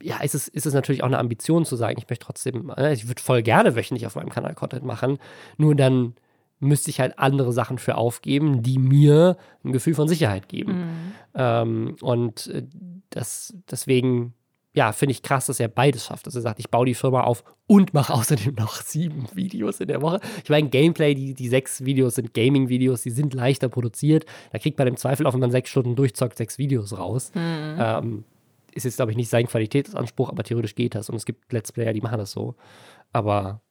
ja, 0.01 0.21
ist 0.21 0.35
es, 0.35 0.47
ist 0.47 0.65
es 0.65 0.73
natürlich 0.73 1.03
auch 1.03 1.07
eine 1.07 1.19
Ambition 1.19 1.65
zu 1.65 1.75
sagen, 1.75 1.97
ich 1.97 2.09
möchte 2.09 2.25
trotzdem, 2.25 2.71
äh, 2.77 2.93
ich 2.93 3.07
würde 3.07 3.21
voll 3.21 3.43
gerne 3.43 3.75
wöchentlich 3.75 4.05
auf 4.05 4.15
meinem 4.15 4.29
Kanal 4.29 4.55
Content 4.55 4.85
machen, 4.85 5.19
nur 5.57 5.75
dann 5.75 6.15
müsste 6.59 6.89
ich 6.89 6.99
halt 6.99 7.17
andere 7.19 7.53
Sachen 7.53 7.77
für 7.77 7.95
aufgeben, 7.95 8.63
die 8.63 8.77
mir 8.77 9.37
ein 9.63 9.71
Gefühl 9.71 9.95
von 9.95 10.07
Sicherheit 10.07 10.49
geben. 10.49 10.73
Mhm. 10.73 11.11
Ähm, 11.35 11.95
und 12.01 12.47
äh, 12.47 12.63
das, 13.09 13.53
deswegen, 13.69 14.33
ja, 14.73 14.91
finde 14.91 15.11
ich 15.11 15.23
krass, 15.23 15.45
dass 15.45 15.59
er 15.59 15.69
beides 15.69 16.05
schafft. 16.05 16.27
Dass 16.27 16.35
er 16.35 16.41
sagt, 16.41 16.59
ich 16.59 16.69
baue 16.69 16.85
die 16.85 16.95
Firma 16.95 17.21
auf 17.21 17.43
und 17.65 17.93
mache 17.93 18.13
außerdem 18.13 18.55
noch 18.57 18.81
sieben 18.81 19.25
Videos 19.33 19.79
in 19.79 19.87
der 19.87 20.01
Woche. 20.01 20.19
Ich 20.43 20.49
meine, 20.49 20.69
Gameplay, 20.69 21.15
die, 21.15 21.33
die 21.33 21.47
sechs 21.47 21.85
Videos 21.85 22.15
sind 22.15 22.33
Gaming-Videos, 22.33 23.03
die 23.03 23.11
sind 23.11 23.33
leichter 23.33 23.69
produziert. 23.69 24.25
Da 24.51 24.59
kriegt 24.59 24.77
man 24.77 24.87
im 24.87 24.97
Zweifel 24.97 25.25
auch, 25.27 25.33
wenn 25.33 25.39
man 25.39 25.51
sechs 25.51 25.69
Stunden 25.69 25.95
durchzockt, 25.95 26.37
sechs 26.37 26.57
Videos 26.57 26.97
raus. 26.97 27.31
Mhm. 27.35 27.77
Ähm, 27.79 28.23
ist 28.73 28.85
jetzt, 28.85 28.97
glaube 28.97 29.11
ich, 29.11 29.17
nicht 29.17 29.29
sein 29.29 29.47
Qualitätsanspruch, 29.47 30.29
aber 30.29 30.43
theoretisch 30.43 30.75
geht 30.75 30.95
das. 30.95 31.09
Und 31.09 31.15
es 31.15 31.25
gibt 31.25 31.51
Let's 31.51 31.71
Player, 31.71 31.93
die 31.93 32.01
machen 32.01 32.17
das 32.17 32.31
so. 32.31 32.55
Aber 33.11 33.61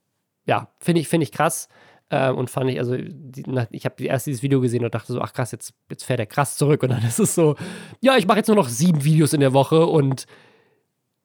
ja, 0.44 0.72
finde 0.78 1.00
ich, 1.00 1.08
find 1.08 1.22
ich 1.22 1.32
krass. 1.32 1.68
Ähm, 2.10 2.36
und 2.36 2.48
fand 2.48 2.70
ich, 2.70 2.78
also, 2.78 2.96
die, 2.96 3.44
ich 3.70 3.84
habe 3.84 4.02
erst 4.04 4.26
dieses 4.26 4.42
Video 4.42 4.60
gesehen 4.60 4.84
und 4.84 4.94
dachte 4.94 5.12
so, 5.12 5.20
ach 5.20 5.32
krass, 5.32 5.52
jetzt, 5.52 5.74
jetzt 5.90 6.04
fährt 6.04 6.20
er 6.20 6.26
krass 6.26 6.56
zurück. 6.56 6.82
Und 6.82 6.90
dann 6.90 7.02
ist 7.06 7.18
es 7.18 7.34
so, 7.34 7.56
ja, 8.00 8.16
ich 8.16 8.26
mache 8.26 8.38
jetzt 8.38 8.48
nur 8.48 8.56
noch 8.56 8.68
sieben 8.68 9.04
Videos 9.04 9.32
in 9.32 9.40
der 9.40 9.52
Woche 9.52 9.86
und 9.86 10.26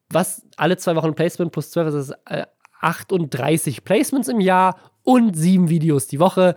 was 0.10 0.46
alle 0.58 0.78
zwei 0.78 0.96
Wochen 0.96 1.16
Placement 1.16 1.52
plus 1.52 1.72
zwölf, 1.72 1.88
das 1.88 2.10
ist 2.10 2.16
äh, 2.26 2.46
38 2.82 3.84
Placements 3.84 4.28
im 4.28 4.40
Jahr 4.40 4.78
und 5.04 5.36
sieben 5.36 5.70
Videos 5.70 6.08
die 6.08 6.20
Woche 6.20 6.56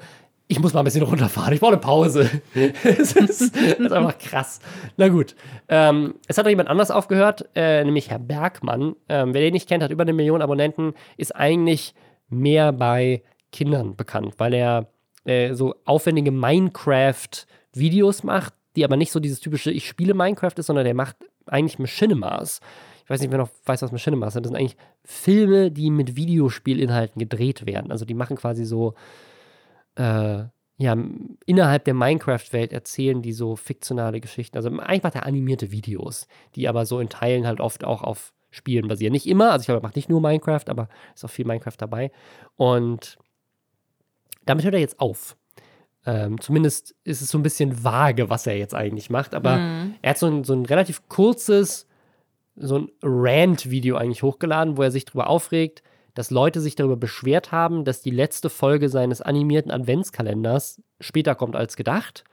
ich 0.49 0.61
muss 0.61 0.73
mal 0.73 0.81
ein 0.81 0.85
bisschen 0.85 1.03
runterfahren, 1.03 1.53
ich 1.53 1.61
brauche 1.61 1.73
eine 1.73 1.81
Pause. 1.81 2.31
das, 2.85 3.13
ist, 3.13 3.57
ist, 3.57 3.93
einfach 3.93 4.19
krass. 4.19 4.61
Na 4.97 5.09
gut. 5.09 5.35
Ähm, 5.69 6.15
es 6.29 6.39
hat 6.39 6.45
noch 6.45 6.51
jemand 6.51 6.69
anders 6.69 6.91
aufgehört, 6.91 7.49
äh, 7.55 7.83
nämlich 7.85 8.11
Herr 8.11 8.21
Bergmann. 8.21 8.95
Ähm, 9.09 9.35
wer 9.35 9.41
den 9.41 9.55
nicht 9.55 9.69
kennt, 9.69 9.83
hat 9.83 9.91
über 9.91 10.03
eine 10.03 10.13
Million 10.13 10.43
Abonnenten, 10.43 10.95
ist 11.17 11.35
eigentlich 11.35 11.95
mehr 12.29 12.73
bei 12.73 13.23
Kindern 13.51 13.97
bekannt, 13.97 14.35
weil 14.39 14.55
er 14.55 14.89
äh, 15.25 15.55
so 15.55 15.75
aufwendige 15.85 16.31
Minecraft-Videos 16.31 18.23
macht, 18.23 18.55
die 18.77 18.85
aber 18.85 18.97
nicht 18.97 19.11
so 19.11 19.19
dieses 19.19 19.41
typische 19.41 19.73
Ich 19.73 19.89
spiele 19.89 20.15
Minecraft 20.15 20.53
ist, 20.57 20.67
sondern 20.67 20.85
der 20.85 20.95
macht 20.95 21.17
eigentlich 21.47 21.79
Machinimas. 21.79 22.61
Ich 23.05 23.11
weiß 23.11 23.21
nicht, 23.21 23.31
wer 23.31 23.39
noch 23.39 23.51
weiß, 23.65 23.83
was 23.83 23.93
Machinimas 23.93 24.35
sind. 24.35 24.45
Das 24.45 24.51
sind 24.51 24.59
eigentlich 24.59 24.77
Filme, 25.05 25.71
die 25.71 25.91
mit 25.91 26.17
Videospielinhalten 26.17 27.19
gedreht 27.19 27.67
werden. 27.67 27.91
Also 27.91 28.05
die 28.05 28.15
machen 28.15 28.37
quasi 28.37 28.65
so 28.65 28.95
äh, 29.97 30.45
ja, 30.79 30.97
innerhalb 31.47 31.85
der 31.85 31.95
Minecraft-Welt 31.95 32.73
erzählen 32.73 33.23
die 33.23 33.33
so 33.33 33.57
fiktionale 33.57 34.21
Geschichten. 34.21 34.57
Also 34.57 34.69
eigentlich 34.69 35.03
macht 35.03 35.15
er 35.15 35.25
animierte 35.25 35.71
Videos, 35.71 36.29
die 36.55 36.69
aber 36.69 36.85
so 36.85 37.01
in 37.01 37.09
Teilen 37.09 37.47
halt 37.47 37.61
oft 37.61 37.85
auch 37.85 38.03
auf 38.03 38.35
Spielen 38.51 38.89
basieren. 38.89 39.13
Nicht 39.13 39.27
immer, 39.27 39.53
also 39.53 39.63
ich 39.63 39.67
glaube, 39.67 39.81
er 39.81 39.83
macht 39.83 39.97
nicht 39.97 40.09
nur 40.09 40.21
Minecraft, 40.21 40.65
aber 40.69 40.89
ist 41.15 41.25
auch 41.25 41.31
viel 41.31 41.47
Minecraft 41.47 41.77
dabei. 41.79 42.11
Und 42.57 43.19
damit 44.45 44.65
hört 44.65 44.75
er 44.75 44.81
jetzt 44.81 45.01
auf. 45.01 45.37
Ähm, 46.05 46.41
zumindest 46.41 46.95
ist 47.05 47.21
es 47.21 47.31
so 47.31 47.39
ein 47.39 47.43
bisschen 47.43 47.83
vage, 47.83 48.31
was 48.31 48.47
er 48.47 48.57
jetzt 48.57 48.75
eigentlich 48.75 49.11
macht. 49.11 49.35
Aber 49.35 49.57
mhm. 49.57 49.95
er 50.03 50.11
hat 50.11 50.19
so 50.19 50.27
ein, 50.27 50.45
so 50.45 50.55
ein 50.55 50.65
relativ 50.67 51.09
kurzes, 51.09 51.87
so 52.55 52.79
ein 52.79 52.89
Rant-Video 53.03 53.97
eigentlich 53.97 54.23
hochgeladen, 54.23 54.77
wo 54.77 54.83
er 54.83 54.91
sich 54.91 55.05
darüber 55.05 55.29
aufregt, 55.29 55.83
dass 56.17 56.31
Leute 56.31 56.61
sich 56.61 56.75
darüber 56.75 56.97
beschwert 56.97 57.53
haben, 57.53 57.85
dass 57.85 58.01
die 58.01 58.11
letzte 58.11 58.49
Folge 58.51 58.89
seines 58.89 59.21
animierten 59.21 59.71
Adventskalenders 59.71 60.81
später 60.99 61.35
kommt 61.35 61.55
als 61.55 61.77
gedacht. 61.77 62.25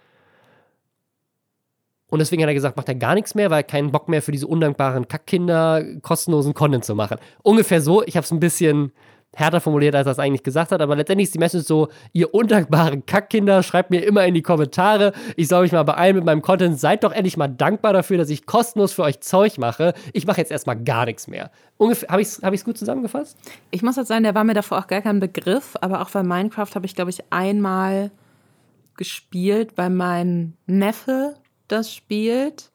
Und 2.08 2.20
deswegen 2.20 2.42
hat 2.44 2.50
er 2.50 2.54
gesagt, 2.54 2.78
macht 2.78 2.88
er 2.88 2.96
gar 2.96 3.14
nichts 3.14 3.36
mehr, 3.36 3.50
weil 3.50 3.60
er 3.60 3.64
keinen 3.64 3.92
Bock 3.92 4.08
mehr 4.08 4.22
für 4.22 4.32
diese 4.32 4.48
undankbaren 4.48 5.08
Kackkinder 5.08 5.84
kostenlosen 6.02 6.54
Content 6.54 6.86
zu 6.86 6.96
machen. 6.96 7.18
Ungefähr 7.42 7.82
so, 7.82 8.04
ich 8.04 8.16
habe 8.16 8.24
es 8.24 8.32
ein 8.32 8.40
bisschen 8.40 8.94
härter 9.36 9.62
formuliert, 9.62 9.96
als 9.96 10.08
er 10.08 10.12
es 10.12 10.20
eigentlich 10.20 10.44
gesagt 10.44 10.72
hat, 10.72 10.82
aber 10.82 10.96
letztendlich 10.96 11.26
ist 11.26 11.36
die 11.36 11.40
Message 11.40 11.66
so, 11.66 11.90
ihr 12.12 12.34
undankbaren 12.34 13.06
Kackkinder, 13.06 13.64
schreibt 13.64 13.90
mir 13.90 14.06
immer 14.06 14.26
in 14.26 14.34
die 14.34 14.42
Kommentare, 14.42 15.14
ich 15.36 15.48
soll 15.48 15.64
mich 15.64 15.72
mal 15.72 15.84
beeilen 15.84 16.16
mit 16.16 16.26
meinem 16.26 16.42
Content, 16.42 16.80
seid 16.80 17.04
doch 17.04 17.12
endlich 17.12 17.38
mal 17.38 17.48
dankbar 17.48 17.94
dafür, 17.94 18.18
dass 18.18 18.30
ich 18.30 18.46
kostenlos 18.46 18.94
für 18.94 19.04
euch 19.04 19.22
Zeug 19.22 19.58
mache. 19.58 19.94
Ich 20.14 20.28
mache 20.28 20.40
jetzt 20.40 20.52
erstmal 20.52 20.82
gar 20.82 21.06
nichts 21.06 21.28
mehr. 21.28 21.52
Habe 21.80 22.22
ich 22.22 22.28
es 22.28 22.42
hab 22.42 22.64
gut 22.64 22.78
zusammengefasst? 22.78 23.38
Ich 23.72 23.82
muss 23.82 23.96
jetzt 23.96 24.08
sagen, 24.08 24.24
der 24.24 24.36
war 24.36 24.44
mir 24.44 24.54
davor 24.54 24.80
auch 24.80 24.88
gar 24.88 25.02
kein 25.02 25.20
Begriff, 25.20 25.76
aber 25.82 26.02
auch 26.02 26.10
bei 26.10 26.24
Minecraft 26.24 26.70
habe 26.76 26.86
ich, 26.86 26.96
glaube 26.96 27.10
ich, 27.10 27.20
einmal 27.32 28.12
gespielt, 28.96 29.74
weil 29.76 29.90
mein 29.90 30.54
Neffe 30.68 31.36
das 31.68 31.94
spielt 31.94 32.73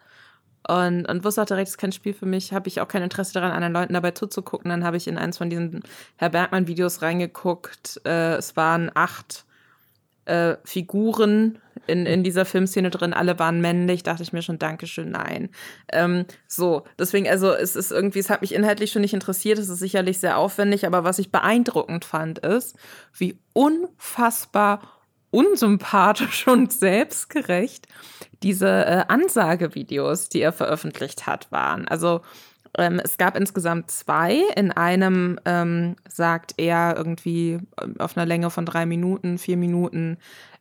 und, 0.69 1.07
und 1.07 1.25
wusste 1.25 1.43
auch 1.43 1.47
direkt, 1.47 1.69
es 1.69 1.75
ist 1.75 1.79
kein 1.79 1.93
Spiel 1.93 2.13
für 2.13 2.27
mich, 2.27 2.53
habe 2.53 2.69
ich 2.69 2.81
auch 2.81 2.89
kein 2.89 3.03
Interesse 3.03 3.33
daran, 3.33 3.53
anderen 3.53 3.73
Leuten 3.73 3.95
dabei 3.95 4.11
zuzugucken. 4.11 4.69
Dann 4.69 4.85
habe 4.85 4.99
ich 4.99 5.09
in 5.09 5.17
eins 5.17 5.39
von 5.39 5.49
diesen 5.49 5.83
Herr 6.17 6.29
Bergmann-Videos 6.29 7.01
reingeguckt. 7.01 8.03
Äh, 8.05 8.35
es 8.35 8.55
waren 8.55 8.91
acht 8.95 9.47
äh, 10.27 10.57
Figuren 10.65 11.59
in, 11.87 12.05
in 12.05 12.23
dieser 12.23 12.45
Filmszene 12.45 12.91
drin, 12.91 13.15
alle 13.15 13.39
waren 13.39 13.63
männlich, 13.63 14.03
dachte 14.03 14.23
ich 14.23 14.35
mir 14.35 14.43
schon, 14.43 14.59
Dankeschön, 14.59 15.11
nein. 15.11 15.49
Ähm, 15.91 16.27
so, 16.47 16.85
deswegen, 16.99 17.27
also 17.29 17.53
es 17.55 17.75
ist 17.75 17.91
irgendwie, 17.91 18.19
es 18.19 18.29
hat 18.29 18.43
mich 18.43 18.55
inhaltlich 18.55 18.93
schon 18.93 19.01
nicht 19.01 19.15
interessiert, 19.15 19.59
es 19.59 19.71
ist 19.71 19.79
sicherlich 19.79 20.19
sehr 20.19 20.37
aufwendig, 20.37 20.87
aber 20.87 21.03
was 21.03 21.19
ich 21.19 21.33
beeindruckend 21.33 22.05
fand, 22.05 22.41
ist, 22.41 22.77
wie 23.17 23.39
unfassbar 23.55 24.98
unsympathisch 25.31 26.47
und 26.47 26.73
selbstgerecht 26.73 27.87
diese 28.43 28.69
äh, 28.69 29.05
Ansagevideos, 29.09 30.29
die 30.29 30.41
er 30.41 30.53
veröffentlicht 30.53 31.27
hat, 31.27 31.51
waren. 31.51 31.89
Also 31.89 32.21
ähm, 32.77 33.01
es 33.03 33.19
gab 33.19 33.37
insgesamt 33.37 33.91
zwei. 33.91 34.41
In 34.57 34.71
einem 34.71 35.41
ähm, 35.45 35.97
sagt 36.09 36.55
er 36.57 36.95
irgendwie 36.97 37.59
ähm, 37.83 37.97
auf 37.99 38.17
einer 38.17 38.27
Länge 38.27 38.51
von 38.51 38.67
drei 38.67 38.87
Minuten, 38.87 39.39
vier 39.39 39.57
Minuten, 39.57 40.19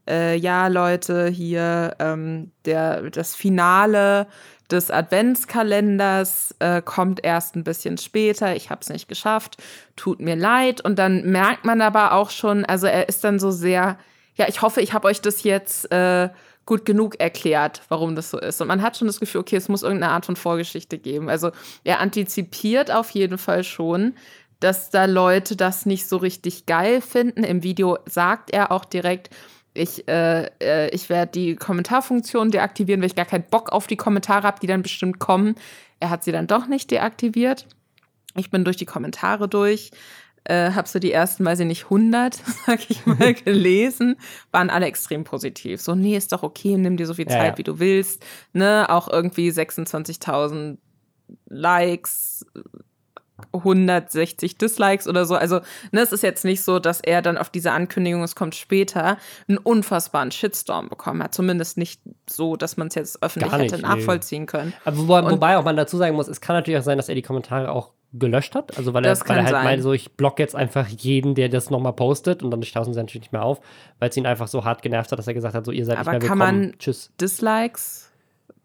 äh, 0.07 0.35
ja 0.35 0.67
Leute, 0.67 1.27
hier 1.27 1.95
ähm, 1.99 2.51
der, 2.65 3.09
das 3.09 3.35
Finale 3.35 4.27
des 4.71 4.91
Adventskalenders 4.91 6.55
äh, 6.59 6.81
kommt 6.81 7.23
erst 7.23 7.55
ein 7.55 7.63
bisschen 7.63 7.97
später. 7.97 8.55
Ich 8.55 8.69
habe 8.69 8.81
es 8.81 8.89
nicht 8.89 9.07
geschafft, 9.07 9.57
tut 9.95 10.19
mir 10.19 10.35
leid. 10.35 10.81
Und 10.81 10.97
dann 10.99 11.23
merkt 11.29 11.65
man 11.65 11.81
aber 11.81 12.13
auch 12.13 12.31
schon, 12.31 12.65
also 12.65 12.87
er 12.87 13.07
ist 13.07 13.23
dann 13.23 13.39
so 13.39 13.51
sehr, 13.51 13.97
ja, 14.37 14.47
ich 14.47 14.61
hoffe, 14.61 14.81
ich 14.81 14.93
habe 14.93 15.07
euch 15.07 15.21
das 15.21 15.43
jetzt 15.43 15.91
äh, 15.91 16.29
gut 16.65 16.85
genug 16.85 17.19
erklärt, 17.19 17.81
warum 17.89 18.15
das 18.15 18.29
so 18.29 18.39
ist. 18.39 18.61
Und 18.61 18.67
man 18.67 18.81
hat 18.81 18.97
schon 18.97 19.07
das 19.07 19.19
Gefühl, 19.19 19.41
okay, 19.41 19.55
es 19.55 19.69
muss 19.69 19.83
irgendeine 19.83 20.13
Art 20.13 20.25
von 20.25 20.35
Vorgeschichte 20.35 20.97
geben. 20.99 21.29
Also 21.29 21.51
er 21.83 21.99
antizipiert 21.99 22.91
auf 22.91 23.09
jeden 23.11 23.37
Fall 23.37 23.63
schon, 23.63 24.13
dass 24.59 24.89
da 24.89 25.05
Leute 25.05 25.55
das 25.55 25.85
nicht 25.85 26.07
so 26.07 26.17
richtig 26.17 26.65
geil 26.65 27.01
finden. 27.01 27.43
Im 27.43 27.63
Video 27.63 27.97
sagt 28.05 28.51
er 28.51 28.71
auch 28.71 28.85
direkt, 28.85 29.29
ich, 29.73 30.07
äh, 30.07 30.49
äh 30.59 30.89
ich 30.89 31.09
werde 31.09 31.31
die 31.31 31.55
Kommentarfunktion 31.55 32.51
deaktivieren, 32.51 33.01
weil 33.01 33.07
ich 33.07 33.15
gar 33.15 33.25
keinen 33.25 33.45
Bock 33.49 33.71
auf 33.71 33.87
die 33.87 33.97
Kommentare 33.97 34.45
habe, 34.45 34.59
die 34.59 34.67
dann 34.67 34.83
bestimmt 34.83 35.19
kommen. 35.19 35.55
Er 35.99 36.09
hat 36.09 36.23
sie 36.23 36.31
dann 36.31 36.47
doch 36.47 36.67
nicht 36.67 36.91
deaktiviert. 36.91 37.65
Ich 38.35 38.51
bin 38.51 38.63
durch 38.63 38.77
die 38.77 38.85
Kommentare 38.85 39.47
durch 39.47 39.91
äh, 40.47 40.71
habe 40.71 40.87
so 40.87 40.99
die 40.99 41.11
ersten, 41.11 41.43
weiß 41.45 41.59
ich 41.59 41.67
nicht, 41.67 41.83
100, 41.85 42.35
sag 42.65 42.89
ich 42.89 43.05
mal, 43.05 43.33
gelesen, 43.45 44.15
waren 44.51 44.69
alle 44.69 44.85
extrem 44.85 45.23
positiv. 45.23 45.81
So, 45.81 45.95
nee, 45.95 46.15
ist 46.15 46.31
doch 46.31 46.43
okay, 46.43 46.77
nimm 46.77 46.97
dir 46.97 47.05
so 47.05 47.13
viel 47.13 47.27
Zeit, 47.27 47.53
ja, 47.53 47.57
wie 47.57 47.63
du 47.63 47.79
willst. 47.79 48.25
Ne, 48.53 48.85
auch 48.89 49.07
irgendwie 49.09 49.49
26.000 49.49 50.77
Likes, 51.49 52.45
160 53.51 54.57
Dislikes 54.57 55.07
oder 55.07 55.25
so. 55.25 55.35
Also, 55.35 55.59
ne, 55.91 56.01
es 56.01 56.11
ist 56.11 56.23
jetzt 56.23 56.45
nicht 56.45 56.63
so, 56.63 56.79
dass 56.79 57.01
er 57.01 57.21
dann 57.21 57.37
auf 57.37 57.49
diese 57.49 57.71
Ankündigung, 57.71 58.23
es 58.23 58.35
kommt 58.35 58.55
später, 58.55 59.17
einen 59.47 59.57
unfassbaren 59.57 60.31
Shitstorm 60.31 60.89
bekommen 60.89 61.21
hat. 61.21 61.33
Zumindest 61.33 61.77
nicht 61.77 62.01
so, 62.29 62.55
dass 62.55 62.77
man 62.77 62.87
es 62.87 62.95
jetzt 62.95 63.21
öffentlich 63.21 63.51
nicht, 63.51 63.73
hätte 63.73 63.81
nachvollziehen 63.81 64.43
nee. 64.43 64.47
können. 64.47 64.73
Wobei, 64.85 65.29
wobei, 65.29 65.57
auch 65.57 65.65
man 65.65 65.75
dazu 65.75 65.97
sagen 65.97 66.15
muss, 66.15 66.27
es 66.27 66.41
kann 66.41 66.55
natürlich 66.55 66.79
auch 66.79 66.85
sein, 66.85 66.97
dass 66.97 67.09
er 67.09 67.15
die 67.15 67.21
Kommentare 67.21 67.71
auch 67.71 67.91
gelöscht 68.13 68.55
hat. 68.55 68.77
Also 68.77 68.93
weil 68.93 69.05
er, 69.05 69.17
weil 69.19 69.37
er 69.37 69.45
halt 69.45 69.53
meint, 69.53 69.83
so 69.83 69.93
ich 69.93 70.13
block 70.13 70.39
jetzt 70.39 70.55
einfach 70.55 70.87
jeden, 70.87 71.35
der 71.35 71.49
das 71.49 71.69
nochmal 71.69 71.93
postet 71.93 72.43
und 72.43 72.51
dann 72.51 72.61
tauchen 72.61 72.93
sie 72.93 72.99
natürlich 72.99 73.23
nicht 73.23 73.33
mehr 73.33 73.43
auf, 73.43 73.59
weil 73.99 74.09
es 74.09 74.17
ihn 74.17 74.25
einfach 74.25 74.47
so 74.47 74.63
hart 74.63 74.81
genervt 74.81 75.11
hat, 75.11 75.19
dass 75.19 75.27
er 75.27 75.33
gesagt 75.33 75.55
hat, 75.55 75.65
so 75.65 75.71
ihr 75.71 75.85
seid 75.85 75.97
Aber 75.97 76.13
nicht 76.13 76.21
mehr 76.21 76.21
willkommen. 76.21 76.39
kann 76.39 76.61
man 76.61 76.79
Tschüss. 76.79 77.11
Dislikes 77.19 78.07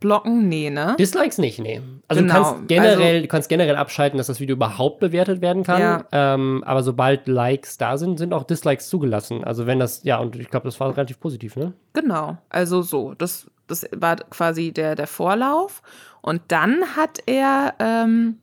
blocken? 0.03 0.49
Nee, 0.49 0.69
ne? 0.69 0.97
Dislikes 0.99 1.39
nicht, 1.39 1.59
nee. 1.61 1.81
Also 2.09 2.21
genau. 2.21 2.35
du 2.35 2.43
kannst 2.43 2.69
generell, 2.69 3.15
also, 3.15 3.23
du 3.23 3.29
kannst 3.29 3.49
generell 3.49 3.77
abschalten, 3.77 4.19
dass 4.19 4.27
das 4.27 4.41
Video 4.41 4.57
überhaupt 4.57 5.01
bewertet 5.01 5.41
werden 5.41 5.63
kann. 5.63 5.81
Ja. 5.81 6.05
Ähm, 6.13 6.63
aber 6.67 6.83
sobald 6.83 7.27
Likes 7.29 7.79
da 7.79 7.97
sind, 7.97 8.19
sind 8.19 8.35
auch 8.35 8.45
Dislikes 8.45 8.89
zugelassen. 8.89 9.45
Also 9.45 9.67
wenn 9.67 9.79
das, 9.79 10.03
ja, 10.03 10.19
und 10.19 10.37
ich 10.37 10.51
glaube, 10.51 10.65
das 10.67 10.79
war 10.81 10.95
relativ 10.95 11.19
positiv, 11.21 11.57
ne? 11.57 11.73
Genau. 11.95 12.37
Also 12.51 12.83
so, 12.83 13.15
das, 13.15 13.51
das 13.69 13.87
war 13.95 14.17
quasi 14.17 14.73
der, 14.73 14.97
der 14.97 15.07
Vorlauf. 15.07 15.83
Und 16.21 16.43
dann 16.49 16.97
hat 16.97 17.21
er 17.27 17.75
ähm, 17.79 18.39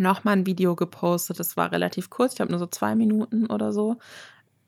nochmal 0.00 0.36
ein 0.36 0.46
Video 0.46 0.74
gepostet, 0.74 1.38
das 1.38 1.56
war 1.56 1.72
relativ 1.72 2.10
kurz, 2.10 2.32
ich 2.32 2.36
glaube 2.36 2.52
nur 2.52 2.58
so 2.58 2.66
zwei 2.66 2.94
Minuten 2.94 3.46
oder 3.46 3.72
so, 3.72 3.96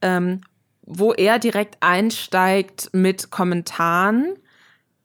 ähm, 0.00 0.42
wo 0.82 1.12
er 1.12 1.38
direkt 1.38 1.76
einsteigt 1.80 2.90
mit 2.92 3.30
Kommentaren, 3.30 4.34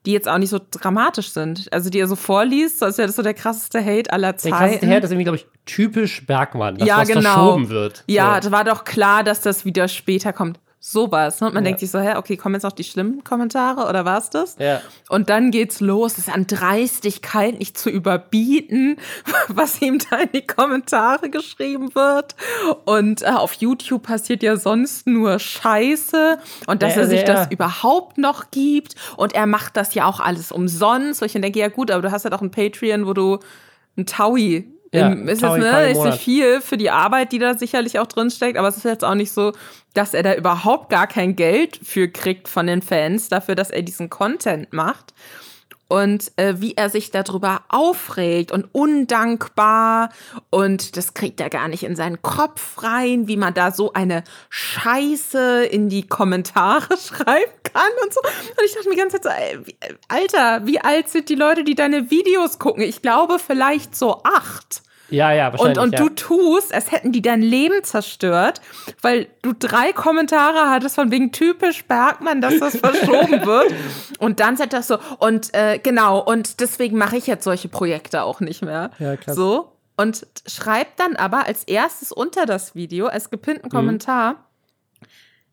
die 0.06 0.12
jetzt 0.12 0.28
auch 0.28 0.38
nicht 0.38 0.50
so 0.50 0.60
dramatisch 0.70 1.30
sind. 1.30 1.72
Also 1.72 1.90
die 1.90 1.98
er 1.98 2.08
so 2.08 2.16
vorliest, 2.16 2.78
so 2.78 2.86
als 2.86 2.98
wäre 2.98 3.08
das 3.08 3.16
so 3.16 3.22
der 3.22 3.34
krasseste 3.34 3.84
Hate 3.84 4.12
aller 4.12 4.36
Zeiten. 4.36 4.56
Der 4.56 4.66
krasseste 4.66 4.86
Hate 4.88 5.04
ist 5.04 5.10
irgendwie, 5.10 5.24
glaube 5.24 5.36
ich, 5.36 5.46
typisch 5.66 6.24
Bergmann, 6.26 6.78
dass 6.78 6.88
ja, 6.88 6.98
was 6.98 7.08
genau. 7.08 7.20
verschoben 7.20 7.68
wird. 7.68 8.04
Ja, 8.06 8.38
es 8.38 8.50
war 8.50 8.64
doch 8.64 8.84
klar, 8.84 9.22
dass 9.22 9.40
das 9.40 9.64
wieder 9.64 9.86
später 9.88 10.32
kommt 10.32 10.58
sowas. 10.80 11.40
Ne? 11.40 11.48
Und 11.48 11.54
man 11.54 11.64
ja. 11.64 11.68
denkt 11.68 11.80
sich 11.80 11.90
so, 11.90 11.98
hä, 11.98 12.16
okay, 12.16 12.36
kommen 12.36 12.54
jetzt 12.54 12.62
noch 12.62 12.72
die 12.72 12.84
schlimmen 12.84 13.24
Kommentare 13.24 13.88
oder 13.88 14.04
war 14.04 14.18
es 14.18 14.30
das? 14.30 14.56
Ja. 14.58 14.80
Und 15.08 15.28
dann 15.28 15.50
geht's 15.50 15.80
los, 15.80 16.12
es 16.12 16.28
ist 16.28 16.34
an 16.34 16.46
Dreistigkeit 16.46 17.58
nicht 17.58 17.76
zu 17.76 17.90
überbieten, 17.90 18.96
was 19.48 19.82
ihm 19.82 19.98
da 20.10 20.18
in 20.18 20.30
die 20.32 20.46
Kommentare 20.46 21.30
geschrieben 21.30 21.94
wird. 21.94 22.36
Und 22.84 23.22
äh, 23.22 23.26
auf 23.26 23.54
YouTube 23.54 24.02
passiert 24.02 24.42
ja 24.42 24.56
sonst 24.56 25.06
nur 25.06 25.38
Scheiße 25.38 26.38
und 26.66 26.82
dass 26.82 26.94
ja, 26.94 27.02
er 27.02 27.08
sich 27.08 27.24
das 27.24 27.50
überhaupt 27.50 28.18
noch 28.18 28.50
gibt. 28.50 28.94
Und 29.16 29.34
er 29.34 29.46
macht 29.46 29.76
das 29.76 29.94
ja 29.94 30.06
auch 30.06 30.20
alles 30.20 30.52
umsonst. 30.52 31.20
Wo 31.20 31.24
ich 31.24 31.32
dann 31.32 31.42
denke, 31.42 31.58
ja 31.58 31.68
gut, 31.68 31.90
aber 31.90 32.02
du 32.02 32.12
hast 32.12 32.24
ja 32.24 32.30
doch 32.30 32.42
ein 32.42 32.50
Patreon, 32.50 33.06
wo 33.06 33.12
du 33.12 33.38
ein 33.96 34.06
Taui 34.06 34.72
ja, 34.92 35.12
ist 35.12 35.42
jetzt 35.42 35.58
ne, 35.58 35.90
ist 35.90 36.02
nicht 36.02 36.20
viel 36.20 36.60
für 36.60 36.76
die 36.76 36.90
Arbeit, 36.90 37.32
die 37.32 37.38
da 37.38 37.56
sicherlich 37.56 37.98
auch 37.98 38.06
drin 38.06 38.30
steckt, 38.30 38.56
aber 38.56 38.68
es 38.68 38.76
ist 38.76 38.84
jetzt 38.84 39.04
auch 39.04 39.14
nicht 39.14 39.32
so, 39.32 39.52
dass 39.94 40.14
er 40.14 40.22
da 40.22 40.34
überhaupt 40.34 40.88
gar 40.88 41.06
kein 41.06 41.36
Geld 41.36 41.78
für 41.82 42.08
kriegt 42.08 42.48
von 42.48 42.66
den 42.66 42.80
Fans 42.80 43.28
dafür, 43.28 43.54
dass 43.54 43.70
er 43.70 43.82
diesen 43.82 44.08
Content 44.08 44.72
macht 44.72 45.12
und 45.88 46.30
äh, 46.36 46.54
wie 46.58 46.74
er 46.74 46.90
sich 46.90 47.10
darüber 47.10 47.62
aufregt 47.68 48.52
und 48.52 48.68
undankbar 48.72 50.10
und 50.50 50.96
das 50.96 51.14
kriegt 51.14 51.40
er 51.40 51.50
gar 51.50 51.68
nicht 51.68 51.82
in 51.82 51.96
seinen 51.96 52.20
Kopf 52.22 52.82
rein, 52.82 53.26
wie 53.26 53.36
man 53.36 53.54
da 53.54 53.72
so 53.72 53.92
eine 53.94 54.22
Scheiße 54.50 55.64
in 55.64 55.88
die 55.88 56.06
Kommentare 56.06 56.96
schreiben 56.98 57.52
kann 57.62 57.90
und 58.04 58.12
so. 58.12 58.20
Und 58.20 58.64
ich 58.64 58.74
dachte 58.74 58.88
mir 58.88 59.08
Zeit 59.08 59.22
so, 59.22 59.30
ey, 59.30 59.58
Alter, 60.08 60.66
wie 60.66 60.80
alt 60.80 61.08
sind 61.08 61.28
die 61.28 61.34
Leute, 61.34 61.64
die 61.64 61.74
deine 61.74 62.10
Videos 62.10 62.58
gucken? 62.58 62.82
Ich 62.82 63.02
glaube 63.02 63.38
vielleicht 63.38 63.96
so 63.96 64.22
acht. 64.24 64.82
Ja, 65.10 65.32
ja, 65.32 65.52
wahrscheinlich. 65.52 65.78
Und, 65.78 65.84
und 65.84 65.92
ja. 65.92 66.00
du 66.00 66.08
tust, 66.10 66.74
als 66.74 66.92
hätten 66.92 67.12
die 67.12 67.22
dein 67.22 67.42
Leben 67.42 67.82
zerstört, 67.82 68.60
weil 69.00 69.28
du 69.42 69.52
drei 69.52 69.92
Kommentare 69.92 70.70
hattest 70.70 70.96
von 70.96 71.10
wegen 71.10 71.32
typisch 71.32 71.84
Bergmann, 71.84 72.40
dass 72.40 72.58
das 72.58 72.76
verschoben 72.76 73.42
wird. 73.46 73.74
Und 74.18 74.40
dann 74.40 74.56
sagt 74.56 74.72
das 74.72 74.88
so, 74.88 74.98
und 75.18 75.54
äh, 75.54 75.78
genau, 75.78 76.20
und 76.20 76.60
deswegen 76.60 76.98
mache 76.98 77.16
ich 77.16 77.26
jetzt 77.26 77.44
solche 77.44 77.68
Projekte 77.68 78.22
auch 78.22 78.40
nicht 78.40 78.62
mehr. 78.62 78.90
Ja, 78.98 79.16
krass. 79.16 79.34
So. 79.34 79.72
Und 79.96 80.26
schreibt 80.46 81.00
dann 81.00 81.16
aber 81.16 81.46
als 81.46 81.64
erstes 81.64 82.12
unter 82.12 82.46
das 82.46 82.74
Video, 82.74 83.06
als 83.06 83.30
gepinnten 83.30 83.66
mhm. 83.66 83.70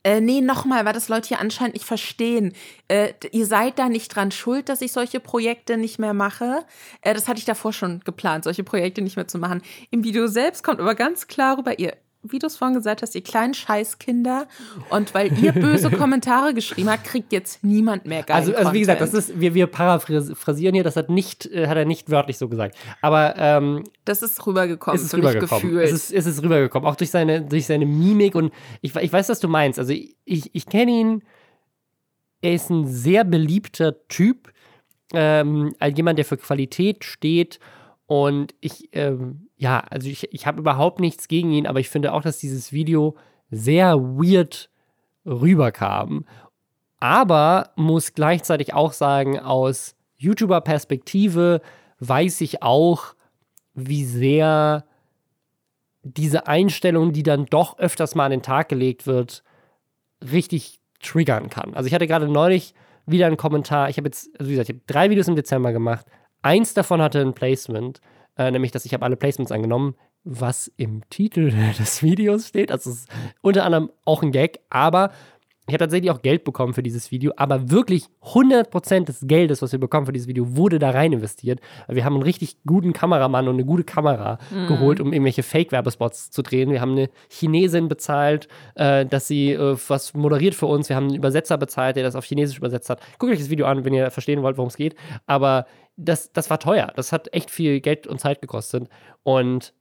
Äh, 0.06 0.22
nee, 0.22 0.40
nochmal, 0.40 0.86
weil 0.86 0.94
das 0.94 1.10
Leute 1.10 1.30
hier 1.30 1.40
anscheinend 1.40 1.74
nicht 1.74 1.86
verstehen. 1.86 2.54
Äh, 2.88 3.14
ihr 3.32 3.48
seid 3.48 3.80
da 3.80 3.90
nicht 3.90 4.16
dran 4.16 4.30
schuld, 4.30 4.70
dass 4.70 4.82
ich 4.82 4.92
solche 4.92 5.20
Projekte 5.20 5.78
nicht 5.78 5.98
mehr 5.98 6.14
mache. 6.14 6.64
Äh, 7.02 7.16
das 7.16 7.28
hatte 7.28 7.40
ich 7.40 7.46
davor 7.46 7.74
schon 7.74 8.02
geplant, 8.02 8.44
solche 8.44 8.64
Projekte 8.64 9.02
nicht 9.02 9.16
mehr 9.16 9.28
zu 9.28 9.40
machen. 9.40 9.64
Im 9.90 10.04
Video 10.04 10.28
selbst 10.28 10.64
kommt 10.64 10.80
aber 10.80 10.94
ganz 10.94 11.26
klar 11.26 11.58
rüber, 11.58 11.80
ihr 11.80 11.98
wie 12.32 12.40
du 12.40 12.48
es 12.48 12.58
vorhin 12.58 12.76
gesagt 12.76 13.02
hast, 13.02 13.16
ihr 13.16 13.24
kleinen 13.24 13.54
Scheißkinder. 13.54 14.48
Und 14.90 15.14
weil 15.14 15.32
ihr 15.42 15.52
böse 15.54 15.92
Kommentare 15.92 16.54
geschrieben 16.54 16.90
habt, 16.90 17.04
kriegt 17.04 17.32
jetzt 17.32 17.64
niemand 17.64 18.06
mehr 18.06 18.24
geil. 18.24 18.36
Also, 18.36 18.56
also 18.56 18.74
wie 18.74 18.80
gesagt, 18.80 19.02
das 19.02 19.14
ist, 19.14 19.40
wir, 19.40 19.54
wir 19.54 19.68
paraphrasieren 19.68 20.74
hier, 20.74 20.84
das 20.84 20.96
hat, 20.96 21.10
nicht, 21.10 21.46
äh, 21.48 21.68
hat 21.68 21.78
er 21.78 21.86
nicht 21.86 22.10
wörtlich 22.10 22.38
so 22.38 22.48
gesagt. 22.48 22.78
Aber 23.02 23.36
ähm, 23.38 23.84
das 24.06 24.22
ist 24.22 24.46
rübergekommen, 24.46 25.00
ist 25.00 25.06
es 25.06 25.14
rübergekommen. 25.14 25.78
Es 25.80 25.92
ist, 25.92 26.12
es 26.12 26.26
ist 26.26 26.44
rübergekommen, 26.44 26.88
auch 26.90 26.96
durch 26.96 27.12
seine, 27.12 27.42
durch 27.42 27.66
seine 27.66 27.86
Mimik. 27.86 28.36
Und 28.36 28.54
ich, 28.82 28.96
ich 28.96 29.14
weiß, 29.14 29.30
was 29.30 29.40
du 29.40 29.48
meinst. 29.48 29.80
Also 29.80 29.94
ich, 29.94 30.16
ich, 30.26 30.54
ich 30.54 30.66
kenne 30.66 30.92
ihn, 30.92 31.24
er 32.42 32.54
ist 32.54 32.70
ein 32.70 32.88
sehr 32.88 33.24
beliebter 33.24 34.08
Typ, 34.08 34.52
ähm, 35.14 35.74
jemand, 35.96 36.18
der 36.18 36.26
für 36.26 36.38
Qualität 36.38 37.04
steht. 37.04 37.60
Und 38.08 38.54
ich, 38.62 38.90
ähm, 38.92 39.45
ja, 39.58 39.80
also 39.90 40.08
ich, 40.10 40.34
ich 40.34 40.46
habe 40.46 40.60
überhaupt 40.60 41.00
nichts 41.00 41.28
gegen 41.28 41.52
ihn, 41.52 41.68
aber 41.68 41.80
ich 41.80 41.90
finde 41.90 42.14
auch, 42.14 42.22
dass 42.22 42.40
dieses 42.40 42.72
Video 42.72 43.16
sehr 43.50 43.98
weird 43.98 44.70
rüberkam. 45.26 46.26
Aber 47.00 47.72
muss 47.76 48.14
gleichzeitig 48.14 48.74
auch 48.74 48.94
sagen, 48.94 49.40
aus 49.40 49.96
YouTuber-Perspektive 50.18 51.62
weiß 52.00 52.42
ich 52.42 52.64
auch, 52.64 53.16
wie 53.74 54.06
sehr 54.06 54.86
diese 56.04 56.48
Einstellung, 56.48 57.14
die 57.14 57.24
dann 57.24 57.46
doch 57.46 57.80
öfters 57.80 58.16
mal 58.16 58.26
an 58.26 58.32
den 58.32 58.42
Tag 58.42 58.70
gelegt 58.70 59.08
wird, 59.08 59.44
richtig 60.22 60.80
triggern 61.02 61.50
kann. 61.50 61.74
Also 61.74 61.88
ich 61.88 61.94
hatte 61.94 62.08
gerade 62.08 62.28
neulich 62.28 62.74
wieder 63.06 63.28
einen 63.28 63.38
Kommentar. 63.38 63.90
Ich 63.90 63.98
habe 63.98 64.08
jetzt, 64.08 64.30
also 64.40 64.50
wie 64.50 64.54
gesagt, 64.54 64.70
ich 64.70 64.76
habe 64.76 64.86
drei 64.88 65.10
Videos 65.10 65.28
im 65.28 65.36
Dezember 65.36 65.72
gemacht. 65.72 66.06
Eins 66.42 66.74
davon 66.74 67.02
hatte 67.02 67.22
ein 67.22 67.34
Placement 67.34 68.02
äh, 68.38 68.52
nämlich 68.52 68.72
dass 68.72 68.86
ich 68.86 68.94
habe 68.94 69.06
alle 69.06 69.16
Placements 69.16 69.52
angenommen, 69.52 69.96
was 70.24 70.72
im 70.78 71.08
Titel 71.10 71.52
des 71.80 72.04
Videos 72.04 72.48
steht. 72.48 72.72
Also 72.72 72.92
ist 72.92 73.10
unter 73.42 73.66
anderem 73.66 73.92
auch 74.06 74.24
ein 74.24 74.32
Gag, 74.32 74.60
aber 74.70 75.12
ich 75.68 75.74
habe 75.74 75.80
tatsächlich 75.84 76.12
auch 76.12 76.22
Geld 76.22 76.44
bekommen 76.44 76.74
für 76.74 76.84
dieses 76.84 77.10
Video, 77.10 77.34
aber 77.38 77.72
wirklich 77.72 78.06
100% 78.22 79.06
des 79.06 79.22
Geldes, 79.24 79.64
was 79.64 79.72
wir 79.72 79.80
bekommen 79.80 80.06
für 80.06 80.14
dieses 80.14 80.28
Video, 80.28 80.56
wurde 80.56 80.78
da 80.78 80.92
rein 80.92 81.12
investiert. 81.12 81.60
Wir 81.88 82.06
haben 82.06 82.14
einen 82.14 82.22
richtig 82.22 82.58
guten 82.68 82.94
Kameramann 82.94 83.48
und 83.48 83.56
eine 83.56 83.66
gute 83.66 83.84
Kamera 83.84 84.38
mhm. 84.52 84.68
geholt, 84.68 85.00
um 85.00 85.12
irgendwelche 85.12 85.42
Fake-Werbespots 85.42 86.30
zu 86.30 86.44
drehen. 86.44 86.70
Wir 86.70 86.82
haben 86.82 86.92
eine 86.92 87.10
Chinesin 87.30 87.88
bezahlt, 87.88 88.48
äh, 88.76 89.08
dass 89.08 89.28
sie 89.28 89.54
äh, 89.54 89.76
was 89.88 90.14
moderiert 90.14 90.54
für 90.54 90.68
uns. 90.68 90.90
Wir 90.90 90.98
haben 90.98 91.08
einen 91.08 91.16
Übersetzer 91.16 91.58
bezahlt, 91.58 91.96
der 91.96 92.04
das 92.04 92.16
auf 92.16 92.26
Chinesisch 92.26 92.60
übersetzt 92.60 92.92
hat. 92.92 93.02
Guckt 93.18 93.32
euch 93.32 93.40
das 93.40 93.50
Video 93.50 93.66
an, 93.66 93.86
wenn 93.86 93.94
ihr 93.94 94.12
verstehen 94.12 94.44
wollt, 94.44 94.58
worum 94.58 94.70
es 94.70 94.78
geht. 94.78 94.96
Aber 95.26 95.66
das, 95.98 96.32
das 96.34 96.50
war 96.50 96.60
teuer. 96.60 96.92
Das 96.96 97.12
hat 97.12 97.34
echt 97.34 97.52
viel 97.52 97.80
Geld 97.80 98.08
und 98.08 98.20
Zeit 98.20 98.42
gekostet. 98.42 98.90
Und 99.24 99.74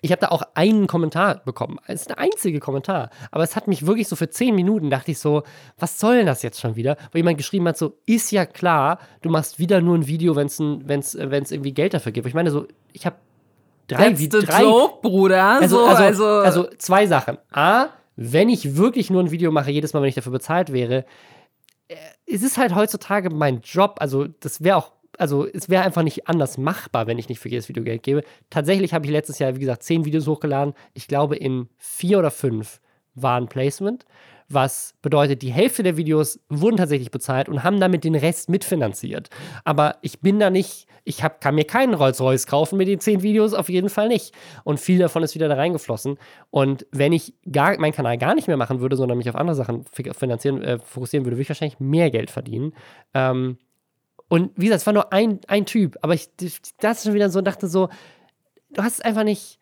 ich 0.00 0.10
habe 0.10 0.20
da 0.20 0.28
auch 0.28 0.42
einen 0.54 0.88
Kommentar 0.88 1.42
bekommen. 1.44 1.78
Es 1.86 2.02
ist 2.02 2.10
der 2.10 2.18
einzige 2.18 2.58
Kommentar. 2.58 3.10
Aber 3.30 3.44
es 3.44 3.54
hat 3.54 3.68
mich 3.68 3.86
wirklich 3.86 4.08
so 4.08 4.16
für 4.16 4.28
zehn 4.28 4.54
Minuten, 4.54 4.90
dachte 4.90 5.12
ich 5.12 5.18
so, 5.18 5.44
was 5.78 6.00
soll 6.00 6.16
denn 6.16 6.26
das 6.26 6.42
jetzt 6.42 6.60
schon 6.60 6.74
wieder? 6.74 6.96
Wo 7.12 7.18
jemand 7.18 7.38
geschrieben 7.38 7.68
hat, 7.68 7.78
so, 7.78 7.98
ist 8.04 8.32
ja 8.32 8.44
klar, 8.44 8.98
du 9.22 9.30
machst 9.30 9.60
wieder 9.60 9.80
nur 9.80 9.96
ein 9.96 10.06
Video, 10.08 10.34
wenn 10.34 10.48
es 10.48 10.58
wenn's, 10.58 11.16
wenn's 11.18 11.52
irgendwie 11.52 11.72
Geld 11.72 11.94
dafür 11.94 12.10
gibt. 12.10 12.26
Ich 12.26 12.34
meine, 12.34 12.50
so, 12.50 12.66
ich 12.92 13.06
habe 13.06 13.16
drei 13.86 14.18
Videos. 14.18 14.44
drei, 14.44 14.62
Joke, 14.62 15.02
Bruder. 15.02 15.60
Also, 15.60 15.78
so, 15.78 15.84
also, 15.86 16.02
also, 16.02 16.26
also 16.26 16.68
zwei 16.78 17.06
Sachen. 17.06 17.38
A, 17.52 17.86
wenn 18.16 18.48
ich 18.48 18.76
wirklich 18.76 19.08
nur 19.08 19.22
ein 19.22 19.30
Video 19.30 19.52
mache, 19.52 19.70
jedes 19.70 19.92
Mal, 19.92 20.02
wenn 20.02 20.08
ich 20.08 20.16
dafür 20.16 20.32
bezahlt 20.32 20.72
wäre, 20.72 21.04
äh, 21.86 21.94
es 22.26 22.42
ist 22.42 22.58
halt 22.58 22.74
heutzutage 22.74 23.30
mein 23.30 23.60
Job. 23.60 23.96
Also, 24.00 24.26
das 24.26 24.64
wäre 24.64 24.78
auch 24.78 24.90
also 25.22 25.46
es 25.46 25.68
wäre 25.68 25.84
einfach 25.84 26.02
nicht 26.02 26.28
anders 26.28 26.58
machbar, 26.58 27.06
wenn 27.06 27.16
ich 27.16 27.28
nicht 27.28 27.38
für 27.38 27.48
jedes 27.48 27.68
Video 27.68 27.84
Geld 27.84 28.02
gebe. 28.02 28.24
Tatsächlich 28.50 28.92
habe 28.92 29.06
ich 29.06 29.12
letztes 29.12 29.38
Jahr, 29.38 29.54
wie 29.54 29.60
gesagt, 29.60 29.84
zehn 29.84 30.04
Videos 30.04 30.26
hochgeladen. 30.26 30.74
Ich 30.94 31.06
glaube, 31.06 31.36
in 31.36 31.68
vier 31.78 32.18
oder 32.18 32.32
fünf 32.32 32.80
waren 33.14 33.46
Placement, 33.46 34.04
was 34.48 34.94
bedeutet, 35.00 35.42
die 35.42 35.52
Hälfte 35.52 35.84
der 35.84 35.96
Videos 35.96 36.40
wurden 36.48 36.76
tatsächlich 36.76 37.12
bezahlt 37.12 37.48
und 37.48 37.62
haben 37.62 37.78
damit 37.78 38.02
den 38.02 38.16
Rest 38.16 38.48
mitfinanziert. 38.48 39.30
Aber 39.64 39.96
ich 40.02 40.20
bin 40.20 40.40
da 40.40 40.50
nicht, 40.50 40.88
ich 41.04 41.22
hab, 41.22 41.40
kann 41.40 41.54
mir 41.54 41.64
keinen 41.64 41.94
Rolls-Royce 41.94 42.48
kaufen 42.48 42.76
mit 42.76 42.88
den 42.88 42.98
zehn 42.98 43.22
Videos, 43.22 43.54
auf 43.54 43.68
jeden 43.68 43.90
Fall 43.90 44.08
nicht. 44.08 44.34
Und 44.64 44.80
viel 44.80 44.98
davon 44.98 45.22
ist 45.22 45.36
wieder 45.36 45.48
da 45.48 45.54
reingeflossen. 45.54 46.18
Und 46.50 46.84
wenn 46.90 47.12
ich 47.12 47.34
gar, 47.50 47.78
meinen 47.78 47.92
Kanal 47.92 48.18
gar 48.18 48.34
nicht 48.34 48.48
mehr 48.48 48.56
machen 48.56 48.80
würde, 48.80 48.96
sondern 48.96 49.18
mich 49.18 49.28
auf 49.28 49.36
andere 49.36 49.54
Sachen 49.54 49.84
finanzieren, 50.18 50.62
äh, 50.62 50.80
fokussieren 50.80 51.24
würde, 51.24 51.36
würde 51.36 51.42
ich 51.42 51.48
wahrscheinlich 51.48 51.78
mehr 51.78 52.10
Geld 52.10 52.30
verdienen. 52.30 52.74
Ähm, 53.14 53.58
und 54.32 54.50
wie 54.56 54.64
gesagt, 54.64 54.80
es 54.80 54.86
war 54.86 54.94
nur 54.94 55.12
ein, 55.12 55.40
ein 55.46 55.66
Typ, 55.66 55.98
aber 56.00 56.14
ich 56.14 56.30
das 56.80 57.04
schon 57.04 57.12
wieder 57.12 57.28
so 57.28 57.42
dachte 57.42 57.68
so, 57.68 57.90
du 58.70 58.82
hast 58.82 58.94
es 58.94 59.00
einfach 59.02 59.24
nicht 59.24 59.58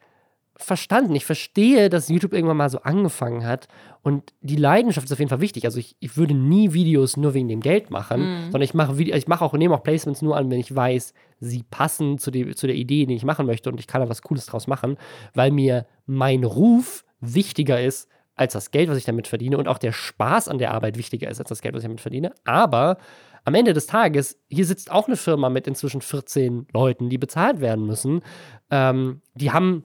verstanden. 0.55 1.12
Ich 1.16 1.24
verstehe, 1.24 1.88
dass 1.88 2.09
YouTube 2.09 2.32
irgendwann 2.32 2.59
mal 2.59 2.70
so 2.70 2.78
angefangen 2.82 3.44
hat 3.44 3.66
und 4.02 4.32
die 4.42 4.55
Leidenschaft 4.55 5.06
ist 5.06 5.12
auf 5.12 5.18
jeden 5.18 5.28
Fall 5.28 5.40
wichtig. 5.40 5.64
Also 5.64 5.80
ich, 5.80 5.97
ich 5.98 6.16
würde 6.16 6.34
nie 6.34 6.72
Videos 6.72 7.16
nur 7.16 7.34
wegen 7.34 7.48
dem 7.48 7.62
Geld 7.62 7.90
machen, 7.90 8.20
mhm. 8.20 8.42
sondern 8.44 8.62
ich 8.62 8.72
mache 8.72 9.02
ich 9.02 9.26
mache 9.26 9.44
auch 9.44 9.55
nehme 9.55 9.74
auch 9.74 9.82
Placements 9.82 10.22
nur 10.22 10.36
an, 10.36 10.48
wenn 10.52 10.60
ich 10.60 10.72
weiß, 10.72 11.14
sie 11.40 11.64
passen 11.68 12.18
zu, 12.18 12.30
die, 12.30 12.55
zu 12.55 12.68
der 12.68 12.76
Idee, 12.76 13.06
die 13.06 13.16
ich 13.16 13.24
machen 13.24 13.47
möchte 13.47 13.70
und 13.70 13.80
ich 13.80 13.88
kann 13.88 14.01
da 14.01 14.09
was 14.09 14.22
Cooles 14.22 14.47
draus 14.47 14.68
machen, 14.68 14.98
weil 15.34 15.51
mir 15.51 15.84
mein 16.06 16.44
Ruf 16.44 17.05
wichtiger 17.18 17.82
ist 17.82 18.09
als 18.36 18.52
das 18.52 18.70
Geld, 18.70 18.88
was 18.88 18.98
ich 18.98 19.05
damit 19.05 19.26
verdiene 19.26 19.59
und 19.59 19.66
auch 19.66 19.78
der 19.78 19.90
Spaß 19.90 20.47
an 20.47 20.59
der 20.59 20.70
Arbeit 20.70 20.97
wichtiger 20.97 21.28
ist 21.28 21.40
als 21.40 21.48
das 21.48 21.60
Geld, 21.60 21.74
was 21.74 21.82
ich 21.82 21.88
damit 21.88 22.01
verdiene. 22.01 22.32
Aber 22.44 22.98
am 23.44 23.54
Ende 23.54 23.72
des 23.72 23.86
Tages, 23.86 24.38
hier 24.48 24.66
sitzt 24.66 24.90
auch 24.90 25.06
eine 25.06 25.16
Firma 25.16 25.48
mit 25.48 25.66
inzwischen 25.66 26.00
14 26.00 26.66
Leuten, 26.72 27.08
die 27.08 27.18
bezahlt 27.18 27.60
werden 27.60 27.86
müssen. 27.86 28.22
Ähm, 28.70 29.22
die 29.34 29.50
haben, 29.50 29.84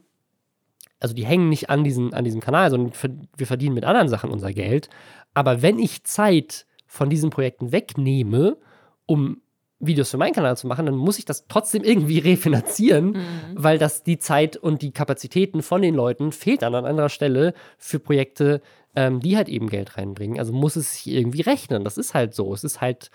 also 0.99 1.13
die 1.13 1.25
hängen 1.25 1.49
nicht 1.49 1.69
an, 1.69 1.83
diesen, 1.83 2.13
an 2.13 2.23
diesem 2.23 2.41
Kanal, 2.41 2.69
sondern 2.69 2.93
wir 3.37 3.47
verdienen 3.47 3.75
mit 3.75 3.85
anderen 3.85 4.09
Sachen 4.09 4.31
unser 4.31 4.53
Geld. 4.53 4.89
Aber 5.33 5.61
wenn 5.61 5.79
ich 5.79 6.03
Zeit 6.03 6.65
von 6.87 7.09
diesen 7.09 7.29
Projekten 7.29 7.71
wegnehme, 7.71 8.57
um 9.05 9.41
Videos 9.79 10.09
für 10.09 10.17
meinen 10.17 10.33
Kanal 10.33 10.55
zu 10.57 10.67
machen, 10.67 10.85
dann 10.85 10.95
muss 10.95 11.19
ich 11.19 11.25
das 11.25 11.47
trotzdem 11.47 11.83
irgendwie 11.83 12.19
refinanzieren, 12.19 13.11
mhm. 13.11 13.23
weil 13.53 13.77
das 13.77 14.03
die 14.03 14.17
Zeit 14.17 14.57
und 14.57 14.81
die 14.81 14.91
Kapazitäten 14.91 15.61
von 15.61 15.81
den 15.81 15.95
Leuten 15.95 16.31
fehlt 16.31 16.61
dann 16.61 16.75
an 16.75 16.85
anderer 16.85 17.09
Stelle 17.09 17.53
für 17.77 17.99
Projekte, 17.99 18.61
ähm, 18.95 19.19
die 19.19 19.35
halt 19.35 19.49
eben 19.49 19.69
Geld 19.69 19.97
reinbringen. 19.97 20.39
Also 20.39 20.53
muss 20.53 20.75
es 20.75 20.93
sich 20.93 21.13
irgendwie 21.13 21.41
rechnen. 21.41 21.83
Das 21.83 21.97
ist 21.97 22.13
halt 22.13 22.33
so. 22.33 22.53
Es 22.53 22.63
ist 22.63 22.81
halt 22.81 23.11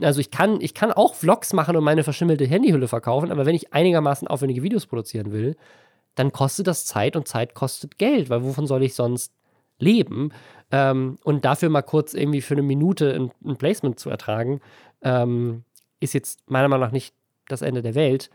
also 0.00 0.20
ich 0.20 0.30
kann, 0.30 0.60
ich 0.60 0.74
kann 0.74 0.92
auch 0.92 1.14
Vlogs 1.14 1.52
machen 1.52 1.76
und 1.76 1.84
meine 1.84 2.04
verschimmelte 2.04 2.46
Handyhülle 2.46 2.88
verkaufen, 2.88 3.30
aber 3.30 3.46
wenn 3.46 3.54
ich 3.54 3.72
einigermaßen 3.72 4.28
aufwendige 4.28 4.62
Videos 4.62 4.86
produzieren 4.86 5.32
will, 5.32 5.56
dann 6.14 6.32
kostet 6.32 6.66
das 6.66 6.86
Zeit 6.86 7.16
und 7.16 7.26
Zeit 7.26 7.54
kostet 7.54 7.98
Geld, 7.98 8.30
weil 8.30 8.44
wovon 8.44 8.66
soll 8.66 8.82
ich 8.82 8.94
sonst 8.94 9.32
leben? 9.78 10.32
Ähm, 10.70 11.16
und 11.24 11.44
dafür 11.44 11.68
mal 11.68 11.82
kurz 11.82 12.14
irgendwie 12.14 12.40
für 12.40 12.54
eine 12.54 12.62
Minute 12.62 13.14
ein, 13.14 13.30
ein 13.44 13.56
Placement 13.56 13.98
zu 13.98 14.10
ertragen, 14.10 14.60
ähm, 15.02 15.64
ist 16.00 16.14
jetzt 16.14 16.48
meiner 16.48 16.68
Meinung 16.68 16.86
nach 16.86 16.92
nicht 16.92 17.14
das 17.48 17.62
Ende 17.62 17.82
der 17.82 17.94
Welt 17.94 18.30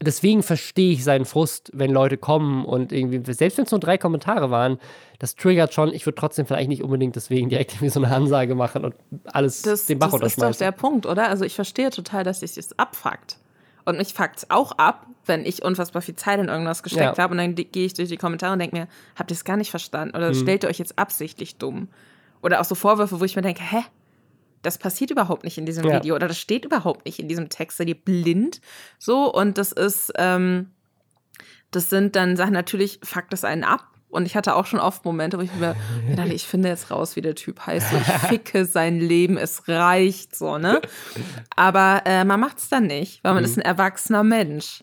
deswegen 0.00 0.42
verstehe 0.42 0.92
ich 0.92 1.04
seinen 1.04 1.24
Frust, 1.24 1.70
wenn 1.74 1.90
Leute 1.90 2.16
kommen 2.16 2.64
und 2.64 2.92
irgendwie, 2.92 3.20
selbst 3.32 3.58
wenn 3.58 3.64
es 3.64 3.70
nur 3.70 3.80
drei 3.80 3.98
Kommentare 3.98 4.50
waren, 4.50 4.78
das 5.18 5.34
triggert 5.34 5.74
schon. 5.74 5.92
Ich 5.92 6.06
würde 6.06 6.16
trotzdem 6.16 6.46
vielleicht 6.46 6.68
nicht 6.68 6.82
unbedingt 6.82 7.16
deswegen 7.16 7.48
direkt 7.48 7.72
irgendwie 7.74 7.90
so 7.90 8.02
eine 8.02 8.14
Ansage 8.14 8.54
machen 8.54 8.84
und 8.84 8.94
alles 9.24 9.62
das, 9.62 9.86
den 9.86 9.98
Bach 9.98 10.10
Das 10.12 10.32
ist 10.32 10.42
doch 10.42 10.54
der 10.54 10.72
Punkt, 10.72 11.06
oder? 11.06 11.28
Also 11.28 11.44
ich 11.44 11.54
verstehe 11.54 11.90
total, 11.90 12.24
dass 12.24 12.40
sich 12.40 12.54
das 12.54 12.78
abfuckt. 12.78 13.38
Und 13.84 13.96
mich 13.96 14.12
fuckt 14.12 14.36
es 14.36 14.50
auch 14.50 14.72
ab, 14.72 15.06
wenn 15.24 15.46
ich 15.46 15.64
unfassbar 15.64 16.02
viel 16.02 16.14
Zeit 16.14 16.38
in 16.38 16.48
irgendwas 16.48 16.82
gesteckt 16.82 17.16
ja. 17.16 17.22
habe 17.22 17.32
und 17.32 17.38
dann 17.38 17.54
gehe 17.54 17.86
ich 17.86 17.94
durch 17.94 18.10
die 18.10 18.18
Kommentare 18.18 18.52
und 18.52 18.58
denke 18.58 18.76
mir, 18.76 18.88
habt 19.16 19.30
ihr 19.30 19.34
es 19.34 19.44
gar 19.44 19.56
nicht 19.56 19.70
verstanden? 19.70 20.14
Oder 20.14 20.28
mhm. 20.28 20.34
stellt 20.34 20.62
ihr 20.62 20.68
euch 20.68 20.78
jetzt 20.78 20.98
absichtlich 20.98 21.56
dumm? 21.56 21.88
Oder 22.42 22.60
auch 22.60 22.64
so 22.64 22.74
Vorwürfe, 22.74 23.18
wo 23.18 23.24
ich 23.24 23.34
mir 23.34 23.42
denke, 23.42 23.62
hä? 23.62 23.82
Das 24.62 24.78
passiert 24.78 25.10
überhaupt 25.10 25.44
nicht 25.44 25.58
in 25.58 25.66
diesem 25.66 25.84
ja. 25.84 25.96
Video 25.96 26.14
oder 26.14 26.28
das 26.28 26.38
steht 26.38 26.64
überhaupt 26.64 27.04
nicht 27.04 27.18
in 27.18 27.28
diesem 27.28 27.48
Text. 27.48 27.78
Seid 27.78 27.88
ihr 27.88 28.00
blind? 28.00 28.60
So, 28.98 29.32
und 29.32 29.58
das 29.58 29.72
ist, 29.72 30.12
ähm, 30.16 30.70
das 31.70 31.90
sind 31.90 32.16
dann 32.16 32.36
Sachen, 32.36 32.52
natürlich 32.52 33.00
fuckt 33.02 33.32
das 33.32 33.44
einen 33.44 33.64
ab. 33.64 33.86
Und 34.10 34.24
ich 34.24 34.36
hatte 34.36 34.54
auch 34.54 34.64
schon 34.64 34.80
oft 34.80 35.04
Momente, 35.04 35.36
wo 35.36 35.42
ich 35.42 35.52
mir 35.54 35.76
dachte, 36.16 36.32
ich 36.32 36.46
finde 36.46 36.70
jetzt 36.70 36.90
raus, 36.90 37.14
wie 37.14 37.20
der 37.20 37.34
Typ 37.34 37.66
heißt. 37.66 37.90
So, 37.90 37.96
ich 37.98 38.04
ficke 38.28 38.64
sein 38.64 39.00
Leben, 39.00 39.36
es 39.36 39.68
reicht 39.68 40.34
so, 40.34 40.56
ne? 40.56 40.80
Aber 41.56 42.02
äh, 42.06 42.24
man 42.24 42.40
macht 42.40 42.58
es 42.58 42.70
dann 42.70 42.86
nicht, 42.86 43.22
weil 43.22 43.34
man 43.34 43.42
mhm. 43.42 43.50
ist 43.50 43.58
ein 43.58 43.62
erwachsener 43.62 44.24
Mensch. 44.24 44.80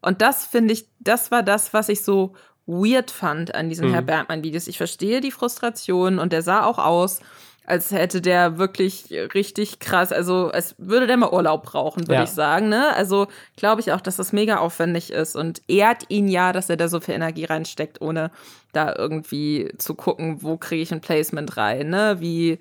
Und 0.00 0.22
das 0.22 0.46
finde 0.46 0.72
ich, 0.72 0.88
das 1.00 1.30
war 1.30 1.42
das, 1.42 1.74
was 1.74 1.90
ich 1.90 2.02
so 2.02 2.34
weird 2.66 3.10
fand 3.10 3.54
an 3.54 3.68
diesen 3.68 3.88
mhm. 3.88 3.92
Herr 3.92 4.02
Bergmann-Videos. 4.02 4.68
Ich 4.68 4.78
verstehe 4.78 5.20
die 5.20 5.30
Frustration 5.30 6.18
und 6.18 6.32
der 6.32 6.42
sah 6.42 6.64
auch 6.64 6.78
aus, 6.78 7.20
als 7.64 7.90
hätte 7.92 8.20
der 8.20 8.58
wirklich 8.58 9.06
richtig 9.34 9.78
krass, 9.78 10.12
also 10.12 10.48
als 10.48 10.74
würde 10.78 11.06
der 11.06 11.16
mal 11.16 11.30
Urlaub 11.32 11.62
brauchen, 11.64 12.02
würde 12.02 12.14
Ja. 12.14 12.22
ich 12.24 12.30
sagen. 12.30 12.68
Ne? 12.68 12.94
Also 12.94 13.28
glaube 13.56 13.80
ich 13.80 13.92
auch, 13.92 14.00
dass 14.00 14.16
das 14.16 14.32
mega 14.32 14.56
aufwendig 14.58 15.12
ist 15.12 15.36
und 15.36 15.62
ehrt 15.68 16.04
ihn 16.08 16.28
ja, 16.28 16.52
dass 16.52 16.68
er 16.70 16.76
da 16.76 16.88
so 16.88 17.00
viel 17.00 17.14
Energie 17.14 17.44
reinsteckt, 17.44 18.00
ohne 18.00 18.30
da 18.72 18.94
irgendwie 18.96 19.72
zu 19.78 19.94
gucken, 19.94 20.42
wo 20.42 20.56
kriege 20.56 20.82
ich 20.82 20.92
ein 20.92 21.00
Placement 21.00 21.56
rein, 21.56 21.90
ne? 21.90 22.16
Wie 22.20 22.58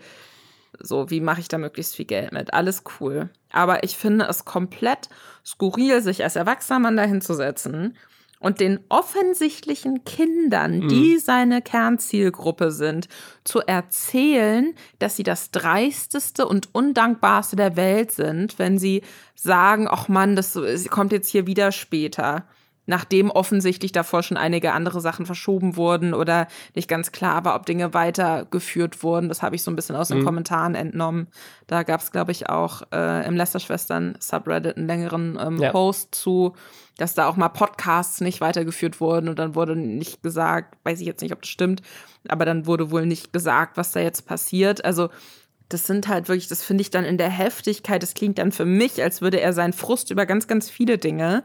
so, 0.79 1.09
wie 1.09 1.21
mache 1.21 1.39
ich 1.41 1.47
da 1.47 1.57
möglichst 1.57 1.95
viel 1.95 2.05
Geld 2.05 2.31
mit? 2.31 2.53
Alles 2.53 2.83
cool. 2.99 3.29
Aber 3.51 3.83
ich 3.83 3.97
finde 3.97 4.25
es 4.25 4.45
komplett 4.45 5.09
skurril, 5.45 6.01
sich 6.01 6.23
als 6.23 6.35
erwachsener 6.35 6.79
Mann 6.79 6.97
dahin 6.97 7.21
zu 7.21 7.33
setzen 7.33 7.95
und 8.41 8.59
den 8.59 8.79
offensichtlichen 8.89 10.03
Kindern, 10.03 10.89
die 10.89 11.17
seine 11.19 11.61
Kernzielgruppe 11.61 12.71
sind, 12.71 13.07
zu 13.43 13.59
erzählen, 13.59 14.73
dass 14.99 15.15
sie 15.15 15.23
das 15.23 15.51
dreisteste 15.51 16.47
und 16.47 16.73
undankbarste 16.73 17.55
der 17.55 17.75
Welt 17.75 18.11
sind, 18.11 18.59
wenn 18.59 18.79
sie 18.79 19.03
sagen, 19.35 19.87
ach 19.89 20.07
Mann, 20.07 20.35
das 20.35 20.59
kommt 20.89 21.11
jetzt 21.11 21.29
hier 21.29 21.47
wieder 21.47 21.71
später. 21.71 22.45
Nachdem 22.87 23.29
offensichtlich 23.29 23.91
davor 23.91 24.23
schon 24.23 24.37
einige 24.37 24.73
andere 24.73 25.01
Sachen 25.01 25.27
verschoben 25.27 25.75
wurden 25.77 26.15
oder 26.15 26.47
nicht 26.73 26.87
ganz 26.87 27.11
klar 27.11 27.45
war, 27.45 27.55
ob 27.55 27.67
Dinge 27.67 27.93
weitergeführt 27.93 29.03
wurden. 29.03 29.29
Das 29.29 29.43
habe 29.43 29.55
ich 29.55 29.61
so 29.61 29.69
ein 29.69 29.75
bisschen 29.75 29.95
aus 29.95 30.07
den 30.07 30.25
Kommentaren 30.25 30.73
entnommen. 30.73 31.27
Da 31.67 31.83
gab 31.83 32.01
es, 32.01 32.11
glaube 32.11 32.31
ich, 32.31 32.49
auch 32.49 32.81
äh, 32.91 33.25
im 33.27 33.35
Lester-Schwestern-Subreddit 33.37 34.77
einen 34.77 34.87
längeren 34.87 35.37
ähm, 35.39 35.57
Ja. 35.61 35.71
Post 35.71 36.15
zu, 36.15 36.53
dass 37.01 37.15
da 37.15 37.27
auch 37.27 37.35
mal 37.35 37.49
Podcasts 37.49 38.21
nicht 38.21 38.41
weitergeführt 38.41 39.01
wurden 39.01 39.27
und 39.27 39.39
dann 39.39 39.55
wurde 39.55 39.75
nicht 39.75 40.21
gesagt, 40.21 40.77
weiß 40.83 41.01
ich 41.01 41.07
jetzt 41.07 41.21
nicht, 41.21 41.33
ob 41.33 41.41
das 41.41 41.49
stimmt, 41.49 41.81
aber 42.27 42.45
dann 42.45 42.67
wurde 42.67 42.91
wohl 42.91 43.07
nicht 43.07 43.33
gesagt, 43.33 43.75
was 43.75 43.91
da 43.91 43.99
jetzt 43.99 44.27
passiert. 44.27 44.85
Also 44.85 45.09
das 45.67 45.87
sind 45.87 46.07
halt 46.07 46.27
wirklich, 46.27 46.47
das 46.47 46.61
finde 46.63 46.81
ich 46.81 46.91
dann 46.91 47.03
in 47.03 47.17
der 47.17 47.29
Heftigkeit, 47.29 48.03
das 48.03 48.13
klingt 48.13 48.37
dann 48.37 48.51
für 48.51 48.65
mich, 48.65 49.01
als 49.01 49.21
würde 49.21 49.39
er 49.39 49.51
seinen 49.51 49.73
Frust 49.73 50.11
über 50.11 50.27
ganz, 50.27 50.47
ganz 50.47 50.69
viele 50.69 50.99
Dinge 50.99 51.43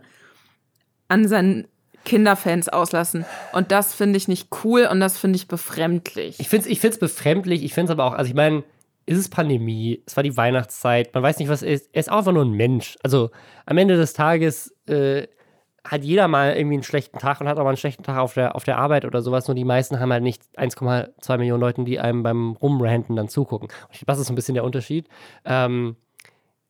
an 1.08 1.26
seinen 1.26 1.66
Kinderfans 2.04 2.68
auslassen. 2.68 3.24
Und 3.52 3.72
das 3.72 3.94
finde 3.94 4.18
ich 4.18 4.28
nicht 4.28 4.48
cool 4.62 4.86
und 4.90 5.00
das 5.00 5.16
finde 5.16 5.36
ich 5.36 5.48
befremdlich. 5.48 6.38
Ich 6.38 6.50
finde 6.50 6.66
es 6.66 6.70
ich 6.70 6.80
find's 6.80 6.98
befremdlich, 6.98 7.64
ich 7.64 7.72
finde 7.72 7.92
es 7.92 7.98
aber 7.98 8.04
auch, 8.04 8.12
also 8.12 8.28
ich 8.28 8.34
meine, 8.34 8.62
ist 9.06 9.18
es 9.18 9.28
Pandemie, 9.30 10.02
es 10.04 10.16
war 10.16 10.22
die 10.22 10.36
Weihnachtszeit, 10.36 11.14
man 11.14 11.22
weiß 11.22 11.38
nicht, 11.38 11.48
was 11.48 11.62
es 11.62 11.82
ist. 11.82 11.90
Er 11.92 12.00
ist 12.00 12.10
auch 12.10 12.18
einfach 12.18 12.32
nur 12.32 12.44
ein 12.44 12.52
Mensch. 12.52 12.98
Also 13.02 13.30
am 13.64 13.78
Ende 13.78 13.96
des 13.96 14.12
Tages 14.12 14.74
äh, 14.86 15.28
hat 15.86 16.04
jeder 16.04 16.28
mal 16.28 16.54
irgendwie 16.56 16.74
einen 16.74 16.82
schlechten 16.82 17.18
Tag 17.18 17.40
und 17.40 17.48
hat 17.48 17.58
auch 17.58 17.66
einen 17.66 17.76
schlechten 17.76 18.02
Tag 18.02 18.18
auf 18.18 18.34
der, 18.34 18.56
auf 18.56 18.64
der 18.64 18.78
Arbeit 18.78 19.04
oder 19.04 19.22
sowas. 19.22 19.46
Nur 19.48 19.54
die 19.54 19.64
meisten 19.64 20.00
haben 20.00 20.12
halt 20.12 20.22
nicht 20.22 20.42
1,2 20.56 21.38
Millionen 21.38 21.60
Leuten, 21.60 21.84
die 21.84 22.00
einem 22.00 22.22
beim 22.22 22.52
Rumranten 22.52 23.16
dann 23.16 23.28
zugucken. 23.28 23.68
Das 24.06 24.18
ist 24.18 24.26
so 24.26 24.32
ein 24.32 24.36
bisschen 24.36 24.54
der 24.54 24.64
Unterschied. 24.64 25.08
Ähm, 25.44 25.96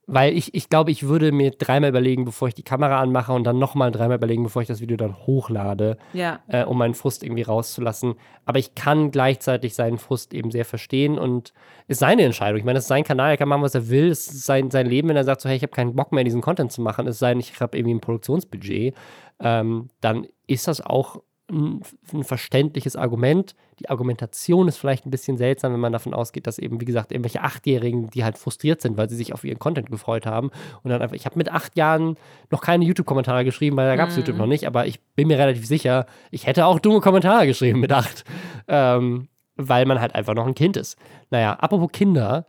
weil 0.06 0.36
ich, 0.36 0.54
ich 0.54 0.68
glaube, 0.68 0.92
ich 0.92 1.08
würde 1.08 1.32
mir 1.32 1.50
dreimal 1.50 1.90
überlegen, 1.90 2.24
bevor 2.24 2.46
ich 2.46 2.54
die 2.54 2.62
Kamera 2.62 3.00
anmache 3.00 3.32
und 3.32 3.44
dann 3.44 3.58
nochmal 3.58 3.90
dreimal 3.90 4.18
überlegen, 4.18 4.44
bevor 4.44 4.62
ich 4.62 4.68
das 4.68 4.80
Video 4.80 4.96
dann 4.96 5.16
hochlade 5.26 5.98
ja. 6.12 6.40
äh, 6.46 6.64
um 6.64 6.78
meinen 6.78 6.94
Frust 6.94 7.24
irgendwie 7.24 7.42
rauszulassen. 7.42 8.14
Aber 8.44 8.60
ich 8.60 8.76
kann 8.76 9.10
gleichzeitig 9.10 9.74
seinen 9.74 9.98
Frust 9.98 10.32
eben 10.32 10.52
sehr 10.52 10.64
verstehen 10.64 11.18
und 11.18 11.52
ist 11.88 11.98
seine 11.98 12.22
Entscheidung. 12.22 12.58
Ich 12.58 12.64
meine, 12.64 12.76
das 12.76 12.84
ist 12.84 12.88
sein 12.88 13.02
Kanal, 13.02 13.30
er 13.30 13.36
kann 13.36 13.48
machen, 13.48 13.62
was 13.62 13.74
er 13.74 13.88
will. 13.88 14.08
Es 14.08 14.28
ist 14.28 14.44
sein, 14.44 14.70
sein 14.70 14.86
Leben, 14.86 15.08
wenn 15.08 15.16
er 15.16 15.24
sagt, 15.24 15.40
so, 15.40 15.48
hey, 15.48 15.56
ich 15.56 15.62
habe 15.62 15.72
keinen 15.72 15.96
Bock 15.96 16.12
mehr, 16.12 16.22
diesen 16.22 16.40
Content 16.40 16.70
zu 16.70 16.82
machen, 16.82 17.08
es 17.08 17.18
sei 17.18 17.30
denn, 17.30 17.40
ich 17.40 17.58
habe 17.60 17.76
irgendwie 17.76 17.94
ein 17.94 18.00
Produktionsbudget, 18.00 18.94
ähm, 19.40 19.88
dann 20.00 20.26
ist 20.46 20.68
das 20.68 20.80
auch 20.80 21.20
ein, 21.51 21.81
ein 22.12 22.24
verständliches 22.24 22.97
Argument. 22.97 23.55
Die 23.78 23.89
Argumentation 23.89 24.68
ist 24.68 24.78
vielleicht 24.78 25.06
ein 25.06 25.10
bisschen 25.10 25.36
seltsam, 25.36 25.73
wenn 25.73 25.81
man 25.81 25.93
davon 25.93 26.14
ausgeht, 26.14 26.47
dass 26.47 26.59
eben, 26.59 26.81
wie 26.81 26.85
gesagt, 26.85 27.12
irgendwelche 27.12 27.43
Achtjährigen, 27.43 28.09
die 28.10 28.24
halt 28.24 28.39
frustriert 28.39 28.81
sind, 28.81 28.97
weil 28.97 29.09
sie 29.09 29.16
sich 29.16 29.32
auf 29.32 29.44
ihren 29.44 29.59
Content 29.59 29.90
gefreut 29.90 30.27
haben. 30.27 30.51
Und 30.82 30.90
dann 30.90 31.02
einfach, 31.02 31.14
ich 31.14 31.27
habe 31.27 31.39
mit 31.39 31.51
acht 31.51 31.77
Jahren 31.77 32.16
noch 32.51 32.62
keine 32.62 32.85
YouTube-Kommentare 32.85 33.44
geschrieben, 33.44 33.77
weil 33.77 33.89
da 33.89 33.97
gab 33.97 34.09
es 34.09 34.16
YouTube 34.16 34.36
noch 34.36 34.47
nicht, 34.47 34.66
aber 34.66 34.86
ich 34.86 35.01
bin 35.14 35.28
mir 35.28 35.39
relativ 35.39 35.66
sicher, 35.66 36.06
ich 36.31 36.47
hätte 36.47 36.66
auch 36.66 36.81
dumme 36.81 37.01
Kommentare 37.01 37.47
geschrieben 37.47 37.81
mit 37.81 37.93
acht. 37.93 38.24
Ähm, 38.68 39.28
weil 39.56 39.86
man 39.86 40.01
halt 40.01 40.14
einfach 40.14 40.35
noch 40.35 40.47
ein 40.47 40.55
Kind 40.55 40.77
ist. 40.77 40.97
Naja, 41.31 41.55
apropos 41.55 41.90
Kinder, 41.93 42.47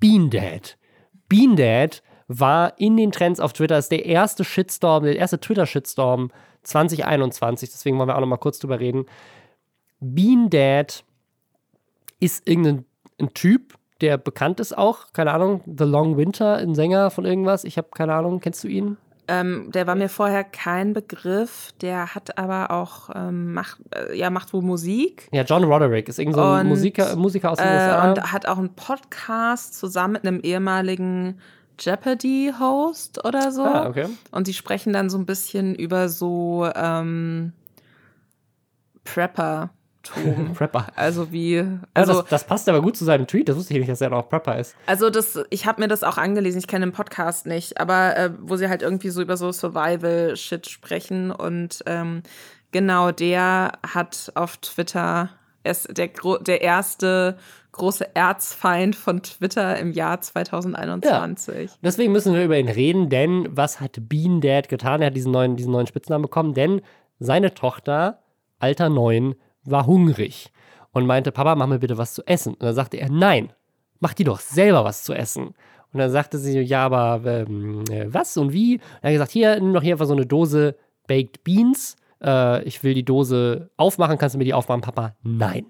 Bean 0.00 0.30
Dad. 0.30 0.76
Bean 1.28 1.56
Dad 1.56 2.02
war 2.26 2.78
in 2.78 2.96
den 2.96 3.10
Trends 3.10 3.40
auf 3.40 3.52
Twitter, 3.52 3.78
ist 3.78 3.90
der 3.90 4.04
erste 4.04 4.44
Shitstorm, 4.44 5.04
der 5.04 5.16
erste 5.16 5.40
Twitter-Shitstorm 5.40 6.30
2021, 6.62 7.70
deswegen 7.70 7.98
wollen 7.98 8.08
wir 8.08 8.16
auch 8.16 8.20
noch 8.20 8.26
mal 8.26 8.36
kurz 8.36 8.58
drüber 8.58 8.80
reden. 8.80 9.06
Bean 10.00 10.50
Dad 10.50 11.04
ist 12.20 12.46
irgendein 12.48 12.84
ein 13.20 13.34
Typ, 13.34 13.74
der 14.00 14.16
bekannt 14.16 14.60
ist 14.60 14.76
auch, 14.76 15.12
keine 15.12 15.32
Ahnung, 15.32 15.60
The 15.66 15.84
Long 15.84 16.16
Winter, 16.16 16.56
ein 16.56 16.74
Sänger 16.74 17.10
von 17.10 17.24
irgendwas, 17.24 17.64
ich 17.64 17.76
habe 17.78 17.88
keine 17.94 18.14
Ahnung, 18.14 18.38
kennst 18.40 18.62
du 18.62 18.68
ihn? 18.68 18.96
Ähm, 19.30 19.70
der 19.72 19.86
war 19.86 19.94
mir 19.94 20.08
vorher 20.08 20.42
kein 20.42 20.94
Begriff. 20.94 21.72
Der 21.82 22.14
hat 22.14 22.38
aber 22.38 22.70
auch, 22.70 23.10
ähm, 23.14 23.52
macht, 23.52 23.78
äh, 23.94 24.16
ja, 24.16 24.30
macht 24.30 24.54
wohl 24.54 24.62
Musik. 24.62 25.28
Ja, 25.32 25.42
John 25.42 25.64
Roderick 25.64 26.08
ist 26.08 26.18
irgendein 26.18 26.62
so 26.64 26.68
Musiker, 26.68 27.14
Musiker 27.14 27.50
aus 27.50 27.58
den 27.58 27.66
Äh, 27.66 27.72
USA. 27.72 28.08
und 28.08 28.32
hat 28.32 28.46
auch 28.46 28.56
einen 28.56 28.74
Podcast 28.74 29.78
zusammen 29.78 30.14
mit 30.14 30.26
einem 30.26 30.40
ehemaligen 30.40 31.40
Jeopardy-Host 31.78 33.24
oder 33.24 33.52
so. 33.52 33.64
ah, 33.64 33.88
okay. 33.88 34.06
Und 34.30 34.46
die 34.46 34.54
sprechen 34.54 34.92
dann 34.92 35.10
so 35.10 35.18
ein 35.18 35.26
bisschen 35.26 35.74
über 35.74 36.08
so 36.08 36.70
ähm, 36.74 37.52
Prepper-Tum. 39.04 40.52
Prepper. 40.54 40.86
also 40.94 41.32
wie, 41.32 41.58
Also, 41.58 41.86
also, 41.94 42.20
das, 42.22 42.30
das 42.30 42.46
passt 42.46 42.68
aber 42.68 42.82
gut 42.82 42.96
zu 42.96 43.04
seinem 43.04 43.26
Tweet, 43.26 43.48
das 43.48 43.56
wusste 43.56 43.74
ich 43.74 43.80
nicht, 43.80 43.90
dass 43.90 44.00
er 44.00 44.12
auch 44.12 44.28
Prepper 44.28 44.58
ist. 44.58 44.74
also 44.86 45.10
das, 45.10 45.38
ich 45.50 45.66
habe 45.66 45.80
mir 45.80 45.88
das 45.88 46.02
auch 46.02 46.18
angelesen, 46.18 46.58
ich 46.58 46.66
kenne 46.66 46.86
den 46.86 46.92
Podcast 46.92 47.46
nicht, 47.46 47.80
aber 47.80 48.16
äh, 48.16 48.30
wo 48.40 48.56
sie 48.56 48.68
halt 48.68 48.82
irgendwie 48.82 49.10
so 49.10 49.22
über 49.22 49.36
so 49.36 49.52
Survival-Shit 49.52 50.68
sprechen 50.68 51.30
und 51.30 51.82
ähm, 51.86 52.22
genau 52.72 53.12
der 53.12 53.72
hat 53.86 54.32
auf 54.34 54.56
Twitter, 54.58 55.30
er 55.62 55.72
ist 55.72 55.96
der, 55.96 56.10
der 56.40 56.62
erste 56.62 57.38
große 57.78 58.14
Erzfeind 58.14 58.94
von 58.94 59.22
Twitter 59.22 59.78
im 59.78 59.92
Jahr 59.92 60.20
2021. 60.20 61.70
Deswegen 61.82 62.12
müssen 62.12 62.34
wir 62.34 62.44
über 62.44 62.58
ihn 62.58 62.68
reden, 62.68 63.08
denn 63.08 63.48
was 63.50 63.80
hat 63.80 63.98
Bean 64.08 64.40
Dad 64.40 64.68
getan? 64.68 65.00
Er 65.00 65.08
hat 65.08 65.16
diesen 65.16 65.32
neuen, 65.32 65.56
diesen 65.56 65.72
neuen 65.72 65.86
Spitznamen 65.86 66.22
bekommen, 66.22 66.54
denn 66.54 66.82
seine 67.18 67.54
Tochter, 67.54 68.18
Alter 68.58 68.88
9, 68.88 69.34
war 69.64 69.86
hungrig 69.86 70.52
und 70.92 71.06
meinte, 71.06 71.32
Papa, 71.32 71.54
mach 71.54 71.66
mir 71.66 71.78
bitte 71.78 71.98
was 71.98 72.14
zu 72.14 72.26
essen. 72.26 72.54
Und 72.54 72.62
dann 72.62 72.74
sagte 72.74 72.98
er, 72.98 73.10
nein, 73.10 73.52
mach 74.00 74.14
dir 74.14 74.26
doch 74.26 74.40
selber 74.40 74.84
was 74.84 75.04
zu 75.04 75.14
essen. 75.14 75.54
Und 75.92 76.00
dann 76.00 76.10
sagte 76.10 76.38
sie, 76.38 76.60
ja, 76.60 76.84
aber 76.84 77.22
ähm, 77.24 77.84
äh, 77.90 78.06
was 78.12 78.36
und 78.36 78.52
wie? 78.52 78.74
Und 78.74 78.82
er 79.02 79.08
hat 79.08 79.14
gesagt, 79.14 79.32
hier, 79.32 79.58
nimm 79.58 79.72
doch 79.72 79.82
hier 79.82 79.94
einfach 79.94 80.06
so 80.06 80.12
eine 80.12 80.26
Dose 80.26 80.76
Baked 81.06 81.44
Beans. 81.44 81.96
Äh, 82.22 82.62
ich 82.64 82.82
will 82.82 82.94
die 82.94 83.04
Dose 83.04 83.70
aufmachen, 83.76 84.18
kannst 84.18 84.34
du 84.34 84.38
mir 84.38 84.44
die 84.44 84.54
aufmachen, 84.54 84.82
Papa? 84.82 85.16
Nein. 85.22 85.66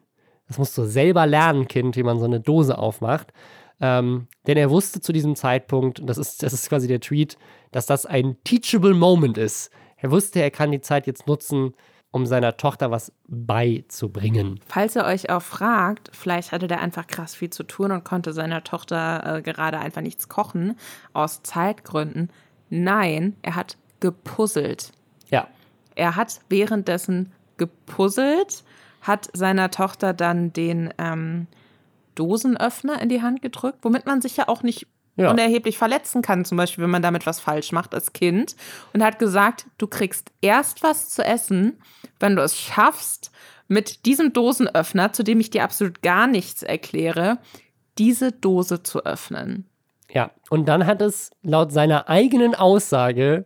Das 0.49 0.59
musst 0.59 0.77
du 0.77 0.85
selber 0.85 1.27
lernen, 1.27 1.69
Kind, 1.69 1.97
wie 1.97 2.03
man 2.03 2.19
so 2.19 2.25
eine 2.25 2.41
Dose 2.41 2.79
aufmacht. 2.79 3.33
Ähm, 3.81 4.27
denn 4.47 4.57
er 4.57 4.71
wusste 4.71 5.01
zu 5.01 5.13
diesem 5.13 5.37
Zeitpunkt, 5.37 6.01
und 6.01 6.07
das 6.09 6.19
ist, 6.19 6.43
das 6.43 6.53
ist 6.53 6.69
quasi 6.69 6.89
der 6.89 7.01
Tweet, 7.01 7.39
dass 7.71 7.87
das 7.87 8.07
ein 8.07 8.37
teachable 8.43 8.95
Moment 8.95 9.39
ist. 9.39 9.71
Er 9.99 10.11
wusste, 10.11 10.41
er 10.41 10.51
kann 10.51 10.73
die 10.73 10.81
Zeit 10.81 11.07
jetzt 11.07 11.27
nutzen, 11.27 11.75
um 12.11 12.25
seiner 12.27 12.57
Tochter 12.57 12.91
was 12.91 13.13
beizubringen. 13.29 14.59
Falls 14.67 14.97
ihr 14.97 15.05
euch 15.05 15.31
auch 15.31 15.43
fragt, 15.43 16.11
vielleicht 16.13 16.53
hatte 16.53 16.67
der 16.67 16.81
einfach 16.81 17.07
krass 17.07 17.35
viel 17.35 17.51
zu 17.51 17.65
tun 17.65 17.93
und 17.93 18.05
konnte 18.05 18.33
seiner 18.33 18.65
Tochter 18.65 19.37
äh, 19.37 19.43
gerade 19.43 19.79
einfach 19.79 20.01
nichts 20.01 20.29
kochen, 20.29 20.77
aus 21.13 21.43
Zeitgründen. 21.43 22.31
Nein, 22.71 23.37
er 23.43 23.57
hat 23.57 23.77
gepuzzelt. 24.01 24.93
Ja, 25.31 25.49
Er 25.95 26.17
hat 26.17 26.41
währenddessen 26.49 27.33
gepuzzelt, 27.59 28.65
hat 29.01 29.29
seiner 29.33 29.71
Tochter 29.71 30.13
dann 30.13 30.53
den 30.53 30.93
ähm, 30.99 31.47
Dosenöffner 32.15 33.01
in 33.01 33.09
die 33.09 33.23
Hand 33.23 33.43
gedrückt, 33.43 33.79
womit 33.83 34.07
man 34.07 34.21
sich 34.21 34.37
ja 34.37 34.49
auch 34.49 34.63
nicht 34.63 34.87
Ja. 35.17 35.31
unerheblich 35.31 35.79
verletzen 35.79 36.23
kann, 36.23 36.45
zum 36.45 36.57
Beispiel, 36.57 36.83
wenn 36.85 36.91
man 36.91 37.03
damit 37.03 37.27
was 37.27 37.41
falsch 37.41 37.73
macht 37.73 37.95
als 37.95 38.13
Kind. 38.13 38.57
Und 38.93 39.03
hat 39.05 39.19
gesagt, 39.19 39.67
du 39.79 39.87
kriegst 39.87 40.31
erst 40.41 40.83
was 40.83 41.09
zu 41.11 41.25
essen, 41.25 41.79
wenn 42.21 42.37
du 42.37 42.43
es 42.43 42.57
schaffst, 42.57 43.31
mit 43.69 44.07
diesem 44.07 44.33
Dosenöffner, 44.33 45.13
zu 45.13 45.23
dem 45.23 45.41
ich 45.41 45.51
dir 45.51 45.63
absolut 45.65 46.03
gar 46.03 46.27
nichts 46.27 46.63
erkläre, 46.63 47.39
diese 47.99 48.33
Dose 48.33 48.83
zu 48.83 49.05
öffnen. 49.05 49.67
ja. 50.11 50.31
Und 50.51 50.67
dann 50.67 50.87
hat 50.87 51.03
es 51.03 51.31
laut 51.43 51.73
seiner 51.73 52.09
eigenen 52.09 52.55
Aussage 52.55 53.45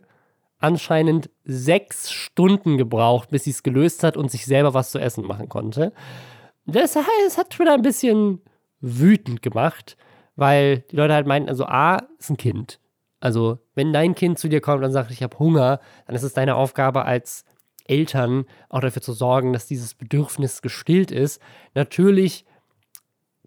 anscheinend 0.63 1.29
sechs 1.43 2.09
Stunden 2.09 2.77
gebraucht, 2.77 3.29
bis 3.29 3.43
sie 3.43 3.51
es 3.51 3.63
gelöst 3.63 4.03
hat 4.03 4.15
und 4.15 4.31
sich 4.31 4.45
selber 4.45 4.73
was 4.73 4.91
zu 4.91 4.99
essen 4.99 5.25
machen 5.25 5.49
konnte. 5.49 5.91
Das, 6.65 6.93
das 6.93 7.37
hat 7.37 7.49
Twitter 7.49 7.73
ein 7.73 7.81
bisschen 7.81 8.41
wütend 8.79 9.41
gemacht, 9.41 9.97
weil 10.35 10.79
die 10.89 10.95
Leute 10.95 11.13
halt 11.13 11.27
meinten, 11.27 11.49
also 11.49 11.65
A, 11.65 12.07
ist 12.17 12.29
ein 12.29 12.37
Kind. 12.37 12.79
Also, 13.19 13.59
wenn 13.75 13.91
dein 13.91 14.15
Kind 14.15 14.39
zu 14.39 14.47
dir 14.47 14.61
kommt 14.61 14.83
und 14.83 14.91
sagt, 14.91 15.11
ich 15.11 15.21
habe 15.21 15.37
Hunger, 15.37 15.79
dann 16.07 16.15
ist 16.15 16.23
es 16.23 16.33
deine 16.33 16.55
Aufgabe 16.55 17.03
als 17.03 17.43
Eltern 17.85 18.45
auch 18.69 18.79
dafür 18.79 19.01
zu 19.01 19.13
sorgen, 19.13 19.51
dass 19.51 19.67
dieses 19.67 19.93
Bedürfnis 19.95 20.61
gestillt 20.61 21.11
ist. 21.11 21.41
Natürlich 21.73 22.45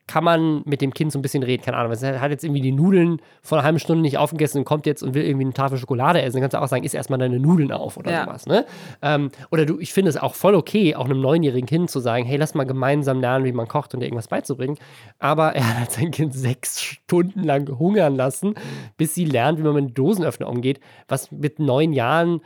kann 0.07 0.23
man 0.23 0.63
mit 0.65 0.81
dem 0.81 0.95
Kind 0.95 1.11
so 1.11 1.19
ein 1.19 1.23
bisschen 1.23 1.43
reden. 1.43 1.65
Keine 1.65 1.77
Ahnung, 1.77 1.91
es 1.91 2.03
hat 2.03 2.31
jetzt 2.31 2.45
irgendwie 2.45 2.61
die 2.61 2.71
Nudeln 2.71 3.21
vor 3.43 3.59
einer 3.59 3.65
halben 3.65 3.81
Stunde 3.81 4.03
nicht 4.03 4.19
aufgegessen 4.19 4.59
und 4.59 4.65
kommt 4.65 4.87
jetzt 4.87 5.03
und 5.03 5.15
will 5.15 5.25
irgendwie 5.25 5.47
eine 5.47 5.53
Tafel 5.53 5.79
Schokolade 5.79 6.23
essen. 6.23 6.37
Dann 6.37 6.43
kannst 6.43 6.55
du 6.55 6.63
auch 6.63 6.69
sagen, 6.69 6.85
isst 6.85 6.95
erstmal 6.95 7.19
deine 7.19 7.41
Nudeln 7.41 7.73
auf 7.73 7.97
oder 7.97 8.13
ja. 8.13 8.25
sowas. 8.25 8.47
Ne? 8.47 8.67
Ähm, 9.03 9.31
oder 9.51 9.67
du, 9.67 9.81
ich 9.81 9.93
finde 9.93 10.11
es 10.11 10.17
auch 10.17 10.35
voll 10.35 10.55
okay, 10.55 10.95
auch 10.95 11.07
einem 11.07 11.21
neunjährigen 11.21 11.67
Kind 11.67 11.91
zu 11.91 11.99
sagen, 11.99 12.25
hey, 12.25 12.37
lass 12.37 12.55
mal 12.55 12.65
gemeinsam 12.65 13.21
lernen, 13.21 13.45
wie 13.45 13.53
man 13.53 13.67
kocht 13.67 13.95
und 13.95 14.01
dir 14.01 14.07
irgendwas 14.07 14.29
beizubringen. 14.29 14.79
Aber 15.19 15.57
er 15.57 15.81
hat 15.81 15.91
sein 15.93 16.13
Kind 16.13 16.35
sechs 16.35 16.81
Stunden 16.81 17.43
lang 17.43 17.69
hungern 17.77 18.15
lassen, 18.15 18.55
bis 18.97 19.15
sie 19.15 19.25
lernt, 19.25 19.59
wie 19.59 19.65
man 19.65 19.75
mit 19.75 19.99
Dosenöffner 19.99 20.49
umgeht. 20.49 20.79
Was 21.09 21.33
mit 21.33 21.59
neun 21.59 21.93
Jahren, 21.93 22.43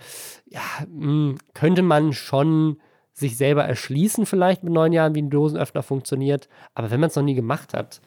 ja, 0.46 0.60
mh, 0.88 1.04
hm, 1.04 1.38
könnte 1.52 1.82
man 1.82 2.14
schon 2.14 2.78
sich 3.20 3.36
selber 3.36 3.64
erschließen, 3.64 4.26
vielleicht 4.26 4.64
mit 4.64 4.72
neun 4.72 4.92
Jahren, 4.92 5.14
wie 5.14 5.22
ein 5.22 5.30
Dosenöffner 5.30 5.82
funktioniert. 5.82 6.48
Aber 6.74 6.90
wenn 6.90 7.00
man 7.00 7.10
es 7.10 7.16
noch 7.16 7.22
nie 7.22 7.34
gemacht 7.34 7.74
hat. 7.74 8.00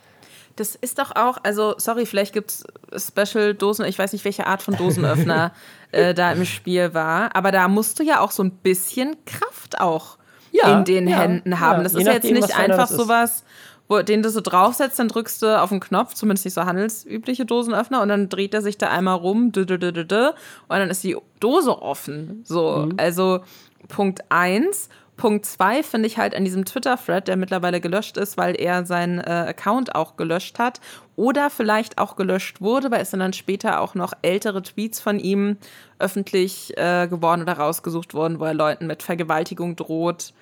Das 0.55 0.75
ist 0.75 0.99
doch 0.99 1.15
auch, 1.15 1.37
also 1.43 1.73
sorry, 1.77 2.05
vielleicht 2.05 2.33
gibt 2.33 2.51
es 2.91 3.07
Special-Dosen, 3.07 3.85
ich 3.85 3.97
weiß 3.97 4.13
nicht, 4.13 4.23
welche 4.23 4.45
Art 4.45 4.61
von 4.61 4.75
Dosenöffner 4.75 5.51
äh, 5.91 6.13
da 6.13 6.31
im 6.31 6.45
Spiel 6.45 6.93
war, 6.93 7.35
aber 7.35 7.51
da 7.51 7.67
musst 7.67 7.99
du 7.99 8.03
ja 8.03 8.19
auch 8.19 8.29
so 8.29 8.43
ein 8.43 8.51
bisschen 8.51 9.15
Kraft 9.25 9.79
auch 9.79 10.17
ja, 10.51 10.77
in 10.77 10.85
den 10.85 11.07
ja, 11.07 11.21
Händen 11.21 11.59
haben. 11.59 11.77
Ja, 11.77 11.83
das 11.83 11.95
ist 11.95 12.05
nachdem, 12.05 12.35
jetzt 12.35 12.47
nicht 12.49 12.59
einfach 12.59 12.87
sowas, 12.87 13.43
wo, 13.87 14.01
den 14.01 14.21
du 14.21 14.29
so 14.29 14.41
draufsetzt, 14.41 14.99
dann 14.99 15.07
drückst 15.07 15.41
du 15.41 15.59
auf 15.59 15.69
den 15.69 15.79
Knopf, 15.79 16.13
zumindest 16.13 16.45
nicht 16.45 16.53
so 16.53 16.63
handelsübliche 16.65 17.45
Dosenöffner, 17.45 18.01
und 18.01 18.09
dann 18.09 18.29
dreht 18.29 18.53
er 18.53 18.61
sich 18.61 18.77
da 18.77 18.89
einmal 18.89 19.15
rum, 19.15 19.51
und 19.55 19.69
dann 19.69 20.89
ist 20.89 21.03
die 21.03 21.17
Dose 21.39 21.81
offen. 21.81 22.41
So, 22.45 22.85
mhm. 22.85 22.93
also 22.97 23.41
Punkt 23.87 24.21
1. 24.29 24.89
Punkt 25.23 25.45
2 25.45 25.83
finde 25.83 26.07
ich 26.07 26.17
halt 26.17 26.35
an 26.35 26.43
diesem 26.43 26.65
Twitter-Thread, 26.65 27.29
der 27.29 27.37
mittlerweile 27.37 27.79
gelöscht 27.79 28.17
ist, 28.17 28.35
weil 28.35 28.59
er 28.59 28.85
seinen 28.85 29.19
äh, 29.19 29.45
Account 29.47 29.95
auch 29.95 30.17
gelöscht 30.17 30.59
hat 30.59 30.81
oder 31.15 31.49
vielleicht 31.49 31.97
auch 31.97 32.17
gelöscht 32.17 32.59
wurde, 32.59 32.91
weil 32.91 33.03
es 33.03 33.11
sind 33.11 33.21
dann 33.21 33.31
später 33.31 33.79
auch 33.79 33.95
noch 33.95 34.11
ältere 34.21 34.61
Tweets 34.61 34.99
von 34.99 35.19
ihm 35.19 35.55
öffentlich 35.97 36.77
äh, 36.77 37.07
geworden 37.07 37.41
oder 37.41 37.53
rausgesucht 37.53 38.13
worden, 38.13 38.41
wo 38.41 38.43
er 38.43 38.53
Leuten 38.53 38.85
mit 38.85 39.01
Vergewaltigung 39.01 39.77
droht 39.77 40.33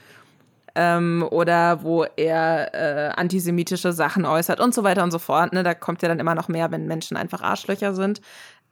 ähm, 0.74 1.28
oder 1.30 1.84
wo 1.84 2.04
er 2.16 2.74
äh, 2.74 3.12
antisemitische 3.12 3.94
Sachen 3.94 4.26
äußert 4.26 4.60
und 4.60 4.74
so 4.74 4.84
weiter 4.84 5.04
und 5.04 5.12
so 5.12 5.20
fort. 5.20 5.54
Ne? 5.54 5.62
Da 5.62 5.76
kommt 5.76 6.02
ja 6.02 6.08
dann 6.08 6.20
immer 6.20 6.34
noch 6.34 6.48
mehr, 6.48 6.72
wenn 6.72 6.88
Menschen 6.88 7.18
einfach 7.18 7.44
Arschlöcher 7.44 7.94
sind. 7.94 8.20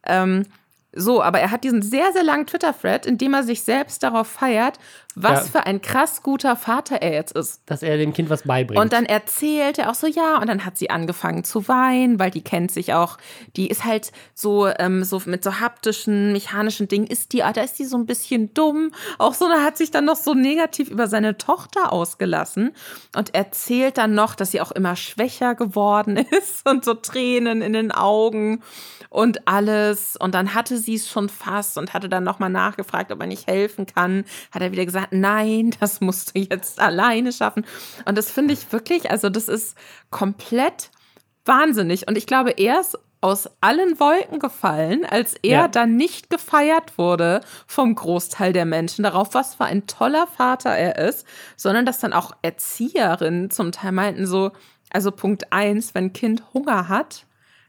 Ähm, 0.04 0.44
so, 0.92 1.22
aber 1.22 1.40
er 1.40 1.50
hat 1.50 1.62
diesen 1.62 1.82
sehr, 1.82 2.12
sehr 2.12 2.24
langen 2.24 2.46
Twitter-Thread, 2.46 3.06
in 3.06 3.16
dem 3.16 3.32
er 3.32 3.44
sich 3.44 3.62
selbst 3.62 4.02
darauf 4.02 4.26
feiert, 4.26 4.78
was 5.14 5.46
ja. 5.46 5.60
für 5.60 5.66
ein 5.66 5.80
krass 5.80 6.22
guter 6.22 6.56
Vater 6.56 6.96
er 6.96 7.12
jetzt 7.12 7.32
ist. 7.32 7.62
Dass 7.66 7.82
er 7.82 7.96
dem 7.96 8.12
Kind 8.12 8.30
was 8.30 8.42
beibringt. 8.42 8.80
Und 8.80 8.92
dann 8.92 9.04
erzählt 9.04 9.78
er 9.78 9.90
auch 9.90 9.94
so, 9.94 10.06
ja, 10.06 10.38
und 10.38 10.48
dann 10.48 10.64
hat 10.64 10.78
sie 10.78 10.90
angefangen 10.90 11.44
zu 11.44 11.68
weinen, 11.68 12.18
weil 12.18 12.30
die 12.30 12.42
kennt 12.42 12.70
sich 12.70 12.94
auch, 12.94 13.18
die 13.56 13.68
ist 13.68 13.84
halt 13.84 14.12
so, 14.34 14.66
ähm, 14.66 15.04
so 15.04 15.22
mit 15.26 15.44
so 15.44 15.60
haptischen, 15.60 16.32
mechanischen 16.32 16.88
Dingen, 16.88 17.06
ist 17.06 17.32
die, 17.32 17.38
da 17.38 17.60
ist 17.60 17.78
die 17.78 17.84
so 17.84 17.96
ein 17.96 18.06
bisschen 18.06 18.54
dumm. 18.54 18.92
Auch 19.18 19.34
so, 19.34 19.48
da 19.48 19.62
hat 19.62 19.76
sich 19.76 19.90
dann 19.90 20.04
noch 20.04 20.16
so 20.16 20.34
negativ 20.34 20.90
über 20.90 21.06
seine 21.06 21.38
Tochter 21.38 21.92
ausgelassen 21.92 22.72
und 23.16 23.34
erzählt 23.34 23.98
dann 23.98 24.14
noch, 24.14 24.34
dass 24.34 24.52
sie 24.52 24.60
auch 24.60 24.72
immer 24.72 24.96
schwächer 24.96 25.54
geworden 25.54 26.16
ist 26.30 26.68
und 26.68 26.84
so 26.84 26.94
Tränen 26.94 27.62
in 27.62 27.72
den 27.72 27.92
Augen 27.92 28.62
und 29.08 29.46
alles. 29.48 30.16
Und 30.16 30.34
dann 30.34 30.54
hatte 30.54 30.78
sie 30.80 30.94
es 30.94 31.08
schon 31.08 31.28
fast 31.28 31.78
und 31.78 31.94
hatte 31.94 32.08
dann 32.08 32.24
nochmal 32.24 32.50
nachgefragt, 32.50 33.12
ob 33.12 33.20
er 33.20 33.26
nicht 33.26 33.46
helfen 33.46 33.86
kann. 33.86 34.24
Hat 34.50 34.62
er 34.62 34.72
wieder 34.72 34.84
gesagt, 34.84 35.12
nein, 35.12 35.74
das 35.80 36.00
musst 36.00 36.34
du 36.34 36.40
jetzt 36.40 36.80
alleine 36.80 37.32
schaffen. 37.32 37.64
Und 38.04 38.18
das 38.18 38.30
finde 38.30 38.54
ich 38.54 38.72
wirklich, 38.72 39.10
also 39.10 39.30
das 39.30 39.48
ist 39.48 39.76
komplett 40.10 40.90
wahnsinnig. 41.44 42.08
Und 42.08 42.18
ich 42.18 42.26
glaube, 42.26 42.50
er 42.50 42.80
ist 42.80 42.98
aus 43.20 43.50
allen 43.60 44.00
Wolken 44.00 44.38
gefallen, 44.38 45.04
als 45.04 45.34
er 45.42 45.50
ja. 45.50 45.68
dann 45.68 45.96
nicht 45.96 46.30
gefeiert 46.30 46.96
wurde 46.96 47.42
vom 47.66 47.94
Großteil 47.94 48.52
der 48.52 48.64
Menschen 48.64 49.02
darauf, 49.02 49.34
was 49.34 49.56
für 49.56 49.64
ein 49.64 49.86
toller 49.86 50.26
Vater 50.26 50.70
er 50.70 50.96
ist, 50.96 51.26
sondern 51.56 51.84
dass 51.84 52.00
dann 52.00 52.14
auch 52.14 52.32
Erzieherinnen 52.42 53.50
zum 53.50 53.72
Teil 53.72 53.92
meinten 53.92 54.26
so, 54.26 54.52
also 54.90 55.10
Punkt 55.10 55.52
eins, 55.52 55.94
wenn 55.94 56.06
ein 56.06 56.12
Kind 56.12 56.42
Hunger 56.54 56.88
hat, 56.88 57.26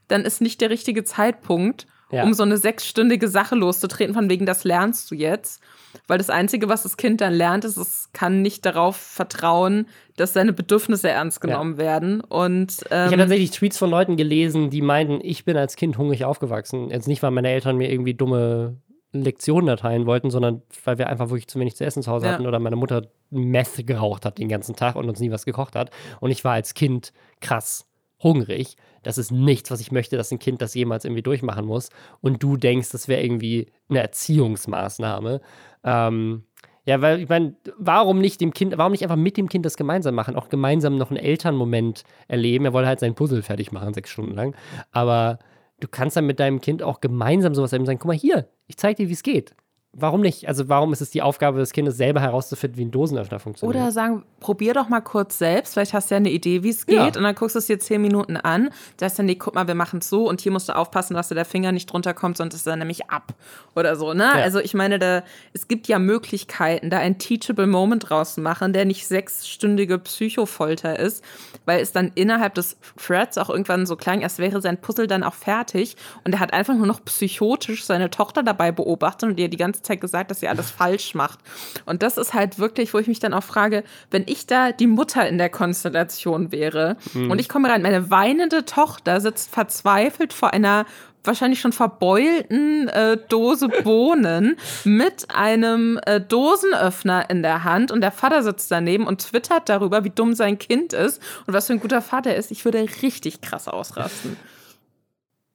dann 0.08 0.24
ist 0.24 0.42
nicht 0.42 0.62
der 0.62 0.70
richtige 0.70 1.04
Zeitpunkt, 1.04 1.86
ja. 2.12 2.24
um 2.24 2.34
so 2.34 2.44
eine 2.44 2.58
sechsstündige 2.58 3.28
Sache 3.28 3.56
loszutreten, 3.56 4.14
von 4.14 4.30
wegen, 4.30 4.46
das 4.46 4.64
lernst 4.64 5.10
du 5.12 5.16
jetzt. 5.16 5.62
Weil 6.08 6.18
das 6.18 6.30
Einzige, 6.30 6.70
was 6.70 6.84
das 6.84 6.96
Kind 6.96 7.20
dann 7.20 7.34
lernt, 7.34 7.66
ist, 7.66 7.78
es 7.78 8.10
kann 8.14 8.42
nicht 8.42 8.66
darauf 8.66 8.96
vertrauen, 8.96 9.88
dass 10.16 10.34
seine 10.34 10.54
Bedürfnisse 10.54 11.10
ernst 11.10 11.42
genommen 11.42 11.74
ja. 11.74 11.78
werden. 11.80 12.22
Und, 12.22 12.86
ähm, 12.90 13.08
ich 13.08 13.12
habe 13.12 13.18
tatsächlich 13.18 13.52
Tweets 13.52 13.78
von 13.78 13.90
Leuten 13.90 14.16
gelesen, 14.16 14.70
die 14.70 14.82
meinten, 14.82 15.20
ich 15.22 15.44
bin 15.44 15.58
als 15.58 15.76
Kind 15.76 15.98
hungrig 15.98 16.24
aufgewachsen. 16.24 16.90
Jetzt 16.90 17.08
nicht, 17.08 17.22
weil 17.24 17.32
meine 17.32 17.50
Eltern 17.50 17.78
mir 17.78 17.92
irgendwie 17.92 18.14
dumme 18.14 18.78
Lektionen 19.14 19.68
erteilen 19.68 20.06
wollten, 20.06 20.32
sondern 20.32 20.62
weil 20.86 20.98
wir 20.98 21.10
einfach 21.10 21.30
wirklich 21.30 21.48
zu 21.48 21.60
wenig 21.60 21.76
zu 21.76 21.84
essen 21.84 22.02
zu 22.02 22.12
Hause 22.12 22.28
ja. 22.28 22.34
hatten 22.34 22.48
oder 22.48 22.60
meine 22.60 22.78
Mutter 22.78 23.08
Meth 23.30 23.86
geraucht 23.86 24.26
hat 24.26 24.38
den 24.38 24.48
ganzen 24.48 24.76
Tag 24.76 24.96
und 24.96 25.10
uns 25.10 25.20
nie 25.20 25.32
was 25.32 25.46
gekocht 25.46 25.76
hat. 25.76 25.92
Und 26.22 26.32
ich 26.32 26.44
war 26.46 26.54
als 26.54 26.74
Kind 26.74 27.12
krass 27.42 27.91
hungrig. 28.24 28.76
Das 29.04 29.18
ist 29.18 29.32
nichts, 29.32 29.72
was 29.72 29.82
ich 29.82 29.92
möchte, 29.92 30.18
dass 30.18 30.32
ein 30.32 30.40
Kind 30.40 30.62
das 30.62 30.74
jemals 30.74 31.06
irgendwie 31.06 31.24
durchmachen 31.24 31.66
muss. 31.66 31.90
Und 32.22 32.44
du 32.44 32.58
denkst, 32.58 32.90
das 32.92 33.08
wäre 33.08 33.24
irgendwie 33.24 33.72
eine 33.90 34.00
Erziehungsmaßnahme. 34.00 35.42
Ähm, 35.84 36.44
ja, 36.86 37.02
weil 37.02 37.22
ich 37.22 37.30
meine, 37.30 37.56
warum 37.78 38.20
nicht 38.20 38.42
dem 38.42 38.54
Kind, 38.54 38.78
warum 38.78 38.92
nicht 38.92 39.04
einfach 39.04 39.16
mit 39.16 39.38
dem 39.38 39.50
Kind 39.50 39.66
das 39.66 39.78
gemeinsam 39.78 40.16
machen, 40.16 40.36
auch 40.36 40.50
gemeinsam 40.50 40.98
noch 40.98 41.10
einen 41.10 41.20
Elternmoment 41.20 42.04
erleben. 42.28 42.66
Er 42.66 42.74
wollte 42.74 42.88
halt 42.88 43.00
sein 43.00 43.16
Puzzle 43.16 43.44
fertig 43.44 43.72
machen, 43.72 43.94
sechs 43.94 44.10
Stunden 44.10 44.34
lang. 44.34 44.56
Aber 44.92 45.40
du 45.80 45.88
kannst 45.88 46.18
dann 46.18 46.26
mit 46.26 46.40
deinem 46.40 46.62
Kind 46.62 46.82
auch 46.84 47.02
gemeinsam 47.02 47.54
sowas 47.54 47.72
sagen, 47.72 47.88
guck 47.88 48.06
mal 48.06 48.16
hier, 48.16 48.48
ich 48.68 48.78
zeig 48.78 48.98
dir, 48.98 49.10
wie 49.10 49.14
es 49.14 49.24
geht 49.24 49.56
warum 49.94 50.22
nicht? 50.22 50.48
Also 50.48 50.70
warum 50.70 50.94
ist 50.94 51.02
es 51.02 51.10
die 51.10 51.22
Aufgabe 51.22 51.60
des 51.60 51.74
Kindes 51.74 51.98
selber 51.98 52.22
herauszufinden, 52.22 52.78
wie 52.78 52.86
ein 52.86 52.92
Dosenöffner 52.92 53.40
funktioniert? 53.40 53.76
Oder 53.76 53.92
sagen, 53.92 54.24
probier 54.40 54.74
doch 54.74 54.88
mal 54.88 55.02
kurz 55.02 55.38
selbst, 55.38 55.74
vielleicht 55.74 55.94
hast 55.94 56.10
du 56.10 56.16
ja 56.16 56.18
eine 56.18 56.30
Idee, 56.30 56.64
wie 56.64 56.70
es 56.70 56.86
geht 56.86 56.96
ja. 56.96 57.06
und 57.08 57.22
dann 57.22 57.36
guckst 57.36 57.56
du 57.56 57.60
es 57.60 57.66
dir 57.66 57.78
zehn 57.78 58.02
Minuten 58.02 58.38
an, 58.38 58.70
sagst 58.98 59.20
dann, 59.20 59.26
nee, 59.26 59.36
guck 59.36 59.54
mal, 59.54 59.68
wir 59.68 59.76
machen 59.76 60.00
es 60.00 60.10
so 60.10 60.30
und 60.30 60.40
hier 60.40 60.52
musst 60.54 60.70
du 60.70 60.76
aufpassen, 60.76 61.14
dass 61.14 61.28
da 61.28 61.36
der 61.36 61.44
Finger 61.44 61.74
nicht 61.74 61.92
drunter 61.92 62.14
kommt, 62.14 62.38
sonst 62.38 62.54
ist 62.54 62.66
er 62.66 62.78
nämlich 62.78 63.10
ab 63.10 63.34
oder 63.76 63.98
so, 63.98 64.14
ne? 64.14 64.24
Ja. 64.24 64.44
Also 64.44 64.60
ich 64.60 64.74
meine, 64.74 64.98
da, 64.98 65.24
es 65.52 65.68
gibt 65.68 65.90
ja 65.90 66.00
Möglichkeiten, 66.00 66.90
da 66.90 67.00
ein 67.00 67.18
Teachable 67.18 67.68
Moment 67.68 68.10
draus 68.10 68.36
zu 68.36 68.42
machen, 68.42 68.72
der 68.72 68.86
nicht 68.86 69.08
sechsstündige 69.08 70.00
Psychofolter 70.00 70.98
ist, 70.98 71.22
weil 71.66 71.82
es 71.82 71.92
dann 71.92 72.12
innerhalb 72.16 72.56
des 72.56 72.78
Threads 72.98 73.38
auch 73.38 73.50
irgendwann 73.50 73.86
so 73.86 73.98
klang, 73.98 74.24
als 74.24 74.38
wäre 74.38 74.62
sein 74.62 74.80
Puzzle 74.80 75.08
dann 75.08 75.24
auch 75.24 75.34
fertig 75.34 75.98
und 76.24 76.34
er 76.34 76.40
hat 76.40 76.54
einfach 76.54 76.76
nur 76.76 76.88
noch 76.88 77.04
psychotisch 77.04 77.84
seine 77.84 78.10
Tochter 78.10 78.42
dabei 78.42 78.72
beobachtet 78.72 79.30
und 79.30 79.40
ihr 79.40 79.50
die 79.50 79.58
ganze 79.58 79.81
Zeit 79.82 80.02
gesagt, 80.02 80.32
dass 80.32 80.40
sie 80.40 80.48
alles 80.48 80.72
falsch 80.72 81.16
macht. 81.16 81.40
Und 81.86 82.04
das 82.04 82.18
ist 82.18 82.34
halt 82.34 82.60
wirklich, 82.60 82.94
wo 82.94 83.00
ich 83.00 83.08
mich 83.08 83.20
dann 83.20 83.34
auch 83.34 83.44
frage, 83.44 83.84
wenn 84.10 84.24
ich 84.28 84.48
da 84.48 84.72
die 84.72 84.88
Mutter 84.88 85.28
in 85.28 85.38
der 85.38 85.50
Konstellation 85.50 86.52
wäre 86.52 86.98
mhm. 87.14 87.32
und 87.32 87.40
ich 87.40 87.50
komme 87.50 87.70
rein, 87.70 87.82
meine 87.82 88.10
weinende 88.10 88.66
Tochter 88.66 89.22
sitzt 89.22 89.52
verzweifelt 89.52 90.34
vor 90.34 90.54
einer 90.54 90.86
wahrscheinlich 91.24 91.62
schon 91.62 91.72
verbeulten 91.72 92.88
äh, 92.90 93.18
Dose 93.30 93.68
Bohnen 93.68 94.58
mit 94.84 95.28
einem 95.30 96.00
äh, 96.06 96.20
Dosenöffner 96.20 97.30
in 97.30 97.44
der 97.44 97.64
Hand 97.64 97.92
und 97.92 98.02
der 98.02 98.12
Vater 98.12 98.44
sitzt 98.44 98.72
daneben 98.72 99.06
und 99.06 99.22
twittert 99.22 99.70
darüber, 99.70 100.04
wie 100.04 100.10
dumm 100.10 100.34
sein 100.34 100.58
Kind 100.58 100.94
ist 100.94 101.22
und 101.46 101.54
was 101.54 101.68
für 101.68 101.74
ein 101.74 101.80
guter 101.80 102.02
Vater 102.02 102.36
ist. 102.36 102.52
Ich 102.52 102.66
würde 102.66 102.86
richtig 103.02 103.42
krass 103.42 103.68
ausrasten. 103.68 104.38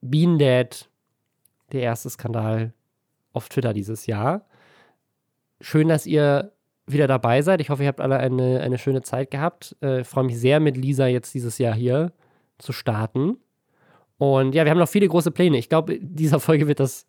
Bean 0.01 0.39
Dad, 0.39 0.89
der 1.73 1.83
erste 1.83 2.11
Skandal 2.11 2.73
auf 3.37 3.49
Twitter 3.51 3.75
dieses 3.75 4.07
Jahr. 4.07 4.47
Schön, 5.61 5.89
dass 5.89 6.07
ihr 6.07 6.53
wieder 6.87 7.07
dabei 7.07 7.43
seid. 7.43 7.61
Ich 7.61 7.71
hoffe, 7.71 7.83
ihr 7.83 7.89
habt 7.89 8.01
alle 8.01 8.17
eine, 8.17 8.61
eine 8.61 8.79
schöne 8.79 9.03
Zeit 9.03 9.31
gehabt. 9.31 9.77
Äh, 9.83 10.01
ich 10.01 10.07
freue 10.07 10.25
mich 10.25 10.39
sehr, 10.39 10.59
mit 10.59 10.77
Lisa 10.77 11.07
jetzt 11.07 11.35
dieses 11.35 11.59
Jahr 11.59 11.75
hier 11.75 12.13
zu 12.59 12.73
starten. 12.73 13.37
Und 14.19 14.55
ja, 14.55 14.65
wir 14.65 14.71
haben 14.71 14.79
noch 14.79 14.89
viele 14.89 15.09
große 15.09 15.31
Pläne. 15.31 15.59
Ich 15.59 15.69
glaube, 15.69 15.95
in 15.95 16.17
dieser 16.17 16.41
Folge 16.41 16.67
wird 16.67 16.81
das 16.81 17.07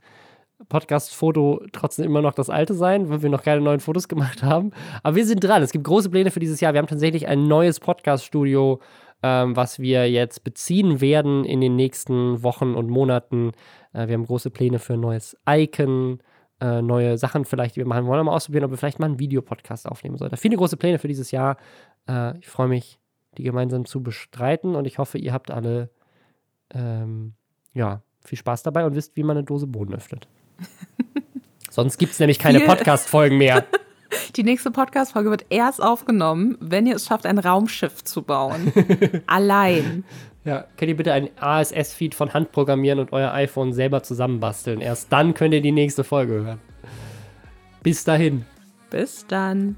Podcast-Foto 0.68 1.62
trotzdem 1.72 2.06
immer 2.06 2.22
noch 2.22 2.34
das 2.34 2.50
alte 2.50 2.74
sein, 2.74 3.10
weil 3.10 3.22
wir 3.22 3.30
noch 3.30 3.44
keine 3.44 3.62
neuen 3.62 3.80
Fotos 3.80 4.08
gemacht 4.08 4.44
haben. 4.44 4.72
Aber 5.04 5.16
wir 5.16 5.26
sind 5.26 5.44
dran. 5.44 5.62
Es 5.62 5.72
gibt 5.72 5.86
große 5.86 6.10
Pläne 6.10 6.32
für 6.32 6.40
dieses 6.40 6.60
Jahr. 6.60 6.74
Wir 6.74 6.80
haben 6.80 6.88
tatsächlich 6.88 7.28
ein 7.28 7.48
neues 7.48 7.80
Podcast-Studio, 7.80 8.82
ähm, 9.24 9.56
was 9.56 9.80
wir 9.80 10.10
jetzt 10.10 10.44
beziehen 10.44 11.02
werden 11.02 11.44
in 11.46 11.62
den 11.62 11.76
nächsten 11.76 12.44
Wochen 12.44 12.76
und 12.76 12.90
Monaten. 12.90 13.52
Äh, 13.94 14.08
wir 14.08 14.14
haben 14.14 14.26
große 14.26 14.50
Pläne 14.50 14.80
für 14.80 14.94
ein 14.94 15.00
neues 15.00 15.38
Icon, 15.50 16.20
äh, 16.60 16.82
neue 16.82 17.18
Sachen 17.18 17.46
vielleicht, 17.46 17.76
die 17.76 17.80
wir 17.80 17.88
machen 17.88 18.06
wollen, 18.06 18.26
mal 18.26 18.34
ausprobieren, 18.34 18.66
ob 18.66 18.72
wir 18.72 18.78
vielleicht 18.78 19.00
mal 19.00 19.08
einen 19.08 19.20
Videopodcast 19.20 19.88
aufnehmen 19.88 20.18
sollten. 20.18 20.38
Viele 20.38 20.58
große 20.58 20.78
Pläne 20.78 21.00
für 21.00 21.08
dieses 21.08 21.32
Jahr. 21.32 21.58
Äh, 22.08 22.38
ich 22.40 22.48
freue 22.48 22.68
mich, 22.68 23.00
die 23.38 23.44
gemeinsam 23.44 23.86
zu 23.86 24.02
bestreiten 24.02 24.76
und 24.76 24.86
ich 24.86 24.98
hoffe, 24.98 25.18
ihr 25.18 25.34
habt 25.34 25.52
alle 25.52 25.90
ähm, 26.74 27.34
ja, 27.74 28.02
viel 28.24 28.38
Spaß 28.38 28.64
dabei 28.64 28.86
und 28.86 28.96
wisst, 28.96 29.16
wie 29.16 29.24
man 29.24 29.38
eine 29.38 29.46
Dose 29.46 29.68
Boden 29.68 29.94
öffnet. 29.94 30.28
Sonst 31.70 31.98
gibt 31.98 32.14
es 32.14 32.20
nämlich 32.20 32.40
keine 32.40 32.62
Podcast-Folgen 32.62 33.38
mehr. 33.38 33.66
Die 34.36 34.44
nächste 34.44 34.72
Podcast-Folge 34.72 35.30
wird 35.30 35.46
erst 35.50 35.82
aufgenommen, 35.82 36.58
wenn 36.60 36.86
ihr 36.86 36.96
es 36.96 37.06
schafft, 37.06 37.26
ein 37.26 37.40
Raumschiff 37.40 38.04
zu 38.04 38.22
bauen. 38.22 38.72
Allein. 39.28 40.04
Ja, 40.44 40.66
könnt 40.78 40.90
ihr 40.90 40.98
bitte 40.98 41.14
einen 41.14 41.30
ASS-Feed 41.40 42.16
von 42.16 42.34
Hand 42.34 42.52
programmieren 42.52 43.00
und 43.00 43.12
euer 43.12 43.34
iPhone 43.34 43.74
selber 43.74 44.04
zusammenbasteln. 44.04 44.82
Erst 44.82 45.12
dann 45.12 45.34
könnt 45.34 45.54
ihr 45.54 45.62
die 45.62 45.72
nächste 45.72 46.04
Folge 46.04 46.34
hören. 46.34 46.62
Bis 47.84 48.04
dahin. 48.04 48.46
Bis 48.90 49.26
dann. 49.28 49.76